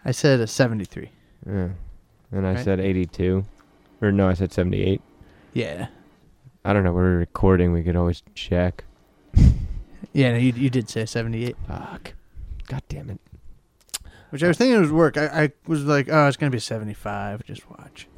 I 0.05 0.13
said 0.13 0.41
a 0.41 0.47
73. 0.47 1.11
Yeah. 1.47 1.69
And 2.31 2.47
I 2.47 2.55
Right. 2.55 2.65
said 2.65 2.79
eighty-two. 2.81 3.45
Or 4.03 4.13
no, 4.13 4.29
I 4.29 4.35
said 4.35 4.53
seventy-eight. 4.53 5.01
Yeah. 5.55 5.89
I 6.65 6.73
don't 6.73 6.85
know. 6.85 6.93
We're 6.93 7.17
recording. 7.19 7.73
We 7.73 7.83
could 7.83 7.97
always 7.97 8.23
check. 8.35 8.85
Yeah, 10.15 10.33
no, 10.33 10.39
you, 10.39 10.53
you 10.53 10.71
did 10.71 10.89
say 10.89 11.05
78. 11.05 11.55
Fuck. 11.69 12.15
God 12.67 12.83
damn 12.89 13.11
it. 13.11 13.21
Which 14.31 14.43
I 14.43 14.49
was 14.49 14.57
thinking 14.57 14.77
it 14.77 14.81
would 14.81 14.91
work. 14.91 15.17
I, 15.17 15.27
I 15.45 15.53
was 15.67 15.85
like, 15.85 16.09
oh, 16.11 16.27
it's 16.27 16.37
going 16.37 16.51
to 16.51 16.57
be 16.57 16.61
75. 16.61 17.45
Just 17.45 17.69
watch. 17.71 18.09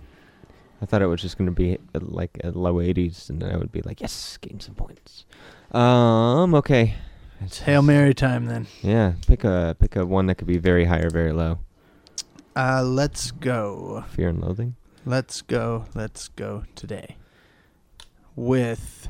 I 0.80 0.86
thought 0.86 1.02
it 1.02 1.06
was 1.06 1.20
just 1.20 1.36
gonna 1.36 1.50
be 1.50 1.76
uh, 1.94 1.98
like 2.00 2.38
a 2.42 2.50
low 2.52 2.76
80s, 2.76 3.28
and 3.28 3.42
then 3.42 3.50
I 3.52 3.56
would 3.58 3.70
be 3.72 3.82
like, 3.82 4.00
yes, 4.00 4.38
gain 4.40 4.60
some 4.60 4.74
points. 4.74 5.24
Um. 5.72 6.54
Okay. 6.54 6.94
It's 7.42 7.60
Hail 7.60 7.82
Mary 7.82 8.12
time 8.12 8.46
then. 8.46 8.66
Yeah. 8.82 9.14
Pick 9.26 9.44
a 9.44 9.74
pick 9.78 9.96
a 9.96 10.04
one 10.04 10.26
that 10.26 10.36
could 10.36 10.46
be 10.46 10.58
very 10.58 10.84
high 10.84 11.00
or 11.00 11.10
very 11.10 11.32
low. 11.32 11.58
Uh, 12.54 12.82
let's 12.82 13.30
go. 13.30 14.04
Fear 14.10 14.30
and 14.30 14.42
loathing. 14.42 14.74
Let's 15.06 15.40
go. 15.40 15.86
Let's 15.94 16.28
go 16.28 16.64
today. 16.74 17.16
With. 18.36 19.08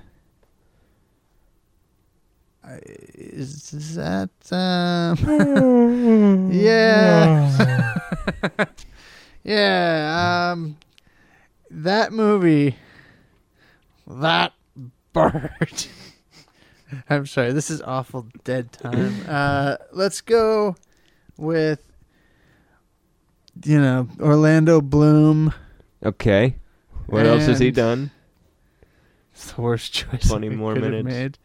Uh, 2.62 2.76
is 2.84 3.96
that. 3.96 4.30
Um, 4.52 6.52
yeah. 6.52 7.98
yeah. 9.42 10.52
Um, 10.52 10.76
that 11.70 12.12
movie. 12.12 12.76
That 14.06 14.52
bird. 15.12 15.86
I'm 17.10 17.26
sorry. 17.26 17.52
This 17.52 17.70
is 17.70 17.80
awful 17.82 18.26
dead 18.44 18.72
time. 18.72 19.14
Uh, 19.28 19.76
let's 19.92 20.20
go 20.20 20.76
with. 21.36 21.80
You 23.64 23.80
know, 23.80 24.08
Orlando 24.20 24.80
Bloom. 24.80 25.52
Okay. 26.04 26.56
What 27.06 27.26
else 27.26 27.46
has 27.46 27.58
he 27.58 27.68
And- 27.68 27.76
done? 27.76 28.10
It's 29.32 29.52
the 29.52 29.60
worst 29.60 29.92
choice. 29.92 30.28
20 30.28 30.48
we 30.50 30.56
more 30.56 30.74
could 30.74 30.82
have 30.84 30.92
minutes. 30.92 31.14
Made. 31.14 31.38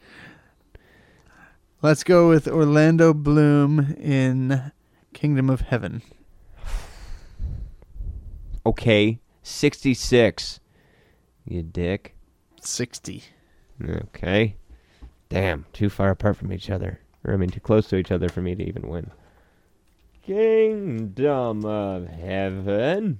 Let's 1.81 2.03
go 2.03 2.29
with 2.29 2.47
Orlando 2.47 3.13
Bloom 3.13 3.95
in 3.99 4.71
Kingdom 5.13 5.49
of 5.49 5.61
Heaven. 5.61 6.01
Okay. 8.65 9.19
66. 9.43 10.59
You 11.45 11.63
dick. 11.63 12.15
60. 12.61 13.23
Okay. 13.87 14.55
Damn. 15.35 15.65
Too 15.73 15.89
far 15.89 16.11
apart 16.11 16.37
from 16.37 16.53
each 16.53 16.69
other. 16.69 16.97
Or 17.25 17.33
I 17.33 17.35
mean, 17.35 17.49
too 17.49 17.59
close 17.59 17.87
to 17.89 17.97
each 17.97 18.09
other 18.09 18.29
for 18.29 18.41
me 18.41 18.55
to 18.55 18.63
even 18.63 18.87
win. 18.87 19.11
Kingdom 20.25 21.65
of 21.65 22.07
Heaven. 22.07 23.19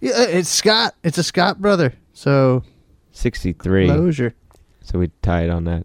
Yeah, 0.00 0.12
uh, 0.12 0.26
it's 0.28 0.48
Scott. 0.48 0.94
It's 1.02 1.18
a 1.18 1.24
Scott 1.24 1.60
brother. 1.60 1.94
So 2.12 2.62
63. 3.10 3.86
closure. 3.88 4.36
So 4.82 5.00
we 5.00 5.10
tied 5.20 5.50
on 5.50 5.64
that. 5.64 5.84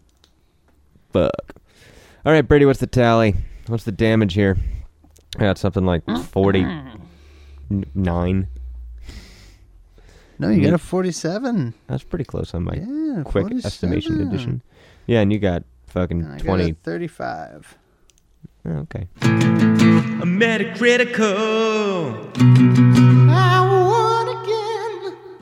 Fuck. 1.11 1.55
All 2.23 2.31
right, 2.31 2.47
Brady, 2.47 2.65
what's 2.65 2.79
the 2.79 2.85
tally? 2.85 3.33
What's 3.65 3.83
the 3.83 3.91
damage 3.91 4.35
here? 4.35 4.57
I 5.37 5.45
got 5.45 5.57
something 5.57 5.87
like 5.87 6.03
49. 6.05 6.99
No, 10.37 10.49
you 10.49 10.61
got 10.61 10.73
a 10.73 10.77
47. 10.77 11.73
That's 11.87 12.03
pretty 12.03 12.25
close 12.25 12.53
on 12.53 12.63
my 12.63 12.75
yeah, 12.75 13.23
quick 13.23 13.45
47. 13.45 13.65
estimation 13.65 14.21
edition. 14.21 14.61
Yeah, 15.05 15.19
and 15.21 15.31
you 15.33 15.39
got 15.39 15.63
fucking 15.87 16.21
And 16.21 16.31
I 16.33 16.37
got 16.37 16.45
20. 16.45 16.71
a 16.71 16.73
35. 16.75 17.77
Oh, 18.65 18.69
okay. 18.71 19.07
A 19.21 20.25
Metacritical. 20.25 22.31
I 23.29 23.59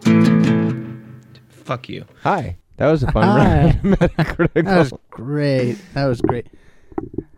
won 0.04 0.14
again. 0.14 1.22
Fuck 1.50 1.90
you. 1.90 2.06
Hi. 2.24 2.58
That 2.78 2.90
was 2.90 3.04
a 3.04 3.12
fun 3.12 3.24
Hi. 3.24 3.64
round. 3.66 3.82
Metacritical. 3.84 4.54
That 4.66 4.78
was 4.80 4.94
great. 5.12 5.78
That 5.94 6.06
was 6.08 6.22
great. 6.22 6.48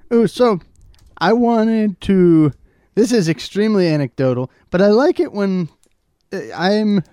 Oh, 0.09 0.25
so 0.25 0.59
I 1.17 1.33
wanted 1.33 1.99
to. 2.01 2.53
This 2.95 3.11
is 3.11 3.27
extremely 3.27 3.87
anecdotal, 3.87 4.49
but 4.69 4.81
I 4.81 4.87
like 4.87 5.19
it 5.19 5.33
when 5.33 5.67
uh, 6.31 6.39
I'm 6.55 7.03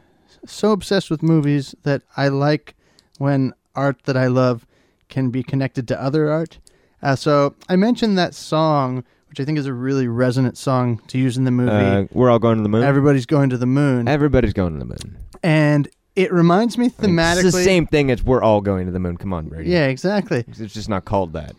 so 0.46 0.72
obsessed 0.72 1.10
with 1.10 1.22
movies 1.22 1.74
that 1.82 2.02
I 2.16 2.28
like 2.28 2.74
when 3.18 3.52
art 3.74 4.02
that 4.04 4.16
I 4.16 4.28
love 4.28 4.66
can 5.10 5.30
be 5.30 5.42
connected 5.42 5.86
to 5.88 6.02
other 6.02 6.30
art. 6.30 6.58
Uh, 7.02 7.16
so 7.16 7.54
I 7.68 7.76
mentioned 7.76 8.16
that 8.18 8.34
song, 8.34 9.04
which 9.28 9.40
I 9.40 9.44
think 9.44 9.58
is 9.58 9.66
a 9.66 9.72
really 9.72 10.08
resonant 10.08 10.56
song 10.56 11.00
to 11.08 11.18
use 11.18 11.36
in 11.36 11.44
the 11.44 11.50
movie. 11.50 11.70
Uh, 11.70 12.06
we're 12.12 12.30
all 12.30 12.38
going 12.38 12.56
to 12.56 12.62
the 12.62 12.68
moon. 12.68 12.82
Everybody's 12.82 13.26
going 13.26 13.50
to 13.50 13.58
the 13.58 13.66
moon, 13.66 14.08
Everybody's 14.08 14.52
going 14.52 14.72
to 14.74 14.78
the 14.78 14.84
moon. 14.86 15.18
and 15.42 15.88
it 16.16 16.32
reminds 16.32 16.76
me 16.76 16.86
I 16.98 17.06
mean, 17.06 17.16
thematically. 17.16 17.44
it's 17.44 17.56
the 17.56 17.62
same 17.64 17.86
thing 17.86 18.10
as 18.10 18.22
we're 18.22 18.42
all 18.42 18.60
going 18.60 18.86
to 18.86 18.92
the 18.92 18.98
moon. 18.98 19.16
Come 19.16 19.32
on, 19.32 19.48
Brady. 19.48 19.70
Yeah, 19.70 19.86
exactly. 19.86 20.44
It's 20.48 20.74
just 20.74 20.88
not 20.88 21.04
called 21.04 21.32
that. 21.34 21.54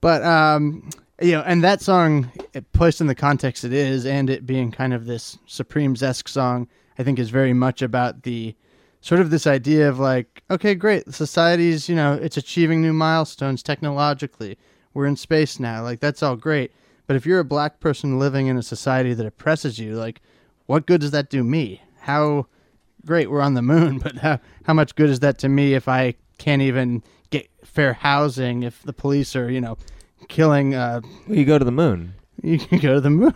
But 0.00 0.22
um, 0.22 0.90
you 1.20 1.32
know, 1.32 1.42
and 1.42 1.64
that 1.64 1.80
song, 1.80 2.30
it, 2.52 2.70
placed 2.72 3.00
in 3.00 3.06
the 3.06 3.14
context 3.14 3.64
it 3.64 3.72
is, 3.72 4.04
and 4.04 4.28
it 4.28 4.46
being 4.46 4.70
kind 4.70 4.92
of 4.92 5.06
this 5.06 5.38
Supremes 5.46 6.02
esque 6.02 6.28
song, 6.28 6.68
I 6.98 7.02
think 7.02 7.18
is 7.18 7.30
very 7.30 7.54
much 7.54 7.80
about 7.80 8.22
the 8.24 8.54
sort 9.04 9.20
of 9.20 9.28
this 9.28 9.46
idea 9.46 9.86
of 9.86 9.98
like, 9.98 10.42
okay, 10.50 10.74
great, 10.74 11.12
society's 11.12 11.90
you 11.90 11.94
know, 11.94 12.14
it's 12.14 12.38
achieving 12.38 12.80
new 12.80 12.94
milestones 12.94 13.62
technologically. 13.62 14.56
We're 14.94 15.04
in 15.04 15.16
space 15.16 15.60
now, 15.60 15.82
like 15.82 16.00
that's 16.00 16.22
all 16.22 16.36
great. 16.36 16.72
But 17.06 17.16
if 17.16 17.26
you're 17.26 17.40
a 17.40 17.44
black 17.44 17.80
person 17.80 18.18
living 18.18 18.46
in 18.46 18.56
a 18.56 18.62
society 18.62 19.12
that 19.12 19.26
oppresses 19.26 19.78
you, 19.78 19.94
like, 19.94 20.22
what 20.64 20.86
good 20.86 21.02
does 21.02 21.10
that 21.10 21.28
do 21.28 21.44
me? 21.44 21.82
How 22.00 22.46
great 23.04 23.30
we're 23.30 23.42
on 23.42 23.52
the 23.52 23.60
moon, 23.60 23.98
but 24.02 24.16
how 24.16 24.40
how 24.62 24.72
much 24.72 24.94
good 24.94 25.10
is 25.10 25.20
that 25.20 25.36
to 25.40 25.50
me 25.50 25.74
if 25.74 25.86
I 25.86 26.14
can't 26.38 26.62
even 26.62 27.02
get 27.28 27.50
fair 27.62 27.92
housing? 27.92 28.62
If 28.62 28.82
the 28.84 28.94
police 28.94 29.36
are 29.36 29.50
you 29.50 29.60
know 29.60 29.76
killing, 30.28 30.74
uh, 30.74 31.02
Well, 31.28 31.36
you 31.36 31.44
go 31.44 31.58
to 31.58 31.64
the 31.64 31.70
moon. 31.70 32.14
you 32.42 32.58
can 32.58 32.78
go 32.78 32.94
to 32.94 33.00
the 33.02 33.10
moon. 33.10 33.34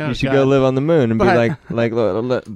Oh, 0.00 0.08
you 0.08 0.14
should 0.14 0.26
God. 0.26 0.32
go 0.32 0.44
live 0.44 0.62
on 0.62 0.74
the 0.74 0.80
moon 0.80 1.10
and 1.10 1.18
be 1.20 1.26
like, 1.26 1.52
like, 1.70 1.92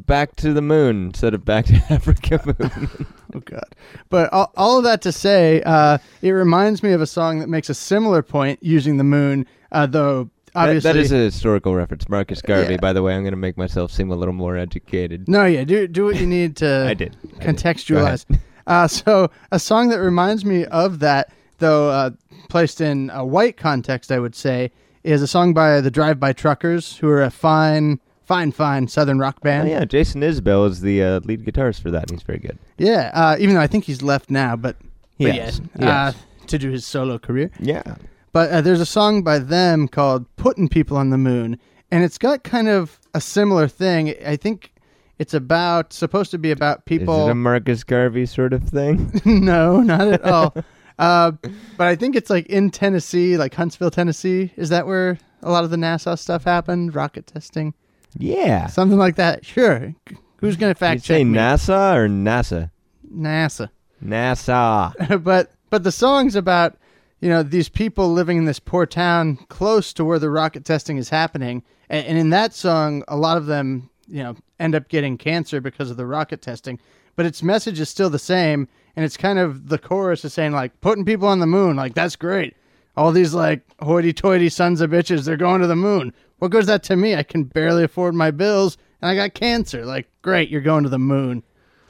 back 0.07 0.34
to 0.37 0.53
the 0.53 0.62
moon 0.62 1.07
instead 1.09 1.34
of 1.34 1.45
back 1.45 1.66
to 1.66 1.74
Africa 1.91 2.41
moon. 2.59 3.07
Oh 3.34 3.41
God! 3.41 3.64
But 4.09 4.32
all, 4.32 4.53
all 4.57 4.78
of 4.78 4.84
that 4.84 5.03
to 5.03 5.12
say, 5.12 5.62
uh, 5.62 5.99
it 6.22 6.30
reminds 6.30 6.82
me 6.82 6.93
of 6.93 7.01
a 7.01 7.07
song 7.07 7.39
that 7.41 7.49
makes 7.49 7.68
a 7.68 7.74
similar 7.74 8.22
point 8.22 8.59
using 8.62 8.97
the 8.97 9.05
moon, 9.05 9.47
uh, 9.72 9.87
though 9.87 10.24
That- 10.55 10.68
obviously 10.68 10.93
that 10.93 10.97
is 10.99 11.12
a 11.12 11.16
historical 11.16 11.74
reference. 11.74 12.09
Marcus 12.09 12.41
Garvey, 12.41 12.72
Yeah. 12.74 12.80
by 12.80 12.93
the 12.95 13.03
way. 13.03 13.14
I'm 13.14 13.22
going 13.22 13.32
to 13.32 13.37
make 13.37 13.59
myself 13.59 13.93
seem 13.93 14.11
a 14.11 14.16
little 14.16 14.34
more 14.34 14.57
educated. 14.57 15.28
no, 15.28 15.45
yeah. 15.45 15.64
Do 15.64 15.87
do 15.87 16.05
what 16.07 16.16
you 16.16 16.26
need 16.26 16.57
to. 16.57 16.87
I 16.89 16.95
did. 16.95 17.16
I 17.22 17.45
did. 17.45 17.57
Contextualize. 17.57 18.24
Uh, 18.66 18.89
so 18.89 19.30
a 19.53 19.59
song 19.61 19.91
that 19.91 19.99
reminds 20.01 20.45
me 20.45 20.64
of 20.66 20.99
that, 21.01 21.30
though 21.59 21.91
uh, 21.91 22.11
placed 22.49 22.80
in 22.80 23.11
a 23.12 23.24
white 23.24 23.57
context, 23.59 24.11
I 24.11 24.18
would 24.18 24.34
say, 24.34 24.72
is 25.07 25.23
a 25.23 25.27
song 25.27 25.55
by 25.55 25.81
the 25.81 25.91
Drive 25.91 26.19
By 26.21 26.33
Truckers, 26.33 26.97
who 26.99 27.09
are 27.09 27.23
a 27.23 27.31
fine, 27.31 28.01
fine, 28.25 28.53
fine 28.53 28.89
Southern 28.89 29.19
rock 29.19 29.37
Oh, 29.39 29.45
band. 29.45 29.69
yeah, 29.69 29.85
Jason 29.85 30.21
Isbell 30.23 30.69
is 30.69 30.81
the 30.81 31.03
uh, 31.03 31.21
lead 31.21 31.45
guitarist 31.45 31.81
for 31.81 31.91
that. 31.93 32.03
and 32.11 32.19
He's 32.19 32.23
very 32.23 32.39
good. 32.39 32.59
Yeah, 32.79 33.11
uh, 33.15 33.37
even 33.39 33.55
though 33.55 33.61
I 33.61 33.67
think 33.69 33.85
he's 33.85 34.03
left 34.03 34.31
now, 34.31 34.57
but, 34.57 34.77
but 35.19 35.35
Yes, 35.35 35.61
yeah, 35.79 35.85
yes. 36.09 36.15
uh, 36.15 36.47
to 36.49 36.59
do 36.59 36.71
his 36.71 36.85
solo 36.85 37.19
career. 37.19 37.51
Yeah. 37.61 37.97
But 38.33 38.51
uh, 38.51 38.61
there's 38.61 38.81
a 38.81 38.87
song 38.87 39.23
by 39.23 39.39
them 39.39 39.89
called 39.89 40.27
"Putting 40.37 40.69
People 40.69 40.97
on 40.99 41.09
the 41.11 41.17
Moon," 41.17 41.59
and 41.91 42.05
it's 42.05 42.19
got 42.19 42.45
kind 42.45 42.69
of 42.69 43.01
a 43.15 43.21
similar 43.21 43.67
thing. 43.67 44.15
I 44.27 44.37
think 44.37 44.75
it's 45.19 45.33
about 45.33 45.95
supposed 45.95 46.31
to 46.33 46.39
be 46.39 46.51
about 46.51 46.85
people. 46.85 47.23
Is 47.23 47.29
it 47.29 47.31
a 47.31 47.35
Marcus 47.35 47.83
Garvey 47.83 48.27
sort 48.27 48.53
of 48.53 48.63
thing? 48.65 49.11
no, 49.25 49.81
not 49.81 50.07
at 50.09 50.23
all. 50.25 50.55
uh, 50.99 51.32
but 51.76 51.86
I 51.86 51.97
think 51.97 52.16
it's 52.16 52.30
like 52.30 52.47
in 52.47 52.70
Tennessee, 52.70 53.36
like 53.36 53.55
Huntsville, 53.55 53.90
Tennessee. 53.90 54.53
Is 54.57 54.70
that 54.70 54.86
where 54.86 55.18
a 55.42 55.51
lot 55.51 55.64
of 55.64 55.70
the 55.70 55.76
NASA 55.76 56.18
stuff 56.18 56.44
happened? 56.44 56.94
Rocket 56.94 57.26
testing, 57.26 57.74
yeah. 58.18 58.66
something 58.66 58.99
like 58.99 59.16
that. 59.16 59.44
Sure. 59.44 59.94
Who's 60.38 60.57
gonna 60.57 60.74
fact 60.74 61.03
say 61.03 61.18
check 61.18 61.26
me? 61.26 61.34
Say 61.34 61.38
NASA 61.38 61.97
or 61.97 62.09
NASA? 62.09 62.70
NASA. 63.12 63.70
NASA. 64.05 65.22
but 65.24 65.53
but 65.70 65.82
the 65.82 65.92
song's 65.92 66.34
about 66.34 66.76
you 67.20 67.28
know 67.28 67.42
these 67.42 67.68
people 67.68 68.12
living 68.12 68.38
in 68.38 68.44
this 68.44 68.59
poor 68.59 68.86
town 68.86 69.36
close 69.49 69.92
to 69.94 70.05
where 70.05 70.18
the 70.18 70.30
rocket 70.30 70.64
testing 70.64 70.97
is 70.97 71.09
happening, 71.09 71.62
and, 71.88 72.07
and 72.07 72.18
in 72.18 72.30
that 72.30 72.55
song, 72.55 73.03
a 73.09 73.16
lot 73.16 73.36
of 73.36 73.47
them 73.47 73.90
you 74.09 74.22
know 74.22 74.36
end 74.59 74.74
up 74.74 74.88
getting 74.88 75.18
cancer 75.18 75.61
because 75.61 75.90
of 75.90 75.97
the 75.97 76.07
rocket 76.07 76.42
testing. 76.42 76.78
But 77.16 77.26
its 77.26 77.42
message 77.42 77.80
is 77.80 77.88
still 77.88 78.11
the 78.11 78.18
same, 78.18 78.68
and 78.97 79.05
it's 79.05 79.16
kind 79.16 79.38
of 79.38 79.68
the 79.68 79.78
chorus 79.78 80.24
is 80.24 80.34
saying 80.34 80.53
like 80.53 80.80
putting 80.80 81.05
people 81.05 81.28
on 81.28 81.38
the 81.38 81.47
moon, 81.47 81.76
like 81.76 81.94
that's 81.94 82.16
great. 82.16 82.57
All 82.97 83.12
these 83.12 83.34
like 83.34 83.61
hoity-toity 83.80 84.49
sons 84.49 84.80
of 84.80 84.90
bitches, 84.90 85.24
they're 85.24 85.36
going 85.36 85.61
to 85.61 85.66
the 85.66 85.76
moon. 85.76 86.14
What 86.38 86.51
goes 86.51 86.66
that 86.66 86.82
to 86.84 86.97
me? 86.97 87.14
I 87.14 87.22
can 87.22 87.44
barely 87.44 87.84
afford 87.84 88.14
my 88.14 88.30
bills, 88.30 88.76
and 89.01 89.11
I 89.11 89.14
got 89.14 89.34
cancer. 89.34 89.84
Like, 89.84 90.09
great, 90.22 90.49
you're 90.49 90.61
going 90.61 90.82
to 90.84 90.88
the 90.88 90.99
moon. 90.99 91.42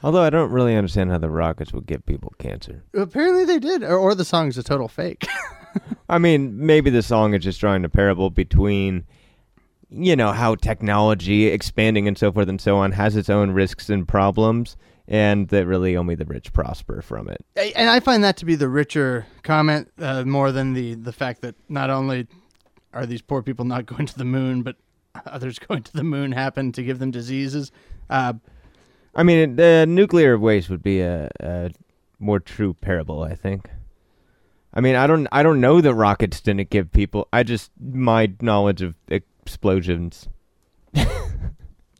Although 0.03 0.21
I 0.21 0.29
don't 0.29 0.51
really 0.51 0.75
understand 0.75 1.09
how 1.09 1.17
the 1.17 1.29
rockets 1.29 1.73
would 1.73 1.85
give 1.85 2.05
people 2.05 2.33
cancer. 2.37 2.83
Apparently 2.93 3.45
they 3.45 3.59
did, 3.59 3.83
or, 3.83 3.97
or 3.97 4.15
the 4.15 4.25
song's 4.25 4.57
a 4.57 4.63
total 4.63 4.87
fake. 4.87 5.27
I 6.09 6.17
mean, 6.17 6.65
maybe 6.65 6.89
the 6.89 7.01
song 7.01 7.33
is 7.33 7.43
just 7.43 7.59
drawing 7.59 7.83
a 7.83 7.89
parable 7.89 8.29
between, 8.29 9.05
you 9.89 10.15
know, 10.15 10.31
how 10.31 10.55
technology 10.55 11.47
expanding 11.47 12.07
and 12.07 12.17
so 12.17 12.31
forth 12.31 12.47
and 12.47 12.61
so 12.61 12.77
on 12.77 12.91
has 12.91 13.15
its 13.15 13.29
own 13.29 13.51
risks 13.51 13.89
and 13.89 14.07
problems, 14.07 14.77
and 15.07 15.47
that 15.49 15.65
really 15.65 15.95
only 15.95 16.15
the 16.15 16.25
rich 16.25 16.51
prosper 16.53 17.01
from 17.01 17.29
it. 17.29 17.45
And 17.55 17.89
I 17.89 17.99
find 17.99 18.23
that 18.23 18.37
to 18.37 18.45
be 18.45 18.55
the 18.55 18.69
richer 18.69 19.25
comment 19.43 19.91
uh, 19.99 20.23
more 20.23 20.51
than 20.51 20.73
the 20.73 20.95
the 20.95 21.13
fact 21.13 21.41
that 21.41 21.55
not 21.69 21.89
only 21.89 22.27
are 22.93 23.05
these 23.05 23.21
poor 23.21 23.41
people 23.41 23.65
not 23.65 23.85
going 23.85 24.05
to 24.05 24.17
the 24.17 24.25
moon, 24.25 24.63
but 24.63 24.75
others 25.25 25.59
going 25.67 25.83
to 25.83 25.93
the 25.93 26.03
moon 26.03 26.31
happen 26.31 26.71
to 26.73 26.83
give 26.83 26.99
them 26.99 27.11
diseases. 27.11 27.71
Uh, 28.09 28.33
I 29.15 29.23
mean, 29.23 29.55
the 29.55 29.85
nuclear 29.87 30.37
waste 30.37 30.69
would 30.69 30.83
be 30.83 31.01
a, 31.01 31.29
a 31.39 31.71
more 32.19 32.39
true 32.39 32.73
parable, 32.75 33.23
I 33.23 33.33
think. 33.33 33.69
I 34.73 34.79
mean, 34.81 34.95
I 34.95 35.07
don't, 35.07 35.27
I 35.31 35.41
don't 35.41 35.59
know 35.59 35.81
that 35.81 35.93
rockets 35.95 36.39
didn't 36.39 36.69
give 36.69 36.91
people. 36.91 37.27
I 37.33 37.41
just 37.41 37.71
my 37.81 38.31
knowledge 38.41 38.83
of 38.83 38.93
explosions. 39.07 40.27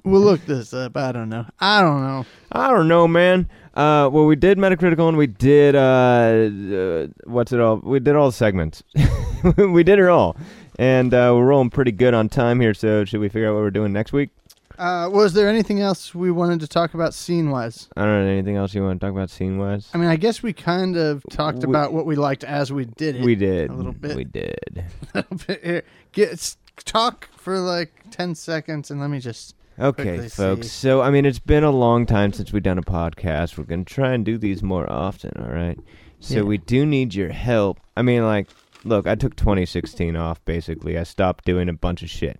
we'll 0.07 0.21
look 0.21 0.45
this 0.45 0.73
up. 0.73 0.97
I 0.97 1.11
don't 1.11 1.29
know. 1.29 1.45
I 1.59 1.81
don't 1.81 2.01
know. 2.01 2.25
I 2.51 2.69
don't 2.69 2.87
know, 2.87 3.07
man. 3.07 3.49
Uh, 3.73 4.09
well, 4.11 4.25
we 4.25 4.35
did 4.35 4.57
Metacritical 4.57 5.07
and 5.07 5.17
we 5.17 5.27
did 5.27 5.75
uh, 5.75 5.79
uh 5.79 7.07
what's 7.25 7.51
it 7.51 7.59
all? 7.59 7.77
We 7.77 7.99
did 7.99 8.15
all 8.15 8.27
the 8.27 8.35
segments. 8.35 8.81
we 9.57 9.83
did 9.83 9.99
it 9.99 10.07
all, 10.07 10.35
and 10.79 11.13
uh, 11.13 11.31
we're 11.35 11.45
rolling 11.45 11.69
pretty 11.69 11.91
good 11.91 12.13
on 12.13 12.29
time 12.29 12.59
here. 12.59 12.73
So 12.73 13.05
should 13.05 13.19
we 13.19 13.29
figure 13.29 13.49
out 13.49 13.53
what 13.53 13.61
we're 13.61 13.71
doing 13.71 13.93
next 13.93 14.13
week? 14.13 14.29
Uh, 14.77 15.09
was 15.11 15.34
there 15.34 15.49
anything 15.49 15.79
else 15.79 16.13
we 16.13 16.29
wanted 16.29 16.59
to 16.59 16.67
talk 16.67 16.93
about 16.93 17.13
scene 17.13 17.49
wise? 17.49 17.89
I 17.97 18.05
don't 18.05 18.25
know. 18.25 18.31
Anything 18.31 18.57
else 18.57 18.75
you 18.75 18.84
want 18.84 18.99
to 18.99 19.05
talk 19.05 19.11
about 19.11 19.31
scene 19.31 19.57
wise? 19.57 19.89
I 19.93 19.97
mean, 19.97 20.07
I 20.07 20.17
guess 20.17 20.43
we 20.43 20.53
kind 20.53 20.95
of 20.95 21.23
talked 21.31 21.59
We- 21.59 21.69
about 21.69 21.93
what 21.93 22.05
we 22.05 22.15
liked 22.15 22.43
as 22.43 22.71
we 22.71 22.85
did 22.85 23.15
it. 23.15 23.23
We 23.23 23.35
did 23.35 23.71
a 23.71 23.73
little 23.73 23.91
bit. 23.91 24.15
We 24.15 24.23
did. 24.23 24.59
a 25.13 25.17
little 25.17 25.38
bit 25.47 25.63
here. 25.63 25.84
Get 26.11 26.55
talk 26.85 27.29
for 27.38 27.57
like 27.59 27.91
ten 28.11 28.35
seconds, 28.35 28.91
and 28.91 28.99
let 28.99 29.09
me 29.09 29.19
just. 29.19 29.55
Okay, 29.79 30.27
folks. 30.29 30.67
see. 30.67 30.69
So, 30.69 31.01
I 31.01 31.11
mean, 31.11 31.25
it's 31.25 31.39
been 31.39 31.63
a 31.63 31.71
long 31.71 32.05
time 32.05 32.33
since 32.33 32.51
we've 32.51 32.63
done 32.63 32.77
a 32.79 32.83
podcast. 32.83 33.57
We're 33.57 33.63
going 33.65 33.85
to 33.85 33.93
try 33.93 34.13
and 34.13 34.25
do 34.25 34.37
these 34.37 34.63
more 34.63 34.91
often, 34.91 35.31
all 35.39 35.51
right? 35.51 35.79
So, 36.19 36.37
Yeah. 36.37 36.41
we 36.43 36.57
do 36.57 36.85
need 36.85 37.13
your 37.13 37.29
help. 37.29 37.79
I 37.95 38.01
mean, 38.01 38.25
like, 38.25 38.47
look, 38.83 39.05
I 39.07 39.15
took 39.15 39.35
2016 39.35 40.15
off, 40.15 40.43
basically. 40.45 40.97
I 40.97 41.03
stopped 41.03 41.45
doing 41.45 41.69
a 41.69 41.73
bunch 41.73 42.01
of 42.01 42.09
shit. 42.09 42.39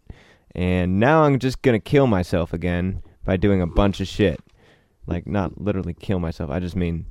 And 0.56 1.00
now 1.00 1.24
I'm 1.24 1.38
just 1.38 1.62
going 1.62 1.80
to 1.80 1.84
kill 1.84 2.08
myself 2.08 2.54
again 2.54 3.04
by 3.24 3.38
doing 3.38 3.62
a 3.62 3.68
bunch 3.68 4.00
of 4.02 4.08
shit. 4.08 4.40
Like, 5.06 5.28
not 5.28 5.62
literally 5.62 5.94
kill 5.94 6.20
myself. 6.20 6.50
I 6.50 6.60
just 6.60 6.76
mean, 6.76 7.06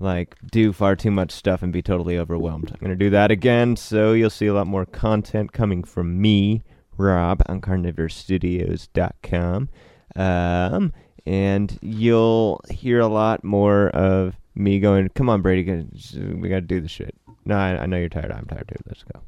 like, 0.00 0.36
do 0.50 0.72
far 0.72 0.96
too 0.96 1.10
much 1.10 1.30
stuff 1.32 1.62
and 1.62 1.72
be 1.72 1.82
totally 1.82 2.16
overwhelmed. 2.18 2.70
I'm 2.70 2.80
going 2.80 2.96
to 2.98 3.04
do 3.04 3.10
that 3.10 3.30
again, 3.30 3.76
so 3.76 4.12
you'll 4.14 4.30
see 4.30 4.46
a 4.46 4.54
lot 4.54 4.66
more 4.66 4.86
content 4.86 5.52
coming 5.52 5.84
from 5.84 6.20
me, 6.20 6.62
Rob, 6.96 7.42
on 7.46 7.60
carnivorestudios.com. 7.60 9.68
Um, 10.16 10.92
and 11.26 11.78
you'll 11.82 12.60
hear 12.70 13.00
a 13.00 13.08
lot 13.08 13.44
more 13.44 13.88
of 13.88 14.36
me 14.54 14.80
going, 14.80 15.08
come 15.10 15.28
on, 15.28 15.42
Brady, 15.42 15.86
we 16.16 16.48
got 16.48 16.56
to 16.56 16.60
do 16.60 16.80
the 16.80 16.88
shit. 16.88 17.14
No, 17.44 17.56
I, 17.56 17.82
I 17.82 17.86
know 17.86 17.96
you're 17.96 18.08
tired. 18.08 18.30
I'm 18.32 18.46
tired 18.46 18.68
too. 18.68 18.76
Let's 18.86 19.02
go. 19.02 19.20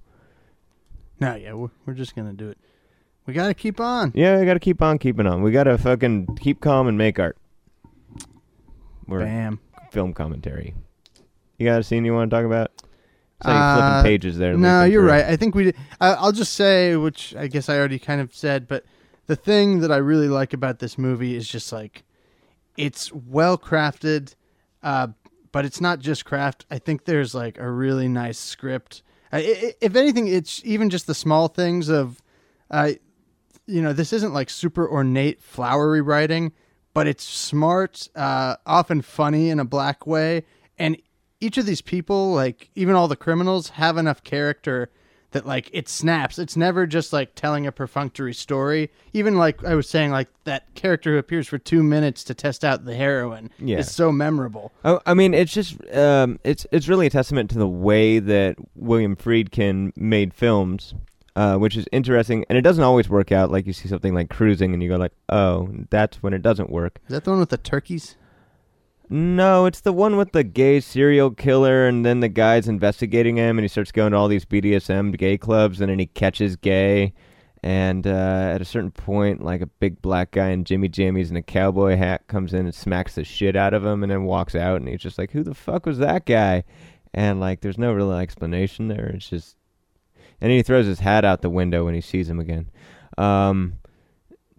No, 1.20 1.34
yeah, 1.34 1.54
we're, 1.54 1.70
we're 1.84 1.94
just 1.94 2.14
gonna 2.14 2.34
do 2.34 2.50
it. 2.50 2.58
We 3.26 3.34
got 3.34 3.48
to 3.48 3.54
keep 3.54 3.80
on. 3.80 4.12
Yeah, 4.14 4.38
we 4.38 4.46
got 4.46 4.54
to 4.54 4.60
keep 4.60 4.80
on 4.80 4.98
keeping 4.98 5.26
on. 5.26 5.42
We 5.42 5.50
got 5.50 5.64
to 5.64 5.76
fucking 5.76 6.36
keep 6.36 6.60
calm 6.60 6.86
and 6.86 6.96
make 6.96 7.18
art. 7.18 7.36
We're 9.08 9.20
Bam. 9.20 9.58
film 9.90 10.14
commentary. 10.14 10.74
You 11.58 11.66
got 11.66 11.80
a 11.80 11.82
scene 11.82 12.04
you 12.04 12.14
want 12.14 12.30
to 12.30 12.36
talk 12.36 12.44
about? 12.44 12.70
So 13.42 13.50
you're 13.50 13.58
Uh, 13.58 13.74
flipping 14.02 14.10
pages 14.10 14.38
there. 14.38 14.56
No, 14.56 14.84
you're 14.84 15.02
through. 15.02 15.10
right. 15.10 15.24
I 15.26 15.36
think 15.36 15.54
we. 15.54 15.64
Did, 15.64 15.76
I, 16.00 16.08
I'll 16.14 16.32
just 16.32 16.52
say, 16.54 16.96
which 16.96 17.34
I 17.36 17.46
guess 17.48 17.68
I 17.68 17.76
already 17.78 17.98
kind 17.98 18.20
of 18.20 18.34
said, 18.34 18.66
but 18.66 18.84
the 19.26 19.36
thing 19.36 19.80
that 19.80 19.92
I 19.92 19.96
really 19.98 20.28
like 20.28 20.52
about 20.54 20.78
this 20.78 20.96
movie 20.96 21.34
is 21.36 21.46
just 21.48 21.72
like 21.72 22.04
it's 22.76 23.12
well 23.12 23.58
crafted, 23.58 24.34
uh, 24.82 25.08
but 25.52 25.64
it's 25.64 25.80
not 25.80 25.98
just 26.00 26.24
craft. 26.24 26.64
I 26.70 26.78
think 26.78 27.04
there's 27.04 27.34
like 27.34 27.58
a 27.58 27.70
really 27.70 28.08
nice 28.08 28.38
script. 28.38 29.02
Uh, 29.32 29.40
if 29.42 29.96
anything, 29.96 30.28
it's 30.28 30.62
even 30.64 30.88
just 30.88 31.06
the 31.06 31.14
small 31.14 31.48
things 31.48 31.88
of, 31.88 32.22
uh, 32.70 32.92
you 33.66 33.82
know, 33.82 33.92
this 33.92 34.12
isn't 34.12 34.32
like 34.32 34.48
super 34.48 34.88
ornate, 34.88 35.42
flowery 35.42 36.00
writing, 36.00 36.52
but 36.94 37.06
it's 37.06 37.24
smart, 37.24 38.08
uh, 38.14 38.56
often 38.64 39.02
funny 39.02 39.50
in 39.50 39.58
a 39.58 39.64
black 39.64 40.06
way, 40.06 40.44
and 40.78 40.96
each 41.46 41.58
of 41.58 41.66
these 41.66 41.80
people, 41.82 42.32
like 42.32 42.68
even 42.74 42.94
all 42.94 43.08
the 43.08 43.16
criminals, 43.16 43.68
have 43.70 43.96
enough 43.96 44.22
character 44.24 44.90
that 45.32 45.46
like 45.46 45.68
it 45.72 45.88
snaps. 45.88 46.38
It's 46.38 46.56
never 46.56 46.86
just 46.86 47.12
like 47.12 47.34
telling 47.34 47.66
a 47.66 47.72
perfunctory 47.72 48.32
story. 48.34 48.90
Even 49.12 49.36
like 49.36 49.64
I 49.64 49.74
was 49.74 49.88
saying, 49.88 50.10
like 50.10 50.28
that 50.44 50.62
character 50.74 51.12
who 51.12 51.18
appears 51.18 51.46
for 51.46 51.58
two 51.58 51.82
minutes 51.82 52.24
to 52.24 52.34
test 52.34 52.64
out 52.64 52.84
the 52.84 52.94
heroin 52.94 53.50
Yeah. 53.58 53.78
is 53.78 53.92
so 53.94 54.10
memorable. 54.12 54.72
Oh, 54.84 55.00
I 55.06 55.14
mean, 55.14 55.34
it's 55.34 55.52
just 55.52 55.76
um, 55.94 56.38
it's 56.44 56.66
it's 56.72 56.88
really 56.88 57.06
a 57.06 57.10
testament 57.10 57.50
to 57.50 57.58
the 57.58 57.68
way 57.68 58.18
that 58.18 58.56
William 58.74 59.14
Friedkin 59.16 59.92
made 59.96 60.32
films, 60.32 60.94
uh, 61.34 61.56
which 61.56 61.76
is 61.76 61.86
interesting. 61.92 62.44
And 62.48 62.56
it 62.56 62.62
doesn't 62.62 62.84
always 62.84 63.08
work 63.08 63.30
out. 63.30 63.50
Like 63.50 63.66
you 63.66 63.72
see 63.72 63.88
something 63.88 64.14
like 64.14 64.30
Cruising, 64.30 64.72
and 64.74 64.82
you 64.82 64.88
go 64.88 64.96
like, 64.96 65.12
"Oh, 65.28 65.68
that's 65.90 66.22
when 66.22 66.32
it 66.34 66.42
doesn't 66.42 66.70
work." 66.70 66.98
Is 67.08 67.12
that 67.14 67.24
the 67.24 67.30
one 67.30 67.40
with 67.40 67.50
the 67.50 67.58
turkeys? 67.58 68.16
No, 69.08 69.66
it's 69.66 69.80
the 69.80 69.92
one 69.92 70.16
with 70.16 70.32
the 70.32 70.42
gay 70.42 70.80
serial 70.80 71.30
killer, 71.30 71.86
and 71.86 72.04
then 72.04 72.20
the 72.20 72.28
guy's 72.28 72.66
investigating 72.66 73.36
him, 73.36 73.56
and 73.56 73.64
he 73.64 73.68
starts 73.68 73.92
going 73.92 74.12
to 74.12 74.18
all 74.18 74.26
these 74.26 74.44
BDSM 74.44 75.16
gay 75.16 75.38
clubs, 75.38 75.80
and 75.80 75.90
then 75.90 75.98
he 75.98 76.06
catches 76.06 76.56
gay. 76.56 77.12
And 77.62 78.06
uh, 78.06 78.50
at 78.54 78.60
a 78.60 78.64
certain 78.64 78.90
point, 78.90 79.42
like 79.42 79.60
a 79.60 79.66
big 79.66 80.02
black 80.02 80.32
guy 80.32 80.48
in 80.48 80.64
Jimmy 80.64 80.88
Jammies 80.88 81.28
and 81.28 81.38
a 81.38 81.42
cowboy 81.42 81.96
hat 81.96 82.26
comes 82.26 82.52
in 82.52 82.66
and 82.66 82.74
smacks 82.74 83.14
the 83.14 83.24
shit 83.24 83.56
out 83.56 83.74
of 83.74 83.84
him, 83.84 84.02
and 84.02 84.10
then 84.10 84.24
walks 84.24 84.54
out, 84.54 84.80
and 84.80 84.88
he's 84.88 85.00
just 85.00 85.18
like, 85.18 85.30
"Who 85.30 85.42
the 85.42 85.54
fuck 85.54 85.86
was 85.86 85.98
that 85.98 86.26
guy?" 86.26 86.64
And 87.14 87.40
like, 87.40 87.60
there's 87.60 87.78
no 87.78 87.92
real 87.92 88.12
explanation 88.12 88.88
there. 88.88 89.06
It's 89.14 89.30
just, 89.30 89.56
and 90.40 90.52
he 90.52 90.62
throws 90.62 90.86
his 90.86 91.00
hat 91.00 91.24
out 91.24 91.42
the 91.42 91.50
window 91.50 91.84
when 91.84 91.94
he 91.94 92.00
sees 92.00 92.28
him 92.28 92.40
again. 92.40 92.70
Um, 93.16 93.78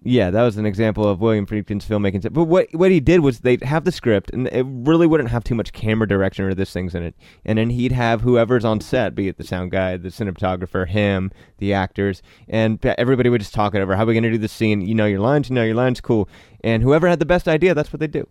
yeah, 0.04 0.30
that 0.30 0.44
was 0.44 0.58
an 0.58 0.66
example 0.66 1.08
of 1.08 1.22
William 1.22 1.46
Friedkin's 1.46 1.86
filmmaking. 1.86 2.32
But 2.32 2.46
what 2.46 2.68
what 2.74 2.92
he 2.92 3.00
did 3.00 3.22
was 3.22 3.40
they'd 3.40 3.64
have 3.64 3.84
the 3.84 3.92
script, 3.92 4.30
and 4.32 4.48
it 4.48 4.66
really 4.68 5.08
wouldn't 5.08 5.32
have 5.32 5.44
too 5.44 5.56
much 5.56 5.74
camera 5.74 6.08
direction 6.08 6.46
or 6.46 6.54
this 6.54 6.72
things 6.72 6.94
in 6.94 7.04
it. 7.04 7.16
And 7.44 7.58
then 7.58 7.72
he'd 7.72 7.92
have 7.92 8.22
whoever's 8.22 8.64
on 8.64 8.80
set, 8.80 9.16
be 9.16 9.28
it 9.28 9.38
the 9.38 9.44
sound 9.44 9.72
guy, 9.72 9.98
the 9.98 10.10
cinematographer, 10.10 10.88
him, 10.88 11.32
the 11.58 11.74
actors, 11.74 12.22
and 12.48 12.84
everybody 12.86 13.30
would 13.30 13.42
just 13.42 13.54
talk 13.54 13.74
it 13.74 13.82
over. 13.82 13.96
How 13.96 14.04
are 14.04 14.06
we 14.06 14.14
going 14.14 14.24
to 14.24 14.32
do 14.32 14.38
the 14.38 14.48
scene? 14.48 14.82
You 14.82 14.96
know 14.96 15.06
your 15.06 15.20
lines, 15.20 15.50
you 15.50 15.56
know 15.56 15.64
your 15.64 15.76
lines, 15.76 16.00
cool. 16.00 16.30
And 16.64 16.84
whoever 16.84 17.08
had 17.08 17.20
the 17.20 17.26
best 17.26 17.48
idea, 17.48 17.74
that's 17.74 17.92
what 17.92 18.00
they 18.00 18.08
do. 18.08 18.28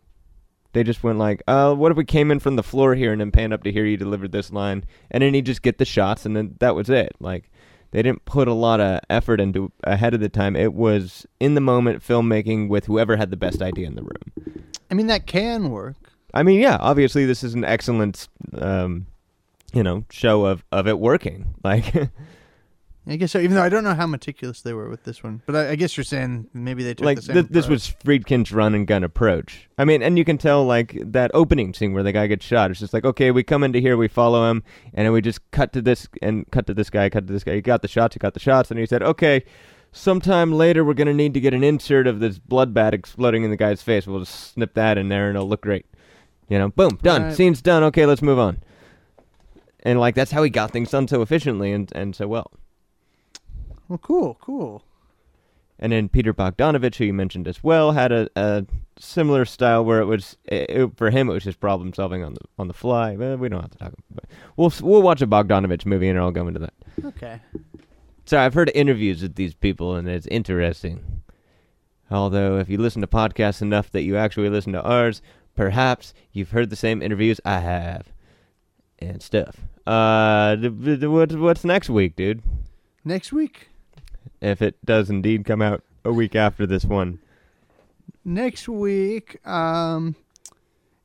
They 0.73 0.85
just 0.85 1.03
went 1.03 1.19
like, 1.19 1.43
uh, 1.49 1.75
what 1.75 1.91
if 1.91 1.97
we 1.97 2.05
came 2.05 2.31
in 2.31 2.39
from 2.39 2.57
the 2.57 2.63
floor 2.63 2.95
here 2.95 3.11
and 3.11 3.21
then 3.21 3.33
panned 3.33 3.55
up 3.55 3.63
to 3.65 3.73
hear 3.73 3.87
you 3.87 3.97
delivered 3.97 4.31
this 4.31 4.53
line? 4.53 4.85
And 5.11 5.23
then 5.23 5.33
he'd 5.33 5.47
just 5.47 5.63
get 5.63 5.79
the 5.79 5.85
shots, 5.85 6.27
and 6.27 6.37
then 6.37 6.55
that 6.61 6.75
was 6.75 6.91
it. 6.91 7.13
Like, 7.19 7.51
they 7.91 8.03
didn't 8.03 8.25
put 8.25 8.49
a 8.49 8.53
lot 8.53 8.81
of 8.81 9.01
effort 9.09 9.41
into 9.41 9.73
ahead 9.85 10.15
of 10.15 10.21
the 10.21 10.29
time. 10.29 10.57
It 10.57 10.75
was 10.75 11.27
in 11.41 11.55
the 11.55 11.61
moment 11.61 12.03
filmmaking 12.03 12.69
with 12.69 12.87
whoever 12.87 13.17
had 13.17 13.31
the 13.31 13.37
best 13.37 13.63
idea 13.63 13.87
in 13.87 13.95
the 13.95 14.03
room. 14.03 14.65
I 14.91 14.95
mean, 14.95 15.07
that 15.07 15.27
can 15.27 15.71
work. 15.71 15.97
I 16.35 16.43
mean, 16.43 16.61
yeah, 16.61 16.77
obviously 16.81 17.25
this 17.25 17.43
is 17.43 17.55
an 17.55 17.65
excellent, 17.65 18.29
um, 18.59 19.07
you 19.73 19.83
know, 19.83 20.05
show 20.11 20.45
of 20.45 20.65
of 20.71 20.87
it 20.87 20.99
working. 20.99 21.55
Like, 21.65 21.93
I 23.09 23.17
guess 23.17 23.33
so. 23.33 23.39
Even 23.39 23.55
though 23.55 23.63
I 23.63 23.69
don't 23.69 23.85
know 23.85 23.95
how 23.95 24.07
meticulous 24.07 24.63
they 24.63 24.73
were 24.73 24.89
with 24.89 25.05
this 25.05 25.23
one, 25.23 25.41
but 25.47 25.55
I, 25.55 25.71
I 25.71 25.75
guess 25.77 25.97
you're 25.97 26.05
saying 26.05 26.49
maybe 26.53 26.83
they 26.83 26.95
took 26.95 27.05
like 27.05 27.19
the 27.19 27.23
same. 27.23 27.35
th- 27.35 27.47
this 27.49 27.67
approach. 27.67 27.71
was 27.71 27.95
Friedkin's 28.05 28.51
run 28.51 28.75
and 28.75 28.87
gun 28.87 29.05
approach. 29.05 29.69
I 29.79 29.85
mean, 29.85 30.03
and 30.03 30.19
you 30.19 30.25
can 30.25 30.39
tell 30.39 30.65
like 30.65 30.99
that 31.13 31.31
opening 31.33 31.73
scene 31.73 31.93
where 31.93 32.03
the 32.03 32.13
guy 32.13 32.27
gets 32.27 32.45
shot. 32.45 32.71
It's 32.71 32.81
just 32.81 32.93
like, 32.93 33.05
okay, 33.05 33.31
we 33.31 33.45
come 33.45 33.63
into 33.63 33.79
here, 33.79 33.97
we 33.97 34.09
follow 34.09 34.51
him, 34.51 34.65
and 34.93 35.07
then 35.07 35.13
we 35.13 35.21
just 35.21 35.49
cut 35.53 35.73
to 35.75 35.83
this 35.83 36.09
and 36.21 36.51
cut 36.51 36.67
to 36.67 36.75
this 36.75 36.91
guy, 36.91 37.09
cut 37.09 37.27
to 37.29 37.33
this 37.33 37.45
guy. 37.45 37.55
He 37.55 37.61
got 37.61 37.83
the 37.83 37.89
shots, 37.89 38.15
he 38.15 38.19
got 38.19 38.35
the 38.35 38.41
shots, 38.41 38.71
and 38.71 38.81
he 38.81 38.87
said, 38.87 39.03
okay. 39.03 39.45
Sometime 39.93 40.53
later, 40.53 40.85
we're 40.85 40.93
gonna 40.93 41.15
need 41.15 41.33
to 41.33 41.41
get 41.41 41.55
an 41.55 41.65
insert 41.65 42.07
of 42.07 42.21
this 42.21 42.39
blood 42.39 42.75
bat 42.75 42.93
exploding 42.93 43.45
in 43.45 43.51
the 43.51 43.57
guy's 43.57 43.81
face. 43.81 44.07
We'll 44.07 44.21
just 44.21 44.53
snip 44.53 44.75
that 44.75 44.99
in 44.99 45.09
there, 45.09 45.29
and 45.29 45.37
it'll 45.37 45.49
look 45.49 45.63
great. 45.63 45.87
You 46.49 46.59
know, 46.59 46.69
boom, 46.69 46.99
done. 47.03 47.23
Right. 47.23 47.35
Scene's 47.35 47.63
done. 47.63 47.83
Okay, 47.85 48.05
let's 48.05 48.21
move 48.21 48.39
on. 48.39 48.63
And 49.85 49.99
like 49.99 50.15
that's 50.15 50.33
how 50.33 50.43
he 50.43 50.51
got 50.51 50.71
things 50.71 50.91
done 50.91 51.09
so 51.09 51.23
efficiently 51.23 51.73
and 51.73 51.91
and 51.95 52.15
so 52.15 52.29
well. 52.29 52.51
Well, 53.89 53.99
cool, 53.99 54.39
cool. 54.41 54.83
And 55.79 55.93
then 55.93 56.09
Peter 56.09 56.33
Bogdanovich, 56.33 56.97
who 56.97 57.05
you 57.05 57.13
mentioned 57.13 57.47
as 57.47 57.63
well, 57.63 57.93
had 57.93 58.11
a, 58.11 58.29
a 58.35 58.65
similar 58.99 59.45
style 59.45 59.85
where 59.85 60.01
it 60.01 60.07
was 60.07 60.37
it, 60.47 60.97
for 60.97 61.11
him 61.11 61.29
it 61.29 61.35
was 61.35 61.45
just 61.45 61.61
problem 61.61 61.93
solving 61.93 62.25
on 62.25 62.35
the 62.35 62.41
on 62.59 62.69
the 62.69 62.75
fly. 62.75 63.15
But 63.15 63.39
we 63.39 63.49
don't 63.49 63.61
have 63.61 63.71
to 63.73 63.79
talk. 63.79 63.93
About 64.11 64.25
it. 64.25 64.31
We'll 64.57 64.73
we'll 64.81 65.03
watch 65.03 65.21
a 65.21 65.27
Bogdanovich 65.27 65.85
movie 65.85 66.09
and 66.09 66.19
I'll 66.19 66.31
go 66.31 66.49
into 66.49 66.61
that. 66.61 66.75
Okay. 67.05 67.41
So 68.25 68.39
I've 68.39 68.55
heard 68.55 68.73
interviews 68.75 69.23
with 69.23 69.35
these 69.35 69.55
people 69.55 69.95
and 69.95 70.09
it's 70.09 70.27
interesting. 70.29 71.23
Although 72.11 72.59
if 72.59 72.69
you 72.69 72.79
listen 72.79 73.03
to 73.03 73.07
podcasts 73.07 73.61
enough 73.61 73.91
that 73.91 74.03
you 74.03 74.17
actually 74.17 74.49
listen 74.49 74.73
to 74.73 74.83
ours, 74.83 75.21
perhaps 75.55 76.15
you've 76.33 76.51
heard 76.51 76.71
the 76.71 76.77
same 76.77 77.03
interviews 77.03 77.41
I 77.45 77.59
have 77.59 78.13
and 78.99 79.23
stuff. 79.23 79.57
Uh, 79.87 80.57
what's 80.57 81.35
what's 81.35 81.65
next 81.65 81.91
week, 81.91 82.17
dude? 82.17 82.43
Next 83.05 83.33
week. 83.33 83.69
If 84.47 84.63
it 84.63 84.77
does 84.85 85.11
indeed 85.11 85.45
come 85.45 85.61
out 85.63 85.83
a 86.05 86.13
week 86.13 86.35
after 86.37 86.67
this 86.67 86.85
one. 86.85 87.19
next 88.25 88.69
week 88.69 89.45
um 89.47 90.15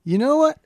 you 0.04 0.18
know 0.18 0.38
what 0.38 0.58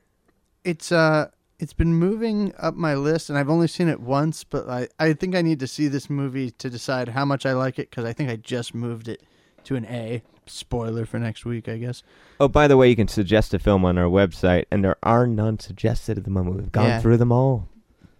it's 0.63 0.91
uh 0.91 1.29
it's 1.59 1.73
been 1.73 1.93
moving 1.93 2.53
up 2.57 2.75
my 2.75 2.93
list 2.95 3.29
and 3.29 3.37
i've 3.37 3.49
only 3.49 3.67
seen 3.67 3.87
it 3.87 3.99
once 3.99 4.43
but 4.43 4.67
i 4.69 4.87
i 4.99 5.13
think 5.13 5.35
i 5.35 5.41
need 5.41 5.59
to 5.59 5.67
see 5.67 5.87
this 5.87 6.09
movie 6.09 6.51
to 6.51 6.69
decide 6.69 7.09
how 7.09 7.25
much 7.25 7.45
i 7.45 7.53
like 7.53 7.77
it 7.79 7.89
because 7.89 8.05
i 8.05 8.13
think 8.13 8.29
i 8.29 8.35
just 8.35 8.73
moved 8.73 9.07
it 9.07 9.21
to 9.63 9.75
an 9.75 9.85
a 9.85 10.21
spoiler 10.45 11.05
for 11.05 11.17
next 11.19 11.45
week 11.45 11.67
i 11.69 11.77
guess 11.77 12.03
Oh, 12.39 12.49
by 12.49 12.67
the 12.67 12.75
way, 12.75 12.89
you 12.89 12.97
can 12.97 13.07
suggest 13.07 13.53
a 13.53 13.59
film 13.59 13.85
on 13.85 13.97
our 13.97 14.09
website, 14.09 14.65
and 14.69 14.83
there 14.83 14.97
are 15.01 15.25
none 15.25 15.57
suggested 15.57 16.17
at 16.17 16.25
the 16.25 16.29
moment. 16.29 16.57
We've 16.57 16.69
gone 16.69 16.87
Yeah. 16.87 16.99
through 17.01 17.15
them 17.15 17.31
all. 17.31 17.69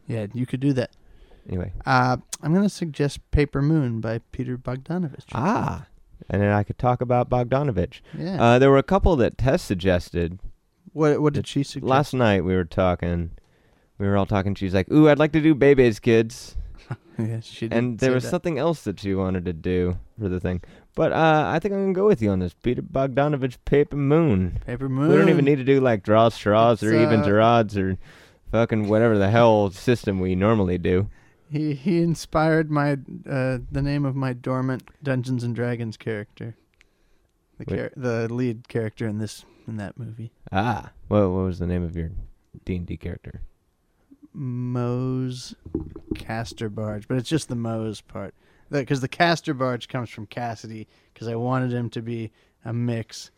yeah 0.08 0.28
you 0.34 0.46
could 0.46 0.62
do 0.62 0.72
that 0.74 0.92
Anyway. 1.48 1.72
uh 1.86 2.18
i'm 2.42 2.54
gonna 2.54 2.70
suggest 2.70 3.20
paper 3.32 3.62
moon 3.62 4.02
by 4.02 4.20
peter 4.32 4.58
bogdanovich 4.58 5.26
Ah. 5.34 5.88
And 6.30 6.42
then 6.42 6.52
I 6.54 6.64
could 6.64 6.80
talk 6.80 7.02
about 7.02 7.30
Bogdanovich. 7.30 8.00
yeah 8.18 8.42
Uh, 8.42 8.58
there 8.58 8.72
were 8.72 8.80
a 8.80 8.84
couple 8.84 9.16
that 9.18 9.38
Tess 9.38 9.62
suggested. 9.62 10.40
what 10.94 11.22
what 11.22 11.34
did 11.34 11.46
she 11.46 11.62
suggest 11.62 11.90
Last 11.90 12.14
night 12.14 12.44
we 12.46 12.56
were 12.56 12.64
talking. 12.66 13.32
We 14.00 14.08
were 14.08 14.18
all 14.18 14.26
talking. 14.26 14.56
She's 14.56 14.74
like, 14.74 14.90
"Ooh, 14.92 15.08
I'd 15.10 15.20
like 15.20 15.34
to 15.34 15.42
do 15.42 15.54
Baby's 15.54 16.00
Kids," 16.00 16.56
yeah 17.20 17.42
she 17.42 17.68
did 17.68 17.78
and 17.78 18.00
there 18.00 18.12
was 18.14 18.24
that. 18.24 18.30
something 18.32 18.58
else 18.58 18.82
that 18.84 19.00
she 19.02 19.14
wanted 19.14 19.46
to 19.46 19.54
do 19.54 19.98
for 20.20 20.30
the 20.30 20.40
thing. 20.40 20.62
But 20.96 21.12
uh, 21.12 21.44
I 21.54 21.60
think 21.60 21.74
I'm 21.74 21.82
gonna 21.82 21.94
go 21.94 22.08
with 22.08 22.22
you 22.22 22.32
on 22.32 22.40
this. 22.40 22.54
Peter 22.64 22.82
Bogdanovich, 22.82 23.58
Paper 23.66 23.98
Moon. 23.98 24.60
paper 24.66 24.90
moon 24.90 25.10
We 25.10 25.18
don't 25.18 25.30
even 25.30 25.46
need 25.46 25.58
to 25.58 25.64
do 25.66 25.80
like 25.80 26.02
draws, 26.02 26.34
straws, 26.34 26.82
or 26.82 26.92
It's, 26.94 27.04
evens 27.04 27.28
uh, 27.28 27.32
or 27.32 27.42
odds 27.42 27.78
or 27.78 27.98
fucking 28.52 28.88
whatever 28.88 29.18
the 29.18 29.30
hell 29.30 29.70
system 29.70 30.20
we 30.20 30.34
normally 30.34 30.78
do. 30.78 31.08
He 31.56 31.74
he 31.74 32.02
inspired 32.02 32.70
my 32.70 32.98
uh, 33.30 33.60
the 33.72 33.82
name 33.82 34.04
of 34.04 34.14
my 34.14 34.34
dormant 34.34 34.84
Dungeons 35.02 35.42
and 35.42 35.56
Dragons 35.56 35.96
character, 35.96 36.58
the 37.58 37.66
Wait. 37.66 37.78
char- 37.78 37.92
the 37.96 38.34
lead 38.34 38.68
character 38.68 39.08
in 39.08 39.20
this 39.20 39.46
in 39.66 39.78
that 39.78 39.98
movie. 39.98 40.34
Ah, 40.52 40.92
what 41.08 41.22
what 41.30 41.46
was 41.46 41.60
the 41.60 41.66
name 41.66 41.82
of 41.82 41.96
your 41.96 42.12
D 42.66 42.76
and 42.76 42.86
D 42.86 42.98
character? 42.98 43.40
Mose 44.34 45.56
Caster 46.16 46.68
Barge, 46.68 47.08
but 47.08 47.16
it's 47.16 47.30
just 47.30 47.48
the 47.48 47.56
Mose 47.56 48.02
part, 48.02 48.36
because 48.70 49.00
the 49.00 49.08
Caster 49.08 49.54
Barge 49.54 49.88
comes 49.88 50.10
from 50.10 50.26
Cassidy, 50.26 50.90
because 51.14 51.30
I 51.30 51.36
wanted 51.36 51.72
him 51.72 51.90
to 51.92 52.02
be 52.02 52.34
a 52.66 52.74
mix 52.74 53.32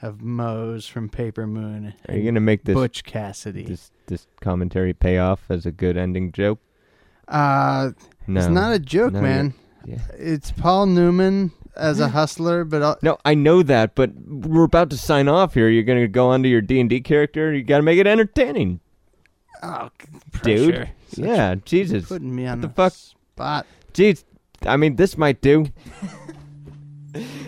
of 0.00 0.22
Mose 0.22 0.86
from 0.86 1.08
Paper 1.08 1.44
Moon 1.44 1.92
Are 2.08 2.14
you 2.16 2.22
gonna 2.22 2.38
make 2.38 2.62
this 2.62 2.74
Butch 2.74 3.02
Cassidy. 3.02 3.64
this 3.64 3.90
this 4.06 4.28
commentary 4.40 4.92
pay 4.92 5.18
off 5.18 5.50
as 5.50 5.66
a 5.66 5.72
good 5.72 5.96
ending 5.96 6.30
joke? 6.30 6.60
Uh, 7.28 7.90
No, 8.26 8.40
it's 8.40 8.48
not 8.48 8.74
a 8.74 8.78
joke, 8.78 9.12
No, 9.14 9.20
man. 9.20 9.54
Yeah. 9.86 9.98
It's 10.14 10.50
Paul 10.50 10.86
Newman 10.86 11.52
as 11.76 12.00
a 12.00 12.08
hustler, 12.08 12.64
but 12.64 12.82
I'll, 12.82 12.98
No, 13.02 13.18
I 13.24 13.34
know 13.34 13.62
that, 13.62 13.94
but 13.94 14.12
we're 14.26 14.64
about 14.64 14.90
to 14.90 14.96
sign 14.96 15.28
off 15.28 15.54
here. 15.54 15.68
You're 15.68 15.82
gonna 15.82 16.08
go 16.08 16.30
on 16.30 16.42
to 16.42 16.48
your 16.48 16.60
D 16.60 16.80
and 16.80 16.88
D 16.88 17.00
character. 17.00 17.52
You 17.52 17.62
got 17.62 17.78
to 17.78 17.82
make 17.82 17.98
it 17.98 18.06
entertaining, 18.06 18.80
oh, 19.62 19.90
dude. 20.42 20.88
Such 21.08 21.18
yeah, 21.18 21.54
Jesus, 21.64 22.06
putting 22.06 22.34
me 22.34 22.46
on 22.46 22.60
the 22.60 22.68
the, 22.68 22.74
fuck? 22.74 22.92
spot. 22.92 23.66
jeez. 23.92 24.24
I 24.66 24.76
mean, 24.76 24.96
this 24.96 25.18
might 25.18 25.40
do. 25.40 25.66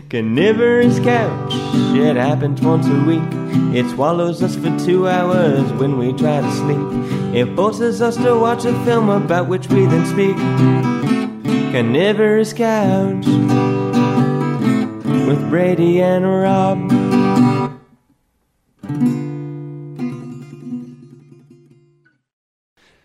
Carnivorous 0.09 1.01
couch. 1.01 1.53
It 1.97 2.15
happens 2.15 2.61
once 2.61 2.87
a 2.87 2.95
week. 3.05 3.23
It 3.75 3.91
swallows 3.91 4.41
us 4.41 4.55
for 4.55 4.79
two 4.79 5.09
hours 5.09 5.73
when 5.73 5.99
we 5.99 6.13
try 6.13 6.41
to 6.41 6.53
sleep. 6.53 7.35
It 7.35 7.57
forces 7.57 8.01
us 8.01 8.17
to 8.19 8.39
watch 8.39 8.65
a 8.65 8.85
film 8.85 9.09
about 9.09 9.49
which 9.49 9.69
we 9.69 9.85
then 9.87 10.07
speak. 10.07 10.37
Carnivorous 11.73 12.53
couch 12.53 13.27
with 15.27 15.51
Brady 15.51 16.01
and 16.01 16.25
Rob. 16.25 16.79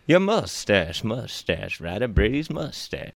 Your 0.06 0.20
mustache, 0.20 1.02
mustache, 1.02 1.80
right 1.80 2.06
Brady's 2.14 2.48
mustache. 2.50 3.10